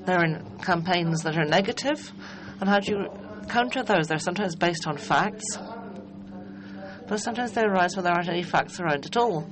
There 0.09 0.25
are 0.25 0.41
campaigns 0.63 1.21
that 1.25 1.37
are 1.37 1.45
negative, 1.45 2.15
and 2.63 2.67
how 2.67 2.79
do 2.79 2.93
you 2.93 3.09
counter 3.51 3.83
those? 3.83 4.09
They're 4.09 4.19
sometimes 4.19 4.57
based 4.57 4.87
on 4.87 4.97
facts, 4.97 5.45
but 7.07 7.19
sometimes 7.19 7.53
they 7.53 7.61
arise 7.61 7.95
when 7.95 8.07
there 8.07 8.15
aren't 8.15 8.31
any 8.31 8.43
facts 8.43 8.81
around 8.81 9.05
at 9.05 9.19
all. 9.19 9.47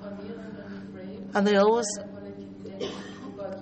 And 1.34 1.46
they 1.46 1.56
always 1.56 1.86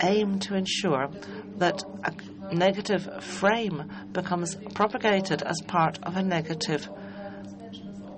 aim 0.04 0.38
to 0.38 0.54
ensure 0.54 1.08
that 1.56 1.82
a 2.04 2.54
negative 2.54 3.24
frame 3.24 3.90
becomes 4.12 4.54
propagated 4.74 5.42
as 5.42 5.60
part 5.66 5.98
of 6.04 6.16
a 6.16 6.22
negative 6.22 6.88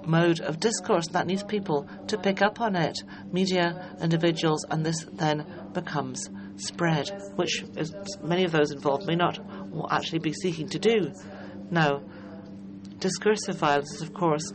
mode 0.05 0.40
of 0.40 0.61
discourse. 0.61 1.07
That 1.09 1.27
needs 1.27 1.44
people 1.44 1.89
to 2.09 2.19
pick 2.19 2.43
up 2.43 2.61
on 2.61 2.77
it, 2.77 2.98
media, 3.32 3.97
individuals, 4.03 4.66
and 4.69 4.85
this 4.85 5.03
then 5.15 5.47
becomes 5.73 6.28
spread, 6.56 7.10
which 7.36 7.64
many 8.22 8.44
of 8.44 8.52
those 8.52 8.70
involved 8.70 9.06
may 9.06 9.16
not 9.16 9.38
actually 9.90 10.20
be 10.20 10.32
seeking 10.32 10.68
to 10.70 10.78
do. 10.78 11.12
Now, 11.70 12.02
discursive 12.98 13.56
violence 13.56 13.92
is, 13.94 14.02
of 14.02 14.14
course, 14.14 14.52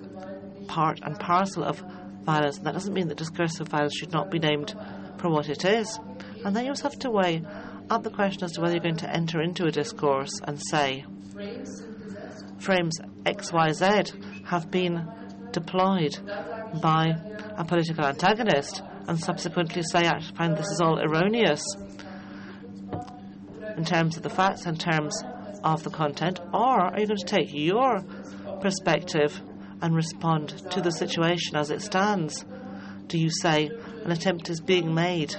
part 0.67 0.99
and 1.03 1.19
parcel 1.19 1.63
of 1.63 1.83
violence. 2.23 2.57
And 2.57 2.65
that 2.65 2.73
doesn't 2.73 2.93
mean 2.93 3.07
that 3.09 3.17
discursive 3.17 3.67
violence 3.67 3.95
should 3.95 4.11
not 4.11 4.31
be 4.31 4.39
named 4.39 4.73
for 5.17 5.29
what 5.29 5.49
it 5.49 5.65
is. 5.65 5.99
And 6.43 6.55
then 6.55 6.63
you 6.63 6.71
also 6.71 6.89
have 6.89 6.99
to 6.99 7.11
weigh 7.11 7.43
up 7.89 8.03
the 8.03 8.09
question 8.09 8.43
as 8.43 8.53
to 8.53 8.61
whether 8.61 8.73
you're 8.73 8.83
going 8.83 8.95
to 8.97 9.09
enter 9.09 9.41
into 9.41 9.65
a 9.65 9.71
discourse 9.71 10.31
and 10.45 10.59
say, 10.69 11.05
frames 12.59 12.99
XYZ 13.25 14.45
have 14.45 14.71
been 14.71 15.07
deployed 15.51 16.17
by 16.81 17.13
a 17.57 17.65
political 17.65 18.05
antagonist, 18.05 18.81
and 19.07 19.19
subsequently 19.19 19.83
say, 19.83 20.07
I 20.07 20.21
find 20.37 20.55
this 20.55 20.69
is 20.69 20.79
all 20.79 20.99
erroneous 20.99 21.61
in 23.77 23.85
terms 23.85 24.17
of 24.17 24.23
the 24.23 24.29
facts, 24.29 24.65
in 24.65 24.77
terms 24.77 25.23
of 25.63 25.83
the 25.83 25.89
content, 25.89 26.39
or 26.53 26.81
are 26.81 26.99
you 26.99 27.07
going 27.07 27.17
to 27.17 27.25
take 27.25 27.53
your 27.53 28.01
perspective 28.61 29.39
and 29.81 29.95
respond 29.95 30.49
to 30.71 30.81
the 30.81 30.91
situation 30.91 31.55
as 31.55 31.71
it 31.71 31.81
stands? 31.81 32.45
Do 33.07 33.17
you 33.17 33.29
say 33.29 33.69
an 34.03 34.11
attempt 34.11 34.49
is 34.49 34.61
being 34.61 34.93
made 34.93 35.35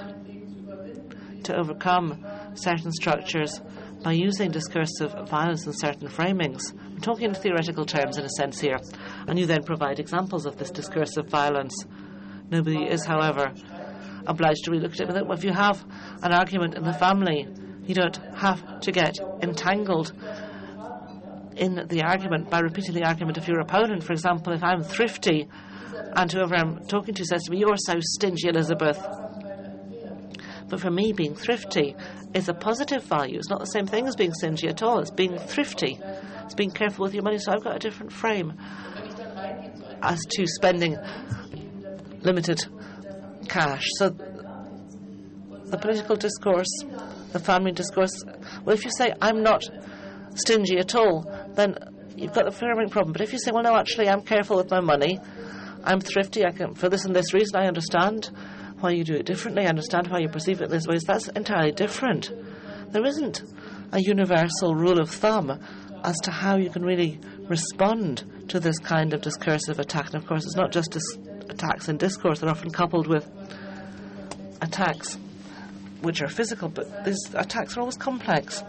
to 1.43 1.55
overcome 1.55 2.25
certain 2.55 2.91
structures 2.91 3.59
by 4.03 4.11
using 4.11 4.51
discursive 4.51 5.13
violence 5.29 5.65
in 5.65 5.73
certain 5.73 6.07
framings. 6.07 6.73
I'm 6.73 6.99
talking 6.99 7.29
in 7.29 7.33
theoretical 7.33 7.85
terms 7.85 8.17
in 8.17 8.25
a 8.25 8.29
sense 8.29 8.59
here, 8.59 8.77
and 9.27 9.39
you 9.39 9.45
then 9.45 9.63
provide 9.63 9.99
examples 9.99 10.45
of 10.45 10.57
this 10.57 10.71
discursive 10.71 11.27
violence. 11.27 11.73
Nobody 12.49 12.83
is, 12.83 13.05
however, 13.05 13.53
obliged 14.27 14.65
to 14.65 14.71
relook 14.71 14.99
at 14.99 15.15
it. 15.15 15.25
If 15.29 15.43
you 15.43 15.53
have 15.53 15.83
an 16.21 16.33
argument 16.33 16.75
in 16.75 16.83
the 16.83 16.93
family, 16.93 17.47
you 17.85 17.95
don't 17.95 18.17
have 18.35 18.79
to 18.81 18.91
get 18.91 19.17
entangled 19.41 20.13
in 21.55 21.85
the 21.87 22.01
argument 22.03 22.49
by 22.49 22.59
repeating 22.59 22.93
the 22.93 23.05
argument 23.05 23.37
of 23.37 23.47
your 23.47 23.59
opponent. 23.59 24.03
For 24.03 24.13
example, 24.13 24.53
if 24.53 24.63
I'm 24.63 24.83
thrifty 24.83 25.47
and 26.15 26.31
whoever 26.31 26.55
I'm 26.55 26.85
talking 26.85 27.13
to 27.15 27.25
says 27.25 27.43
to 27.43 27.51
me, 27.51 27.59
You're 27.59 27.77
so 27.77 27.95
stingy, 27.99 28.47
Elisabeth. 28.47 28.99
But 30.69 30.79
for 30.79 30.89
me, 30.89 31.13
being 31.13 31.35
thrifty 31.35 31.95
is 32.33 32.49
a 32.49 32.53
positive 32.53 33.03
value. 33.03 33.37
It's 33.37 33.49
not 33.49 33.59
the 33.59 33.65
same 33.65 33.85
thing 33.85 34.07
as 34.07 34.15
being 34.15 34.33
stingy 34.33 34.67
at 34.67 34.81
all. 34.81 34.99
It's 34.99 35.11
being 35.11 35.37
thrifty. 35.37 35.99
It's 36.45 36.55
being 36.55 36.71
careful 36.71 37.03
with 37.03 37.13
your 37.13 37.23
money. 37.23 37.37
So 37.37 37.51
I've 37.51 37.63
got 37.63 37.75
a 37.75 37.79
different 37.79 38.11
frame 38.11 38.53
as 40.01 40.19
to 40.31 40.47
spending 40.47 40.97
limited 42.21 42.65
cash. 43.47 43.85
So 43.97 44.09
the 44.09 45.77
political 45.77 46.15
discourse, 46.15 46.83
the 47.33 47.39
family 47.39 47.71
discourse, 47.71 48.23
well, 48.63 48.75
if 48.75 48.85
you 48.85 48.91
say, 48.97 49.13
I'm 49.21 49.43
not 49.43 49.63
stingy 50.35 50.77
at 50.77 50.95
all, 50.95 51.29
then 51.55 51.75
you've 52.15 52.33
got 52.33 52.45
the 52.45 52.51
framing 52.51 52.89
problem. 52.89 53.11
But 53.13 53.21
if 53.21 53.33
you 53.33 53.39
say, 53.39 53.51
well, 53.51 53.63
no, 53.63 53.75
actually, 53.75 54.09
I'm 54.09 54.21
careful 54.21 54.57
with 54.57 54.71
my 54.71 54.79
money, 54.79 55.19
I'm 55.83 55.99
thrifty, 55.99 56.45
I 56.45 56.51
can, 56.51 56.75
for 56.75 56.89
this 56.89 57.05
and 57.05 57.15
this 57.15 57.33
reason, 57.33 57.55
I 57.55 57.67
understand 57.67 58.29
why 58.79 58.91
you 58.91 59.03
do 59.03 59.15
it 59.15 59.25
differently, 59.25 59.65
I 59.65 59.69
understand 59.69 60.07
why 60.07 60.19
you 60.19 60.29
perceive 60.29 60.61
it 60.61 60.69
this 60.69 60.87
way, 60.87 60.97
that's 61.05 61.27
entirely 61.29 61.71
different. 61.71 62.31
There 62.91 63.05
isn't 63.05 63.43
a 63.91 63.99
universal 63.99 64.75
rule 64.75 64.99
of 64.99 65.09
thumb 65.09 65.59
as 66.03 66.17
to 66.23 66.31
how 66.31 66.57
you 66.57 66.69
can 66.69 66.83
really 66.83 67.19
respond 67.47 68.23
to 68.49 68.59
this 68.59 68.77
kind 68.79 69.13
of 69.13 69.21
discursive 69.21 69.79
attack. 69.79 70.07
And 70.07 70.15
of 70.15 70.27
course, 70.27 70.45
it's 70.45 70.55
not 70.55 70.71
just 70.71 70.97
attacks 71.49 71.89
in 71.89 71.97
discourse, 71.97 72.39
they're 72.39 72.49
often 72.49 72.71
coupled 72.71 73.07
with 73.07 73.29
attacks 74.61 75.17
which 76.03 76.21
are 76.21 76.27
physical, 76.27 76.69
but 76.69 77.05
these 77.05 77.19
attacks 77.33 77.75
are 77.75 77.79
always 77.79 77.97
complex 77.97 78.63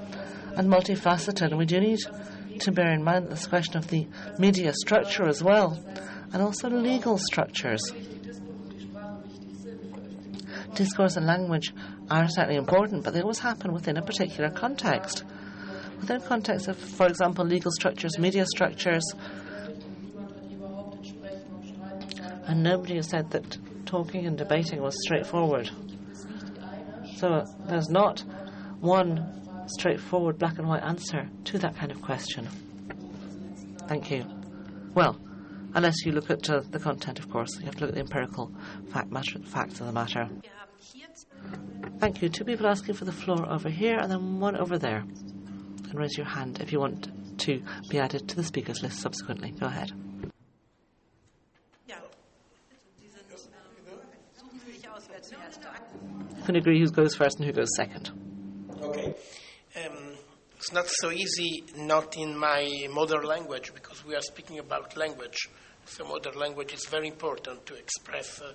and 0.56 0.68
multifaceted, 0.68 1.48
and 1.48 1.58
we 1.58 1.66
do 1.66 1.80
need 1.80 1.98
to 2.60 2.72
bear 2.72 2.92
in 2.92 3.02
mind 3.02 3.28
this 3.28 3.46
question 3.46 3.76
of 3.76 3.88
the 3.88 4.06
media 4.38 4.72
structure 4.72 5.26
as 5.26 5.42
well, 5.42 5.78
and 6.32 6.40
also 6.40 6.68
legal 6.70 7.18
structures. 7.18 7.82
Discourse 10.74 11.16
and 11.16 11.26
language 11.26 11.72
are 12.10 12.28
certainly 12.28 12.56
important, 12.56 13.04
but 13.04 13.14
they 13.14 13.20
always 13.20 13.38
happen 13.40 13.72
within 13.72 13.96
a 13.96 14.02
particular 14.02 14.50
context. 14.50 15.24
Within 16.00 16.20
context 16.20 16.68
of, 16.68 16.76
for 16.76 17.06
example, 17.06 17.44
legal 17.44 17.70
structures, 17.72 18.18
media 18.18 18.46
structures, 18.46 19.04
and 22.46 22.62
nobody 22.62 22.96
has 22.96 23.08
said 23.08 23.30
that 23.30 23.58
talking 23.86 24.26
and 24.26 24.36
debating 24.36 24.80
was 24.80 24.94
straightforward. 25.02 25.70
So 27.24 27.42
there's 27.60 27.88
not 27.88 28.22
one 28.80 29.66
straightforward 29.78 30.38
black 30.38 30.58
and 30.58 30.68
white 30.68 30.82
answer 30.82 31.26
to 31.44 31.58
that 31.58 31.74
kind 31.74 31.90
of 31.90 32.02
question. 32.02 32.46
Thank 33.88 34.10
you. 34.10 34.26
Well, 34.94 35.18
unless 35.72 36.04
you 36.04 36.12
look 36.12 36.28
at 36.28 36.50
uh, 36.50 36.60
the 36.68 36.78
content, 36.78 37.18
of 37.18 37.30
course, 37.30 37.58
you 37.58 37.64
have 37.64 37.76
to 37.76 37.80
look 37.80 37.88
at 37.88 37.94
the 37.94 38.02
empirical 38.02 38.52
fact 38.92 39.10
matter, 39.10 39.38
facts 39.38 39.80
of 39.80 39.86
the 39.86 39.92
matter. 39.92 40.28
Thank 41.98 42.20
you. 42.20 42.28
Two 42.28 42.44
people 42.44 42.66
asking 42.66 42.94
for 42.94 43.06
the 43.06 43.12
floor 43.12 43.50
over 43.50 43.70
here, 43.70 43.96
and 43.96 44.12
then 44.12 44.38
one 44.38 44.58
over 44.58 44.76
there. 44.76 44.98
And 44.98 45.94
raise 45.94 46.18
your 46.18 46.26
hand 46.26 46.60
if 46.60 46.72
you 46.72 46.78
want 46.78 47.08
to 47.38 47.62
be 47.88 48.00
added 48.00 48.28
to 48.28 48.36
the 48.36 48.44
speakers 48.44 48.82
list 48.82 49.00
subsequently. 49.00 49.52
Go 49.52 49.64
ahead. 49.64 49.92
Can 56.44 56.56
agree 56.56 56.78
who 56.78 56.90
goes 56.90 57.14
first 57.14 57.38
and 57.38 57.46
who 57.46 57.52
goes 57.52 57.68
second. 57.76 58.10
Okay. 58.80 59.14
Um, 59.76 60.14
it's 60.56 60.72
not 60.72 60.86
so 60.88 61.10
easy, 61.10 61.64
not 61.76 62.16
in 62.16 62.36
my 62.36 62.86
mother 62.90 63.22
language, 63.24 63.72
because 63.74 64.04
we 64.04 64.14
are 64.14 64.20
speaking 64.20 64.58
about 64.58 64.96
language. 64.96 65.48
So, 65.86 66.04
mother 66.04 66.32
language 66.32 66.72
is 66.72 66.86
very 66.86 67.08
important 67.08 67.66
to 67.66 67.74
express 67.74 68.40
uh, 68.40 68.52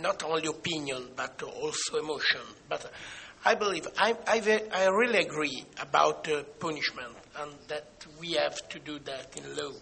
not 0.00 0.22
only 0.22 0.46
opinion, 0.48 1.10
but 1.16 1.42
also 1.42 1.98
emotion. 1.98 2.40
But 2.68 2.90
I 3.44 3.54
believe, 3.54 3.86
I, 3.96 4.16
I, 4.26 4.62
I 4.72 4.86
really 4.88 5.20
agree 5.20 5.64
about 5.80 6.28
uh, 6.30 6.42
punishment, 6.58 7.14
and 7.38 7.52
that 7.68 8.06
we 8.20 8.32
have 8.32 8.68
to 8.70 8.78
do 8.78 8.98
that 9.00 9.36
in 9.36 9.56
law. 9.56 9.72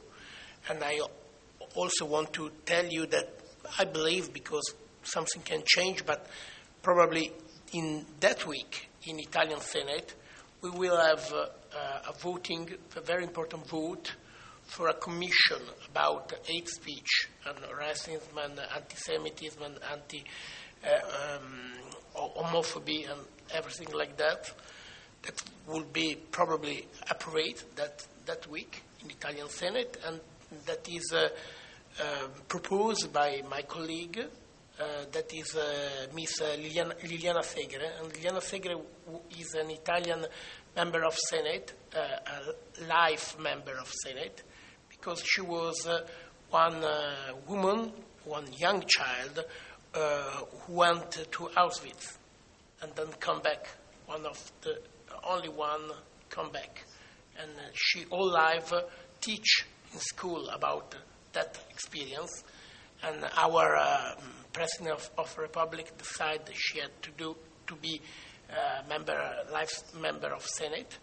And 0.68 0.82
I 0.82 1.00
also 1.74 2.04
want 2.04 2.32
to 2.34 2.50
tell 2.64 2.86
you 2.86 3.06
that 3.06 3.28
I 3.78 3.84
believe, 3.84 4.32
because 4.32 4.74
something 5.02 5.42
can 5.42 5.62
change, 5.66 6.06
but 6.06 6.26
probably 6.82 7.32
in 7.72 8.04
that 8.20 8.46
week 8.46 8.88
in 9.04 9.18
Italian 9.20 9.60
Senate, 9.60 10.14
we 10.60 10.70
will 10.70 10.96
have 10.96 11.32
uh, 11.32 11.46
a 12.08 12.12
voting, 12.18 12.68
a 12.96 13.00
very 13.00 13.24
important 13.24 13.66
vote 13.68 14.12
for 14.64 14.88
a 14.88 14.94
commission 14.94 15.60
about 15.90 16.32
hate 16.44 16.68
speech 16.68 17.28
and 17.46 17.56
racism 17.78 18.44
and 18.44 18.58
anti-Semitism 18.74 19.62
and 19.62 19.78
anti 19.92 20.24
uh, 20.84 21.36
um, 21.36 21.72
homophobia 22.14 23.10
and 23.12 23.20
everything 23.52 23.88
like 23.94 24.16
that. 24.16 24.52
That 25.22 25.42
will 25.68 25.84
be 25.92 26.16
probably 26.30 26.86
approved 27.08 27.76
that 27.76 28.04
that 28.26 28.48
week 28.48 28.82
in 29.02 29.10
Italian 29.10 29.48
Senate, 29.48 29.96
and 30.06 30.20
that 30.66 30.88
is 30.88 31.12
uh, 31.12 31.28
uh, 32.00 32.28
proposed 32.48 33.12
by 33.12 33.42
my 33.48 33.62
colleague 33.62 34.24
uh, 34.80 35.04
that 35.12 35.32
is 35.34 35.54
uh, 35.54 36.06
Miss 36.14 36.40
Liliana, 36.40 36.94
Liliana, 37.02 37.42
Segre. 37.42 38.00
And 38.00 38.12
Liliana 38.12 38.40
Segre 38.40 38.80
is 39.38 39.54
an 39.54 39.70
Italian 39.70 40.26
member 40.74 41.04
of 41.04 41.14
Senate, 41.14 41.74
uh, 41.94 41.98
a 41.98 42.84
life 42.86 43.38
member 43.38 43.78
of 43.78 43.92
Senate, 44.04 44.42
because 44.88 45.22
she 45.24 45.40
was 45.40 45.86
uh, 45.86 46.00
one 46.50 46.82
uh, 46.84 47.32
woman, 47.46 47.92
one 48.24 48.46
young 48.54 48.82
child, 48.86 49.44
who 49.94 50.72
went 50.72 51.10
to 51.10 51.50
Auschwitz 51.56 52.16
and 52.80 52.94
then 52.96 53.08
come 53.20 53.40
back, 53.42 53.68
one 54.06 54.24
of 54.24 54.52
the 54.62 54.78
only 55.28 55.48
one 55.48 55.90
come 56.30 56.50
back. 56.50 56.84
And 57.38 57.50
she 57.74 58.04
all 58.10 58.30
life 58.30 58.72
teach 59.20 59.66
in 59.92 59.98
school 59.98 60.48
about 60.48 60.94
that 61.32 61.58
experience. 61.70 62.42
And 63.02 63.24
our 63.36 63.76
uh, 63.76 64.14
president 64.52 64.90
of, 64.90 65.10
of 65.18 65.38
Republic 65.38 65.96
decided 65.98 66.54
she 66.54 66.80
had 66.80 66.90
to 67.02 67.10
do 67.12 67.36
to 67.66 67.74
be 67.76 68.00
uh, 68.50 68.82
member, 68.88 69.18
life 69.52 69.94
member 70.00 70.28
of 70.28 70.44
Senate, 70.44 70.98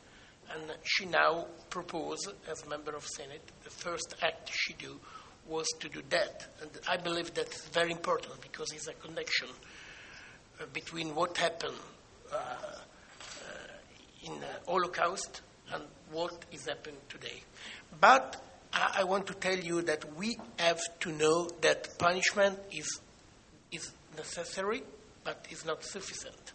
and 0.54 0.72
she 0.84 1.06
now 1.06 1.46
proposed 1.70 2.32
as 2.50 2.68
member 2.68 2.96
of 2.96 3.06
Senate. 3.06 3.42
The 3.64 3.70
first 3.70 4.16
act 4.22 4.50
she 4.52 4.74
do 4.74 5.00
was 5.48 5.68
to 5.80 5.90
do 5.90 6.02
that, 6.10 6.48
and 6.62 6.70
I 6.88 6.98
believe 6.98 7.34
that's 7.34 7.68
very 7.70 7.92
important 7.92 8.40
because 8.42 8.72
it's 8.72 8.88
a 8.88 8.94
connection 8.94 9.48
uh, 10.60 10.66
between 10.74 11.16
what 11.16 11.38
happened 11.38 11.78
uh, 12.32 12.36
uh 12.36 12.78
in 14.26 14.40
the 14.40 14.72
Holocaust 14.72 15.42
and 15.74 15.84
what 16.12 16.46
is 16.52 16.68
happening 16.68 17.00
today. 17.08 17.42
But 18.00 18.42
I 18.72 19.04
want 19.04 19.26
to 19.28 19.34
tell 19.34 19.58
you 19.58 19.82
that 19.84 20.16
we 20.16 20.38
have 20.58 20.80
to 21.02 21.12
know 21.12 21.50
that 21.62 21.98
punishment 21.98 22.60
is, 22.72 23.02
is 23.72 23.92
necessary, 24.16 24.84
but 25.24 25.46
is 25.50 25.66
not 25.66 25.84
sufficient. 25.84 26.54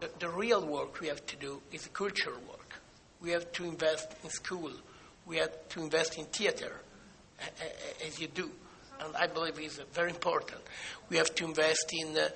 The, 0.00 0.10
the 0.18 0.28
real 0.28 0.64
work 0.66 1.00
we 1.00 1.08
have 1.08 1.24
to 1.26 1.36
do 1.36 1.60
is 1.72 1.86
cultural 1.88 2.38
work. 2.48 2.74
We 3.20 3.30
have 3.30 3.52
to 3.52 3.64
invest 3.64 4.14
in 4.24 4.30
school. 4.30 4.70
We 5.26 5.36
have 5.36 5.68
to 5.70 5.82
invest 5.82 6.18
in 6.18 6.24
theater, 6.26 6.80
as 8.06 8.18
you 8.18 8.28
do. 8.28 8.50
And 9.00 9.16
I 9.16 9.26
believe 9.26 9.58
it's 9.58 9.80
very 9.92 10.10
important. 10.10 10.60
We 11.08 11.16
have 11.16 11.34
to 11.36 11.44
invest 11.44 11.92
in 11.92 12.16
uh, 12.16 12.28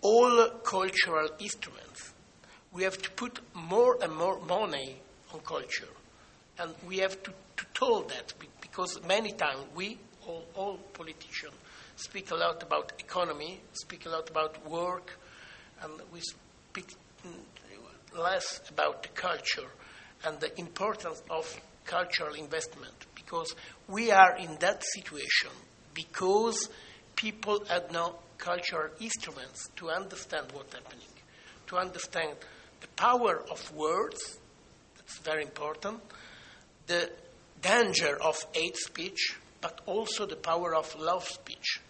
all 0.00 0.48
cultural 0.64 1.28
instruments. 1.38 2.12
We 2.72 2.82
have 2.84 3.00
to 3.00 3.10
put 3.10 3.40
more 3.54 3.98
and 4.02 4.14
more 4.14 4.40
money 4.40 4.96
on 5.32 5.40
culture. 5.40 5.88
And 6.58 6.74
we 6.86 6.98
have 6.98 7.22
to 7.22 7.32
to 7.56 7.66
tell 7.74 8.02
that 8.02 8.32
because 8.60 9.00
many 9.06 9.32
times 9.32 9.60
we, 9.74 9.98
all, 10.26 10.44
all 10.54 10.76
politicians, 10.92 11.54
speak 12.02 12.30
a 12.30 12.34
lot 12.34 12.62
about 12.62 12.92
economy, 12.98 13.60
speak 13.72 14.06
a 14.06 14.08
lot 14.08 14.28
about 14.28 14.68
work, 14.68 15.18
and 15.82 15.92
we 16.12 16.20
speak 16.20 16.96
less 18.16 18.60
about 18.68 19.02
the 19.02 19.08
culture 19.10 19.68
and 20.24 20.40
the 20.40 20.58
importance 20.58 21.22
of 21.30 21.60
cultural 21.84 22.34
investment 22.34 22.94
because 23.14 23.54
we 23.88 24.10
are 24.10 24.36
in 24.36 24.56
that 24.60 24.82
situation 24.94 25.50
because 25.94 26.68
people 27.16 27.64
had 27.68 27.90
no 27.92 28.16
cultural 28.38 28.90
instruments 29.00 29.68
to 29.76 29.90
understand 29.90 30.46
what's 30.52 30.74
happening, 30.74 31.08
to 31.66 31.76
understand 31.76 32.36
the 32.80 32.88
power 32.88 33.44
of 33.50 33.72
words 33.74 34.38
that's 34.96 35.18
very 35.18 35.42
important. 35.42 36.00
The 36.86 37.10
danger 37.60 38.20
of 38.20 38.36
hate 38.52 38.76
speech, 38.76 39.36
but 39.60 39.80
also 39.86 40.26
the 40.26 40.36
power 40.36 40.74
of 40.74 40.94
love 40.98 41.24
speech. 41.24 41.80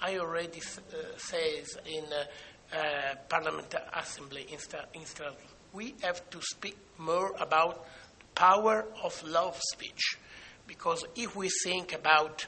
I 0.00 0.18
already 0.18 0.60
uh, 0.60 1.16
says 1.16 1.76
in 1.86 2.04
uh, 2.04 2.76
uh, 2.76 3.14
Parliament 3.28 3.74
Assembly 3.94 4.46
in, 4.48 4.58
in 4.94 5.06
Strasbourg, 5.06 5.36
we 5.72 5.94
have 6.02 6.28
to 6.30 6.40
speak 6.40 6.76
more 6.98 7.34
about 7.40 7.86
power 8.34 8.86
of 9.02 9.22
love 9.24 9.58
speech, 9.72 10.16
because 10.66 11.04
if 11.16 11.34
we 11.34 11.48
think 11.64 11.92
about 11.94 12.46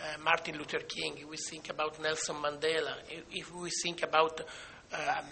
uh, 0.00 0.04
Martin 0.22 0.58
Luther 0.58 0.80
King, 0.80 1.14
if 1.18 1.28
we 1.28 1.36
think 1.36 1.70
about 1.70 2.00
Nelson 2.00 2.36
Mandela, 2.36 2.94
if, 3.08 3.24
if 3.30 3.54
we 3.54 3.70
think 3.82 4.02
about 4.02 4.40
um, 4.92 5.24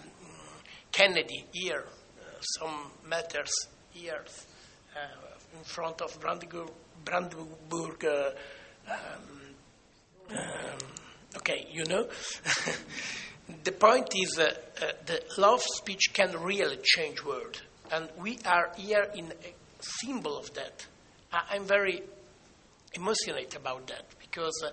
Kennedy 0.91 1.45
here, 1.51 1.85
uh, 1.85 2.41
some 2.41 2.91
matters 3.07 3.51
here 3.91 4.25
uh, 4.95 5.57
in 5.57 5.63
front 5.63 6.01
of 6.01 6.19
Brandenburg, 6.19 6.71
Brandenburg 7.03 8.05
um, 8.05 8.95
um, 10.31 10.77
okay, 11.37 11.67
you 11.71 11.85
know. 11.85 12.07
the 13.63 13.71
point 13.71 14.09
is 14.15 14.39
uh, 14.39 14.53
uh, 14.81 14.91
the 15.05 15.21
love 15.37 15.61
speech 15.61 16.11
can 16.13 16.35
really 16.41 16.77
change 16.83 17.23
world, 17.23 17.61
and 17.91 18.09
we 18.19 18.39
are 18.45 18.71
here 18.77 19.07
in 19.15 19.31
a 19.31 19.53
symbol 19.79 20.37
of 20.37 20.53
that. 20.53 20.85
I, 21.31 21.55
am 21.55 21.65
very 21.65 22.01
emotional 22.93 23.39
about 23.55 23.87
that 23.87 24.05
because 24.19 24.63
uh, 24.65 24.71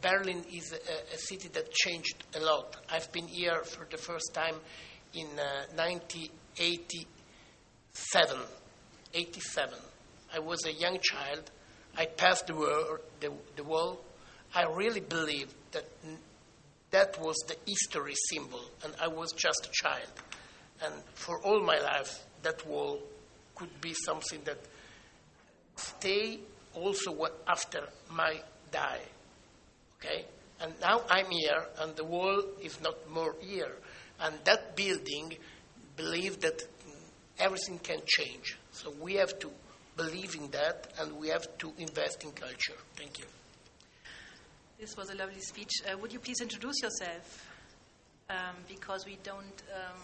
Berlin 0.00 0.44
is 0.52 0.72
a, 0.72 1.14
a, 1.14 1.18
city 1.18 1.48
that 1.48 1.72
changed 1.72 2.24
a 2.34 2.40
lot. 2.40 2.76
I've 2.90 3.10
been 3.12 3.28
here 3.28 3.62
for 3.64 3.86
the 3.90 3.96
first 3.96 4.34
time 4.34 4.56
in 5.14 5.28
1987. 5.74 8.36
Uh, 8.36 8.46
87. 9.14 9.74
I 10.34 10.40
was 10.40 10.66
a 10.66 10.72
young 10.72 10.98
child. 11.00 11.50
I 11.96 12.06
passed 12.06 12.48
the, 12.48 12.54
war, 12.54 13.00
the, 13.20 13.32
the 13.56 13.64
wall. 13.64 14.00
I 14.56 14.64
really 14.64 15.00
believed 15.00 15.54
that 15.72 15.84
that 16.90 17.20
was 17.20 17.36
the 17.46 17.56
history 17.66 18.14
symbol, 18.30 18.64
and 18.82 18.94
I 18.98 19.06
was 19.06 19.32
just 19.32 19.66
a 19.66 19.70
child. 19.70 20.10
And 20.82 20.94
for 21.12 21.42
all 21.42 21.60
my 21.62 21.78
life, 21.78 22.24
that 22.42 22.66
wall 22.66 23.00
could 23.54 23.80
be 23.82 23.92
something 23.92 24.40
that 24.44 24.58
stay 25.76 26.40
also 26.72 27.28
after 27.46 27.80
my 28.10 28.40
die. 28.72 29.02
Okay? 29.98 30.24
And 30.62 30.72
now 30.80 31.02
I'm 31.10 31.30
here, 31.30 31.66
and 31.80 31.94
the 31.94 32.04
wall 32.04 32.42
is 32.62 32.80
not 32.80 33.10
more 33.10 33.34
here. 33.40 33.76
And 34.20 34.34
that 34.44 34.74
building 34.74 35.36
believe 35.98 36.40
that 36.40 36.66
everything 37.38 37.78
can 37.80 38.00
change. 38.06 38.56
So 38.72 38.90
we 39.02 39.16
have 39.16 39.38
to 39.40 39.50
believe 39.98 40.34
in 40.34 40.50
that, 40.52 40.94
and 40.98 41.18
we 41.18 41.28
have 41.28 41.46
to 41.58 41.74
invest 41.76 42.24
in 42.24 42.32
culture. 42.32 42.78
Thank 42.96 43.18
you. 43.18 43.26
This 44.78 44.94
was 44.96 45.08
a 45.10 45.14
lovely 45.14 45.40
speech. 45.40 45.70
Uh, 45.90 45.96
would 45.98 46.12
you 46.12 46.18
please 46.18 46.40
introduce 46.42 46.82
yourself? 46.82 47.48
Um, 48.28 48.56
because 48.68 49.06
we 49.06 49.18
don't 49.22 49.62
um, 49.72 50.00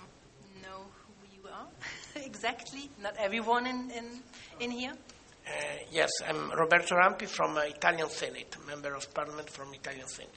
know 0.63 0.87
who 1.05 1.37
you 1.37 1.49
are 1.53 1.67
exactly. 2.25 2.89
Not 3.03 3.17
everyone 3.19 3.67
in, 3.67 3.91
in, 3.91 4.05
in 4.61 4.71
here. 4.71 4.93
Uh, 5.47 5.51
yes, 5.91 6.09
I'm 6.27 6.53
Roberto 6.53 6.95
Rampi 6.95 7.27
from 7.27 7.57
uh, 7.57 7.63
Italian 7.63 8.09
Senate, 8.09 8.57
member 8.67 8.95
of 8.95 9.13
parliament 9.13 9.51
from 9.51 9.75
Italian 9.75 10.07
Senate. 10.07 10.31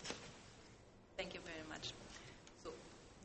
Thank 1.15 1.35
you 1.35 1.39
very 1.45 1.65
much. 1.69 1.93
So, 2.63 2.71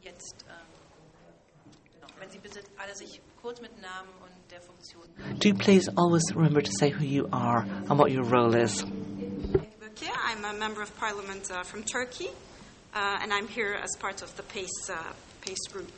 jetzt, 0.04 0.44
ähm, 0.48 2.06
wenn 2.20 2.30
Sie 2.30 2.38
bitte 2.38 2.60
alle 2.78 2.94
sich 2.94 3.20
kurz 3.42 3.60
mit 3.60 3.80
Namen 3.80 4.10
und 4.22 4.30
der 4.50 4.60
Funktion. 4.60 5.04
Do 5.38 5.54
please 5.54 5.90
always 5.96 6.22
remember 6.36 6.60
to 6.60 6.70
say 6.78 6.90
who 6.90 7.04
you 7.04 7.28
are 7.32 7.62
and 7.88 7.98
what 7.98 8.12
your 8.12 8.24
role 8.24 8.54
is. 8.54 8.84
I'm 9.98 10.44
a 10.44 10.52
member 10.52 10.82
of 10.82 10.96
parliament 10.98 11.50
uh, 11.50 11.62
from 11.64 11.82
Turkey, 11.82 12.28
uh, 12.94 13.18
and 13.20 13.32
I'm 13.32 13.48
here 13.48 13.74
as 13.74 13.90
part 13.98 14.22
of 14.22 14.34
the 14.36 14.42
PACE, 14.44 14.88
uh, 14.88 15.12
PACE 15.40 15.66
group. 15.72 15.90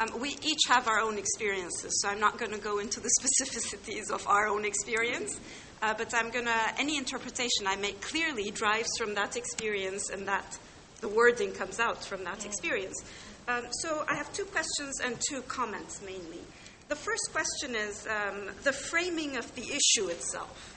Um, 0.00 0.20
we 0.20 0.36
each 0.42 0.62
have 0.68 0.88
our 0.88 0.98
own 0.98 1.16
experiences, 1.16 2.00
so 2.02 2.08
I'm 2.08 2.18
not 2.18 2.38
going 2.38 2.50
to 2.50 2.58
go 2.58 2.80
into 2.80 2.98
the 2.98 3.10
specificities 3.20 4.10
of 4.12 4.26
our 4.26 4.48
own 4.48 4.64
experience, 4.64 5.38
uh, 5.80 5.94
but 5.96 6.12
I'm 6.12 6.30
going 6.30 6.46
to, 6.46 6.60
any 6.78 6.96
interpretation 6.96 7.66
I 7.66 7.76
make 7.76 8.00
clearly 8.00 8.50
drives 8.50 8.90
from 8.98 9.14
that 9.14 9.36
experience 9.36 10.10
and 10.10 10.26
that 10.26 10.58
the 11.00 11.08
wording 11.08 11.52
comes 11.52 11.78
out 11.78 12.04
from 12.04 12.24
that 12.24 12.44
experience. 12.44 13.04
Um, 13.46 13.66
so 13.70 14.04
I 14.08 14.16
have 14.16 14.32
two 14.32 14.46
questions 14.46 15.00
and 15.04 15.16
two 15.30 15.42
comments 15.42 16.02
mainly. 16.02 16.40
The 16.88 16.96
first 16.96 17.30
question 17.32 17.76
is 17.76 18.06
um, 18.06 18.50
the 18.64 18.72
framing 18.72 19.36
of 19.36 19.54
the 19.54 19.62
issue 19.62 20.08
itself. 20.08 20.75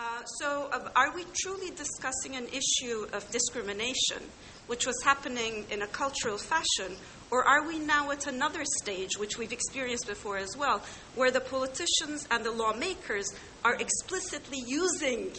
Uh, 0.00 0.22
so, 0.38 0.70
are 0.94 1.12
we 1.12 1.24
truly 1.42 1.70
discussing 1.72 2.36
an 2.36 2.46
issue 2.52 3.08
of 3.12 3.28
discrimination, 3.32 4.22
which 4.68 4.86
was 4.86 4.94
happening 5.02 5.66
in 5.72 5.82
a 5.82 5.88
cultural 5.88 6.38
fashion, 6.38 6.96
or 7.32 7.42
are 7.42 7.66
we 7.66 7.80
now 7.80 8.08
at 8.12 8.28
another 8.28 8.62
stage, 8.80 9.18
which 9.18 9.38
we've 9.38 9.52
experienced 9.52 10.06
before 10.06 10.36
as 10.36 10.56
well, 10.56 10.80
where 11.16 11.32
the 11.32 11.40
politicians 11.40 12.28
and 12.30 12.44
the 12.44 12.50
lawmakers 12.52 13.26
are 13.64 13.74
explicitly 13.74 14.62
using 14.64 15.32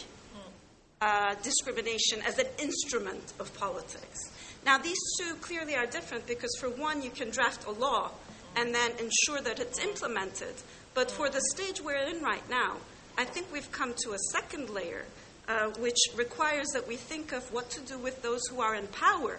uh, 1.00 1.34
discrimination 1.42 2.20
as 2.26 2.38
an 2.38 2.46
instrument 2.58 3.32
of 3.40 3.58
politics? 3.58 4.18
Now, 4.66 4.76
these 4.76 5.00
two 5.18 5.36
clearly 5.36 5.74
are 5.74 5.86
different 5.86 6.26
because, 6.26 6.54
for 6.60 6.68
one, 6.68 7.00
you 7.00 7.08
can 7.08 7.30
draft 7.30 7.64
a 7.66 7.70
law 7.70 8.10
and 8.56 8.74
then 8.74 8.90
ensure 8.98 9.40
that 9.40 9.58
it's 9.58 9.78
implemented. 9.78 10.52
But 10.92 11.10
for 11.10 11.30
the 11.30 11.40
stage 11.54 11.80
we're 11.80 11.96
in 11.96 12.22
right 12.22 12.46
now, 12.50 12.76
I 13.16 13.24
think 13.24 13.52
we've 13.52 13.70
come 13.72 13.94
to 14.04 14.12
a 14.12 14.18
second 14.32 14.70
layer, 14.70 15.04
uh, 15.48 15.70
which 15.78 15.98
requires 16.16 16.68
that 16.68 16.86
we 16.86 16.96
think 16.96 17.32
of 17.32 17.52
what 17.52 17.70
to 17.70 17.80
do 17.80 17.98
with 17.98 18.22
those 18.22 18.40
who 18.48 18.60
are 18.60 18.74
in 18.74 18.86
power 18.88 19.38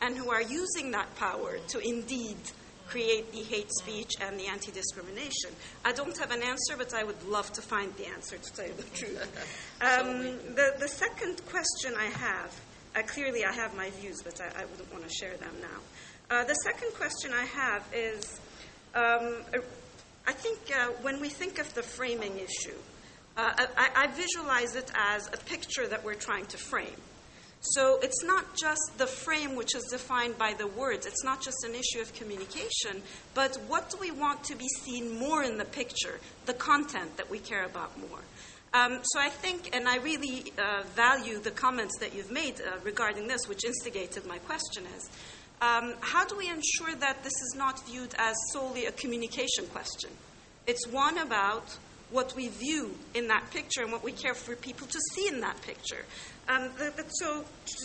and 0.00 0.16
who 0.16 0.30
are 0.30 0.42
using 0.42 0.90
that 0.92 1.14
power 1.16 1.58
to 1.68 1.78
indeed 1.78 2.36
create 2.88 3.30
the 3.32 3.42
hate 3.42 3.70
speech 3.80 4.12
and 4.20 4.38
the 4.38 4.46
anti 4.46 4.72
discrimination. 4.72 5.50
I 5.84 5.92
don't 5.92 6.16
have 6.18 6.32
an 6.32 6.42
answer, 6.42 6.76
but 6.76 6.92
I 6.92 7.04
would 7.04 7.22
love 7.24 7.52
to 7.52 7.62
find 7.62 7.94
the 7.96 8.06
answer, 8.06 8.36
to 8.36 8.52
tell 8.52 8.66
you 8.66 8.74
the 8.74 8.96
truth. 8.96 9.56
Um, 9.82 10.36
the, 10.56 10.74
the 10.78 10.88
second 10.88 11.40
question 11.46 11.94
I 11.96 12.04
have 12.04 12.54
uh, 12.94 13.02
clearly, 13.02 13.46
I 13.46 13.52
have 13.52 13.74
my 13.74 13.88
views, 13.90 14.20
but 14.22 14.38
I, 14.40 14.62
I 14.62 14.64
wouldn't 14.66 14.92
want 14.92 15.08
to 15.08 15.14
share 15.14 15.36
them 15.38 15.54
now. 15.62 16.36
Uh, 16.36 16.44
the 16.44 16.54
second 16.54 16.92
question 16.94 17.32
I 17.32 17.44
have 17.44 17.86
is 17.94 18.40
um, 18.94 19.36
I 20.26 20.32
think 20.32 20.58
uh, 20.76 20.88
when 21.02 21.20
we 21.20 21.28
think 21.28 21.58
of 21.58 21.72
the 21.74 21.82
framing 21.82 22.38
issue, 22.38 22.76
uh, 23.40 23.66
I, 23.76 23.90
I 23.96 24.06
visualize 24.08 24.76
it 24.76 24.90
as 24.94 25.28
a 25.28 25.36
picture 25.36 25.86
that 25.86 26.04
we're 26.04 26.14
trying 26.14 26.46
to 26.46 26.58
frame. 26.58 27.00
So 27.62 27.98
it's 28.02 28.24
not 28.24 28.56
just 28.56 28.96
the 28.96 29.06
frame 29.06 29.54
which 29.54 29.74
is 29.74 29.84
defined 29.90 30.38
by 30.38 30.54
the 30.54 30.66
words, 30.66 31.04
it's 31.04 31.22
not 31.24 31.42
just 31.42 31.62
an 31.64 31.74
issue 31.74 32.00
of 32.00 32.12
communication, 32.14 33.02
but 33.34 33.56
what 33.68 33.90
do 33.90 33.98
we 34.00 34.10
want 34.10 34.44
to 34.44 34.56
be 34.56 34.66
seen 34.82 35.18
more 35.18 35.42
in 35.42 35.58
the 35.58 35.66
picture, 35.66 36.20
the 36.46 36.54
content 36.54 37.18
that 37.18 37.30
we 37.30 37.38
care 37.38 37.66
about 37.66 37.98
more. 37.98 38.20
Um, 38.72 39.00
so 39.02 39.20
I 39.20 39.28
think, 39.28 39.74
and 39.74 39.88
I 39.88 39.96
really 39.96 40.52
uh, 40.56 40.84
value 40.94 41.38
the 41.38 41.50
comments 41.50 41.98
that 42.00 42.14
you've 42.14 42.30
made 42.30 42.60
uh, 42.60 42.78
regarding 42.82 43.26
this, 43.26 43.46
which 43.48 43.64
instigated 43.64 44.24
my 44.24 44.38
question 44.38 44.84
is 44.96 45.10
um, 45.60 45.94
how 46.00 46.24
do 46.24 46.36
we 46.36 46.48
ensure 46.48 46.94
that 47.00 47.22
this 47.22 47.32
is 47.32 47.54
not 47.56 47.84
viewed 47.86 48.14
as 48.16 48.34
solely 48.52 48.86
a 48.86 48.92
communication 48.92 49.66
question? 49.66 50.10
It's 50.66 50.86
one 50.88 51.18
about 51.18 51.76
what 52.10 52.34
we 52.34 52.48
view 52.48 52.94
in 53.14 53.28
that 53.28 53.50
picture 53.50 53.82
and 53.82 53.92
what 53.92 54.02
we 54.02 54.12
care 54.12 54.34
for 54.34 54.56
people 54.56 54.86
to 54.86 54.98
see 55.14 55.28
in 55.28 55.40
that 55.40 55.60
picture. 55.62 56.04
Um, 56.48 56.68
the, 56.76 56.92
the, 56.96 57.04
so, 57.08 57.44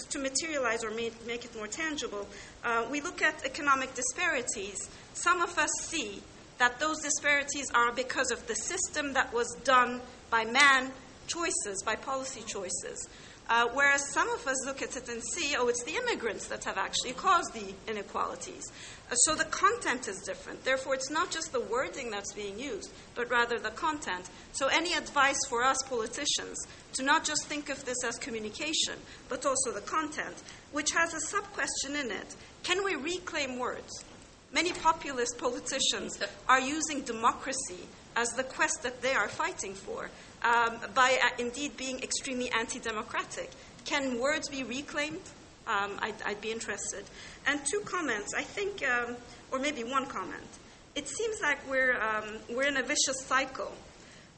to 0.10 0.20
materialize 0.20 0.84
or 0.84 0.92
make, 0.92 1.26
make 1.28 1.46
it 1.46 1.56
more 1.56 1.68
tangible, 1.68 2.28
uh, 2.64 2.86
we 2.90 3.02
look 3.02 3.22
at 3.22 3.46
economic 3.46 3.94
disparities. 3.94 4.90
Some 5.14 5.42
of 5.42 5.58
us 5.58 5.70
see 5.82 6.22
that 6.58 6.80
those 6.80 7.00
disparities 7.02 7.70
are 7.74 7.92
because 7.92 8.32
of 8.32 8.46
the 8.48 8.56
system 8.56 9.14
that 9.14 9.34
was 9.34 9.48
done 9.64 10.02
by 10.30 10.46
man 10.46 10.92
choices, 11.28 11.84
by 11.86 11.96
policy 11.96 12.42
choices. 12.46 13.08
Uh, 13.48 13.68
whereas 13.74 14.12
some 14.12 14.28
of 14.32 14.48
us 14.48 14.66
look 14.66 14.82
at 14.82 14.96
it 14.98 15.08
and 15.08 15.22
see, 15.24 15.56
oh, 15.56 15.68
it's 15.68 15.84
the 15.84 15.96
immigrants 15.96 16.48
that 16.48 16.64
have 16.64 16.78
actually 16.78 17.14
caused 17.14 17.54
the 17.54 17.74
inequalities. 17.88 18.64
Uh, 19.12 19.16
so 19.16 19.36
the 19.36 19.46
content 19.46 20.08
is 20.08 20.18
different. 20.26 20.64
Therefore, 20.64 20.96
it's 20.96 21.12
not 21.12 21.30
just 21.30 21.52
the 21.52 21.60
wording 21.60 22.10
that's 22.10 22.34
being 22.34 22.58
used, 22.58 22.92
but 23.14 23.30
rather 23.30 23.60
the 23.60 23.70
content. 23.70 24.30
So, 24.54 24.68
any 24.68 24.94
advice 24.94 25.38
for 25.48 25.64
us 25.64 25.78
politicians 25.88 26.58
to 26.94 27.04
not 27.04 27.24
just 27.24 27.46
think 27.46 27.70
of 27.70 27.86
this 27.86 28.04
as 28.04 28.18
communication, 28.18 28.96
but 29.30 29.46
also 29.46 29.72
the 29.72 29.82
content, 29.82 30.42
which 30.72 30.92
has 30.92 31.14
a 31.14 31.20
sub 31.20 31.44
question 31.54 31.96
in 31.96 32.12
it 32.12 32.36
can 32.66 32.84
we 32.84 32.96
reclaim 32.96 33.60
words? 33.60 34.04
Many 34.52 34.74
populist 34.74 35.38
politicians 35.38 36.20
are 36.50 36.60
using 36.60 37.02
democracy 37.02 37.86
as 38.16 38.30
the 38.30 38.44
quest 38.44 38.82
that 38.82 39.04
they 39.04 39.14
are 39.14 39.28
fighting 39.28 39.76
for 39.76 40.10
um, 40.46 40.78
by 40.94 41.18
uh, 41.22 41.30
indeed 41.40 41.76
being 41.76 42.02
extremely 42.02 42.50
anti 42.52 42.80
democratic. 42.80 43.52
Can 43.84 44.20
words 44.20 44.48
be 44.48 44.64
reclaimed? 44.64 45.22
Um, 45.68 45.98
I'd, 46.00 46.16
I'd, 46.26 46.42
be 46.42 46.52
interested. 46.52 47.04
And 47.48 47.60
two 47.66 47.82
comments, 47.82 48.34
I 48.38 48.44
think, 48.44 48.88
um, 48.88 49.16
or 49.52 49.58
maybe 49.58 49.84
one 49.84 50.06
comment. 50.06 50.48
It 50.94 51.08
seems 51.08 51.42
like 51.42 51.58
we're, 51.68 52.00
um, 52.00 52.38
we're 52.50 52.68
in 52.68 52.78
a 52.78 52.84
vicious 52.84 53.22
cycle 53.26 53.72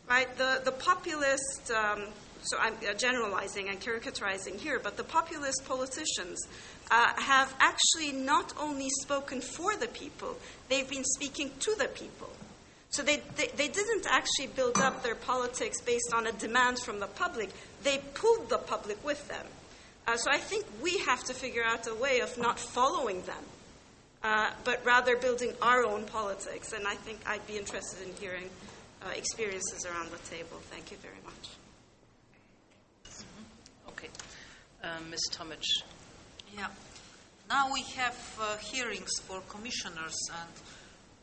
right? 0.09 0.35
The, 0.37 0.61
the 0.63 0.71
populist, 0.71 1.71
um, 1.71 2.03
so 2.41 2.57
I'm 2.59 2.73
uh, 2.75 2.93
generalizing 2.93 3.69
and 3.69 3.79
caricaturizing 3.79 4.57
here, 4.59 4.79
but 4.79 4.97
the 4.97 5.03
populist 5.03 5.65
politicians 5.67 6.39
uh, 6.89 7.13
have 7.17 7.53
actually 7.59 8.13
not 8.13 8.53
only 8.59 8.89
spoken 9.01 9.41
for 9.41 9.75
the 9.75 9.87
people, 9.87 10.37
they've 10.69 10.89
been 10.89 11.03
speaking 11.03 11.51
to 11.59 11.75
the 11.77 11.87
people. 11.89 12.29
So 12.89 13.03
they, 13.03 13.21
they, 13.35 13.47
they, 13.47 13.67
didn't 13.67 14.07
actually 14.09 14.47
build 14.47 14.77
up 14.77 15.03
their 15.03 15.15
politics 15.15 15.81
based 15.81 16.13
on 16.13 16.25
a 16.25 16.31
demand 16.31 16.79
from 16.79 16.99
the 16.99 17.07
public, 17.07 17.49
they 17.83 17.99
pulled 18.13 18.49
the 18.49 18.57
public 18.57 19.03
with 19.05 19.27
them. 19.27 19.45
Uh, 20.07 20.15
so 20.15 20.31
I 20.31 20.37
think 20.37 20.65
we 20.81 20.99
have 20.99 21.23
to 21.25 21.33
figure 21.33 21.63
out 21.63 21.85
a 21.87 21.93
way 21.93 22.21
of 22.21 22.37
not 22.37 22.57
following 22.57 23.21
them, 23.23 23.43
uh, 24.23 24.51
but 24.63 24.83
rather 24.85 25.17
building 25.17 25.53
our 25.61 25.85
own 25.85 26.05
politics. 26.05 26.71
And 26.71 26.87
I 26.87 26.95
think 26.95 27.19
I'd 27.27 27.45
be 27.45 27.57
interested 27.57 28.07
in 28.07 28.13
hearing 28.15 28.49
uh, 29.03 29.09
experiences 29.15 29.85
around 29.85 30.09
the 30.11 30.29
table. 30.29 30.57
Thank 30.71 30.91
you 30.91 30.97
very 30.97 31.21
much. 31.25 31.49
Mm-hmm. 33.05 33.89
Okay. 33.89 34.09
Um, 34.83 35.09
Ms. 35.11 35.29
Tomic. 35.31 35.63
Yeah. 36.55 36.67
Now 37.49 37.71
we 37.73 37.81
have 37.95 38.37
uh, 38.41 38.57
hearings 38.57 39.11
for 39.21 39.41
commissioners, 39.49 40.17
and 40.31 40.49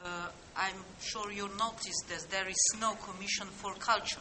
uh, 0.04 0.28
I'm 0.56 0.84
sure 1.00 1.32
you 1.32 1.48
noticed 1.58 2.08
that 2.08 2.26
there 2.30 2.48
is 2.48 2.76
no 2.80 2.94
commission 2.94 3.46
for 3.46 3.74
culture. 3.74 4.20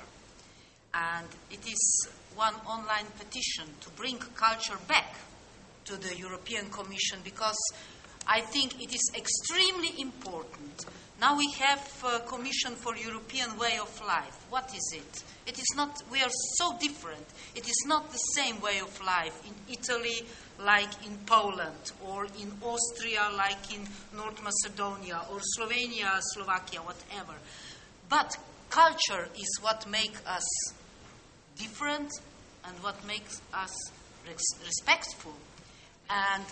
And 0.93 1.27
it 1.51 1.67
is 1.67 2.07
one 2.35 2.55
online 2.67 3.07
petition 3.17 3.65
to 3.81 3.89
bring 3.91 4.17
culture 4.35 4.77
back 4.87 5.15
to 5.85 5.97
the 5.97 6.15
European 6.15 6.69
Commission 6.69 7.19
because 7.23 7.57
I 8.27 8.41
think 8.41 8.81
it 8.81 8.93
is 8.93 9.11
extremely 9.15 10.01
important. 10.01 10.85
Now 11.19 11.37
we 11.37 11.51
have 11.59 12.03
a 12.05 12.19
Commission 12.21 12.73
for 12.75 12.95
European 12.95 13.57
Way 13.57 13.77
of 13.81 14.01
Life. 14.05 14.45
What 14.49 14.73
is 14.73 14.93
it? 14.95 15.23
It 15.45 15.59
is 15.59 15.73
not, 15.75 16.01
we 16.11 16.21
are 16.21 16.31
so 16.57 16.77
different. 16.79 17.25
It 17.55 17.67
is 17.67 17.83
not 17.85 18.11
the 18.11 18.17
same 18.17 18.61
way 18.61 18.79
of 18.79 18.99
life 19.05 19.41
in 19.45 19.53
Italy 19.71 20.25
like 20.59 21.05
in 21.05 21.17
Poland, 21.25 21.91
or 22.05 22.25
in 22.25 22.51
Austria 22.61 23.29
like 23.35 23.73
in 23.73 23.87
North 24.15 24.41
Macedonia, 24.43 25.21
or 25.31 25.39
Slovenia, 25.57 26.19
Slovakia, 26.33 26.81
whatever. 26.81 27.33
But 28.09 28.35
culture 28.69 29.27
is 29.35 29.59
what 29.61 29.87
makes 29.89 30.25
us 30.25 30.43
different 31.57 32.11
and 32.65 32.75
what 32.83 32.95
makes 33.05 33.41
us 33.53 33.71
res- 34.27 34.55
respectful. 34.65 35.33
And 36.09 36.43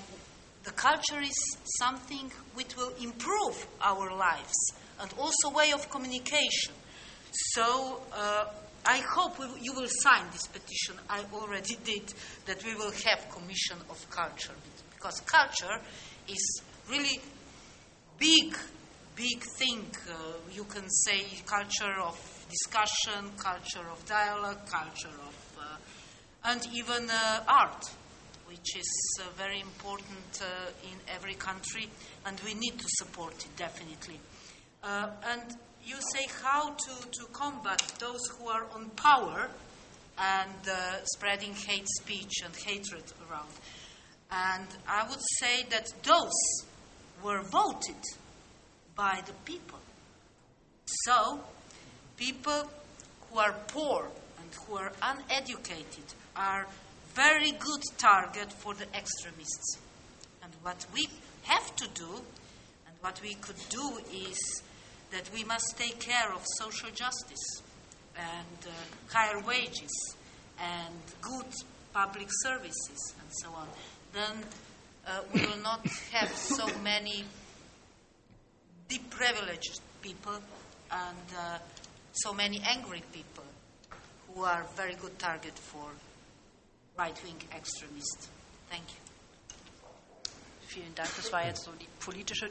the 0.64 0.72
culture 0.72 1.20
is 1.22 1.58
something 1.80 2.32
which 2.54 2.76
will 2.76 2.94
improve 3.02 3.68
our 3.82 4.16
lives 4.16 4.74
and 5.00 5.12
also 5.18 5.50
way 5.50 5.72
of 5.72 5.90
communication. 5.90 6.74
So 7.54 8.02
uh, 8.14 8.46
I 8.86 8.98
hope 8.98 9.38
we, 9.38 9.46
you 9.62 9.74
will 9.74 9.88
sign 9.88 10.26
this 10.32 10.48
petition. 10.48 10.96
I 11.10 11.24
already 11.34 11.78
did 11.84 12.14
that 12.46 12.64
we 12.66 12.76
will 12.76 12.92
have 12.92 13.30
commission 13.30 13.78
of 13.90 14.10
culture 14.10 14.54
because 14.96 15.20
culture 15.22 15.80
is 16.28 16.62
really 16.90 17.22
big, 18.18 18.58
big 19.16 19.44
thing. 19.58 19.86
Uh, 20.10 20.34
you 20.52 20.64
can 20.64 20.90
say 20.90 21.26
culture 21.46 22.00
of 22.02 22.18
discussion, 22.50 23.32
culture 23.38 23.88
of 23.92 24.04
dialogue, 24.06 24.66
culture 24.68 25.16
of, 25.28 25.58
uh, 25.60 25.78
and 26.46 26.68
even 26.74 27.10
uh, 27.10 27.44
art, 27.48 27.86
which 28.48 28.76
is 28.76 29.20
uh, 29.22 29.26
very 29.38 29.60
important 29.60 30.42
uh, 30.42 30.72
in 30.84 30.98
every 31.16 31.36
country, 31.36 31.88
and 32.26 32.40
we 32.44 32.56
need 32.56 32.78
to 32.80 32.86
support 32.98 33.34
it 33.34 33.56
definitely. 33.56 34.20
Uh, 34.84 35.10
and 35.24 35.56
you 35.86 35.96
say 36.14 36.28
how 36.44 36.70
to, 36.70 37.10
to 37.12 37.26
combat 37.34 37.82
those 38.00 38.22
who 38.38 38.48
are 38.48 38.66
on 38.74 38.90
power 38.92 39.50
and 40.18 40.70
uh, 40.70 41.04
spreading 41.06 41.54
hate 41.54 41.88
speech 42.02 42.34
and 42.44 42.56
hatred 42.56 43.04
around. 43.30 43.50
And 44.32 44.68
I 44.88 45.08
would 45.10 45.22
say 45.40 45.64
that 45.70 45.88
those 46.04 46.66
were 47.24 47.42
voted 47.42 48.02
by 48.96 49.22
the 49.26 49.34
people. 49.46 49.80
So, 51.06 51.40
people 52.18 52.70
who 53.30 53.40
are 53.40 53.56
poor 53.68 54.08
and 54.40 54.50
who 54.66 54.78
are 54.78 54.92
uneducated 55.02 56.06
are 56.36 56.68
very 57.14 57.52
good 57.52 57.82
target 57.98 58.52
for 58.52 58.74
the 58.74 58.86
extremists. 58.96 59.78
And 60.44 60.54
what 60.62 60.86
we 60.94 61.08
have 61.44 61.76
to 61.78 61.88
do, 61.94 62.10
and 62.88 62.96
what 63.02 63.22
we 63.22 63.34
could 63.36 63.60
do 63.70 64.00
is 64.14 64.64
that 65.12 65.30
we 65.34 65.44
must 65.44 65.78
take 65.78 66.00
care 66.00 66.32
of 66.34 66.42
social 66.58 66.90
justice 66.90 67.62
and 68.18 68.68
uh, 68.68 68.72
higher 69.14 69.40
wages 69.46 70.16
and 70.60 70.96
good 71.22 71.46
public 71.94 72.28
services 72.44 73.14
and 73.20 73.30
so 73.30 73.50
on, 73.50 73.68
then 74.14 74.44
uh, 75.08 75.20
we 75.34 75.42
will 75.42 75.62
not 75.62 75.86
have 76.12 76.30
so 76.30 76.66
many 76.84 77.26
deprivileged 78.88 79.82
people 80.02 80.40
and 80.92 81.28
uh, 81.38 81.58
so 82.14 82.34
many 82.34 82.62
angry 82.66 83.02
people 83.14 83.44
who 84.34 84.44
are 84.44 84.66
very 84.76 84.96
good 84.96 85.18
target 85.20 85.58
for 85.58 85.88
right-wing 86.98 87.42
extremists. 87.56 88.30
Thank 88.70 88.84
you. 88.90 89.02
Vielen 90.68 90.96
Dank. 90.96 91.10
Das 91.18 91.32
war 91.34 91.46
jetzt 91.46 91.66
so 91.66 91.72
die 91.72 91.88
politische. 92.00 92.50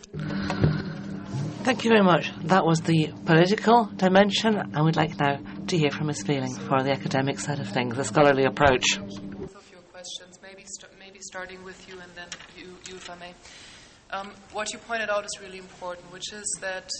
Thank 1.70 1.84
you 1.84 1.90
very 1.90 2.02
much. 2.02 2.32
That 2.46 2.66
was 2.66 2.80
the 2.80 3.12
political 3.26 3.84
dimension, 3.94 4.56
and 4.56 4.84
we'd 4.84 4.96
like 4.96 5.16
now 5.20 5.38
to 5.68 5.78
hear 5.78 5.92
from 5.92 6.08
Ms. 6.08 6.24
Wehling 6.24 6.58
for 6.58 6.82
the 6.82 6.90
academic 6.90 7.38
side 7.38 7.60
of 7.60 7.68
things, 7.68 7.94
the 7.94 8.02
scholarly 8.02 8.42
approach. 8.42 8.96
Of 8.96 9.70
your 9.70 9.80
questions, 9.92 10.40
maybe, 10.42 10.64
st- 10.66 10.90
maybe 10.98 11.20
starting 11.20 11.62
with 11.62 11.88
you 11.88 11.94
and 12.00 12.10
then 12.16 12.26
you, 12.58 12.76
you 12.88 12.96
if 12.96 13.08
I 13.08 13.14
may. 13.18 13.34
Um, 14.10 14.32
what 14.52 14.72
you 14.72 14.80
pointed 14.80 15.10
out 15.10 15.24
is 15.24 15.30
really 15.40 15.58
important, 15.58 16.10
which 16.12 16.32
is 16.32 16.58
that 16.60 16.90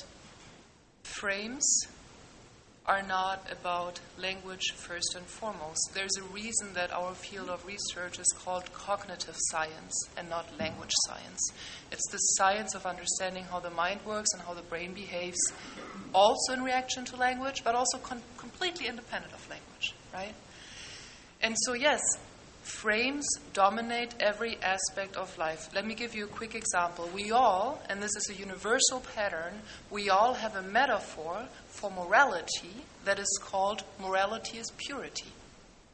frames 1.03 1.67
are 2.91 3.03
not 3.03 3.47
about 3.53 4.01
language 4.19 4.73
first 4.75 5.15
and 5.17 5.25
foremost. 5.25 5.93
There's 5.95 6.17
a 6.19 6.25
reason 6.35 6.75
that 6.75 6.93
our 6.93 7.15
field 7.15 7.49
of 7.49 7.65
research 7.65 8.19
is 8.19 8.27
called 8.37 8.73
cognitive 8.73 9.37
science 9.39 9.95
and 10.17 10.29
not 10.29 10.59
language 10.59 10.91
science. 11.07 11.53
It's 11.93 12.11
the 12.11 12.19
science 12.19 12.75
of 12.75 12.87
understanding 12.87 13.45
how 13.45 13.61
the 13.61 13.71
mind 13.71 14.01
works 14.05 14.31
and 14.33 14.43
how 14.43 14.55
the 14.55 14.63
brain 14.63 14.93
behaves, 14.93 15.39
also 16.13 16.53
in 16.53 16.65
reaction 16.65 17.05
to 17.05 17.17
language, 17.17 17.63
but 17.63 17.77
also 17.77 17.99
con- 17.99 18.23
completely 18.37 18.89
independent 18.89 19.35
of 19.35 19.49
language, 19.49 19.95
right? 20.13 20.35
And 21.41 21.55
so, 21.61 21.75
yes, 21.75 22.01
frames 22.63 23.27
dominate 23.53 24.15
every 24.21 24.57
aspect 24.63 25.17
of 25.17 25.37
life. 25.39 25.69
Let 25.75 25.87
me 25.87 25.95
give 25.95 26.15
you 26.15 26.25
a 26.25 26.29
quick 26.29 26.55
example. 26.55 27.09
We 27.15 27.31
all, 27.31 27.81
and 27.89 28.03
this 28.03 28.17
is 28.17 28.31
a 28.31 28.35
universal 28.35 29.01
pattern, 29.15 29.55
we 29.91 30.11
all 30.11 30.35
have 30.35 30.57
a 30.57 30.63
metaphor 30.63 31.47
for 31.81 31.91
morality 31.91 32.85
that 33.05 33.19
is 33.19 33.41
called 33.43 33.83
morality 33.99 34.59
is 34.59 34.71
purity. 34.77 35.33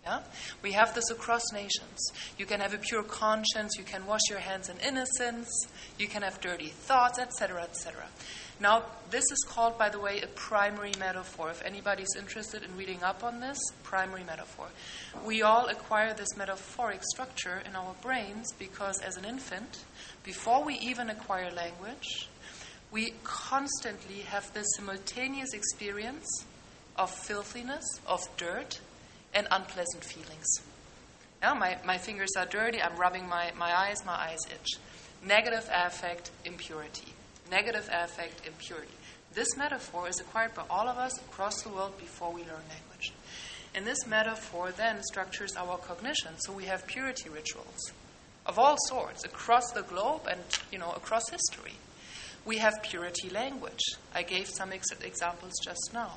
Yeah? 0.05 0.21
We 0.63 0.73
have 0.73 0.95
this 0.95 1.11
across 1.11 1.53
nations. 1.53 1.99
You 2.39 2.47
can 2.47 2.61
have 2.61 2.75
a 2.75 2.79
pure 2.79 3.03
conscience, 3.03 3.77
you 3.77 3.85
can 3.85 4.07
wash 4.07 4.23
your 4.29 4.39
hands 4.39 4.69
in 4.69 4.79
innocence, 4.79 5.49
you 5.99 6.09
can 6.09 6.23
have 6.23 6.41
dirty 6.41 6.69
thoughts, 6.69 7.19
etc., 7.19 7.63
etc. 7.63 8.05
Now, 8.59 8.85
this 9.11 9.25
is 9.31 9.45
called, 9.49 9.77
by 9.77 9.91
the 9.91 10.01
way, 10.01 10.21
a 10.23 10.29
primary 10.29 10.93
metaphor. 10.99 11.51
If 11.51 11.63
anybody's 11.63 12.17
interested 12.17 12.63
in 12.63 12.75
reading 12.77 13.03
up 13.03 13.23
on 13.23 13.41
this, 13.41 13.59
primary 13.83 14.25
metaphor. 14.25 14.69
We 15.25 15.43
all 15.43 15.67
acquire 15.67 16.15
this 16.15 16.37
metaphoric 16.37 17.03
structure 17.03 17.63
in 17.69 17.77
our 17.77 17.95
brains 18.01 18.47
because, 18.59 19.01
as 19.03 19.17
an 19.17 19.25
infant, 19.25 19.85
before 20.25 20.65
we 20.65 20.75
even 20.79 21.11
acquire 21.11 21.51
language, 21.51 22.29
we 22.97 23.13
constantly 23.25 24.21
have 24.21 24.51
this 24.55 24.65
simultaneous 24.75 25.53
experience 25.53 26.47
of 26.97 27.11
filthiness, 27.11 27.85
of 28.07 28.27
dirt, 28.39 28.81
and 29.35 29.47
unpleasant 29.51 30.03
feelings. 30.03 30.47
Now, 31.43 31.53
my, 31.53 31.77
my 31.85 31.99
fingers 31.99 32.31
are 32.39 32.47
dirty, 32.47 32.81
I'm 32.81 32.97
rubbing 32.97 33.29
my, 33.29 33.53
my 33.55 33.71
eyes, 33.71 33.99
my 34.07 34.15
eyes 34.15 34.39
itch. 34.47 34.79
Negative 35.23 35.69
affect, 35.71 36.31
impurity. 36.47 37.13
Negative 37.51 37.87
affect, 37.93 38.47
impurity. 38.47 38.95
This 39.35 39.59
metaphor 39.59 40.09
is 40.09 40.19
acquired 40.19 40.55
by 40.55 40.63
all 40.71 40.89
of 40.89 40.97
us 40.97 41.19
across 41.19 41.61
the 41.61 41.69
world 41.69 41.99
before 41.99 42.33
we 42.33 42.41
learn 42.41 42.65
language. 42.71 43.13
And 43.75 43.87
this 43.87 44.07
metaphor 44.07 44.71
then 44.71 45.03
structures 45.03 45.55
our 45.55 45.77
cognition. 45.77 46.33
So 46.39 46.55
we 46.55 46.65
have 46.65 46.87
purity 46.87 47.29
rituals 47.29 47.93
of 48.47 48.59
all 48.59 48.77
sorts 48.89 49.23
across 49.27 49.71
the 49.73 49.83
globe 49.83 50.23
and 50.31 50.41
you 50.73 50.79
know 50.79 50.93
across 50.93 51.29
history. 51.29 51.75
We 52.47 52.59
have 52.59 52.75
purity 52.83 53.29
language. 53.29 53.83
I 54.15 54.23
gave 54.23 54.49
some 54.49 54.73
ex- 54.73 54.93
examples 55.03 55.53
just 55.63 55.91
now. 55.93 56.13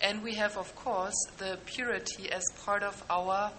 And 0.00 0.22
we 0.22 0.36
have, 0.36 0.56
of 0.56 0.74
course, 0.76 1.16
the 1.38 1.58
purity 1.66 2.30
as 2.30 2.44
part 2.64 2.82
of 2.82 3.04
our 3.10 3.50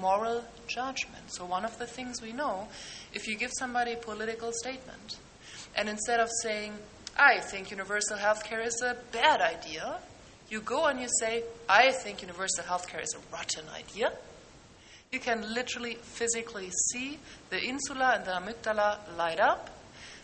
moral 0.00 0.44
judgment. 0.68 1.32
So, 1.32 1.44
one 1.44 1.64
of 1.64 1.76
the 1.78 1.86
things 1.86 2.22
we 2.22 2.32
know 2.32 2.68
if 3.12 3.26
you 3.26 3.36
give 3.36 3.50
somebody 3.58 3.92
a 3.92 3.96
political 3.96 4.52
statement, 4.52 5.18
and 5.74 5.88
instead 5.88 6.20
of 6.20 6.28
saying, 6.42 6.74
I 7.16 7.40
think 7.40 7.70
universal 7.70 8.16
health 8.16 8.44
care 8.44 8.60
is 8.60 8.80
a 8.82 8.96
bad 9.10 9.40
idea, 9.40 9.98
you 10.48 10.60
go 10.60 10.86
and 10.86 11.00
you 11.00 11.08
say, 11.20 11.42
I 11.68 11.90
think 11.90 12.22
universal 12.22 12.64
healthcare 12.64 13.02
is 13.02 13.14
a 13.14 13.34
rotten 13.34 13.64
idea, 13.74 14.12
you 15.10 15.18
can 15.18 15.54
literally 15.54 15.94
physically 15.94 16.70
see 16.90 17.18
the 17.50 17.62
insula 17.62 18.16
and 18.16 18.24
the 18.24 18.32
amygdala 18.32 18.98
light 19.16 19.40
up. 19.40 19.70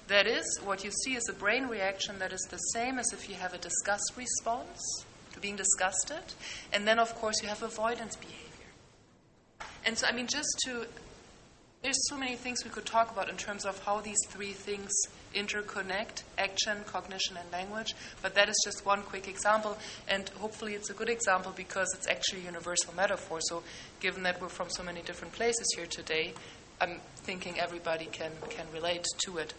That 0.09 0.26
is, 0.26 0.44
what 0.62 0.85
you 0.85 0.90
see 0.90 1.14
is 1.14 1.28
a 1.31 1.32
brain 1.32 1.66
reaction 1.66 2.18
that 2.18 2.32
is 2.32 2.47
the 2.51 2.59
same 2.59 2.98
as 2.98 3.10
if 3.12 3.28
you 3.28 3.36
have 3.36 3.55
a 3.55 3.59
disgust 3.59 4.12
response 4.16 5.05
to 5.32 5.40
being 5.40 5.56
disgusted. 5.56 6.35
And 6.72 6.86
then, 6.86 6.98
of 6.98 7.14
course, 7.14 7.43
you 7.43 7.48
have 7.48 7.62
avoidance 7.62 8.16
behavior. 8.16 8.40
And 9.86 9.97
so, 9.97 10.06
I 10.06 10.12
mean, 10.12 10.26
just 10.26 10.48
to 10.66 10.86
there's 11.85 12.09
so 12.09 12.16
many 12.16 12.35
things 12.35 12.64
we 12.64 12.70
could 12.70 12.86
talk 12.86 13.12
about 13.12 13.28
in 13.28 13.36
terms 13.36 13.66
of 13.66 13.78
how 13.85 14.01
these 14.01 14.16
three 14.28 14.52
things 14.52 14.90
interconnect 15.35 16.22
action, 16.39 16.78
cognition, 16.86 17.36
and 17.36 17.52
language. 17.52 17.94
But 18.22 18.35
that 18.36 18.48
is 18.48 18.56
just 18.64 18.86
one 18.86 19.02
quick 19.02 19.28
example, 19.28 19.76
and 20.09 20.26
hopefully 20.31 20.72
it's 20.72 20.89
a 20.89 20.94
good 20.94 21.10
example 21.10 21.52
because 21.55 21.93
it's 21.94 22.09
actually 22.09 22.40
a 22.40 22.44
universal 22.44 22.94
metaphor. 22.94 23.40
So, 23.43 23.62
given 24.01 24.22
that 24.22 24.40
we're 24.40 24.48
from 24.48 24.70
so 24.70 24.82
many 24.82 25.02
different 25.02 25.35
places 25.35 25.66
here 25.76 25.85
today, 25.85 26.32
I'm 26.81 27.01
thinking 27.16 27.60
everybody 27.60 28.06
can, 28.06 28.32
can 28.48 28.64
relate 28.72 29.05
to 29.26 29.36
it. 29.36 29.52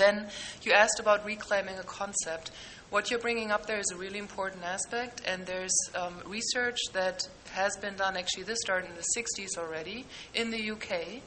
Then 0.00 0.28
you 0.62 0.72
asked 0.72 0.98
about 0.98 1.26
reclaiming 1.26 1.78
a 1.78 1.82
concept. 1.82 2.50
What 2.88 3.10
you're 3.10 3.20
bringing 3.20 3.50
up 3.50 3.66
there 3.66 3.78
is 3.78 3.90
a 3.92 3.96
really 3.96 4.18
important 4.18 4.64
aspect, 4.64 5.20
and 5.26 5.44
there's 5.44 5.76
um, 5.94 6.14
research 6.24 6.78
that 6.94 7.28
has 7.52 7.76
been 7.76 7.96
done, 7.96 8.16
actually, 8.16 8.44
this 8.44 8.58
started 8.62 8.88
in 8.88 8.96
the 8.96 9.04
60s 9.14 9.58
already 9.58 10.06
in 10.34 10.50
the 10.50 10.70
UK, 10.70 11.20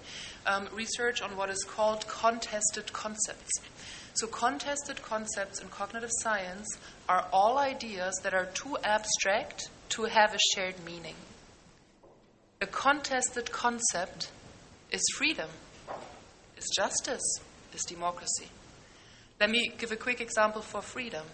um, 0.47 0.67
research 0.73 1.21
on 1.21 1.37
what 1.37 1.51
is 1.51 1.63
called 1.63 2.07
contested 2.07 2.91
concepts. 2.93 3.51
So, 4.15 4.25
contested 4.25 5.03
concepts 5.03 5.61
in 5.61 5.69
cognitive 5.69 6.11
science 6.21 6.67
are 7.07 7.27
all 7.31 7.59
ideas 7.59 8.19
that 8.23 8.33
are 8.33 8.47
too 8.47 8.77
abstract 8.83 9.69
to 9.89 10.05
have 10.05 10.33
a 10.33 10.39
shared 10.55 10.83
meaning. 10.83 11.15
A 12.59 12.65
contested 12.65 13.51
concept 13.51 14.31
is 14.91 15.03
freedom, 15.15 15.49
is 16.57 16.65
justice, 16.75 17.39
is 17.73 17.83
democracy. 17.83 18.49
Let 19.43 19.49
me 19.49 19.73
give 19.77 19.91
a 19.91 19.97
quick 19.97 20.21
example 20.21 20.61
for 20.61 20.81
freedom. 20.81 21.25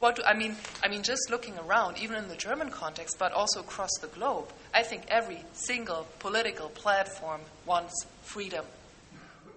What 0.00 0.16
do, 0.16 0.22
I 0.22 0.34
mean, 0.34 0.54
I 0.84 0.88
mean, 0.88 1.02
just 1.02 1.30
looking 1.30 1.58
around, 1.58 1.96
even 1.96 2.16
in 2.16 2.28
the 2.28 2.36
German 2.36 2.68
context, 2.68 3.16
but 3.18 3.32
also 3.32 3.60
across 3.60 3.88
the 4.02 4.08
globe, 4.08 4.52
I 4.74 4.82
think 4.82 5.04
every 5.08 5.42
single 5.54 6.06
political 6.18 6.68
platform 6.68 7.40
wants 7.64 7.94
freedom, 8.20 8.66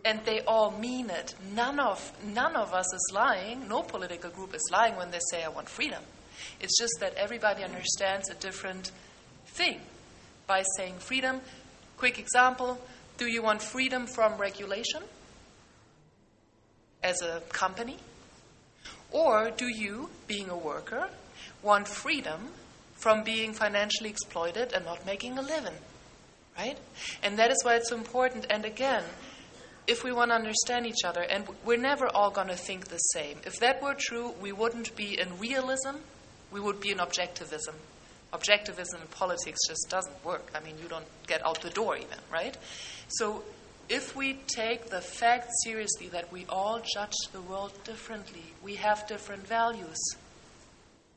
and 0.06 0.22
they 0.24 0.40
all 0.40 0.72
mean 0.72 1.10
it. 1.10 1.36
None 1.54 1.82
of 1.82 2.14
none 2.26 2.56
of 2.56 2.74
us 2.74 2.86
is 2.94 3.12
lying. 3.14 3.68
No 3.68 3.84
political 3.84 4.30
group 4.30 4.56
is 4.56 4.70
lying 4.72 4.96
when 4.96 5.12
they 5.12 5.20
say, 5.30 5.44
"I 5.44 5.50
want 5.50 5.68
freedom." 5.68 6.02
It's 6.62 6.80
just 6.80 6.94
that 7.02 7.14
everybody 7.16 7.62
understands 7.62 8.30
a 8.30 8.36
different 8.36 8.92
thing 9.48 9.82
by 10.48 10.64
saying 10.78 11.00
freedom. 11.00 11.42
Quick 11.98 12.20
example: 12.20 12.80
Do 13.18 13.26
you 13.26 13.42
want 13.44 13.62
freedom 13.62 14.08
from 14.08 14.38
regulation 14.38 15.04
as 17.04 17.22
a 17.22 17.42
company? 17.50 17.98
Or 19.12 19.52
do 19.52 19.68
you, 19.68 20.10
being 20.28 20.50
a 20.50 20.58
worker, 20.58 21.10
want 21.62 21.88
freedom 21.88 22.50
from 22.96 23.24
being 23.24 23.54
financially 23.54 24.10
exploited 24.10 24.74
and 24.74 24.86
not 24.86 25.06
making 25.06 25.38
a 25.38 25.42
living? 25.42 25.74
Right? 26.58 26.78
And 27.24 27.38
that 27.40 27.52
is 27.52 27.58
why 27.64 27.76
it's 27.76 27.90
so 27.90 27.96
important. 27.98 28.46
And 28.50 28.66
again, 28.66 29.04
if 29.88 30.04
we 30.04 30.12
want 30.12 30.32
to 30.32 30.36
understand 30.36 30.86
each 30.86 31.04
other, 31.04 31.22
and 31.22 31.46
we're 31.66 31.78
never 31.78 32.08
all 32.08 32.30
going 32.30 32.48
to 32.48 32.56
think 32.56 32.88
the 32.88 32.98
same. 32.98 33.38
If 33.46 33.60
that 33.60 33.82
were 33.82 33.96
true, 33.98 34.34
we 34.42 34.52
wouldn't 34.52 34.96
be 34.96 35.20
in 35.20 35.40
realism, 35.40 35.98
we 36.52 36.60
would 36.60 36.80
be 36.80 36.92
in 36.92 37.00
objectivism. 37.00 37.76
Objectivism 38.32 39.02
in 39.02 39.08
politics 39.12 39.60
just 39.68 39.90
doesn't 39.90 40.24
work. 40.24 40.52
I 40.56 40.64
mean, 40.64 40.76
you 40.82 40.88
don't 40.88 41.06
get 41.28 41.46
out 41.46 41.62
the 41.62 41.70
door 41.70 41.98
even, 41.98 42.18
right? 42.32 42.56
So 43.10 43.44
if 43.92 44.16
we 44.16 44.36
take 44.48 44.90
the 44.90 45.02
fact 45.02 45.50
seriously 45.66 46.08
that 46.08 46.32
we 46.32 46.46
all 46.48 46.82
judge 46.94 47.18
the 47.34 47.42
world 47.42 47.74
differently, 47.84 48.54
we 48.64 48.76
have 48.76 49.06
different 49.06 49.46
values, 49.46 50.00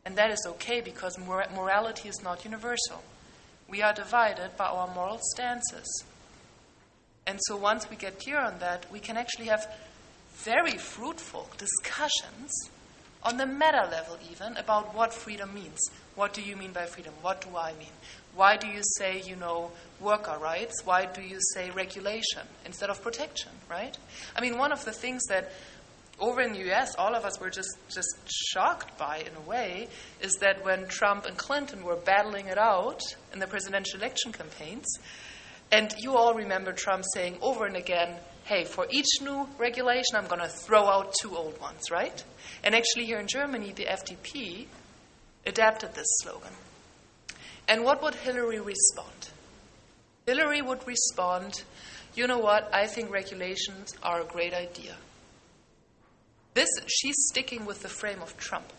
and 0.05 0.17
that 0.17 0.33
is 0.33 0.45
okay 0.45 0.81
because 0.81 1.17
mor- 1.17 1.47
morality 1.55 2.09
is 2.09 2.21
not 2.25 2.45
universal. 2.45 3.05
We 3.69 3.81
are 3.81 3.93
divided 3.93 4.57
by 4.57 4.67
our 4.67 4.93
moral 4.93 5.21
stances. 5.35 6.05
And 7.29 7.39
so 7.47 7.57
once 7.57 7.89
we 7.89 7.95
get 7.95 8.19
clear 8.19 8.41
on 8.41 8.59
that, 8.59 8.91
we 8.91 8.99
can 8.99 9.17
actually 9.17 9.47
have 9.47 9.73
very 10.33 10.77
fruitful 10.77 11.49
discussions 11.57 12.51
on 13.23 13.37
the 13.37 13.47
meta 13.47 13.89
level, 13.89 14.19
even 14.33 14.57
about 14.57 14.97
what 14.97 15.15
freedom 15.15 15.55
means. 15.55 15.79
What 16.17 16.35
do 16.35 16.43
you 16.43 16.57
mean 16.57 16.73
by 16.73 16.87
freedom? 16.87 17.15
What 17.23 17.41
do 17.41 17.57
I 17.57 17.73
mean? 17.75 17.95
Why 18.35 18.57
do 18.57 18.67
you 18.67 18.81
say, 18.97 19.23
you 19.25 19.37
know, 19.37 19.71
worker 20.01 20.37
rights? 20.41 20.83
Why 20.85 21.07
do 21.07 21.23
you 21.23 21.39
say 21.55 21.71
regulation 21.71 22.43
instead 22.67 22.91
of 22.91 23.03
protection, 23.03 23.53
right? 23.71 23.97
I 24.37 24.41
mean, 24.41 24.59
one 24.59 24.73
of 24.73 24.85
the 24.85 24.93
things 24.93 25.23
that 25.29 25.53
over 26.19 26.41
in 26.41 26.53
the 26.53 26.71
US, 26.73 26.95
all 26.97 27.15
of 27.15 27.25
us 27.25 27.41
were 27.41 27.51
just, 27.51 27.77
just 27.89 28.17
shocked 28.27 28.97
by, 28.99 29.19
in 29.19 29.35
a 29.37 29.49
way, 29.49 29.89
is 30.21 30.33
that 30.41 30.65
when 30.65 30.87
Trump 30.87 31.27
and 31.27 31.37
Clinton 31.37 31.85
were 31.85 31.97
battling 31.97 32.47
it 32.47 32.59
out 32.59 33.01
in 33.33 33.39
the 33.39 33.47
presidential 33.47 33.99
election 34.01 34.33
campaigns, 34.33 34.87
and 35.73 35.93
you 35.99 36.17
all 36.17 36.35
remember 36.35 36.73
Trump 36.73 37.05
saying 37.15 37.39
over 37.41 37.67
and 37.67 37.77
again, 37.77 38.17
hey, 38.45 38.65
for 38.65 38.87
each 38.91 39.07
new 39.23 39.49
regulation, 39.59 40.15
I'm 40.15 40.27
going 40.27 40.41
to 40.41 40.49
throw 40.49 40.87
out 40.87 41.15
two 41.21 41.37
old 41.37 41.61
ones, 41.61 41.91
right? 41.91 42.23
And 42.63 42.75
actually, 42.75 43.07
here 43.07 43.19
in 43.19 43.27
Germany, 43.27 43.73
the 43.73 43.87
FDP 43.87 44.67
adapted 45.47 45.95
this 45.95 46.07
slogan. 46.23 46.53
And 47.69 47.85
what 47.85 48.03
would 48.03 48.15
Hillary 48.15 48.61
respond? 48.61 49.31
Hillary 50.27 50.63
would 50.63 50.87
respond, 50.87 51.63
you 52.15 52.27
know 52.27 52.39
what, 52.39 52.73
I 52.75 52.87
think 52.87 53.11
regulations 53.11 53.95
are 54.03 54.21
a 54.21 54.25
great 54.25 54.55
idea. 54.55 54.97
This, 56.55 56.69
she's 56.87 57.17
sticking 57.31 57.67
with 57.67 57.83
the 57.83 57.89
frame 57.89 58.23
of 58.23 58.37
Trump. 58.37 58.73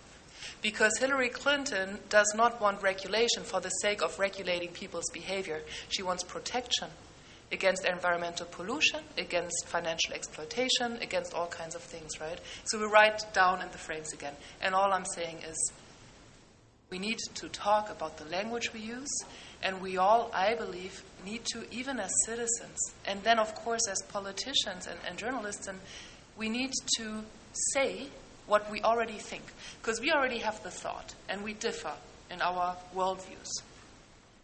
Because 0.62 0.98
Hillary 1.00 1.30
Clinton 1.30 2.00
does 2.10 2.32
not 2.36 2.62
want 2.62 2.82
regulation 2.82 3.44
for 3.44 3.60
the 3.60 3.70
sake 3.70 4.02
of 4.02 4.18
regulating 4.18 4.70
people's 4.70 5.10
behavior. 5.14 5.62
She 5.90 6.02
wants 6.02 6.24
protection 6.24 6.88
against 7.52 7.86
environmental 7.86 8.48
pollution, 8.48 9.02
against 9.18 9.68
financial 9.68 10.14
exploitation, 10.14 10.98
against 11.02 11.34
all 11.34 11.48
kinds 11.48 11.76
of 11.76 11.82
things, 11.82 12.20
right? 12.20 12.40
So 12.66 12.80
we 12.80 12.86
write 12.86 13.22
down 13.34 13.62
in 13.62 13.70
the 13.72 13.78
frames 13.78 14.14
again. 14.14 14.34
And 14.62 14.74
all 14.74 14.92
I'm 14.92 15.06
saying 15.06 15.38
is 15.48 15.72
we 16.96 17.00
need 17.00 17.20
to 17.34 17.50
talk 17.50 17.90
about 17.90 18.16
the 18.16 18.24
language 18.30 18.72
we 18.74 18.80
use, 18.80 19.12
and 19.62 19.82
we 19.82 19.98
all, 19.98 20.32
I 20.34 20.56
believe, 20.56 21.04
need 21.26 21.44
to, 21.52 21.66
even 21.70 22.00
as 22.00 22.10
citizens, 22.26 22.78
and 23.06 23.22
then, 23.22 23.38
of 23.38 23.54
course, 23.54 23.86
as 23.90 24.02
politicians 24.04 24.88
and, 24.88 24.98
and 25.06 25.18
journalists, 25.18 25.68
and 25.68 25.78
we 26.38 26.48
need 26.48 26.72
to 26.96 27.22
say 27.74 28.08
what 28.48 28.72
we 28.72 28.80
already 28.82 29.18
think. 29.18 29.44
Because 29.82 30.00
we 30.00 30.10
already 30.14 30.38
have 30.38 30.64
the 30.64 30.72
thought, 30.72 31.14
and 31.28 31.44
we 31.44 31.52
differ 31.52 31.92
in 32.32 32.42
our 32.42 32.78
worldviews. 32.96 33.50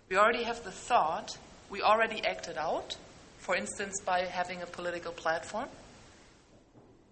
We 0.10 0.18
already 0.18 0.44
have 0.44 0.62
the 0.66 0.72
thought, 0.72 1.38
we 1.70 1.82
already 1.82 2.22
acted 2.26 2.58
out, 2.58 2.98
for 3.38 3.56
instance, 3.56 3.96
by 4.06 4.26
having 4.26 4.62
a 4.62 4.66
political 4.66 5.14
platform. 5.14 5.70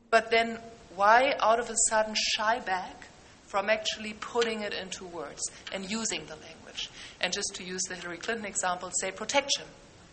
But 0.10 0.32
then, 0.32 0.60
why 0.98 1.36
out 1.40 1.62
of 1.62 1.70
a 1.70 1.76
sudden 1.88 2.14
shy 2.36 2.60
back 2.60 3.09
from 3.50 3.70
actually 3.70 4.14
putting 4.14 4.62
it 4.62 4.74
into 4.74 5.04
words 5.06 5.42
and 5.74 5.90
using 5.90 6.24
the 6.28 6.36
language. 6.36 6.90
And 7.20 7.34
just 7.34 7.56
to 7.56 7.64
use 7.64 7.82
the 7.90 7.96
Hillary 7.96 8.18
Clinton 8.18 8.46
example, 8.46 8.92
say 9.02 9.12
protection 9.12 9.66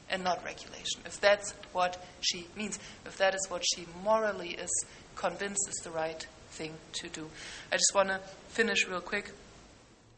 and 0.09 0.25
not 0.25 0.43
regulation. 0.43 1.03
If 1.05 1.21
that's 1.21 1.53
what 1.73 2.03
she 2.21 2.47
means, 2.57 2.79
if 3.05 3.19
that 3.19 3.35
is 3.35 3.47
what 3.49 3.63
she 3.75 3.87
morally 4.03 4.51
is 4.51 4.71
convinced 5.17 5.69
is 5.69 5.81
the 5.85 5.91
right 5.91 6.27
thing 6.51 6.73
to 6.95 7.09
do. 7.09 7.29
I 7.71 7.77
just 7.77 7.93
want 7.95 8.09
to 8.09 8.21
finish 8.49 8.89
real 8.89 9.01
quick 9.01 9.33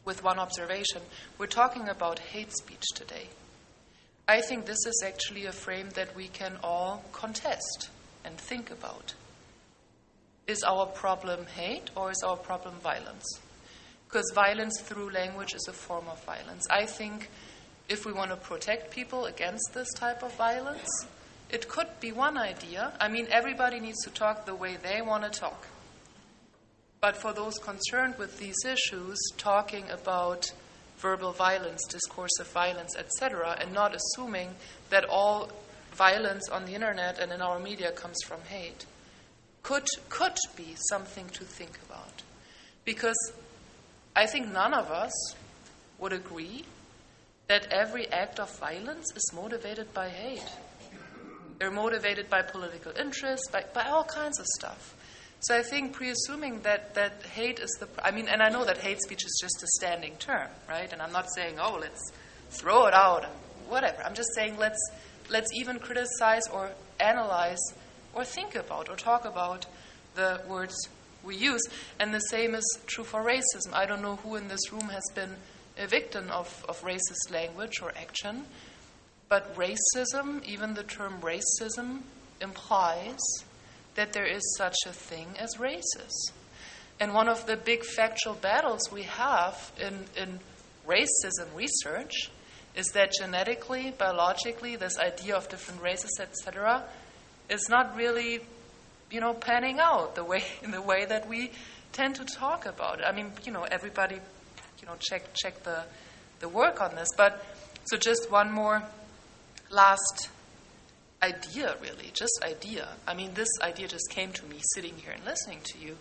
with 0.05 0.23
one 0.23 0.39
observation. 0.39 1.01
We're 1.37 1.47
talking 1.47 1.89
about 1.89 2.19
hate 2.19 2.55
speech 2.55 2.85
today. 2.95 3.27
I 4.29 4.41
think 4.41 4.65
this 4.65 4.85
is 4.85 5.03
actually 5.05 5.45
a 5.45 5.51
frame 5.51 5.89
that 5.95 6.15
we 6.15 6.27
can 6.27 6.57
all 6.63 7.03
contest 7.11 7.89
and 8.23 8.37
think 8.37 8.71
about. 8.71 9.13
Is 10.49 10.63
our 10.63 10.87
problem 10.87 11.45
hate 11.45 11.91
or 11.95 12.09
is 12.09 12.23
our 12.25 12.35
problem 12.35 12.73
violence? 12.81 13.39
Because 14.07 14.31
violence 14.33 14.81
through 14.81 15.11
language 15.11 15.53
is 15.53 15.67
a 15.69 15.73
form 15.73 16.05
of 16.07 16.23
violence. 16.23 16.65
I 16.71 16.87
think 16.87 17.29
if 17.87 18.03
we 18.03 18.13
want 18.13 18.31
to 18.31 18.35
protect 18.35 18.89
people 18.89 19.25
against 19.25 19.75
this 19.75 19.93
type 19.93 20.23
of 20.23 20.33
violence, 20.37 20.89
it 21.51 21.69
could 21.69 21.85
be 21.99 22.11
one 22.11 22.35
idea. 22.35 22.93
I 22.99 23.09
mean, 23.09 23.27
everybody 23.29 23.79
needs 23.79 24.03
to 24.05 24.09
talk 24.09 24.47
the 24.47 24.55
way 24.55 24.75
they 24.75 25.03
want 25.03 25.23
to 25.23 25.29
talk. 25.29 25.67
But 26.99 27.15
for 27.15 27.31
those 27.31 27.59
concerned 27.59 28.15
with 28.17 28.39
these 28.39 28.65
issues, 28.65 29.19
talking 29.37 29.87
about 29.91 30.51
verbal 30.97 31.31
violence, 31.31 31.85
discursive 31.87 32.47
violence, 32.47 32.95
etc., 32.97 33.55
and 33.61 33.71
not 33.71 33.95
assuming 33.95 34.55
that 34.89 35.05
all 35.05 35.51
violence 35.93 36.49
on 36.49 36.65
the 36.65 36.73
internet 36.73 37.19
and 37.19 37.31
in 37.31 37.39
our 37.39 37.59
media 37.59 37.91
comes 37.91 38.17
from 38.25 38.41
hate 38.49 38.87
could, 39.63 39.85
could 40.09 40.37
be 40.55 40.75
something 40.89 41.27
to 41.29 41.43
think 41.43 41.77
about. 41.85 42.23
Because 42.85 43.33
I 44.15 44.25
think 44.25 44.51
none 44.51 44.73
of 44.73 44.91
us 44.91 45.11
would 45.99 46.13
agree 46.13 46.65
that 47.47 47.67
every 47.71 48.07
act 48.11 48.39
of 48.39 48.55
violence 48.59 49.11
is 49.15 49.31
motivated 49.33 49.93
by 49.93 50.09
hate. 50.09 50.43
They're 51.57 51.71
motivated 51.71 52.29
by 52.29 52.41
political 52.43 52.93
interests, 52.97 53.49
by, 53.51 53.65
by 53.73 53.83
all 53.89 54.03
kinds 54.03 54.39
of 54.39 54.45
stuff. 54.45 54.95
So 55.41 55.57
I 55.57 55.61
think 55.61 55.93
presuming 55.93 56.61
that, 56.61 56.95
that 56.95 57.23
hate 57.33 57.59
is 57.59 57.69
the, 57.79 57.87
I 58.03 58.11
mean, 58.11 58.27
and 58.27 58.41
I 58.41 58.49
know 58.49 58.65
that 58.65 58.77
hate 58.77 59.01
speech 59.01 59.23
is 59.25 59.37
just 59.41 59.63
a 59.63 59.67
standing 59.77 60.15
term, 60.17 60.47
right? 60.67 60.91
And 60.91 61.01
I'm 61.01 61.11
not 61.11 61.27
saying, 61.33 61.55
oh, 61.59 61.77
let's 61.79 62.11
throw 62.49 62.87
it 62.87 62.93
out 62.93 63.23
and 63.23 63.33
whatever. 63.69 64.03
I'm 64.03 64.13
just 64.15 64.33
saying 64.35 64.57
let's, 64.57 64.79
let's 65.29 65.49
even 65.53 65.79
criticize 65.79 66.43
or 66.51 66.71
analyze 66.99 67.59
or 68.13 68.23
think 68.23 68.55
about 68.55 68.89
or 68.89 68.95
talk 68.95 69.25
about 69.25 69.65
the 70.15 70.41
words 70.47 70.75
we 71.23 71.35
use. 71.35 71.61
And 71.99 72.13
the 72.13 72.19
same 72.19 72.55
is 72.55 72.79
true 72.85 73.03
for 73.03 73.23
racism. 73.23 73.73
I 73.73 73.85
don't 73.85 74.01
know 74.01 74.17
who 74.17 74.35
in 74.35 74.47
this 74.47 74.71
room 74.71 74.89
has 74.89 75.03
been 75.15 75.35
a 75.77 75.87
victim 75.87 76.29
of, 76.31 76.65
of 76.67 76.81
racist 76.81 77.31
language 77.31 77.81
or 77.81 77.93
action, 77.95 78.45
but 79.29 79.55
racism, 79.55 80.43
even 80.43 80.73
the 80.73 80.83
term 80.83 81.21
racism, 81.21 82.01
implies 82.41 83.19
that 83.95 84.13
there 84.13 84.25
is 84.25 84.41
such 84.57 84.75
a 84.85 84.93
thing 84.93 85.27
as 85.37 85.55
racist. 85.55 86.31
And 86.99 87.13
one 87.13 87.29
of 87.29 87.45
the 87.45 87.55
big 87.55 87.83
factual 87.85 88.33
battles 88.33 88.91
we 88.91 89.03
have 89.03 89.71
in, 89.79 90.05
in 90.17 90.39
racism 90.85 91.53
research 91.55 92.29
is 92.75 92.87
that 92.87 93.13
genetically, 93.13 93.93
biologically, 93.97 94.75
this 94.75 94.97
idea 94.99 95.35
of 95.35 95.49
different 95.49 95.81
races, 95.81 96.19
etc., 96.19 96.83
is 97.49 97.67
not 97.69 97.95
really, 97.95 98.41
you 99.11 99.19
know, 99.19 99.33
panning 99.33 99.79
out 99.79 100.15
the 100.15 100.23
way 100.23 100.43
in 100.63 100.71
the 100.77 100.81
way 100.81 101.05
that 101.05 101.27
we 101.27 101.51
tend 101.91 102.15
to 102.15 102.25
talk 102.25 102.65
about 102.65 102.99
it. 102.99 103.05
I 103.05 103.11
mean, 103.11 103.31
you 103.43 103.51
know, 103.51 103.63
everybody, 103.63 104.15
you 104.79 104.87
know, 104.87 104.95
check 104.99 105.33
check 105.33 105.63
the 105.63 105.83
the 106.39 106.49
work 106.49 106.81
on 106.81 106.95
this. 106.95 107.09
But 107.17 107.43
so 107.85 107.97
just 107.97 108.31
one 108.31 108.51
more 108.51 108.83
last 109.69 110.29
idea, 111.21 111.75
really, 111.81 112.11
just 112.13 112.39
idea. 112.43 112.87
I 113.07 113.13
mean, 113.13 113.33
this 113.33 113.49
idea 113.61 113.87
just 113.87 114.09
came 114.09 114.31
to 114.33 114.45
me 114.45 114.57
sitting 114.73 114.95
here 114.97 115.11
and 115.11 115.25
listening 115.25 115.59
to 115.65 115.79
you 115.79 115.97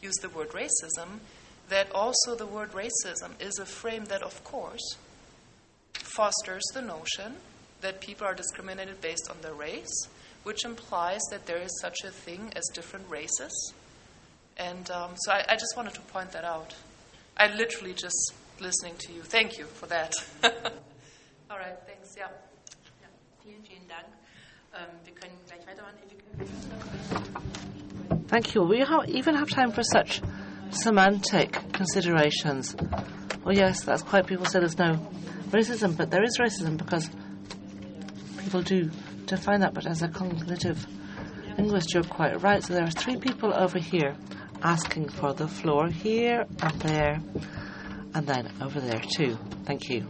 use 0.00 0.14
the 0.16 0.28
word 0.28 0.50
racism. 0.50 1.20
That 1.68 1.90
also 1.92 2.34
the 2.34 2.46
word 2.46 2.72
racism 2.72 3.40
is 3.40 3.58
a 3.58 3.64
frame 3.64 4.06
that, 4.06 4.22
of 4.22 4.42
course, 4.44 4.96
fosters 5.94 6.64
the 6.74 6.82
notion 6.82 7.36
that 7.80 8.00
people 8.00 8.26
are 8.26 8.34
discriminated 8.34 9.00
based 9.00 9.28
on 9.30 9.36
their 9.40 9.54
race, 9.54 10.08
which 10.44 10.64
implies 10.64 11.20
that 11.30 11.46
there 11.46 11.58
is 11.58 11.70
such 11.80 11.98
a 12.04 12.10
thing 12.10 12.52
as 12.56 12.64
different 12.74 13.08
races. 13.08 13.74
And 14.56 14.90
um, 14.90 15.10
so 15.16 15.32
I, 15.32 15.44
I, 15.48 15.54
just 15.54 15.74
wanted 15.76 15.94
to 15.94 16.00
point 16.02 16.32
that 16.32 16.44
out. 16.44 16.74
I 17.36 17.54
literally 17.54 17.94
just 17.94 18.34
listening 18.60 18.94
to 18.98 19.12
you. 19.12 19.22
Thank 19.22 19.58
you 19.58 19.64
for 19.64 19.86
that. 19.86 20.12
All 21.50 21.58
right, 21.58 21.78
thanks. 21.86 22.14
Yeah. 22.16 22.28
ja. 23.00 23.08
Vielen, 23.42 23.62
vielen 23.64 23.88
Dank. 23.88 24.06
Ähm, 24.74 24.88
wir 25.04 25.14
können 25.14 25.38
gleich 25.46 25.66
weitermachen. 25.66 26.02
Thank 28.28 28.54
you. 28.54 28.62
We 28.62 28.80
have, 28.80 29.08
even 29.08 29.34
have 29.34 29.50
time 29.50 29.72
for 29.72 29.82
such 29.82 30.22
semantic 30.70 31.52
considerations. 31.72 32.74
Well, 33.44 33.54
yes, 33.54 33.84
that's 33.84 34.02
quite. 34.02 34.26
People 34.26 34.46
say 34.46 34.60
there's 34.60 34.78
no 34.78 34.94
racism, 35.50 35.96
but 35.96 36.10
there 36.10 36.22
is 36.22 36.38
racism 36.38 36.78
because 36.78 37.10
people 38.38 38.62
do 38.62 38.90
define 39.36 39.60
that. 39.60 39.72
But 39.74 39.86
as 39.86 40.02
a 40.02 40.08
cognitive 40.08 40.86
linguist, 41.56 41.94
you're 41.94 42.02
quite 42.02 42.42
right. 42.42 42.62
So 42.62 42.74
there 42.74 42.84
are 42.84 42.90
three 42.90 43.16
people 43.16 43.52
over 43.54 43.78
here 43.78 44.14
asking 44.62 45.08
for 45.08 45.32
the 45.32 45.48
floor 45.48 45.88
here 45.88 46.44
and 46.60 46.80
there, 46.82 47.20
and 48.14 48.26
then 48.26 48.52
over 48.60 48.80
there 48.80 49.00
too. 49.00 49.38
Thank 49.64 49.88
you. 49.88 50.06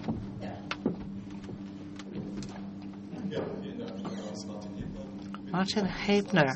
Martin 5.50 5.86
Hebner 5.86 6.52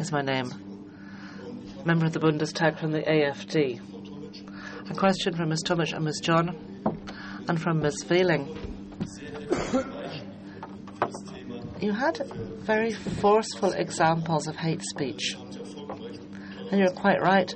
is 0.00 0.12
my 0.12 0.22
name, 0.22 0.48
member 1.84 2.06
of 2.06 2.12
the 2.12 2.20
Bundestag 2.20 2.78
from 2.78 2.92
the 2.92 3.02
AFD. 3.02 3.80
A 4.90 4.94
question 4.94 5.34
from 5.34 5.48
Ms. 5.50 5.64
Tomic 5.66 5.92
and 5.92 6.04
Ms. 6.04 6.20
John, 6.22 6.56
and 7.48 7.60
from 7.60 7.80
Ms. 7.80 8.04
Wehling. 8.08 8.46
You 11.80 11.92
had 11.92 12.20
very 12.58 12.92
forceful 12.92 13.72
examples 13.72 14.46
of 14.48 14.56
hate 14.56 14.82
speech. 14.82 15.34
And 16.70 16.80
you're 16.80 16.90
quite 16.90 17.20
right. 17.20 17.52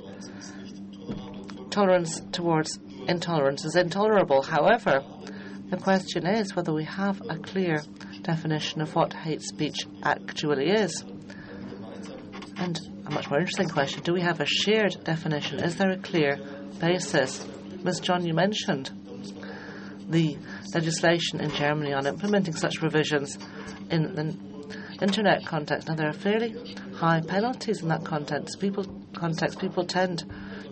Tolerance 1.69 2.21
towards 2.31 2.79
intolerance 3.07 3.65
is 3.65 3.75
intolerable. 3.75 4.41
However, 4.41 5.03
the 5.69 5.77
question 5.77 6.25
is 6.25 6.55
whether 6.55 6.73
we 6.73 6.85
have 6.85 7.21
a 7.29 7.37
clear 7.37 7.81
definition 8.21 8.81
of 8.81 8.95
what 8.95 9.13
hate 9.13 9.41
speech 9.41 9.87
actually 10.03 10.69
is. 10.69 11.03
And 12.57 12.79
a 13.05 13.11
much 13.11 13.29
more 13.29 13.39
interesting 13.39 13.69
question 13.69 14.03
do 14.03 14.13
we 14.13 14.21
have 14.21 14.39
a 14.39 14.45
shared 14.45 14.95
definition? 15.03 15.59
Is 15.59 15.75
there 15.75 15.91
a 15.91 15.97
clear 15.97 16.37
basis? 16.79 17.45
Ms. 17.83 17.99
John, 17.99 18.25
you 18.25 18.33
mentioned 18.33 18.91
the 20.09 20.37
legislation 20.73 21.41
in 21.41 21.49
Germany 21.51 21.93
on 21.93 22.05
implementing 22.05 22.55
such 22.55 22.79
provisions 22.79 23.37
in 23.93 24.15
the 24.15 24.35
internet 25.01 25.45
context. 25.45 25.87
Now, 25.87 25.95
there 25.95 26.09
are 26.09 26.13
fairly 26.13 26.55
high 26.95 27.21
penalties 27.21 27.81
in 27.81 27.89
that 27.89 28.03
context. 28.03 28.59
People 28.59 28.85
context 29.13 29.59
people 29.59 29.85
tend 29.85 30.25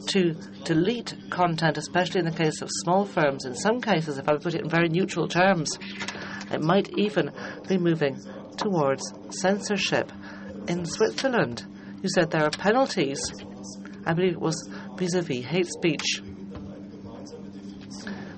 to 0.08 0.34
delete 0.64 1.16
content, 1.30 1.78
especially 1.78 2.20
in 2.20 2.26
the 2.26 2.32
case 2.32 2.62
of 2.62 2.70
small 2.84 3.06
firms. 3.06 3.46
In 3.46 3.56
some 3.56 3.80
cases, 3.80 4.18
if 4.18 4.28
I 4.28 4.38
put 4.38 4.56
it 4.56 4.62
in 4.62 4.70
very 4.70 4.90
neutral 4.90 5.28
terms, 5.28 5.78
it 6.52 6.62
might 6.62 6.90
even 6.98 7.32
be 7.68 7.78
moving 7.78 8.20
towards 8.58 9.04
censorship. 9.30 10.12
In 10.68 10.86
Switzerland, 10.86 11.66
you 12.02 12.10
said 12.10 12.32
there 12.32 12.44
are 12.44 12.52
penalties. 12.52 13.20
I 14.06 14.14
believe 14.14 14.34
it 14.34 14.42
was 14.42 14.70
vis 14.98 15.14
a 15.14 15.22
vis 15.22 15.46
hate 15.46 15.68
speech. 15.68 16.22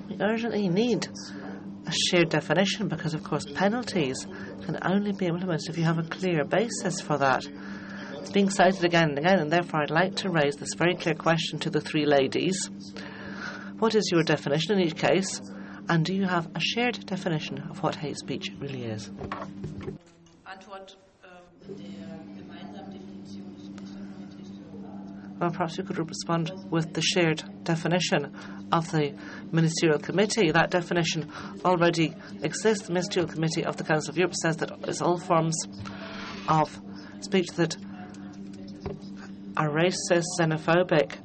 We 0.09 0.17
urgently 0.19 0.67
need 0.67 1.07
a 1.85 1.91
shared 1.91 2.29
definition 2.29 2.87
because, 2.87 3.13
of 3.13 3.23
course, 3.23 3.45
penalties 3.45 4.27
can 4.63 4.77
only 4.83 5.11
be 5.11 5.27
implemented 5.27 5.69
if 5.69 5.77
you 5.77 5.83
have 5.83 5.99
a 5.99 6.03
clear 6.03 6.43
basis 6.43 7.01
for 7.01 7.17
that. 7.17 7.45
It's 8.13 8.31
being 8.31 8.49
cited 8.49 8.83
again 8.83 9.09
and 9.09 9.19
again, 9.19 9.39
and 9.39 9.51
therefore 9.51 9.81
I'd 9.81 9.89
like 9.89 10.15
to 10.17 10.29
raise 10.29 10.55
this 10.55 10.73
very 10.75 10.95
clear 10.95 11.15
question 11.15 11.59
to 11.59 11.69
the 11.69 11.81
three 11.81 12.05
ladies. 12.05 12.57
What 13.79 13.95
is 13.95 14.09
your 14.11 14.23
definition 14.23 14.79
in 14.79 14.87
each 14.87 14.95
case? 14.95 15.41
And 15.89 16.05
do 16.05 16.13
you 16.13 16.25
have 16.25 16.49
a 16.55 16.59
shared 16.59 17.05
definition 17.05 17.59
of 17.69 17.83
what 17.83 17.95
hate 17.95 18.17
speech 18.17 18.49
really 18.59 18.83
is? 18.85 19.09
Um, 19.09 19.29
uh, 20.45 21.29
Perhaps 25.49 25.77
you 25.77 25.83
could 25.83 25.97
respond 25.97 26.51
with 26.69 26.93
the 26.93 27.01
shared 27.01 27.43
definition 27.63 28.33
of 28.71 28.89
the 28.91 29.13
Ministerial 29.51 29.99
Committee. 29.99 30.51
That 30.51 30.71
definition 30.71 31.31
already 31.65 32.13
exists. 32.41 32.87
The 32.87 32.93
Ministerial 32.93 33.31
Committee 33.31 33.65
of 33.65 33.77
the 33.77 33.83
Council 33.83 34.11
of 34.11 34.17
Europe 34.17 34.35
says 34.35 34.57
that 34.57 34.71
it's 34.87 35.01
all 35.01 35.17
forms 35.17 35.55
of 36.47 36.79
speech 37.21 37.47
that 37.55 37.75
are 39.57 39.69
racist, 39.69 40.25
xenophobic, 40.39 41.17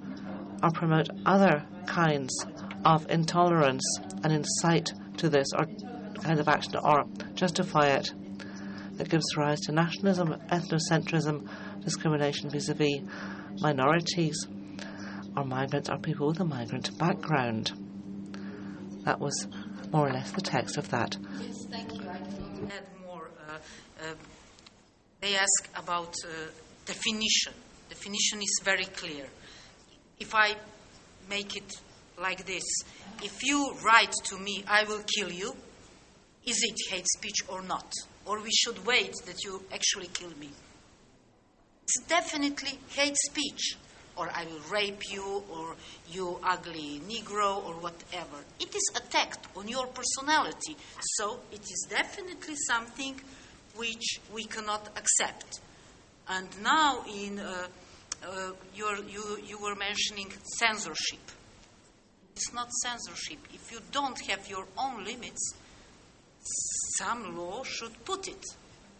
or 0.62 0.70
promote 0.70 1.09
other 1.24 1.65
kinds 1.86 2.45
of 2.85 3.09
intolerance 3.11 3.85
and 4.23 4.32
incite 4.32 4.90
to 5.16 5.28
this 5.28 5.49
or 5.57 5.66
kind 6.23 6.40
of 6.40 6.49
action 6.49 6.77
or 6.77 7.05
justify 7.35 7.86
it 7.86 8.12
that 8.95 9.09
gives 9.09 9.36
rise 9.36 9.61
to 9.61 9.73
nationalism, 9.73 10.35
ethnocentrism, 10.51 11.49
discrimination 11.82 12.51
vis 12.51 12.69
a 12.69 12.74
vis 12.74 13.01
minorities 13.60 14.47
or 15.36 15.44
migrants 15.44 15.89
or 15.89 15.98
people 15.98 16.28
with 16.28 16.40
a 16.40 16.44
migrant 16.44 16.97
background. 16.98 17.72
That 19.05 19.20
was 19.20 19.47
more 19.93 20.09
or 20.09 20.12
less 20.12 20.32
the 20.32 20.40
text 20.40 20.76
of 20.76 20.90
that. 20.90 21.16
Yes, 21.40 21.66
thank 21.70 21.94
you. 21.94 22.09
I 22.09 22.18
can 22.18 22.70
add 22.70 22.85
more. 23.06 23.30
Uh, 23.48 23.52
uh, 24.02 24.14
they 25.20 25.36
ask 25.36 25.68
about 25.76 26.14
uh, 26.24 26.28
definition. 26.85 27.52
Definition 27.89 28.43
is 28.43 28.60
very 28.62 28.85
clear. 28.85 29.26
If 30.18 30.35
I 30.35 30.55
make 31.28 31.56
it 31.56 31.72
like 32.18 32.44
this 32.44 32.64
if 33.22 33.43
you 33.43 33.74
write 33.85 34.12
to 34.26 34.39
me, 34.39 34.64
I 34.68 34.85
will 34.85 35.02
kill 35.02 35.32
you, 35.32 35.52
is 36.47 36.62
it 36.62 36.94
hate 36.94 37.06
speech 37.16 37.40
or 37.48 37.62
not? 37.62 37.93
Or 38.26 38.40
we 38.40 38.51
should 38.52 38.85
wait 38.86 39.12
that 39.26 39.43
you 39.44 39.62
actually 39.72 40.09
kill 40.09 40.30
me? 40.39 40.51
It's 41.89 42.06
definitely 42.06 42.78
hate 42.90 43.16
speech. 43.16 43.77
Or 44.16 44.28
I 44.35 44.44
will 44.44 44.60
rape 44.70 45.02
you, 45.10 45.44
or 45.51 45.77
you 46.10 46.39
ugly 46.43 47.01
Negro, 47.09 47.65
or 47.65 47.74
whatever. 47.74 48.36
It 48.60 48.74
is 48.74 48.90
attacked 48.97 49.47
on 49.56 49.69
your 49.69 49.86
personality. 49.86 50.77
So 51.16 51.40
it 51.52 51.62
is 51.62 51.86
definitely 51.89 52.56
something 52.66 53.19
which 53.77 54.20
we 54.35 54.44
cannot 54.44 54.89
accept. 54.97 55.60
And 56.28 56.48
now, 56.62 57.05
in 57.09 57.39
uh, 57.39 57.69
uh, 58.27 58.51
you, 58.74 59.39
you 59.47 59.59
were 59.59 59.77
mentioning 59.77 60.32
censorship 60.59 61.20
It's 62.39 62.52
not 62.52 62.70
censorship. 62.85 63.39
If 63.52 63.73
you 63.73 63.81
don't 63.90 64.20
have 64.28 64.48
your 64.48 64.66
own 64.77 65.05
limits, 65.05 65.55
some 66.98 67.36
law 67.36 67.65
should 67.65 68.05
put 68.05 68.28
it. 68.28 68.44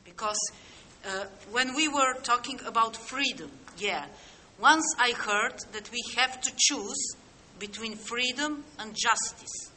Because 0.05 0.39
uh, 1.06 1.24
when 1.50 1.74
we 1.74 1.88
were 1.88 2.14
talking 2.22 2.60
about 2.66 2.96
freedom, 2.96 3.50
yeah, 3.76 4.06
once 4.60 4.84
I 4.98 5.12
heard 5.12 5.54
that 5.72 5.90
we 5.92 6.02
have 6.16 6.40
to 6.40 6.52
choose 6.56 7.16
between 7.58 7.96
freedom 7.96 8.64
and 8.78 8.94
justice. 8.94 9.70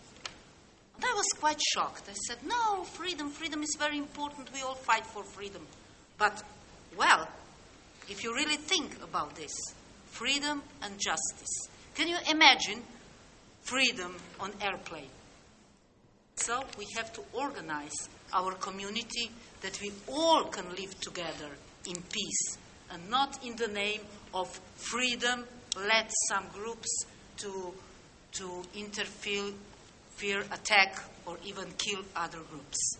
And 0.96 1.06
I 1.06 1.14
was 1.14 1.28
quite 1.40 1.60
shocked. 1.74 2.04
I 2.10 2.14
said, 2.14 2.38
no, 2.46 2.84
freedom, 2.84 3.30
freedom 3.30 3.64
is 3.64 3.76
very 3.78 3.98
important. 3.98 4.54
We 4.54 4.62
all 4.62 4.76
fight 4.76 5.06
for 5.06 5.24
freedom. 5.24 5.66
But, 6.18 6.44
well, 6.98 7.28
if 8.10 8.24
you 8.24 8.34
really 8.36 8.58
think 8.58 9.02
about 9.04 9.36
this, 9.36 9.52
freedom 10.08 10.62
and 10.82 11.00
justice, 11.00 11.70
can 11.96 12.08
you 12.08 12.18
imagine 12.30 12.82
freedom 13.62 14.16
on 14.40 14.52
airplane? 14.62 15.10
So 16.36 16.64
we 16.78 16.88
have 16.96 17.12
to 17.14 17.22
organize 17.34 18.10
our 18.34 18.54
community 18.54 19.32
that 19.62 19.80
we 19.82 19.92
all 20.08 20.46
can 20.46 20.70
live 20.76 21.00
together 21.00 21.50
in 21.88 21.96
peace 22.12 22.58
and 22.92 23.10
not 23.10 23.44
in 23.46 23.56
the 23.56 23.68
name 23.68 24.02
of 24.34 24.48
freedom 24.76 25.46
let 25.78 26.12
some 26.30 26.44
groups 26.54 27.06
to, 27.38 27.74
to 28.34 28.64
interfere, 28.76 29.52
fear, 30.16 30.42
attack, 30.52 31.00
or 31.26 31.38
even 31.46 31.66
kill 31.78 32.02
other 32.16 32.40
groups. 32.50 32.98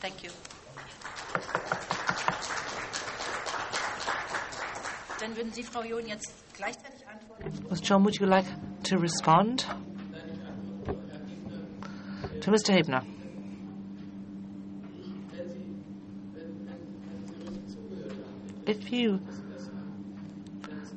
Thank 0.00 0.24
you. 0.24 0.30
Dann 5.20 5.36
würden 5.36 5.52
Sie, 5.52 5.62
Frau 5.62 5.82
John, 5.82 6.06
jetzt 6.06 6.32
gleichzeitig 6.56 7.06
antworten. 7.06 7.70
Was 7.70 7.80
John, 7.82 8.04
would 8.04 8.18
you 8.18 8.26
like 8.26 8.46
to 8.84 8.96
respond? 8.96 9.66
To 12.40 12.50
Mr. 12.50 12.72
Hebner. 12.72 13.04
If 18.66 18.92
you 18.92 19.20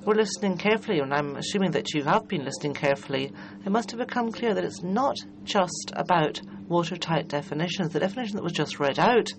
were 0.06 0.16
listening 0.16 0.58
carefully, 0.58 1.00
and 1.00 1.14
I'm 1.14 1.36
assuming 1.36 1.72
that 1.72 1.94
you 1.94 2.04
have 2.04 2.28
been 2.28 2.44
listening 2.44 2.74
carefully, 2.74 3.32
it 3.66 3.72
must 3.72 3.92
have 3.92 4.00
become 4.00 4.32
clear 4.32 4.54
that 4.54 4.64
it's 4.64 4.84
not 4.84 5.16
just 5.44 5.92
about 5.96 6.42
watertight 6.68 7.28
definitions. 7.28 7.94
The 7.94 8.00
definition 8.00 8.36
that 8.36 8.44
was 8.44 8.54
just 8.54 8.80
read 8.80 9.00
out 9.00 9.30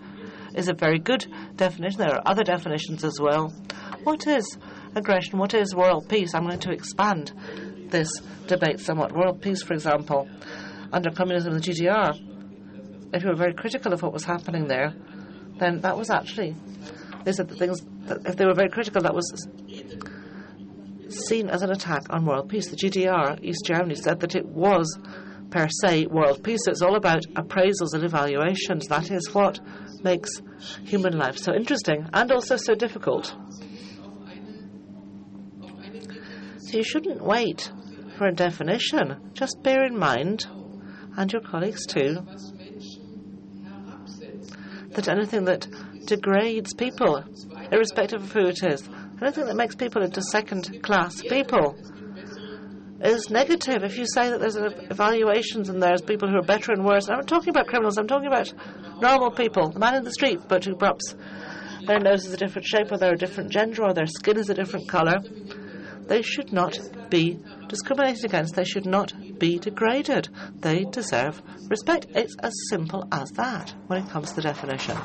is 0.55 0.69
a 0.69 0.75
very 0.75 0.99
good 0.99 1.27
definition. 1.57 1.99
There 1.99 2.15
are 2.15 2.23
other 2.25 2.45
definitions 2.45 3.05
as 3.05 3.19
well. 3.21 3.51
What 4.05 4.27
is 4.27 4.59
aggression? 4.95 5.39
What 5.39 5.55
is 5.55 5.75
world 5.75 6.09
peace? 6.09 6.35
I'm 6.35 6.47
going 6.47 6.61
to 6.61 6.73
expand 6.73 7.33
this 7.91 8.11
debate 8.47 8.81
somewhat. 8.81 9.13
World 9.13 9.43
peace, 9.43 9.63
for 9.63 9.75
example, 9.75 10.29
under 10.93 11.11
communism 11.11 11.55
in 11.55 11.61
the 11.61 11.65
GDR, 11.65 12.19
if 13.13 13.23
you 13.23 13.29
were 13.29 13.37
very 13.37 13.55
critical 13.55 13.93
of 13.93 14.03
what 14.03 14.13
was 14.13 14.25
happening 14.25 14.67
there, 14.67 14.95
then 15.59 15.81
that 15.81 15.97
was 15.97 16.11
actually, 16.11 16.57
they 17.25 17.33
said 17.33 17.49
that 17.49 17.59
things, 17.59 17.81
that 18.07 18.27
if 18.27 18.37
they 18.37 18.47
were 18.47 18.55
very 18.55 18.69
critical, 18.69 19.03
that 19.03 19.15
was 19.15 19.27
seen 21.29 21.49
as 21.49 21.63
an 21.63 21.71
attack 21.71 22.07
on 22.11 22.27
world 22.27 22.49
peace. 22.49 22.69
The 22.69 22.77
GDR, 22.77 23.43
East 23.43 23.65
Germany, 23.65 23.95
said 23.95 24.21
that 24.21 24.35
it 24.35 24.47
was 24.47 24.99
per 25.51 25.69
se 25.83 26.07
world 26.07 26.43
peace. 26.43 26.61
It's 26.67 26.83
all 26.83 26.97
about 26.97 27.23
appraisals 27.35 27.95
and 27.95 28.05
evaluations. 28.05 28.87
That 28.89 29.11
is 29.11 29.33
what 29.33 29.61
makes 30.03 30.31
human 30.85 31.17
life 31.17 31.39
so 31.39 31.55
interesting 31.55 32.07
and 32.13 32.31
also 32.33 32.57
so 32.57 32.75
difficult. 32.75 33.35
So 36.59 36.79
you 36.79 36.85
shouldn't 36.85 37.23
wait 37.23 37.71
for 38.19 38.27
a 38.27 38.33
definition. 38.33 39.31
Just 39.35 39.63
bear 39.63 39.85
in 39.85 39.99
mind, 39.99 40.47
and 41.17 41.33
your 41.33 41.43
colleagues 41.43 41.87
too, 41.87 42.27
that 44.91 45.09
anything 45.09 45.45
that 45.45 45.67
degrades 46.06 46.74
people, 46.74 47.24
irrespective 47.72 48.22
of 48.22 48.32
who 48.32 48.47
it 48.47 48.62
is, 48.62 48.89
anything 49.20 49.47
that 49.47 49.56
makes 49.56 49.74
people 49.74 50.02
into 50.02 50.22
second 50.22 50.82
class 50.82 51.20
people, 51.22 51.76
is 53.01 53.28
negative. 53.31 53.85
If 53.85 53.98
you 53.98 54.06
say 54.06 54.31
that 54.31 54.40
there's 54.40 54.56
evaluations 54.56 55.68
and 55.68 55.82
there's 55.82 56.01
people 56.01 56.28
who 56.28 56.36
are 56.36 56.43
better 56.43 56.72
and 56.72 56.85
worse, 56.85 57.09
I'm 57.09 57.16
not 57.16 57.26
talking 57.26 57.51
about 57.51 57.66
criminals, 57.66 57.98
I'm 57.98 58.06
talking 58.06 58.28
about 58.28 58.52
normal 59.01 59.31
people, 59.31 59.70
the 59.70 59.78
man 59.78 59.94
in 59.94 60.05
the 60.05 60.12
street, 60.12 60.40
but 60.48 60.64
who 60.64 60.74
perhaps 60.76 61.14
their 61.86 62.01
nose 62.01 62.24
is 62.24 62.32
a 62.32 62.36
different 62.36 62.66
shape 62.66 62.90
or 62.90 62.98
they're 62.98 63.14
a 63.14 63.18
different 63.18 63.51
gender 63.51 63.85
or 63.85 63.93
their 63.93 64.06
skin 64.06 64.39
is 64.39 64.48
a 64.48 64.55
different 64.55 64.89
colour. 64.89 65.18
They 66.06 66.22
should 66.22 66.52
not 66.52 66.78
be 67.10 67.39
discriminated 67.69 68.24
against. 68.24 68.55
They 68.55 68.65
should 68.65 68.86
not 68.86 69.12
be 69.39 69.59
degraded. 69.59 70.28
They 70.57 70.85
deserve 70.85 71.43
respect. 71.69 72.07
It's 72.11 72.36
as 72.41 72.53
simple 72.69 73.07
as 73.12 73.31
that 73.32 73.74
when 73.86 74.05
it 74.05 74.11
comes 74.11 74.31
to 74.31 74.36
the 74.36 74.43
definition. 74.43 74.97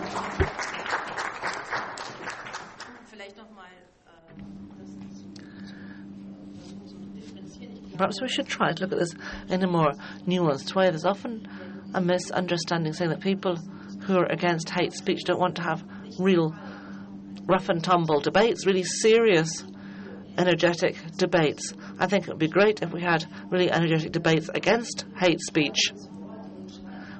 Perhaps 7.97 8.21
we 8.21 8.29
should 8.29 8.47
try 8.47 8.71
to 8.71 8.81
look 8.81 8.93
at 8.93 8.99
this 8.99 9.13
in 9.49 9.61
a 9.61 9.67
more 9.67 9.91
nuanced 10.25 10.73
way. 10.73 10.89
There's 10.89 11.03
often 11.03 11.45
a 11.93 11.99
misunderstanding 11.99 12.93
saying 12.93 13.09
that 13.09 13.19
people 13.19 13.57
who 14.03 14.17
are 14.17 14.25
against 14.27 14.69
hate 14.69 14.93
speech 14.93 15.25
don't 15.25 15.39
want 15.39 15.57
to 15.57 15.63
have 15.63 15.83
real 16.17 16.55
rough 17.45 17.67
and 17.67 17.83
tumble 17.83 18.21
debates, 18.21 18.65
really 18.65 18.83
serious, 18.83 19.65
energetic 20.37 20.95
debates. 21.17 21.73
I 21.97 22.07
think 22.07 22.23
it 22.23 22.29
would 22.29 22.39
be 22.39 22.47
great 22.47 22.81
if 22.81 22.91
we 22.91 23.01
had 23.01 23.25
really 23.49 23.71
energetic 23.71 24.11
debates 24.11 24.49
against 24.49 25.05
hate 25.17 25.39
speech 25.41 25.91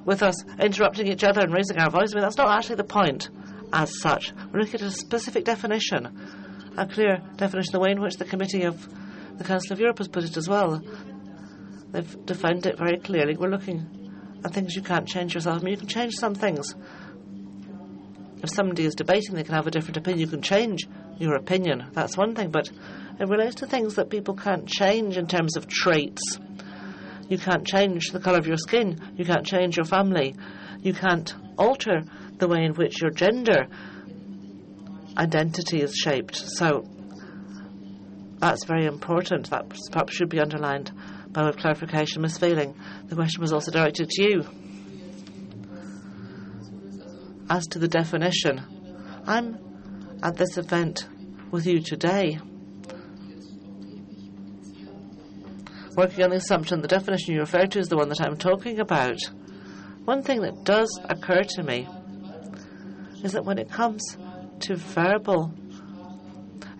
with 0.04 0.22
us 0.22 0.44
interrupting 0.58 1.06
each 1.06 1.24
other 1.24 1.40
and 1.40 1.52
raising 1.52 1.78
our 1.78 1.90
voice. 1.90 2.12
I 2.12 2.16
mean, 2.16 2.22
that's 2.22 2.36
not 2.36 2.50
actually 2.50 2.76
the 2.76 2.84
point 2.84 3.28
as 3.72 4.00
such. 4.00 4.32
We're 4.52 4.60
looking 4.60 4.80
at 4.80 4.86
a 4.86 4.90
specific 4.90 5.44
definition, 5.44 6.72
a 6.76 6.86
clear 6.86 7.18
definition, 7.36 7.72
the 7.72 7.80
way 7.80 7.92
in 7.92 8.00
which 8.00 8.16
the 8.16 8.24
Committee 8.24 8.64
of 8.64 8.88
the 9.36 9.44
Council 9.44 9.72
of 9.72 9.80
Europe 9.80 9.98
has 9.98 10.08
put 10.08 10.24
it 10.24 10.36
as 10.36 10.48
well. 10.48 10.82
They've 11.92 12.26
defined 12.26 12.66
it 12.66 12.78
very 12.78 12.98
clearly. 12.98 13.36
We're 13.36 13.50
looking 13.50 14.40
at 14.44 14.52
things 14.52 14.74
you 14.74 14.82
can't 14.82 15.06
change 15.06 15.34
yourself. 15.34 15.60
I 15.60 15.64
mean, 15.64 15.72
you 15.72 15.78
can 15.78 15.88
change 15.88 16.14
some 16.14 16.34
things. 16.34 16.74
If 18.42 18.50
somebody 18.50 18.84
is 18.84 18.94
debating, 18.94 19.34
they 19.34 19.44
can 19.44 19.54
have 19.54 19.66
a 19.66 19.70
different 19.70 19.96
opinion. 19.96 20.20
You 20.20 20.26
can 20.26 20.42
change 20.42 20.88
your 21.20 21.36
opinion. 21.36 21.86
That's 21.92 22.16
one 22.16 22.34
thing. 22.34 22.50
But 22.50 22.68
it 23.20 23.28
relates 23.28 23.56
to 23.56 23.66
things 23.66 23.94
that 23.94 24.10
people 24.10 24.34
can't 24.34 24.66
change 24.66 25.16
in 25.16 25.26
terms 25.26 25.56
of 25.56 25.68
traits. 25.68 26.38
You 27.28 27.38
can't 27.38 27.64
change 27.64 28.10
the 28.10 28.18
colour 28.18 28.38
of 28.38 28.46
your 28.46 28.56
skin. 28.56 28.98
You 29.16 29.24
can't 29.24 29.46
change 29.46 29.76
your 29.76 29.84
family. 29.84 30.34
You 30.80 30.94
can't 30.94 31.32
alter 31.56 32.02
the 32.38 32.48
way 32.48 32.64
in 32.64 32.74
which 32.74 33.00
your 33.00 33.10
gender 33.10 33.68
identity 35.16 35.82
is 35.82 35.94
shaped. 35.94 36.34
So 36.34 36.88
that's 38.38 38.64
very 38.64 38.86
important. 38.86 39.50
That 39.50 39.68
perhaps 39.92 40.14
should 40.14 40.30
be 40.30 40.40
underlined 40.40 40.90
by 41.28 41.42
way 41.42 41.50
of 41.50 41.58
clarification. 41.58 42.22
Ms. 42.22 42.38
Wehling, 42.38 42.74
the 43.08 43.14
question 43.14 43.42
was 43.42 43.52
also 43.52 43.70
directed 43.70 44.08
to 44.08 44.22
you. 44.22 44.44
As 47.50 47.66
to 47.68 47.78
the 47.78 47.88
definition, 47.88 48.62
I'm 49.26 49.69
at 50.22 50.36
this 50.36 50.58
event 50.58 51.08
with 51.50 51.66
you 51.66 51.80
today, 51.80 52.38
working 55.96 56.24
on 56.24 56.30
the 56.30 56.36
assumption 56.36 56.80
the 56.82 56.88
definition 56.88 57.34
you 57.34 57.40
refer 57.40 57.66
to 57.66 57.78
is 57.78 57.88
the 57.88 57.96
one 57.96 58.08
that 58.08 58.20
I'm 58.20 58.36
talking 58.36 58.80
about. 58.80 59.20
One 60.04 60.22
thing 60.22 60.42
that 60.42 60.64
does 60.64 60.98
occur 61.04 61.42
to 61.42 61.62
me 61.62 61.88
is 63.22 63.32
that 63.32 63.44
when 63.44 63.58
it 63.58 63.70
comes 63.70 64.16
to 64.60 64.76
verbal 64.76 65.54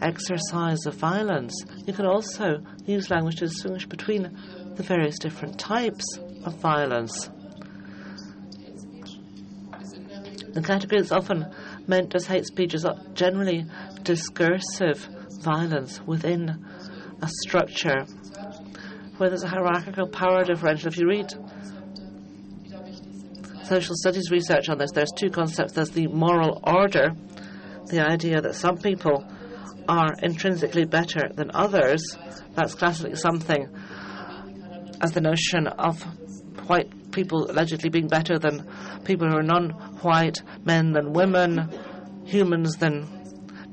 exercise 0.01 0.87
of 0.87 0.95
violence, 0.95 1.65
you 1.87 1.93
can 1.93 2.07
also 2.07 2.63
use 2.87 3.11
language 3.11 3.37
to 3.37 3.47
distinguish 3.47 3.87
between 3.87 4.37
the 4.77 4.83
various 4.83 5.19
different 5.19 5.59
types 5.59 6.19
of 6.45 6.55
violence. 6.57 7.29
The 10.53 10.63
category 10.63 11.01
that's 11.01 11.13
often 11.13 11.47
meant 11.91 12.15
as 12.15 12.25
hate 12.25 12.47
speech 12.47 12.73
is 12.73 12.87
generally 13.15 13.67
discursive 14.05 15.09
violence 15.43 16.01
within 16.07 16.65
a 17.21 17.29
structure 17.43 18.07
where 19.19 19.29
there's 19.29 19.43
a 19.43 19.49
hierarchical 19.49 20.07
power 20.09 20.45
differential. 20.45 20.89
If 20.89 20.97
you 20.97 21.09
read 21.09 21.31
social 23.65 23.95
studies 23.97 24.31
research 24.31 24.69
on 24.69 24.79
this, 24.79 24.93
there's 24.95 25.13
two 25.17 25.31
concepts. 25.31 25.73
There's 25.73 25.91
the 25.91 26.07
moral 26.07 26.61
order, 26.63 27.11
the 27.87 28.01
idea 28.01 28.41
that 28.41 28.55
some 28.55 28.79
people 28.79 29.25
are 29.89 30.15
intrinsically 30.23 30.85
better 30.85 31.29
than 31.35 31.51
others. 31.53 32.03
That's 32.55 32.75
classically 32.75 33.17
something 33.17 33.69
as 35.03 35.13
the 35.13 35.21
notion 35.21 35.67
of 35.67 36.01
white 36.69 36.91
people 37.13 37.51
allegedly 37.51 37.91
being 37.91 38.09
better 38.09 38.39
than 38.39 38.67
people 39.05 39.29
who 39.29 39.37
are 39.37 39.43
non-white, 39.43 40.43
men 40.65 40.93
than 40.93 41.13
women, 41.13 41.71
humans 42.25 42.77
than 42.77 43.09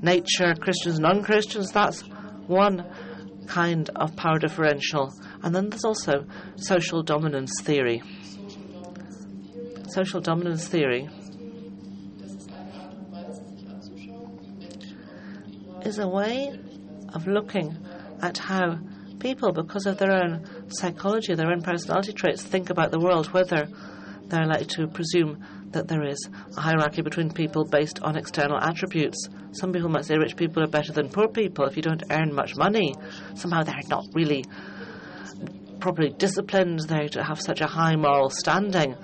nature, 0.02 0.54
Christians, 0.56 1.00
non-Christians. 1.00 1.72
That's 1.72 2.02
one 2.48 2.86
kind 3.48 3.90
of 3.96 4.16
power 4.16 4.40
differential. 4.40 5.12
And 5.44 5.56
then 5.56 5.70
there's 5.70 5.86
also 5.86 6.26
social 6.56 7.04
dominance 7.04 7.54
theory. 7.62 8.02
Social 9.90 10.20
dominance 10.22 10.68
theory 10.68 11.10
is 15.84 16.00
a 16.00 16.08
way 16.08 16.52
of 17.14 17.26
looking 17.28 17.78
at 18.22 18.38
how 18.38 18.78
people, 19.20 19.54
because 19.54 19.86
of 19.86 19.98
their 19.98 20.12
own 20.12 20.57
psychology, 20.70 21.34
their 21.36 21.52
own 21.52 21.62
personality 21.62 22.14
traits, 22.14 22.44
think 22.44 22.70
about 22.70 22.92
the 22.92 23.00
world, 23.00 23.28
whether 23.34 23.68
they're 24.28 24.46
likely 24.46 24.66
to 24.66 24.88
presume 24.88 25.44
that 25.72 25.88
there 25.88 26.04
is 26.04 26.30
a 26.56 26.62
hierarchy 26.62 27.02
between 27.02 27.32
people 27.32 27.66
based 27.66 28.00
on 28.02 28.16
external 28.16 28.58
attributes. 28.58 29.28
Some 29.52 29.72
people 29.72 29.90
might 29.90 30.06
say 30.06 30.18
rich 30.18 30.36
people 30.36 30.64
are 30.64 30.68
better 30.68 30.94
than 30.94 31.10
poor 31.10 31.28
people. 31.28 31.66
If 31.66 31.76
you 31.76 31.84
don't 31.84 32.04
earn 32.10 32.34
much 32.34 32.56
money, 32.56 32.96
somehow 33.36 33.64
they're 33.64 33.80
not 33.90 34.06
really 34.14 34.46
properly 35.80 36.10
disciplined. 36.18 36.82
They 36.82 37.08
to 37.10 37.24
have 37.24 37.40
such 37.40 37.62
a 37.62 37.68
high 37.68 37.96
moral 37.96 38.30
standing. 38.30 38.96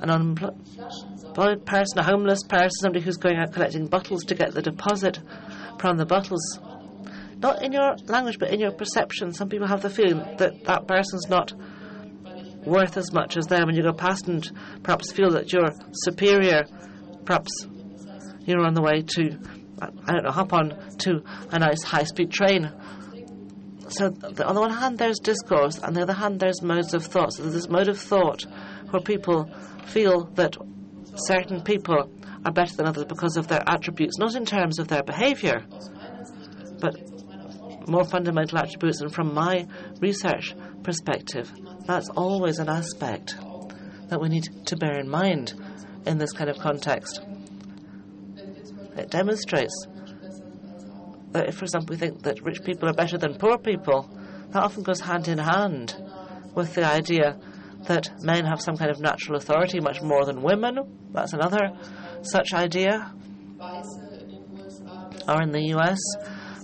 An 0.00 0.10
unemployed 0.10 1.64
person, 1.64 1.98
a 1.98 2.02
homeless 2.02 2.42
person, 2.42 2.70
somebody 2.80 3.04
who's 3.04 3.16
going 3.16 3.36
out 3.36 3.52
collecting 3.52 3.86
bottles 3.86 4.24
to 4.24 4.34
get 4.34 4.52
the 4.52 4.62
deposit 4.62 5.18
from 5.78 5.96
the 5.96 6.06
bottles. 6.06 6.58
Not 7.38 7.62
in 7.62 7.72
your 7.72 7.96
language, 8.06 8.38
but 8.38 8.50
in 8.50 8.60
your 8.60 8.72
perception. 8.72 9.32
Some 9.32 9.48
people 9.48 9.66
have 9.66 9.82
the 9.82 9.90
feeling 9.90 10.18
that 10.38 10.64
that 10.64 10.86
person's 10.86 11.28
not 11.28 11.52
worth 12.64 12.96
as 12.96 13.12
much 13.12 13.36
as 13.36 13.46
them, 13.46 13.68
and 13.68 13.76
you 13.76 13.82
go 13.82 13.92
past 13.92 14.26
and 14.26 14.50
perhaps 14.82 15.12
feel 15.12 15.30
that 15.30 15.52
you're 15.52 15.72
superior. 15.92 16.64
Perhaps 17.24 17.66
you're 18.40 18.64
on 18.64 18.74
the 18.74 18.82
way 18.82 19.02
to, 19.02 19.38
I 19.80 20.12
don't 20.12 20.24
know, 20.24 20.30
hop 20.30 20.52
on 20.52 20.74
to 20.98 21.22
a 21.50 21.58
nice 21.58 21.82
high 21.82 22.04
speed 22.04 22.30
train. 22.30 22.72
So, 23.88 24.06
on 24.06 24.54
the 24.54 24.60
one 24.60 24.72
hand, 24.72 24.98
there's 24.98 25.18
discourse, 25.20 25.78
on 25.78 25.94
the 25.94 26.02
other 26.02 26.12
hand, 26.12 26.40
there's 26.40 26.60
modes 26.62 26.92
of 26.94 27.04
thought. 27.04 27.34
So, 27.34 27.42
there's 27.42 27.54
this 27.54 27.68
mode 27.68 27.88
of 27.88 27.98
thought 27.98 28.42
where 28.90 29.02
people 29.02 29.48
feel 29.86 30.24
that 30.34 30.56
certain 31.14 31.62
people 31.62 32.10
are 32.44 32.52
better 32.52 32.74
than 32.76 32.86
others 32.86 33.04
because 33.04 33.36
of 33.36 33.46
their 33.48 33.62
attributes, 33.66 34.18
not 34.18 34.34
in 34.34 34.44
terms 34.44 34.78
of 34.78 34.88
their 34.88 35.02
behavior, 35.02 35.64
but 36.80 36.96
more 37.86 38.04
fundamental 38.04 38.58
attributes. 38.58 39.00
And 39.00 39.12
from 39.12 39.34
my 39.34 39.66
research 40.00 40.54
perspective, 40.82 41.52
that's 41.86 42.08
always 42.10 42.58
an 42.58 42.68
aspect 42.68 43.36
that 44.08 44.20
we 44.20 44.28
need 44.28 44.44
to 44.66 44.76
bear 44.76 44.98
in 44.98 45.08
mind 45.08 45.54
in 46.06 46.18
this 46.18 46.32
kind 46.32 46.48
of 46.48 46.58
context. 46.58 47.20
It 48.96 49.10
demonstrates 49.10 49.86
that 51.32 51.48
if, 51.48 51.56
for 51.56 51.64
example, 51.64 51.94
we 51.94 51.96
think 51.96 52.22
that 52.22 52.42
rich 52.42 52.62
people 52.64 52.88
are 52.88 52.94
better 52.94 53.18
than 53.18 53.34
poor 53.34 53.58
people, 53.58 54.08
that 54.50 54.62
often 54.62 54.82
goes 54.82 55.00
hand 55.00 55.28
in 55.28 55.38
hand 55.38 55.94
with 56.54 56.74
the 56.74 56.84
idea 56.84 57.38
that 57.86 58.10
men 58.22 58.44
have 58.44 58.60
some 58.60 58.76
kind 58.76 58.90
of 58.90 59.00
natural 59.00 59.36
authority 59.36 59.80
much 59.80 60.00
more 60.02 60.24
than 60.24 60.42
women. 60.42 60.78
That's 61.12 61.32
another 61.32 61.72
such 62.22 62.52
idea. 62.52 63.12
Or 65.28 65.42
in 65.42 65.50
the 65.50 65.74
US, 65.74 65.98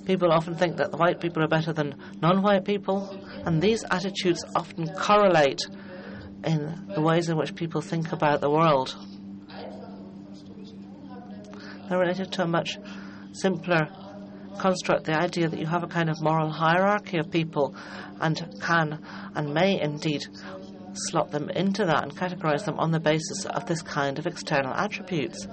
people 0.05 0.33
often 0.33 0.55
think 0.55 0.77
that 0.77 0.93
white 0.99 1.21
people 1.21 1.43
are 1.43 1.49
better 1.49 1.73
than 1.73 1.95
non 2.21 2.43
white 2.43 2.65
people, 2.65 3.19
and 3.45 3.61
these 3.63 3.85
attitudes 3.91 4.45
often 4.55 4.89
correlate 4.95 5.61
in 6.45 6.87
the 6.95 7.01
ways 7.01 7.29
in 7.29 7.37
which 7.37 7.55
people 7.55 7.81
think 7.81 8.13
about 8.13 8.41
the 8.41 8.51
world. 8.51 8.97
They're 11.89 11.99
related 11.99 12.33
to 12.33 12.43
a 12.43 12.47
much 12.47 12.79
simpler 13.33 13.89
construct, 14.59 15.05
the 15.05 15.15
idea 15.15 15.49
that 15.49 15.59
you 15.59 15.67
have 15.67 15.83
a 15.83 15.87
kind 15.87 16.11
of 16.11 16.21
moral 16.21 16.51
hierarchy 16.51 17.19
of 17.19 17.31
people 17.31 17.75
and 18.21 18.57
can 18.61 18.99
and 19.35 19.53
may 19.53 19.81
indeed 19.81 20.23
slot 20.95 21.31
them 21.31 21.51
into 21.51 21.85
that 21.85 22.03
and 22.03 22.17
categorize 22.17 22.65
them 22.65 22.79
on 22.79 22.91
the 22.91 23.01
basis 23.01 23.45
of 23.47 23.67
this 23.67 23.83
kind 23.83 24.19
of 24.19 24.27
external 24.27 24.73
attributes. 24.75 25.47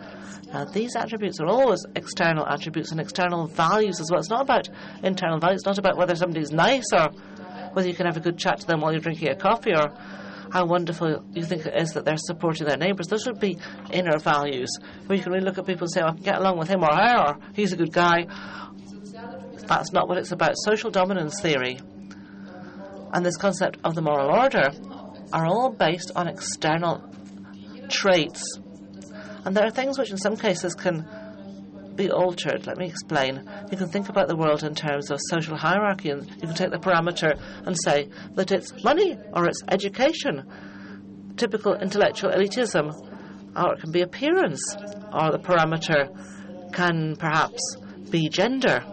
Now, 0.53 0.65
these 0.65 0.95
attributes 0.95 1.39
are 1.39 1.47
always 1.47 1.85
external 1.95 2.45
attributes 2.47 2.91
and 2.91 2.99
external 2.99 3.47
values 3.47 3.99
as 3.99 4.09
well. 4.09 4.19
It's 4.19 4.29
not 4.29 4.41
about 4.41 4.69
internal 5.03 5.39
values, 5.39 5.59
it's 5.59 5.65
not 5.65 5.77
about 5.77 5.97
whether 5.97 6.15
somebody's 6.15 6.51
nice 6.51 6.91
or 6.93 7.09
whether 7.73 7.87
you 7.87 7.93
can 7.93 8.07
have 8.07 8.17
a 8.17 8.21
good 8.21 8.37
chat 8.37 8.59
to 8.61 8.67
them 8.67 8.81
while 8.81 8.91
you're 8.91 9.01
drinking 9.01 9.29
a 9.29 9.35
coffee 9.35 9.73
or 9.73 9.93
how 10.51 10.65
wonderful 10.65 11.23
you 11.33 11.43
think 11.43 11.65
it 11.65 11.79
is 11.79 11.91
that 11.91 12.05
they're 12.05 12.17
supporting 12.17 12.67
their 12.67 12.77
neighbours. 12.77 13.07
Those 13.07 13.27
would 13.27 13.39
be 13.39 13.59
inner 13.91 14.17
values 14.17 14.69
where 15.05 15.15
you 15.15 15.23
can 15.23 15.31
really 15.31 15.45
look 15.45 15.59
at 15.59 15.67
people 15.67 15.83
and 15.83 15.91
say, 15.91 16.01
oh, 16.01 16.07
I 16.07 16.11
can 16.13 16.23
get 16.23 16.37
along 16.39 16.57
with 16.57 16.67
him 16.67 16.83
or 16.83 16.93
her, 16.93 17.17
or 17.27 17.37
he's 17.53 17.71
a 17.71 17.77
good 17.77 17.93
guy. 17.93 18.25
That's 19.67 19.91
not 19.93 20.07
what 20.07 20.17
it's 20.17 20.31
about. 20.31 20.55
Social 20.57 20.89
dominance 20.89 21.39
theory 21.39 21.79
and 23.13 23.25
this 23.25 23.37
concept 23.37 23.77
of 23.83 23.95
the 23.95 24.01
moral 24.01 24.29
order 24.29 24.71
are 25.31 25.45
all 25.45 25.71
based 25.71 26.11
on 26.15 26.27
external 26.27 27.03
traits. 27.89 28.43
And 29.45 29.55
there 29.55 29.65
are 29.65 29.71
things 29.71 29.97
which, 29.97 30.11
in 30.11 30.17
some 30.17 30.35
cases, 30.35 30.75
can 30.75 31.07
be 31.95 32.09
altered. 32.09 32.65
Let 32.65 32.77
me 32.77 32.87
explain. 32.87 33.43
You 33.71 33.77
can 33.77 33.89
think 33.89 34.09
about 34.09 34.27
the 34.27 34.35
world 34.35 34.63
in 34.63 34.73
terms 34.73 35.11
of 35.11 35.19
social 35.29 35.57
hierarchy, 35.57 36.09
and 36.09 36.29
you 36.29 36.47
can 36.47 36.55
take 36.55 36.71
the 36.71 36.77
parameter 36.77 37.39
and 37.65 37.75
say 37.83 38.09
that 38.35 38.51
it's 38.51 38.71
money 38.83 39.17
or 39.33 39.45
it's 39.45 39.61
education, 39.69 40.43
typical 41.35 41.75
intellectual 41.75 42.31
elitism, 42.31 42.93
or 43.55 43.73
it 43.73 43.81
can 43.81 43.91
be 43.91 44.01
appearance, 44.01 44.61
or 45.11 45.31
the 45.31 45.39
parameter 45.39 46.07
can 46.73 47.15
perhaps 47.17 47.59
be 48.09 48.29
gender, 48.29 48.83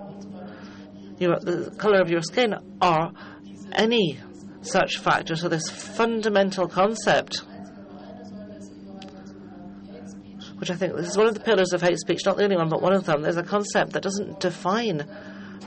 your, 1.19 1.39
the 1.41 1.75
colour 1.79 2.01
of 2.01 2.11
your 2.11 2.23
skin, 2.23 2.55
or 2.83 3.11
any 3.73 4.19
such 4.67 4.99
factors. 4.99 5.41
So, 5.41 5.49
this 5.49 5.69
fundamental 5.71 6.69
concept, 6.69 7.43
which 10.59 10.71
I 10.71 10.75
think 10.75 10.97
this 10.97 11.09
is 11.09 11.17
one 11.17 11.27
of 11.27 11.35
the 11.35 11.41
pillars 11.41 11.73
of 11.73 11.83
hate 11.83 11.99
speech, 11.99 12.21
not 12.25 12.37
the 12.37 12.45
only 12.45 12.57
one, 12.57 12.69
but 12.69 12.83
one 12.83 12.93
of 12.93 13.05
them. 13.05 13.23
There's 13.23 13.37
a 13.37 13.43
concept 13.43 13.93
that 13.93 14.03
doesn't 14.03 14.41
define, 14.41 15.07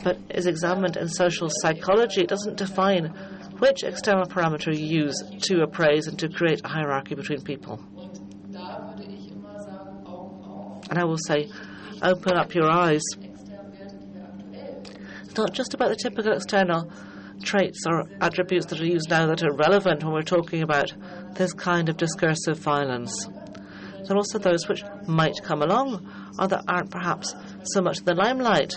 but 0.03 0.17
is 0.29 0.47
examined 0.47 0.97
in 0.97 1.07
social 1.07 1.49
psychology. 1.61 2.21
It 2.21 2.29
doesn't 2.29 2.57
define 2.57 3.13
which 3.59 3.83
external 3.83 4.25
parameter 4.25 4.75
you 4.75 5.03
use 5.03 5.21
to 5.43 5.61
appraise 5.61 6.07
and 6.07 6.17
to 6.19 6.29
create 6.29 6.61
a 6.63 6.67
hierarchy 6.67 7.15
between 7.15 7.41
people. 7.41 7.83
And 10.89 10.97
I 10.97 11.03
will 11.03 11.17
say, 11.17 11.49
open 12.01 12.35
up 12.35 12.55
your 12.55 12.71
eyes. 12.71 13.01
It's 15.23 15.37
not 15.37 15.53
just 15.53 15.73
about 15.73 15.89
the 15.89 15.95
typical 15.95 16.33
external 16.33 16.91
traits 17.43 17.83
or 17.87 18.05
attributes 18.21 18.65
that 18.67 18.79
are 18.79 18.85
used 18.85 19.09
now 19.09 19.27
that 19.27 19.43
are 19.43 19.53
relevant 19.53 20.03
when 20.03 20.13
we're 20.13 20.21
talking 20.21 20.61
about 20.61 20.93
this 21.35 21.53
kind 21.53 21.89
of 21.89 21.97
discursive 21.97 22.57
violence. 22.57 23.27
There 23.27 24.15
are 24.15 24.17
also 24.17 24.39
those 24.39 24.67
which 24.67 24.83
might 25.07 25.35
come 25.43 25.61
along 25.61 26.33
or 26.39 26.47
that 26.47 26.63
aren't 26.67 26.89
perhaps 26.89 27.35
so 27.63 27.81
much 27.81 27.99
the 27.99 28.15
limelight 28.15 28.73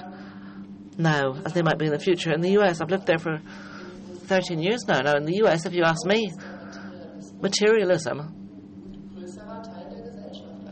now 0.98 1.34
as 1.46 1.52
they 1.52 1.62
might 1.62 1.78
be 1.78 1.86
in 1.86 1.92
the 1.92 1.98
future. 1.98 2.32
In 2.32 2.40
the 2.40 2.58
US, 2.58 2.80
I've 2.80 2.90
lived 2.90 3.06
there 3.06 3.18
for 3.18 3.40
13 4.26 4.60
years 4.60 4.84
now. 4.86 5.00
Now, 5.00 5.16
in 5.16 5.24
the 5.24 5.36
US, 5.44 5.66
if 5.66 5.72
you 5.72 5.84
ask 5.84 6.04
me, 6.06 6.32
materialism 7.40 8.38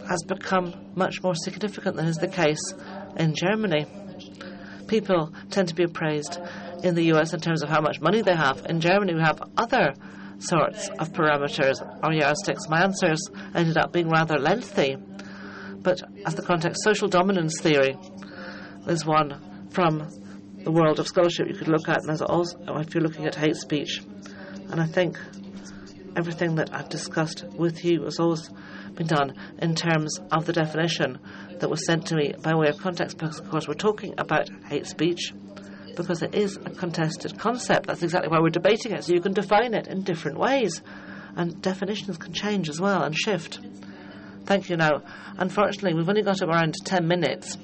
has 0.08 0.22
become 0.26 0.74
much 0.94 1.22
more 1.22 1.34
significant 1.34 1.96
than 1.96 2.06
is 2.06 2.16
the 2.16 2.28
case 2.28 2.74
in 3.16 3.34
Germany. 3.34 3.86
People 4.88 5.32
tend 5.50 5.68
to 5.68 5.74
be 5.74 5.84
appraised 5.84 6.38
in 6.82 6.94
the 6.94 7.12
US 7.12 7.32
in 7.32 7.40
terms 7.40 7.62
of 7.62 7.68
how 7.68 7.80
much 7.80 8.00
money 8.00 8.22
they 8.22 8.34
have. 8.34 8.64
In 8.68 8.80
Germany, 8.80 9.14
we 9.14 9.20
have 9.20 9.42
other 9.56 9.94
sorts 10.38 10.88
of 10.98 11.12
parameters 11.12 11.76
or 12.02 12.12
yardsticks. 12.12 12.68
My 12.68 12.82
answers 12.82 13.20
ended 13.54 13.76
up 13.76 13.92
being 13.92 14.08
rather 14.08 14.38
lengthy, 14.38 14.96
but 15.82 16.00
as 16.26 16.34
the 16.34 16.42
context, 16.42 16.82
social 16.82 17.08
dominance 17.08 17.60
theory 17.60 17.96
is 18.86 19.04
one 19.04 19.68
from 19.70 20.08
the 20.64 20.70
world 20.70 20.98
of 20.98 21.06
scholarship 21.06 21.48
you 21.48 21.54
could 21.54 21.68
look 21.68 21.88
at, 21.88 21.98
and 21.98 22.08
there's 22.08 22.22
also 22.22 22.56
if 22.76 22.94
you're 22.94 23.02
looking 23.02 23.26
at 23.26 23.34
hate 23.34 23.56
speech. 23.56 24.02
And 24.70 24.80
I 24.80 24.86
think 24.86 25.18
everything 26.16 26.56
that 26.56 26.74
I've 26.74 26.88
discussed 26.88 27.44
with 27.52 27.84
you 27.84 28.04
has 28.04 28.18
always 28.18 28.50
been 28.94 29.06
done 29.06 29.34
in 29.58 29.74
terms 29.74 30.18
of 30.32 30.46
the 30.46 30.52
definition 30.52 31.18
that 31.58 31.70
was 31.70 31.84
sent 31.86 32.06
to 32.06 32.16
me 32.16 32.34
by 32.42 32.54
way 32.54 32.68
of 32.68 32.78
context, 32.78 33.18
because 33.18 33.38
of 33.38 33.48
course 33.50 33.68
we're 33.68 33.74
talking 33.74 34.14
about 34.18 34.48
hate 34.66 34.86
speech 34.86 35.32
because 35.96 36.22
it 36.22 36.34
is 36.34 36.56
a 36.56 36.70
contested 36.70 37.38
concept. 37.38 37.86
That's 37.86 38.02
exactly 38.02 38.28
why 38.28 38.40
we're 38.40 38.50
debating 38.50 38.92
it. 38.92 39.04
So 39.04 39.14
you 39.14 39.20
can 39.20 39.32
define 39.32 39.74
it 39.74 39.86
in 39.86 40.02
different 40.02 40.38
ways, 40.38 40.82
and 41.36 41.60
definitions 41.62 42.16
can 42.18 42.32
change 42.32 42.68
as 42.68 42.80
well 42.80 43.02
and 43.02 43.16
shift. 43.16 43.60
Thank 44.44 44.68
you. 44.68 44.76
Now, 44.76 45.02
unfortunately, 45.38 45.94
we've 45.94 46.08
only 46.08 46.22
got 46.22 46.42
around 46.42 46.74
10 46.84 47.06
minutes, 47.06 47.56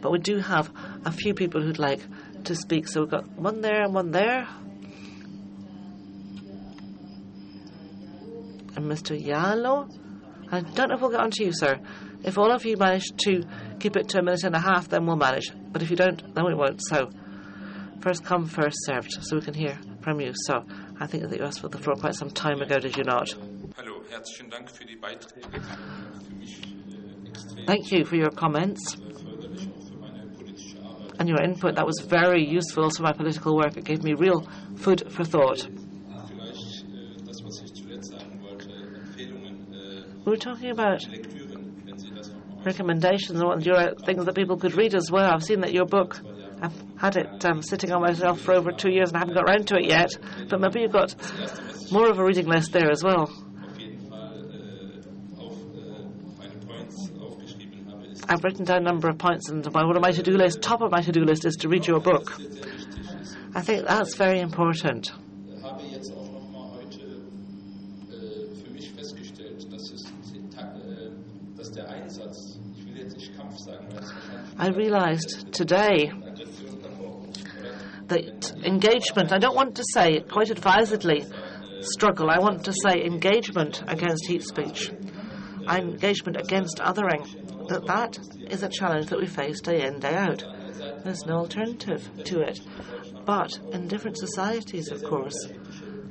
but 0.00 0.10
we 0.12 0.18
do 0.18 0.38
have 0.38 0.70
a 1.04 1.12
few 1.12 1.34
people 1.34 1.62
who'd 1.62 1.78
like 1.78 2.00
to 2.44 2.54
speak. 2.54 2.88
So 2.88 3.00
we've 3.00 3.10
got 3.10 3.28
one 3.38 3.60
there 3.60 3.82
and 3.82 3.94
one 3.94 4.10
there. 4.10 4.46
And 8.74 8.86
Mr. 8.90 9.18
Jallow. 9.18 9.88
I 10.50 10.60
don't 10.60 10.88
know 10.88 10.96
if 10.96 11.00
we'll 11.00 11.10
get 11.10 11.20
on 11.20 11.30
to 11.30 11.44
you, 11.44 11.52
sir. 11.54 11.80
If 12.24 12.36
all 12.36 12.52
of 12.52 12.64
you 12.66 12.76
manage 12.76 13.06
to 13.24 13.42
keep 13.80 13.96
it 13.96 14.10
to 14.10 14.18
a 14.18 14.22
minute 14.22 14.44
and 14.44 14.54
a 14.54 14.60
half, 14.60 14.88
then 14.88 15.06
we'll 15.06 15.16
manage. 15.16 15.50
But 15.72 15.82
if 15.82 15.90
you 15.90 15.96
don't, 15.96 16.34
then 16.34 16.44
we 16.44 16.54
won't. 16.54 16.80
So, 16.82 17.10
first 18.02 18.24
come, 18.24 18.46
first 18.46 18.76
served, 18.84 19.12
so 19.22 19.36
we 19.36 19.42
can 19.42 19.54
hear 19.54 19.78
from 20.02 20.20
you. 20.20 20.32
So 20.46 20.64
I 21.00 21.06
think 21.06 21.22
that 21.28 21.38
you 21.38 21.44
asked 21.44 21.60
for 21.60 21.68
the 21.68 21.78
floor 21.78 21.96
quite 21.96 22.14
some 22.14 22.30
time 22.30 22.60
ago, 22.60 22.78
did 22.78 22.96
you 22.96 23.04
not? 23.04 23.28
Hallo, 23.76 24.02
herzlichen 24.10 24.50
Dank 24.50 24.68
für 24.70 24.84
die 24.84 24.96
Beiträge. 24.96 25.46
Äh, 27.56 27.66
Thank 27.66 27.92
you 27.92 28.04
for 28.04 28.16
your 28.16 28.30
comments 28.30 28.96
äh, 28.96 29.12
förderlich 29.14 29.68
auch 29.68 29.88
für 29.88 29.96
meine 29.98 30.26
politische 30.36 30.78
Arbeit. 30.82 31.20
and 31.20 31.28
your 31.30 31.40
input. 31.42 31.76
That 31.76 31.86
was 31.86 32.00
very 32.00 32.42
useful 32.44 32.90
for 32.90 33.02
my 33.04 33.12
political 33.12 33.54
work. 33.56 33.76
It 33.76 33.84
gave 33.84 34.02
me 34.02 34.14
real 34.14 34.46
food 34.76 35.04
for 35.12 35.24
thought. 35.24 35.68
Äh, 35.68 35.70
das, 37.26 37.42
was 37.44 37.62
ich 37.62 37.72
zuletzt 37.74 38.10
sagen 38.10 38.40
wollte, 38.42 38.68
Empfehlungen, 38.72 39.72
äh, 39.72 40.24
We 40.24 40.30
were 40.32 40.38
talking 40.38 40.70
about 40.70 41.06
Lektüren, 41.08 41.82
wenn 41.86 41.98
Sie 41.98 42.10
das 42.14 42.32
nochmal 42.32 42.64
recommendations 42.64 43.40
and 43.40 43.44
what 43.48 43.64
your 43.66 43.94
things 44.04 44.24
that 44.24 44.34
people 44.34 44.56
could 44.56 44.74
read 44.76 44.94
as 44.94 45.10
well. 45.10 45.30
I've 45.32 45.42
seen 45.44 45.60
that 45.62 45.72
your 45.72 45.86
book, 45.86 46.20
I've 46.62 46.84
had 46.96 47.16
it 47.16 47.44
um, 47.44 47.60
sitting 47.60 47.90
on 47.90 48.02
my 48.02 48.14
shelf 48.14 48.40
for 48.40 48.54
over 48.54 48.70
two 48.70 48.90
years 48.90 49.08
and 49.08 49.16
I 49.16 49.20
haven't 49.20 49.34
got 49.34 49.44
around 49.44 49.66
to 49.68 49.76
it 49.76 49.86
yet. 49.86 50.16
But 50.48 50.60
maybe 50.60 50.80
you've 50.80 50.92
got 50.92 51.14
more 51.90 52.08
of 52.08 52.20
a 52.20 52.24
reading 52.24 52.46
list 52.46 52.72
there 52.72 52.88
as 52.88 53.02
well. 53.02 53.30
I've 58.28 58.44
written 58.44 58.64
down 58.64 58.78
a 58.78 58.80
number 58.80 59.08
of 59.08 59.18
points, 59.18 59.50
and 59.50 59.66
one 59.66 59.96
of 59.96 60.00
my 60.00 60.12
to-do 60.12 60.36
list, 60.36 60.62
top 60.62 60.80
of 60.80 60.92
my 60.92 61.02
to-do 61.02 61.24
list, 61.24 61.44
is 61.44 61.56
to 61.56 61.68
read 61.68 61.86
your 61.86 62.00
book. 62.00 62.40
I 63.54 63.60
think 63.60 63.84
that's 63.84 64.14
very 64.14 64.40
important. 64.40 65.12
I 74.58 74.68
realised 74.68 75.52
today 75.52 76.12
engagement, 78.64 79.32
I 79.32 79.38
don't 79.38 79.54
want 79.54 79.76
to 79.76 79.84
say 79.92 80.20
quite 80.20 80.50
advisedly 80.50 81.24
struggle, 81.80 82.30
I 82.30 82.38
want 82.38 82.64
to 82.64 82.72
say 82.72 83.04
engagement 83.04 83.82
against 83.86 84.26
hate 84.28 84.42
speech, 84.42 84.90
engagement 85.68 86.36
against 86.36 86.78
othering, 86.78 87.68
that 87.68 87.86
that 87.86 88.18
is 88.50 88.62
a 88.62 88.68
challenge 88.68 89.06
that 89.06 89.18
we 89.18 89.26
face 89.26 89.60
day 89.60 89.86
in, 89.86 89.98
day 90.00 90.14
out. 90.14 90.44
There's 91.04 91.26
no 91.26 91.38
alternative 91.38 92.08
to 92.24 92.40
it. 92.40 92.60
But 93.24 93.58
in 93.72 93.88
different 93.88 94.18
societies, 94.18 94.90
of 94.90 95.02
course, 95.04 95.48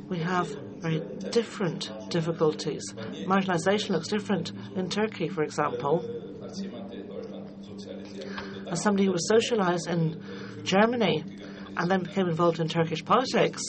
we 0.10 0.19
have 0.19 0.49
very 0.80 1.02
different 1.32 1.91
difficulties. 2.10 2.84
Marginalisation 3.26 3.90
looks 3.91 4.07
different 4.07 4.52
in 4.76 4.90
Turkey, 4.90 5.30
for 5.30 5.44
example. 5.44 6.06
As 8.69 8.82
somebody 8.82 9.06
who 9.06 9.11
was 9.11 9.30
socialised 9.32 9.88
in 9.90 10.64
Germany 10.64 11.23
and 11.77 11.89
then 11.89 12.03
became 12.03 12.27
involved 12.27 12.60
in 12.60 12.68
Turkish 12.68 13.03
politics, 13.03 13.61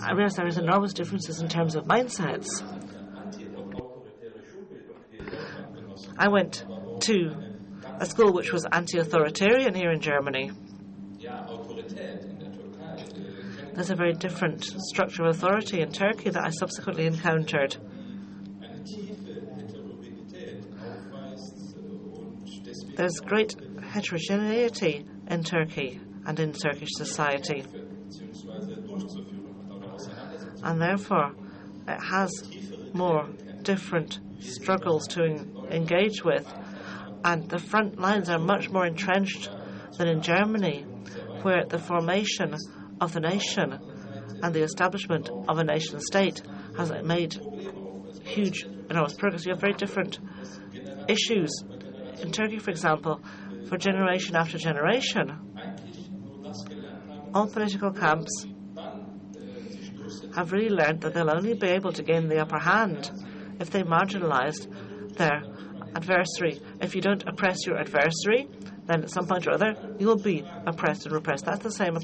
I 0.00 0.12
realised 0.12 0.36
there 0.36 0.46
is 0.46 0.58
enormous 0.58 0.92
differences 0.92 1.40
in 1.40 1.48
terms 1.48 1.74
of 1.74 1.84
mindsets. 1.84 2.46
I 6.16 6.28
went 6.28 6.64
to 7.00 7.36
a 8.00 8.06
school 8.06 8.32
which 8.32 8.52
was 8.52 8.66
anti-authoritarian 8.70 9.74
here 9.74 9.90
in 9.90 10.00
Germany. 10.00 10.50
There's 13.74 13.90
a 13.90 13.96
very 13.96 14.12
different 14.12 14.64
structure 14.64 15.24
of 15.24 15.36
authority 15.36 15.80
in 15.80 15.92
Turkey 15.92 16.30
that 16.30 16.44
I 16.44 16.50
subsequently 16.50 17.06
encountered. 17.06 17.76
There's 22.96 23.20
great 23.20 23.54
heterogeneity 23.88 25.06
in 25.28 25.44
Turkey 25.44 26.00
and 26.26 26.38
in 26.38 26.52
Turkish 26.52 26.90
society. 26.96 27.64
And 30.62 30.80
therefore, 30.80 31.32
it 31.86 32.00
has 32.02 32.30
more 32.92 33.28
different 33.62 34.20
struggles 34.40 35.06
to 35.08 35.24
en- 35.24 35.56
engage 35.70 36.24
with. 36.24 36.46
And 37.24 37.48
the 37.48 37.58
front 37.58 37.98
lines 37.98 38.28
are 38.28 38.38
much 38.38 38.70
more 38.70 38.86
entrenched 38.86 39.50
than 39.96 40.08
in 40.08 40.20
Germany, 40.20 40.82
where 41.42 41.64
the 41.64 41.78
formation 41.78 42.54
of 43.00 43.12
the 43.12 43.20
nation 43.20 43.78
and 44.42 44.54
the 44.54 44.62
establishment 44.62 45.30
of 45.48 45.58
a 45.58 45.64
nation 45.64 46.00
state 46.00 46.42
has 46.76 46.92
made 47.02 47.36
huge, 48.22 48.64
enormous 48.90 49.14
progress. 49.14 49.44
You 49.46 49.52
have 49.52 49.60
very 49.60 49.72
different 49.74 50.18
issues. 51.08 51.50
In 52.20 52.30
Turkey, 52.32 52.58
for 52.58 52.70
example, 52.70 53.20
for 53.68 53.76
generation 53.76 54.34
after 54.34 54.58
generation, 54.58 55.38
all 57.34 57.46
political 57.46 57.92
camps 57.92 58.46
have 60.34 60.52
really 60.52 60.70
learned 60.70 61.02
that 61.02 61.14
they'll 61.14 61.30
only 61.30 61.54
be 61.54 61.68
able 61.68 61.92
to 61.92 62.02
gain 62.02 62.28
the 62.28 62.40
upper 62.40 62.58
hand 62.58 63.10
if 63.60 63.70
they 63.70 63.82
marginalize 63.82 64.66
their 65.16 65.42
adversary. 65.94 66.60
If 66.80 66.94
you 66.94 67.00
don't 67.00 67.26
oppress 67.26 67.66
your 67.66 67.78
adversary, 67.78 68.48
then 68.86 69.02
at 69.02 69.10
some 69.10 69.26
point 69.26 69.46
or 69.46 69.52
other 69.52 69.74
you'll 69.98 70.16
be 70.16 70.44
oppressed 70.66 71.06
and 71.06 71.14
repressed. 71.14 71.44
That's 71.44 71.62
the 71.62 71.72
same 71.72 71.96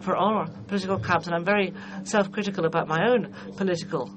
for 0.00 0.16
all 0.16 0.46
political 0.66 0.98
camps, 0.98 1.26
and 1.26 1.34
I'm 1.34 1.44
very 1.44 1.72
self-critical 2.04 2.64
about 2.64 2.88
my 2.88 3.08
own 3.10 3.34
political 3.56 4.10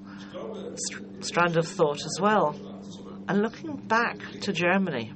st- 0.76 1.26
strand 1.26 1.58
of 1.58 1.68
thought 1.68 2.00
as 2.06 2.18
well. 2.22 2.56
And 3.28 3.42
looking 3.42 3.76
back 3.76 4.18
to 4.42 4.54
Germany, 4.54 5.14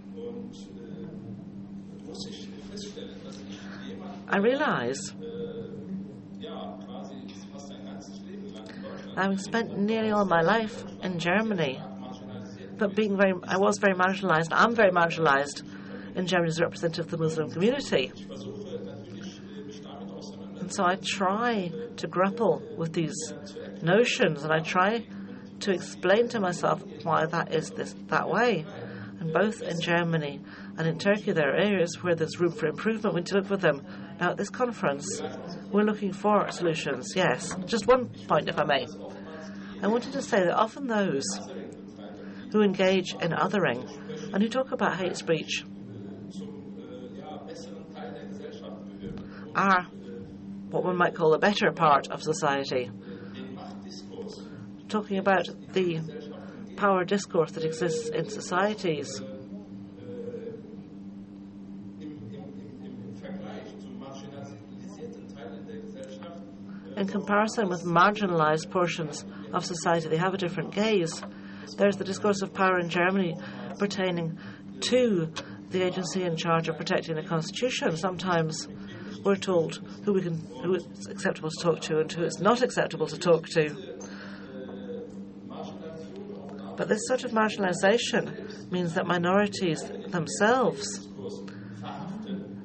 I 4.30 4.38
realise 4.40 5.14
I've 9.16 9.42
spent 9.42 9.78
nearly 9.80 10.12
all 10.12 10.26
my 10.26 10.42
life 10.42 10.84
in 11.02 11.18
Germany, 11.18 11.82
but 12.78 12.96
being 12.96 13.18
very, 13.18 13.34
I 13.48 13.58
was 13.58 13.78
very 13.80 13.96
marginalised. 13.96 14.50
I'm 14.52 14.76
very 14.76 14.92
marginalised 14.92 15.64
in 16.16 16.28
Germany 16.28 16.50
as 16.50 16.60
a 16.60 16.64
representative 16.64 17.06
of 17.06 17.12
the 17.12 17.18
Muslim 17.18 17.50
community. 17.52 18.12
And 20.60 20.74
so 20.74 20.86
I 20.86 20.98
try 21.02 21.72
to 21.96 22.08
grapple 22.08 22.62
with 22.78 22.94
these 22.94 23.16
notions, 23.82 24.44
and 24.44 24.52
I 24.52 24.60
try 24.60 25.08
to 25.62 25.72
explain 25.72 26.28
to 26.30 26.40
myself 26.40 26.84
why 27.04 27.26
that 27.26 27.56
is 27.56 27.72
this 27.72 27.96
that 28.08 28.30
way. 28.30 28.66
And 29.20 29.34
both 29.34 29.62
in 29.62 29.80
Germany 29.82 30.42
and 30.78 30.88
in 30.88 31.00
Turkey, 31.00 31.32
there 31.32 31.54
are 31.54 31.58
areas 31.58 32.04
where 32.04 32.14
there's 32.14 32.40
room 32.40 32.52
for 32.52 32.68
improvement. 32.68 33.16
We 33.16 33.22
need 33.22 33.28
to 33.28 33.36
look 33.38 33.48
for 33.48 33.58
them. 33.58 33.82
Now, 34.20 34.32
at 34.32 34.38
this 34.38 34.50
conference, 34.50 35.22
we're 35.72 35.84
looking 35.84 36.12
for 36.12 36.50
solutions. 36.52 37.14
Yes, 37.16 37.56
just 37.66 37.86
one 37.88 38.10
point, 38.28 38.50
if 38.50 38.58
I 38.58 38.64
may. 38.64 38.88
I 39.82 39.88
wanted 39.88 40.14
to 40.14 40.22
say 40.24 40.40
that 40.40 40.56
often 40.56 40.88
those 40.88 41.24
who 42.52 42.62
engage 42.62 43.14
in 43.14 43.32
othering 43.32 43.88
and 44.34 44.42
who 44.42 44.50
talk 44.50 44.72
about 44.72 44.98
hate 44.98 45.16
speech 45.16 45.64
are 49.56 49.84
what 50.70 50.84
one 50.84 50.98
might 50.98 51.14
call 51.14 51.32
the 51.32 51.38
better 51.38 51.72
part 51.72 52.08
of 52.10 52.24
society. 52.24 52.90
Talking 54.90 55.18
about 55.20 55.48
the 55.74 56.00
power 56.76 57.04
discourse 57.04 57.52
that 57.52 57.64
exists 57.64 58.10
in 58.10 58.30
societies. 58.30 59.22
In 66.98 67.06
comparison 67.06 67.70
with 67.70 67.84
marginalised 67.84 68.72
portions 68.72 69.24
of 69.54 69.64
society, 69.64 70.10
they 70.10 70.18
have 70.18 70.34
a 70.34 70.38
different 70.38 70.72
gaze. 70.74 71.22
There's 71.78 71.96
the 71.96 72.04
discourse 72.04 72.42
of 72.42 72.56
power 72.56 72.80
in 72.80 72.90
Germany 72.90 73.38
pertaining 73.78 74.40
to 74.90 75.32
the 75.70 75.84
agency 75.84 76.24
in 76.24 76.36
charge 76.36 76.68
of 76.70 76.76
protecting 76.76 77.16
the 77.16 77.22
constitution. 77.22 77.96
Sometimes 77.96 78.68
we're 79.24 79.36
told 79.36 79.76
who 80.06 80.14
we 80.14 80.24
can, 80.24 80.40
who 80.64 80.74
it's 80.74 81.06
acceptable 81.08 81.52
to 81.52 81.64
talk 81.64 81.82
to 81.82 82.00
and 82.00 82.12
who 82.12 82.24
it's 82.24 82.40
not 82.40 82.64
acceptable 82.64 83.06
to 83.06 83.18
talk 83.20 83.48
to. 83.50 83.76
But 86.78 86.88
this 86.88 87.08
sort 87.08 87.24
of 87.26 87.32
marginalisation 87.32 88.72
means 88.72 88.96
that 88.96 89.06
minorities 89.06 89.84
themselves 90.08 91.08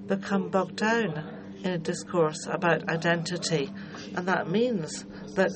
become 0.06 0.48
bogged 0.48 0.76
down 0.76 1.22
in 1.64 1.72
a 1.72 1.78
discourse 1.78 2.46
about 2.50 2.88
identity, 2.88 3.70
and 4.16 4.26
that 4.28 4.49
means 4.49 5.05
that 5.34 5.50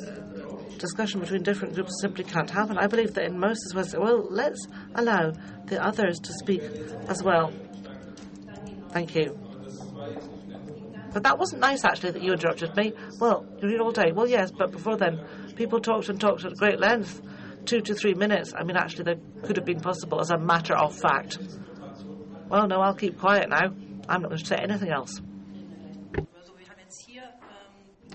discussion 0.78 1.20
between 1.20 1.42
different 1.42 1.74
groups 1.74 1.92
simply 2.00 2.24
can't 2.24 2.50
happen. 2.50 2.78
I 2.78 2.86
believe 2.86 3.14
that 3.14 3.24
in 3.24 3.38
most 3.38 3.60
as 3.66 3.94
well, 3.94 4.02
well, 4.02 4.26
let's 4.30 4.66
allow 4.94 5.32
the 5.66 5.84
others 5.84 6.18
to 6.20 6.32
speak 6.34 6.62
as 7.08 7.22
well. 7.22 7.52
Thank 8.90 9.14
you. 9.14 9.38
But 11.12 11.22
that 11.22 11.38
wasn't 11.38 11.62
nice, 11.62 11.84
actually, 11.84 12.10
that 12.10 12.22
you 12.22 12.32
interrupted 12.32 12.76
me. 12.76 12.92
Well, 13.20 13.46
you 13.60 13.68
read 13.68 13.80
all 13.80 13.90
day. 13.90 14.12
Well, 14.12 14.28
yes, 14.28 14.50
but 14.50 14.70
before 14.70 14.96
then, 14.96 15.24
people 15.56 15.80
talked 15.80 16.08
and 16.10 16.20
talked 16.20 16.44
at 16.44 16.54
great 16.56 16.78
length, 16.78 17.22
two 17.64 17.80
to 17.80 17.94
three 17.94 18.14
minutes. 18.14 18.52
I 18.54 18.64
mean, 18.64 18.76
actually, 18.76 19.04
that 19.04 19.42
could 19.42 19.56
have 19.56 19.64
been 19.64 19.80
possible 19.80 20.20
as 20.20 20.30
a 20.30 20.36
matter 20.36 20.74
of 20.74 20.94
fact. 20.94 21.38
Well, 22.48 22.66
no, 22.68 22.80
I'll 22.80 22.94
keep 22.94 23.18
quiet 23.18 23.48
now. 23.48 23.72
I'm 24.08 24.22
not 24.22 24.28
going 24.28 24.38
to 24.38 24.46
say 24.46 24.56
anything 24.56 24.90
else. 24.90 25.20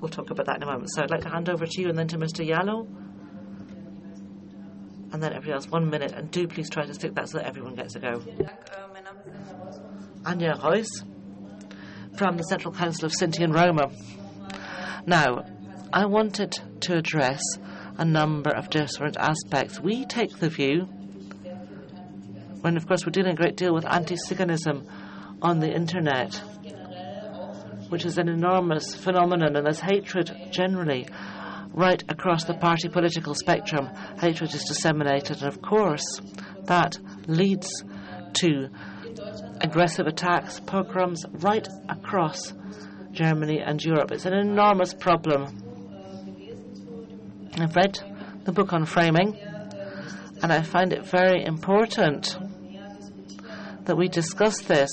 We'll 0.01 0.09
talk 0.09 0.31
about 0.31 0.47
that 0.47 0.57
in 0.57 0.63
a 0.63 0.65
moment. 0.65 0.89
So 0.91 1.03
I'd 1.03 1.11
like 1.11 1.21
to 1.21 1.29
hand 1.29 1.47
over 1.47 1.65
to 1.65 1.81
you 1.81 1.89
and 1.89 1.97
then 1.97 2.07
to 2.07 2.17
Mr. 2.17 2.45
Jallow. 2.45 2.87
And 5.13 5.21
then 5.21 5.33
everybody 5.33 5.51
else, 5.53 5.67
one 5.69 5.89
minute. 5.89 6.11
And 6.11 6.31
do 6.31 6.47
please 6.47 6.69
try 6.69 6.85
to 6.85 6.93
stick 6.93 7.13
that 7.15 7.29
so 7.29 7.37
that 7.37 7.47
everyone 7.47 7.75
gets 7.75 7.95
a 7.95 7.99
go. 7.99 8.23
Anja 10.23 10.59
Reuss 10.59 10.87
from 12.17 12.37
the 12.37 12.43
Central 12.43 12.73
Council 12.73 13.05
of 13.05 13.11
Sinti 13.11 13.43
and 13.43 13.53
Roma. 13.53 13.91
Now, 15.05 15.45
I 15.93 16.05
wanted 16.05 16.59
to 16.81 16.97
address 16.97 17.41
a 17.97 18.05
number 18.05 18.49
of 18.49 18.69
different 18.69 19.17
aspects. 19.17 19.79
We 19.79 20.05
take 20.05 20.39
the 20.39 20.49
view, 20.49 20.87
when 22.61 22.77
of 22.77 22.87
course 22.87 23.05
we're 23.05 23.11
dealing 23.11 23.33
a 23.33 23.35
great 23.35 23.55
deal 23.55 23.73
with 23.73 23.85
anti 23.85 24.15
Ziganism 24.15 24.87
on 25.41 25.59
the 25.59 25.71
internet, 25.71 26.41
which 27.91 28.05
is 28.05 28.17
an 28.17 28.29
enormous 28.29 28.95
phenomenon, 28.95 29.57
and 29.57 29.65
there's 29.65 29.81
hatred 29.81 30.31
generally 30.49 31.05
right 31.73 32.01
across 32.07 32.45
the 32.45 32.53
party 32.53 32.87
political 32.87 33.35
spectrum. 33.35 33.89
Hatred 34.17 34.53
is 34.53 34.63
disseminated, 34.63 35.41
and 35.41 35.47
of 35.47 35.61
course, 35.61 36.21
that 36.67 36.97
leads 37.27 37.83
to 38.35 38.69
aggressive 39.59 40.07
attacks, 40.07 40.61
pogroms 40.61 41.25
right 41.33 41.67
across 41.89 42.53
Germany 43.11 43.59
and 43.59 43.83
Europe. 43.83 44.11
It's 44.13 44.25
an 44.25 44.35
enormous 44.35 44.93
problem. 44.93 45.47
I've 47.57 47.75
read 47.75 47.99
the 48.45 48.53
book 48.53 48.71
on 48.71 48.85
framing, 48.85 49.37
and 50.41 50.53
I 50.53 50.61
find 50.61 50.93
it 50.93 51.05
very 51.05 51.43
important 51.43 52.37
that 53.83 53.97
we 53.97 54.07
discuss 54.07 54.61
this 54.61 54.89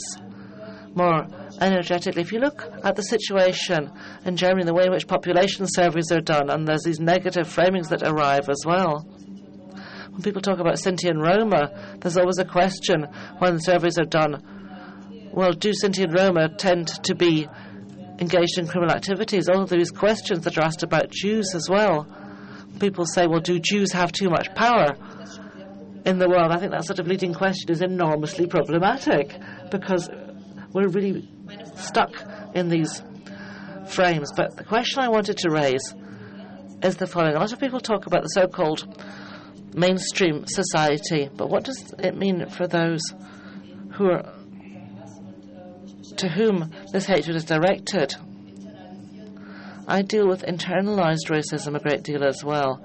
more 0.97 1.29
energetically. 1.61 2.23
If 2.23 2.33
you 2.33 2.41
look 2.41 2.71
at 2.85 2.97
the 2.97 3.03
situation 3.03 3.91
in 4.25 4.37
Germany, 4.37 4.65
the 4.65 4.75
way 4.75 4.87
in 4.87 4.93
which 4.93 5.07
population 5.07 5.67
surveys 5.69 6.11
are 6.13 6.21
done, 6.21 6.51
and 6.51 6.67
there's 6.67 6.85
these 6.85 7.01
negative 7.01 7.47
framings 7.47 7.89
that 7.89 8.03
arrive 8.03 8.49
as 8.49 8.63
well. 8.67 9.01
When 10.11 10.23
people 10.23 10.43
talk 10.43 10.59
about 10.59 10.75
Sinti 10.75 11.09
and 11.09 11.23
Roma, 11.23 11.97
there's 12.01 12.17
always 12.17 12.39
a 12.39 12.45
question 12.45 13.07
when 13.39 13.61
surveys 13.61 13.99
are 13.99 14.05
done 14.05 14.43
well, 15.33 15.53
do 15.53 15.71
Sinti 15.71 16.03
and 16.03 16.13
Roma 16.13 16.49
tend 16.49 16.89
to 17.05 17.15
be 17.15 17.47
engaged 18.19 18.59
in 18.59 18.67
criminal 18.67 18.95
activities? 18.95 19.49
All 19.49 19.63
of 19.63 19.69
these 19.69 19.91
questions 19.91 20.41
that 20.45 20.59
are 20.59 20.65
asked 20.65 20.83
about 20.83 21.11
Jews 21.11 21.55
as 21.55 21.69
well. 21.71 22.07
People 22.81 23.05
say, 23.07 23.27
well, 23.27 23.41
do 23.41 23.61
Jews 23.61 23.93
have 23.93 24.11
too 24.11 24.31
much 24.31 24.53
power 24.55 24.97
in 26.05 26.19
the 26.19 26.29
world? 26.29 26.51
I 26.51 26.59
think 26.59 26.73
that 26.73 26.85
sort 26.85 26.99
of 26.99 27.07
leading 27.07 27.35
question 27.35 27.71
is 27.71 27.83
enormously 27.83 28.47
problematic 28.47 29.33
because 29.71 30.11
we're 30.73 30.89
really 30.89 31.29
stuck 31.79 32.13
in 32.55 32.69
these 32.69 33.03
frames. 33.89 34.31
But 34.37 34.57
the 34.57 34.65
question 34.65 35.01
I 35.01 35.09
wanted 35.09 35.39
to 35.39 35.51
raise 35.51 35.95
is 36.83 36.97
the 36.97 37.07
following. 37.07 37.37
A 37.37 37.41
lot 37.41 37.53
of 37.53 37.61
people 37.61 37.81
talk 37.81 38.07
about 38.07 38.23
the 38.23 38.29
so 38.29 38.47
called 38.47 38.87
mainstream 39.75 40.47
society, 40.47 41.29
but 41.35 41.51
what 41.51 41.65
does 41.65 41.95
it 41.99 42.17
mean 42.17 42.49
for 42.49 42.67
those 42.67 43.01
who 43.93 44.11
are 44.11 44.35
to 46.17 46.29
whom 46.29 46.73
this 46.93 47.07
hatred 47.07 47.37
is 47.37 47.45
directed? 47.45 48.15
I 49.87 50.03
deal 50.03 50.29
with 50.29 50.43
internalized 50.43 51.29
racism 51.29 51.75
a 51.75 51.81
great 51.81 52.03
deal 52.03 52.25
as 52.25 52.45
well, 52.45 52.85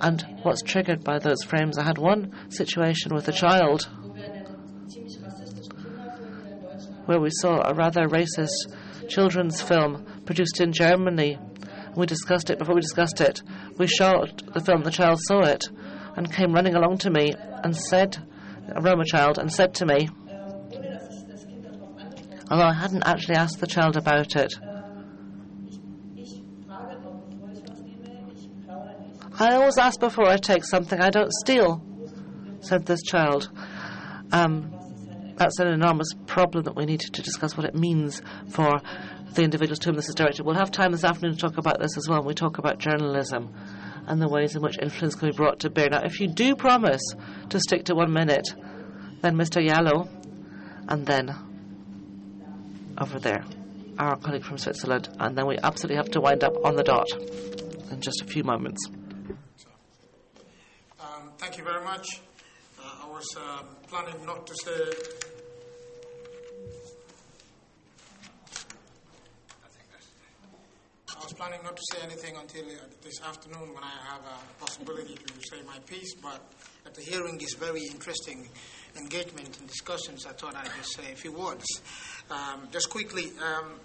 and 0.00 0.24
what's 0.42 0.62
triggered 0.62 1.02
by 1.02 1.18
those 1.18 1.42
frames. 1.42 1.78
I 1.78 1.84
had 1.84 1.98
one 1.98 2.50
situation 2.50 3.14
with 3.14 3.28
a 3.28 3.32
child 3.32 3.88
where 7.06 7.20
we 7.20 7.30
saw 7.30 7.60
a 7.62 7.74
rather 7.74 8.08
racist 8.08 9.08
children's 9.08 9.60
film 9.60 10.04
produced 10.24 10.60
in 10.60 10.72
Germany. 10.72 11.38
We 11.96 12.06
discussed 12.06 12.50
it 12.50 12.58
before 12.58 12.74
we 12.74 12.80
discussed 12.80 13.20
it. 13.20 13.42
We 13.78 13.86
showed 13.86 14.42
the 14.52 14.60
film, 14.60 14.82
the 14.82 14.90
child 14.90 15.20
saw 15.22 15.40
it, 15.40 15.64
and 16.16 16.32
came 16.32 16.52
running 16.52 16.74
along 16.74 16.98
to 16.98 17.10
me 17.10 17.32
and 17.62 17.76
said, 17.76 18.16
a 18.74 18.80
Roma 18.80 19.04
child, 19.04 19.38
and 19.38 19.52
said 19.52 19.74
to 19.74 19.86
me, 19.86 20.08
although 22.50 22.64
I 22.64 22.74
hadn't 22.74 23.04
actually 23.06 23.36
asked 23.36 23.60
the 23.60 23.66
child 23.66 23.96
about 23.96 24.36
it, 24.36 24.54
I 29.36 29.54
always 29.56 29.78
ask 29.78 29.98
before 29.98 30.28
I 30.28 30.36
take 30.36 30.64
something. 30.64 31.00
I 31.00 31.10
don't 31.10 31.32
steal, 31.32 31.84
said 32.60 32.86
this 32.86 33.02
child. 33.02 33.50
Um, 34.30 34.73
that's 35.36 35.58
an 35.58 35.68
enormous 35.68 36.08
problem 36.26 36.64
that 36.64 36.76
we 36.76 36.84
need 36.84 37.00
to 37.00 37.22
discuss 37.22 37.56
what 37.56 37.66
it 37.66 37.74
means 37.74 38.22
for 38.50 38.80
the 39.34 39.42
individuals 39.42 39.78
to 39.80 39.88
whom 39.88 39.96
this 39.96 40.08
is 40.08 40.14
directed. 40.14 40.44
We'll 40.44 40.54
have 40.54 40.70
time 40.70 40.92
this 40.92 41.04
afternoon 41.04 41.34
to 41.36 41.40
talk 41.40 41.58
about 41.58 41.80
this 41.80 41.96
as 41.96 42.08
well 42.08 42.22
we 42.22 42.34
talk 42.34 42.58
about 42.58 42.78
journalism 42.78 43.52
and 44.06 44.20
the 44.20 44.28
ways 44.28 44.54
in 44.54 44.62
which 44.62 44.78
influence 44.80 45.14
can 45.14 45.30
be 45.30 45.36
brought 45.36 45.60
to 45.60 45.70
bear. 45.70 45.88
Now, 45.90 46.02
if 46.04 46.20
you 46.20 46.28
do 46.28 46.54
promise 46.54 47.02
to 47.48 47.58
stick 47.58 47.84
to 47.86 47.94
one 47.94 48.12
minute, 48.12 48.46
then 49.22 49.36
Mr. 49.36 49.66
Jallow, 49.66 50.08
and 50.88 51.06
then 51.06 51.34
over 52.98 53.18
there, 53.18 53.44
our 53.98 54.16
colleague 54.16 54.44
from 54.44 54.58
Switzerland, 54.58 55.08
and 55.18 55.36
then 55.36 55.46
we 55.46 55.56
absolutely 55.62 55.96
have 55.96 56.10
to 56.10 56.20
wind 56.20 56.44
up 56.44 56.52
on 56.64 56.76
the 56.76 56.82
dot 56.82 57.08
in 57.90 58.00
just 58.00 58.20
a 58.20 58.24
few 58.26 58.44
moments. 58.44 58.86
Um, 61.00 61.30
thank 61.38 61.56
you 61.56 61.64
very 61.64 61.82
much. 61.82 62.06
Uh, 62.78 63.06
I 63.06 63.08
was 63.08 63.26
uh, 63.36 63.62
planning 63.88 64.26
not 64.26 64.46
to 64.46 64.54
say. 64.64 65.23
Was 71.24 71.32
planning 71.32 71.60
not 71.64 71.74
to 71.74 71.82
say 71.90 72.02
anything 72.02 72.36
until 72.36 72.66
uh, 72.66 72.84
this 73.02 73.18
afternoon 73.22 73.72
when 73.72 73.82
I 73.82 74.12
have 74.12 74.20
a 74.20 74.62
possibility 74.62 75.14
to 75.14 75.34
say 75.48 75.62
my 75.66 75.78
piece, 75.86 76.12
but 76.16 76.42
at 76.84 76.92
the 76.92 77.00
hearing 77.00 77.38
this 77.38 77.54
very 77.54 77.80
interesting 77.86 78.46
engagement 78.94 79.58
and 79.58 79.66
discussions, 79.66 80.26
I 80.26 80.32
thought 80.32 80.54
I'd 80.54 80.68
just 80.76 80.94
say 80.94 81.12
a 81.12 81.16
few 81.16 81.32
words. 81.32 81.64
Um, 82.30 82.68
just 82.70 82.90
quickly, 82.90 83.32
um, 83.42 83.80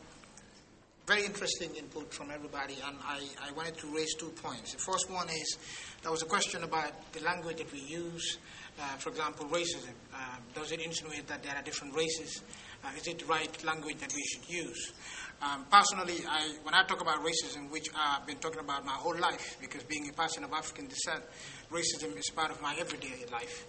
very 1.08 1.24
interesting 1.24 1.74
input 1.78 2.14
from 2.14 2.30
everybody, 2.30 2.76
and 2.86 2.98
I, 3.06 3.22
I 3.42 3.54
wanted 3.54 3.78
to 3.78 3.88
raise 3.96 4.16
two 4.16 4.34
points. 4.44 4.74
The 4.74 4.80
first 4.80 5.10
one 5.10 5.30
is 5.30 5.58
there 6.02 6.12
was 6.12 6.22
a 6.22 6.28
question 6.28 6.64
about 6.64 6.92
the 7.14 7.24
language 7.24 7.58
that 7.60 7.72
we 7.72 7.80
use. 7.80 8.38
Uh, 8.78 8.84
for 8.98 9.10
example, 9.10 9.46
racism. 9.48 9.92
Uh, 10.14 10.18
does 10.54 10.72
it 10.72 10.82
insinuate 10.82 11.28
that 11.28 11.44
there 11.44 11.56
are 11.56 11.62
different 11.64 11.96
races? 11.96 12.44
Uh, 12.84 12.90
is 12.98 13.08
it 13.08 13.20
the 13.20 13.26
right 13.26 13.64
language 13.64 13.98
that 13.98 14.14
we 14.14 14.24
should 14.24 14.50
use? 14.50 14.94
Um, 15.42 15.66
personally, 15.72 16.24
I, 16.28 16.52
when 16.64 16.74
I 16.74 16.84
talk 16.84 17.02
about 17.02 17.24
racism, 17.24 17.70
which 17.72 17.88
I've 17.96 18.26
been 18.28 18.38
talking 18.38 18.60
about 18.60 18.86
my 18.86 18.94
whole 18.94 19.18
life, 19.18 19.58
because 19.62 19.84
being 19.84 20.10
a 20.10 20.14
person 20.14 20.44
of 20.44 20.52
African 20.54 20.88
descent, 20.88 21.24
racism 21.72 22.18
is 22.18 22.30
part 22.30 22.52
of 22.52 22.62
my 22.62 22.76
everyday 22.80 23.26
life. 23.32 23.66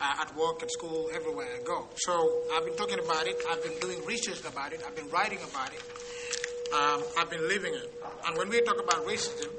Uh, 0.00 0.22
at 0.22 0.34
work, 0.34 0.62
at 0.62 0.70
school, 0.70 1.10
everywhere 1.14 1.46
I 1.60 1.62
go. 1.62 1.86
So 1.96 2.44
I've 2.54 2.64
been 2.64 2.76
talking 2.76 2.98
about 2.98 3.26
it. 3.26 3.36
I've 3.50 3.62
been 3.62 3.78
doing 3.80 4.02
research 4.06 4.40
about 4.46 4.72
it. 4.72 4.80
I've 4.86 4.96
been 4.96 5.10
writing 5.10 5.40
about 5.50 5.74
it. 5.74 5.82
Um, 6.72 7.02
I've 7.18 7.28
been 7.28 7.46
living 7.46 7.74
it. 7.74 7.92
And 8.26 8.38
when 8.38 8.48
we 8.48 8.62
talk 8.62 8.80
about 8.82 9.06
racism, 9.06 9.50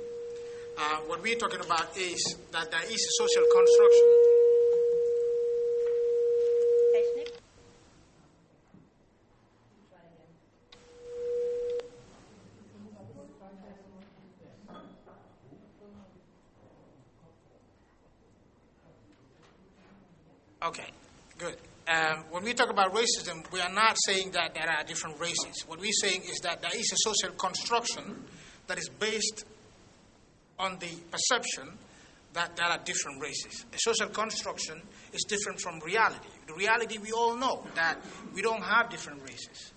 uh, 0.80 0.98
what 1.06 1.22
we're 1.22 1.36
talking 1.38 1.60
about 1.60 1.96
is 1.96 2.38
that 2.54 2.72
there 2.72 2.84
is 2.86 2.90
a 2.90 3.24
social 3.24 3.44
construction. 3.54 4.32
Okay, 20.64 20.86
good. 21.40 21.58
Um, 21.88 22.24
when 22.42 22.48
we 22.48 22.54
talk 22.56 22.72
about 22.72 22.92
racism, 22.92 23.46
we 23.52 23.62
are 23.62 23.72
not 23.72 23.96
saying 24.08 24.32
that 24.32 24.56
there 24.56 24.68
are 24.68 24.84
different 24.84 25.20
races. 25.20 25.64
What 25.68 25.80
we're 25.80 25.92
saying 26.02 26.24
is 26.24 26.40
that 26.40 26.60
there 26.60 26.72
is 26.74 26.92
a 26.92 26.98
social 26.98 27.36
construction 27.36 28.26
that 28.66 28.80
is 28.80 28.90
based 28.90 29.46
on 30.58 30.80
the 30.80 30.90
perception 31.12 31.78
that 32.34 32.56
there 32.56 32.66
are 32.66 32.80
different 32.80 33.22
races. 33.22 33.68
A 33.72 33.78
social 33.78 34.08
construction 34.08 34.82
is 35.14 35.24
different 35.28 35.62
from 35.62 35.82
reality. 35.82 36.30
The 36.48 36.56
reality 36.56 36.98
we 36.98 37.12
all 37.12 37.36
know 37.36 37.64
that 37.76 38.00
we 38.34 38.42
don't 38.42 38.64
have 38.64 38.90
different 38.90 39.22
races. 39.22 39.74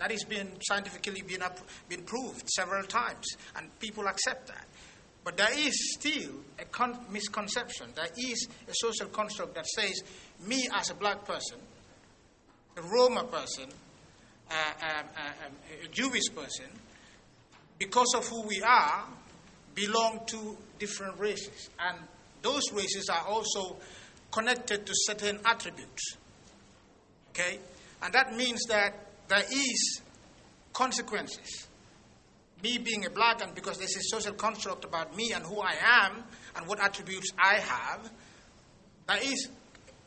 That 0.00 0.10
has 0.10 0.24
been 0.24 0.50
scientifically 0.66 1.22
been, 1.22 1.42
up, 1.42 1.60
been 1.88 2.02
proved 2.02 2.42
several 2.50 2.82
times, 2.88 3.24
and 3.54 3.70
people 3.78 4.08
accept 4.08 4.48
that. 4.48 4.66
But 5.22 5.36
there 5.36 5.56
is 5.56 5.94
still 5.94 6.32
a 6.58 6.64
con- 6.64 7.06
misconception. 7.08 7.90
There 7.94 8.08
is 8.18 8.48
a 8.66 8.72
social 8.72 9.06
construct 9.06 9.54
that 9.54 9.66
says, 9.66 10.02
me 10.44 10.66
as 10.74 10.90
a 10.90 10.94
black 10.94 11.24
person, 11.24 11.58
a 12.80 12.88
Roma 12.88 13.24
person, 13.24 13.68
a 14.50 15.88
Jewish 15.90 16.34
person, 16.34 16.66
because 17.78 18.14
of 18.14 18.26
who 18.26 18.42
we 18.42 18.60
are, 18.62 19.06
belong 19.74 20.20
to 20.26 20.56
different 20.78 21.18
races. 21.18 21.70
And 21.78 21.98
those 22.42 22.72
races 22.72 23.08
are 23.10 23.26
also 23.26 23.76
connected 24.30 24.86
to 24.86 24.92
certain 24.94 25.38
attributes. 25.44 26.16
Okay? 27.30 27.58
And 28.02 28.12
that 28.12 28.34
means 28.34 28.64
that 28.68 28.94
there 29.28 29.44
is 29.50 30.00
consequences. 30.72 31.66
Me 32.62 32.78
being 32.78 33.06
a 33.06 33.10
black, 33.10 33.42
and 33.42 33.54
because 33.54 33.78
there's 33.78 33.96
a 33.96 34.02
social 34.02 34.34
construct 34.34 34.84
about 34.84 35.16
me 35.16 35.32
and 35.32 35.44
who 35.44 35.60
I 35.60 35.74
am 35.80 36.22
and 36.56 36.66
what 36.66 36.78
attributes 36.80 37.30
I 37.38 37.54
have, 37.54 38.10
there 39.08 39.18
is 39.22 39.48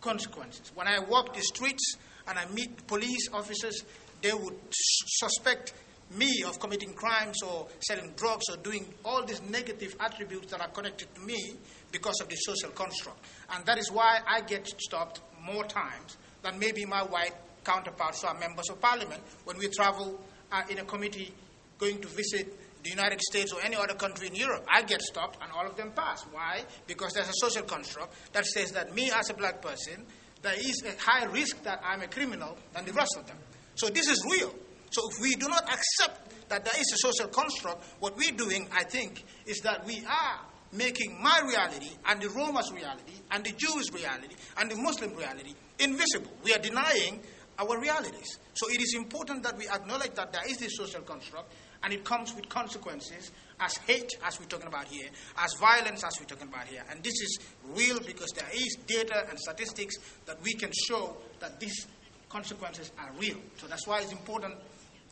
consequences. 0.01 0.71
When 0.75 0.87
I 0.87 0.99
walk 0.99 1.33
the 1.33 1.41
streets 1.41 1.95
and 2.27 2.37
I 2.39 2.45
meet 2.53 2.85
police 2.87 3.29
officers, 3.33 3.83
they 4.21 4.33
would 4.33 4.55
suspect 4.71 5.73
me 6.15 6.43
of 6.45 6.59
committing 6.59 6.93
crimes 6.93 7.41
or 7.41 7.67
selling 7.79 8.13
drugs 8.15 8.43
or 8.49 8.57
doing 8.57 8.85
all 9.03 9.25
these 9.25 9.41
negative 9.49 9.95
attributes 9.99 10.51
that 10.51 10.61
are 10.61 10.69
connected 10.69 11.13
to 11.15 11.21
me 11.21 11.55
because 11.91 12.19
of 12.21 12.29
the 12.29 12.35
social 12.35 12.69
construct. 12.69 13.19
And 13.53 13.65
that 13.65 13.77
is 13.77 13.91
why 13.91 14.19
I 14.27 14.41
get 14.41 14.67
stopped 14.79 15.21
more 15.41 15.63
times 15.63 16.17
than 16.41 16.59
maybe 16.59 16.85
my 16.85 17.03
white 17.03 17.33
counterparts 17.63 18.21
who 18.21 18.27
are 18.27 18.37
members 18.37 18.69
of 18.69 18.79
parliament 18.81 19.21
when 19.45 19.57
we 19.57 19.69
travel 19.69 20.19
uh, 20.51 20.61
in 20.69 20.79
a 20.79 20.83
committee 20.83 21.33
going 21.79 21.99
to 21.99 22.07
visit 22.07 22.59
the 22.83 22.89
United 22.89 23.21
States 23.21 23.53
or 23.53 23.61
any 23.61 23.75
other 23.75 23.93
country 23.93 24.27
in 24.27 24.35
Europe. 24.35 24.65
I 24.69 24.83
get 24.83 25.01
stopped 25.01 25.37
and 25.41 25.51
all 25.51 25.65
of 25.65 25.77
them 25.77 25.91
pass. 25.95 26.23
Why? 26.31 26.63
Because 26.85 27.13
there's 27.13 27.29
a 27.29 27.33
social 27.35 27.63
construct 27.63 28.33
that 28.33 28.45
says 28.45 28.71
that 28.73 28.93
me 28.93 29.09
as 29.11 29.29
a 29.29 29.33
black 29.33 29.61
person, 29.61 30.05
there 30.43 30.53
is 30.53 30.83
a 30.85 31.01
high 31.01 31.25
risk 31.25 31.63
that 31.63 31.81
I'm 31.83 32.01
a 32.01 32.07
criminal 32.07 32.57
than 32.73 32.85
the 32.85 32.93
rest 32.93 33.15
of 33.17 33.25
them. 33.25 33.37
So 33.75 33.87
this 33.87 34.07
is 34.07 34.23
real. 34.29 34.53
So 34.91 35.09
if 35.09 35.19
we 35.21 35.31
do 35.35 35.47
not 35.47 35.63
accept 35.63 36.49
that 36.49 36.63
there 36.63 36.79
is 36.79 36.91
a 36.93 36.97
social 36.97 37.27
construct, 37.29 37.83
what 37.99 38.15
we're 38.15 38.31
doing, 38.31 38.67
I 38.71 38.83
think, 38.83 39.23
is 39.47 39.59
that 39.61 39.85
we 39.85 40.05
are 40.05 40.39
making 40.71 41.21
my 41.21 41.41
reality 41.47 41.89
and 42.05 42.21
the 42.21 42.29
Roma's 42.29 42.71
reality 42.71 43.13
and 43.31 43.43
the 43.43 43.51
Jewish 43.51 43.91
reality 43.91 44.35
and 44.57 44.69
the 44.69 44.75
Muslim 44.75 45.15
reality 45.15 45.53
invisible. 45.79 46.31
We 46.43 46.53
are 46.53 46.59
denying 46.59 47.21
our 47.57 47.79
realities. 47.79 48.39
So 48.53 48.69
it 48.69 48.81
is 48.81 48.95
important 48.95 49.43
that 49.43 49.57
we 49.57 49.67
acknowledge 49.67 50.13
that 50.15 50.33
there 50.33 50.43
is 50.47 50.57
this 50.57 50.75
social 50.75 51.01
construct 51.01 51.53
and 51.83 51.93
it 51.93 52.03
comes 52.03 52.33
with 52.35 52.49
consequences 52.49 53.31
as 53.63 53.77
hate, 53.87 54.11
as 54.23 54.39
we're 54.39 54.45
talking 54.45 54.67
about 54.67 54.87
here, 54.87 55.07
as 55.37 55.53
violence, 55.53 56.03
as 56.03 56.19
we're 56.19 56.25
talking 56.25 56.47
about 56.47 56.67
here. 56.67 56.83
And 56.91 57.01
this 57.01 57.13
is 57.13 57.39
real 57.75 57.99
because 58.05 58.31
there 58.31 58.47
is 58.53 58.77
data 58.85 59.25
and 59.29 59.39
statistics 59.39 59.95
that 60.25 60.41
we 60.43 60.53
can 60.53 60.71
show 60.87 61.15
that 61.39 61.59
these 61.59 61.87
consequences 62.29 62.91
are 62.99 63.11
real. 63.19 63.37
So 63.57 63.67
that's 63.67 63.87
why 63.87 64.01
it's 64.01 64.11
important 64.11 64.55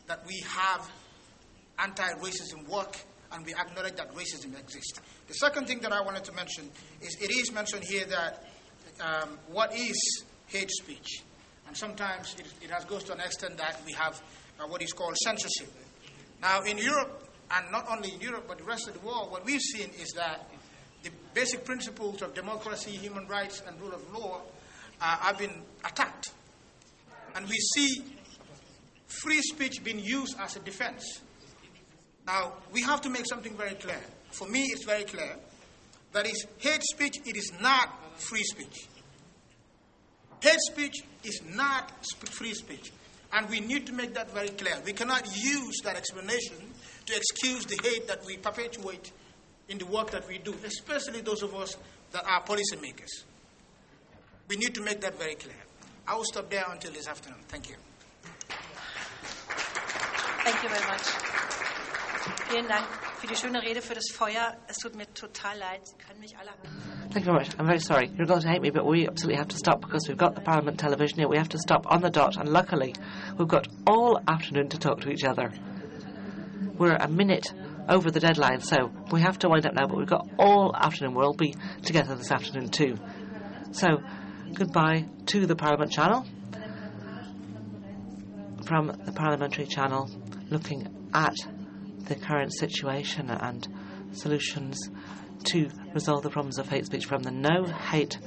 that 0.08 0.26
we 0.28 0.44
have 0.48 0.90
anti 1.80 2.08
racism 2.16 2.68
work 2.68 2.98
and 3.32 3.46
we 3.46 3.54
acknowledge 3.54 3.96
that 3.96 4.14
racism 4.14 4.60
exists. 4.60 5.00
The 5.28 5.34
second 5.36 5.68
thing 5.68 5.80
that 5.80 5.94
I 5.94 6.02
wanted 6.02 6.26
to 6.26 6.34
mention 6.34 6.70
is 7.02 7.16
it 7.22 7.32
is 7.32 7.54
mentioned 7.54 7.84
here 7.86 8.06
that 8.06 8.46
um, 9.00 9.40
what 9.48 9.74
is 9.74 10.24
hate 10.48 10.70
speech? 10.70 11.24
And 11.68 11.78
sometimes 11.78 12.36
it, 12.38 12.46
it 12.62 12.72
has 12.72 12.84
goes 12.84 13.06
to 13.06 13.14
an 13.14 13.22
extent 13.22 13.58
that 13.58 13.80
we 13.86 13.94
have 13.94 14.22
uh, 14.60 14.68
what 14.68 14.82
is 14.82 14.92
called 14.92 15.16
censorship. 15.24 15.74
Now, 16.42 16.64
in 16.64 16.78
Europe, 16.78 17.31
and 17.54 17.72
not 17.72 17.88
only 17.90 18.14
in 18.14 18.22
Europe, 18.22 18.46
but 18.48 18.58
the 18.58 18.64
rest 18.64 18.88
of 18.88 18.94
the 18.94 19.06
world, 19.06 19.32
what 19.32 19.46
we've 19.46 19.62
seen 19.62 19.90
is 20.02 20.12
that 20.14 20.50
the 21.04 21.10
basic 21.34 21.66
principles 21.66 22.22
of 22.22 22.34
democracy, 22.34 22.92
human 22.92 23.28
rights, 23.28 23.62
and 23.68 23.80
rule 23.82 23.94
of 23.94 24.14
law 24.14 24.42
uh, 25.02 25.18
have 25.18 25.38
been 25.38 25.62
attacked. 25.84 26.32
And 27.36 27.48
we 27.48 27.58
see 27.58 28.04
free 29.08 29.42
speech 29.42 29.84
being 29.84 30.00
used 30.00 30.36
as 30.40 30.56
a 30.56 30.60
defense. 30.60 31.22
Now, 32.26 32.54
we 32.72 32.82
have 32.84 33.02
to 33.02 33.10
make 33.10 33.26
something 33.28 33.56
very 33.58 33.76
clear. 33.76 34.00
For 34.32 34.48
me, 34.48 34.64
it's 34.64 34.86
very 34.86 35.04
clear. 35.04 35.36
That 36.14 36.28
is, 36.28 36.46
hate 36.58 36.84
speech, 36.84 37.18
it 37.26 37.36
is 37.36 37.52
not 37.62 38.20
free 38.20 38.44
speech. 38.44 38.88
Hate 40.42 40.60
speech 40.60 41.04
is 41.24 41.42
not 41.50 41.92
free 42.30 42.54
speech. 42.54 42.92
And 43.34 43.50
we 43.50 43.60
need 43.60 43.88
to 43.88 43.94
make 43.94 44.14
that 44.14 44.32
very 44.34 44.50
clear. 44.50 44.82
We 44.86 44.94
cannot 44.94 45.26
use 45.36 45.80
that 45.84 45.96
explanation 45.96 46.56
to 47.06 47.16
excuse 47.16 47.66
the 47.66 47.80
hate 47.84 48.08
that 48.08 48.26
we 48.26 48.38
perpetuate 48.38 49.12
in 49.70 49.78
the 49.78 49.86
work 49.86 50.12
that 50.12 50.28
we 50.28 50.38
do, 50.38 50.54
especially 50.66 51.22
those 51.22 51.42
of 51.42 51.56
us 51.56 51.78
that 52.12 52.24
are 52.26 52.44
policymakers. 52.44 53.24
We 54.50 54.58
need 54.58 54.76
to 54.76 54.82
make 54.82 55.02
that 55.02 55.18
very 55.18 55.36
clear. 55.36 55.56
I 56.08 56.16
will 56.16 56.26
stop 56.26 56.50
there 56.50 56.66
until 56.70 56.92
this 56.92 57.08
afternoon. 57.08 57.40
Thank 57.48 57.70
you. 57.70 57.76
Thank 60.44 60.64
you 60.64 60.70
very 60.70 60.86
much. 60.88 61.02
Vielen 62.50 62.68
Dank 62.68 62.86
für 63.20 63.28
die 63.28 63.36
schöne 63.36 63.62
Rede, 63.62 63.82
für 63.82 63.94
das 63.94 64.12
Feuer. 64.12 64.58
Es 64.68 64.78
tut 64.78 64.96
mir 64.96 65.06
total 65.14 65.58
leid. 65.58 65.88
Sie 65.88 65.96
können 66.06 66.20
mich 66.20 66.36
alle. 66.38 66.52
Thank 67.12 67.26
you 67.26 67.32
very 67.32 67.40
much. 67.40 67.58
I'm 67.58 67.66
very 67.66 67.80
sorry. 67.80 68.10
You're 68.18 68.26
going 68.26 68.42
to 68.42 68.48
hate 68.48 68.62
me, 68.62 68.72
but 68.72 68.86
we 68.86 69.08
absolutely 69.08 69.38
have 69.38 69.48
to 69.50 69.58
stop 69.58 69.82
because 69.82 70.08
we've 70.08 70.18
got 70.18 70.36
the 70.36 70.42
Parliament 70.42 70.80
television 70.80 71.20
here. 71.20 71.30
We 71.30 71.38
have 71.38 71.50
to 71.50 71.60
stop 71.60 71.86
on 71.90 72.02
the 72.02 72.10
dot, 72.10 72.36
and 72.38 72.50
luckily, 72.50 72.94
we've 73.38 73.48
got 73.48 73.68
all 73.88 74.20
afternoon 74.28 74.70
to 74.70 74.78
talk 74.78 75.02
to 75.02 75.10
each 75.10 75.24
other. 75.24 75.52
We're 76.78 76.96
a 76.96 77.08
minute 77.08 77.54
over 77.90 78.12
the 78.12 78.20
deadline, 78.20 78.62
so 78.62 78.92
we 79.12 79.22
have 79.22 79.40
to 79.40 79.50
wind 79.50 79.66
up 79.66 79.74
now, 79.74 79.88
but 79.88 79.98
we've 79.98 80.08
got 80.08 80.28
all 80.38 80.76
afternoon. 80.76 81.16
We'll 81.16 81.28
all 81.28 81.34
be 81.34 81.56
together 81.84 82.16
this 82.16 82.32
afternoon, 82.32 82.70
too. 82.70 82.98
So, 83.72 84.02
goodbye 84.54 85.06
to 85.28 85.46
the 85.46 85.56
Parliament 85.56 85.92
channel 85.92 86.26
from 88.66 88.88
the 89.06 89.12
Parliamentary 89.12 89.66
channel 89.66 90.10
looking 90.50 91.10
at 91.14 91.36
the 92.08 92.16
current 92.16 92.54
situation 92.54 93.30
and 93.30 93.68
solutions 94.14 94.90
to 95.46 95.70
resolve 95.94 96.24
the 96.24 96.30
problems 96.30 96.58
of 96.58 96.70
hate 96.70 96.86
speech 96.86 97.06
from 97.06 97.24
the 97.24 97.32
No 97.32 97.66
Hate 97.66 98.18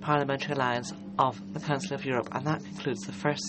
Parliamentary 0.00 0.54
Alliance 0.54 0.92
of 1.18 1.40
the 1.52 1.60
Council 1.60 1.94
of 1.94 2.04
Europe. 2.04 2.28
And 2.32 2.46
that 2.46 2.64
concludes 2.64 3.00
the 3.00 3.12
first 3.12 3.44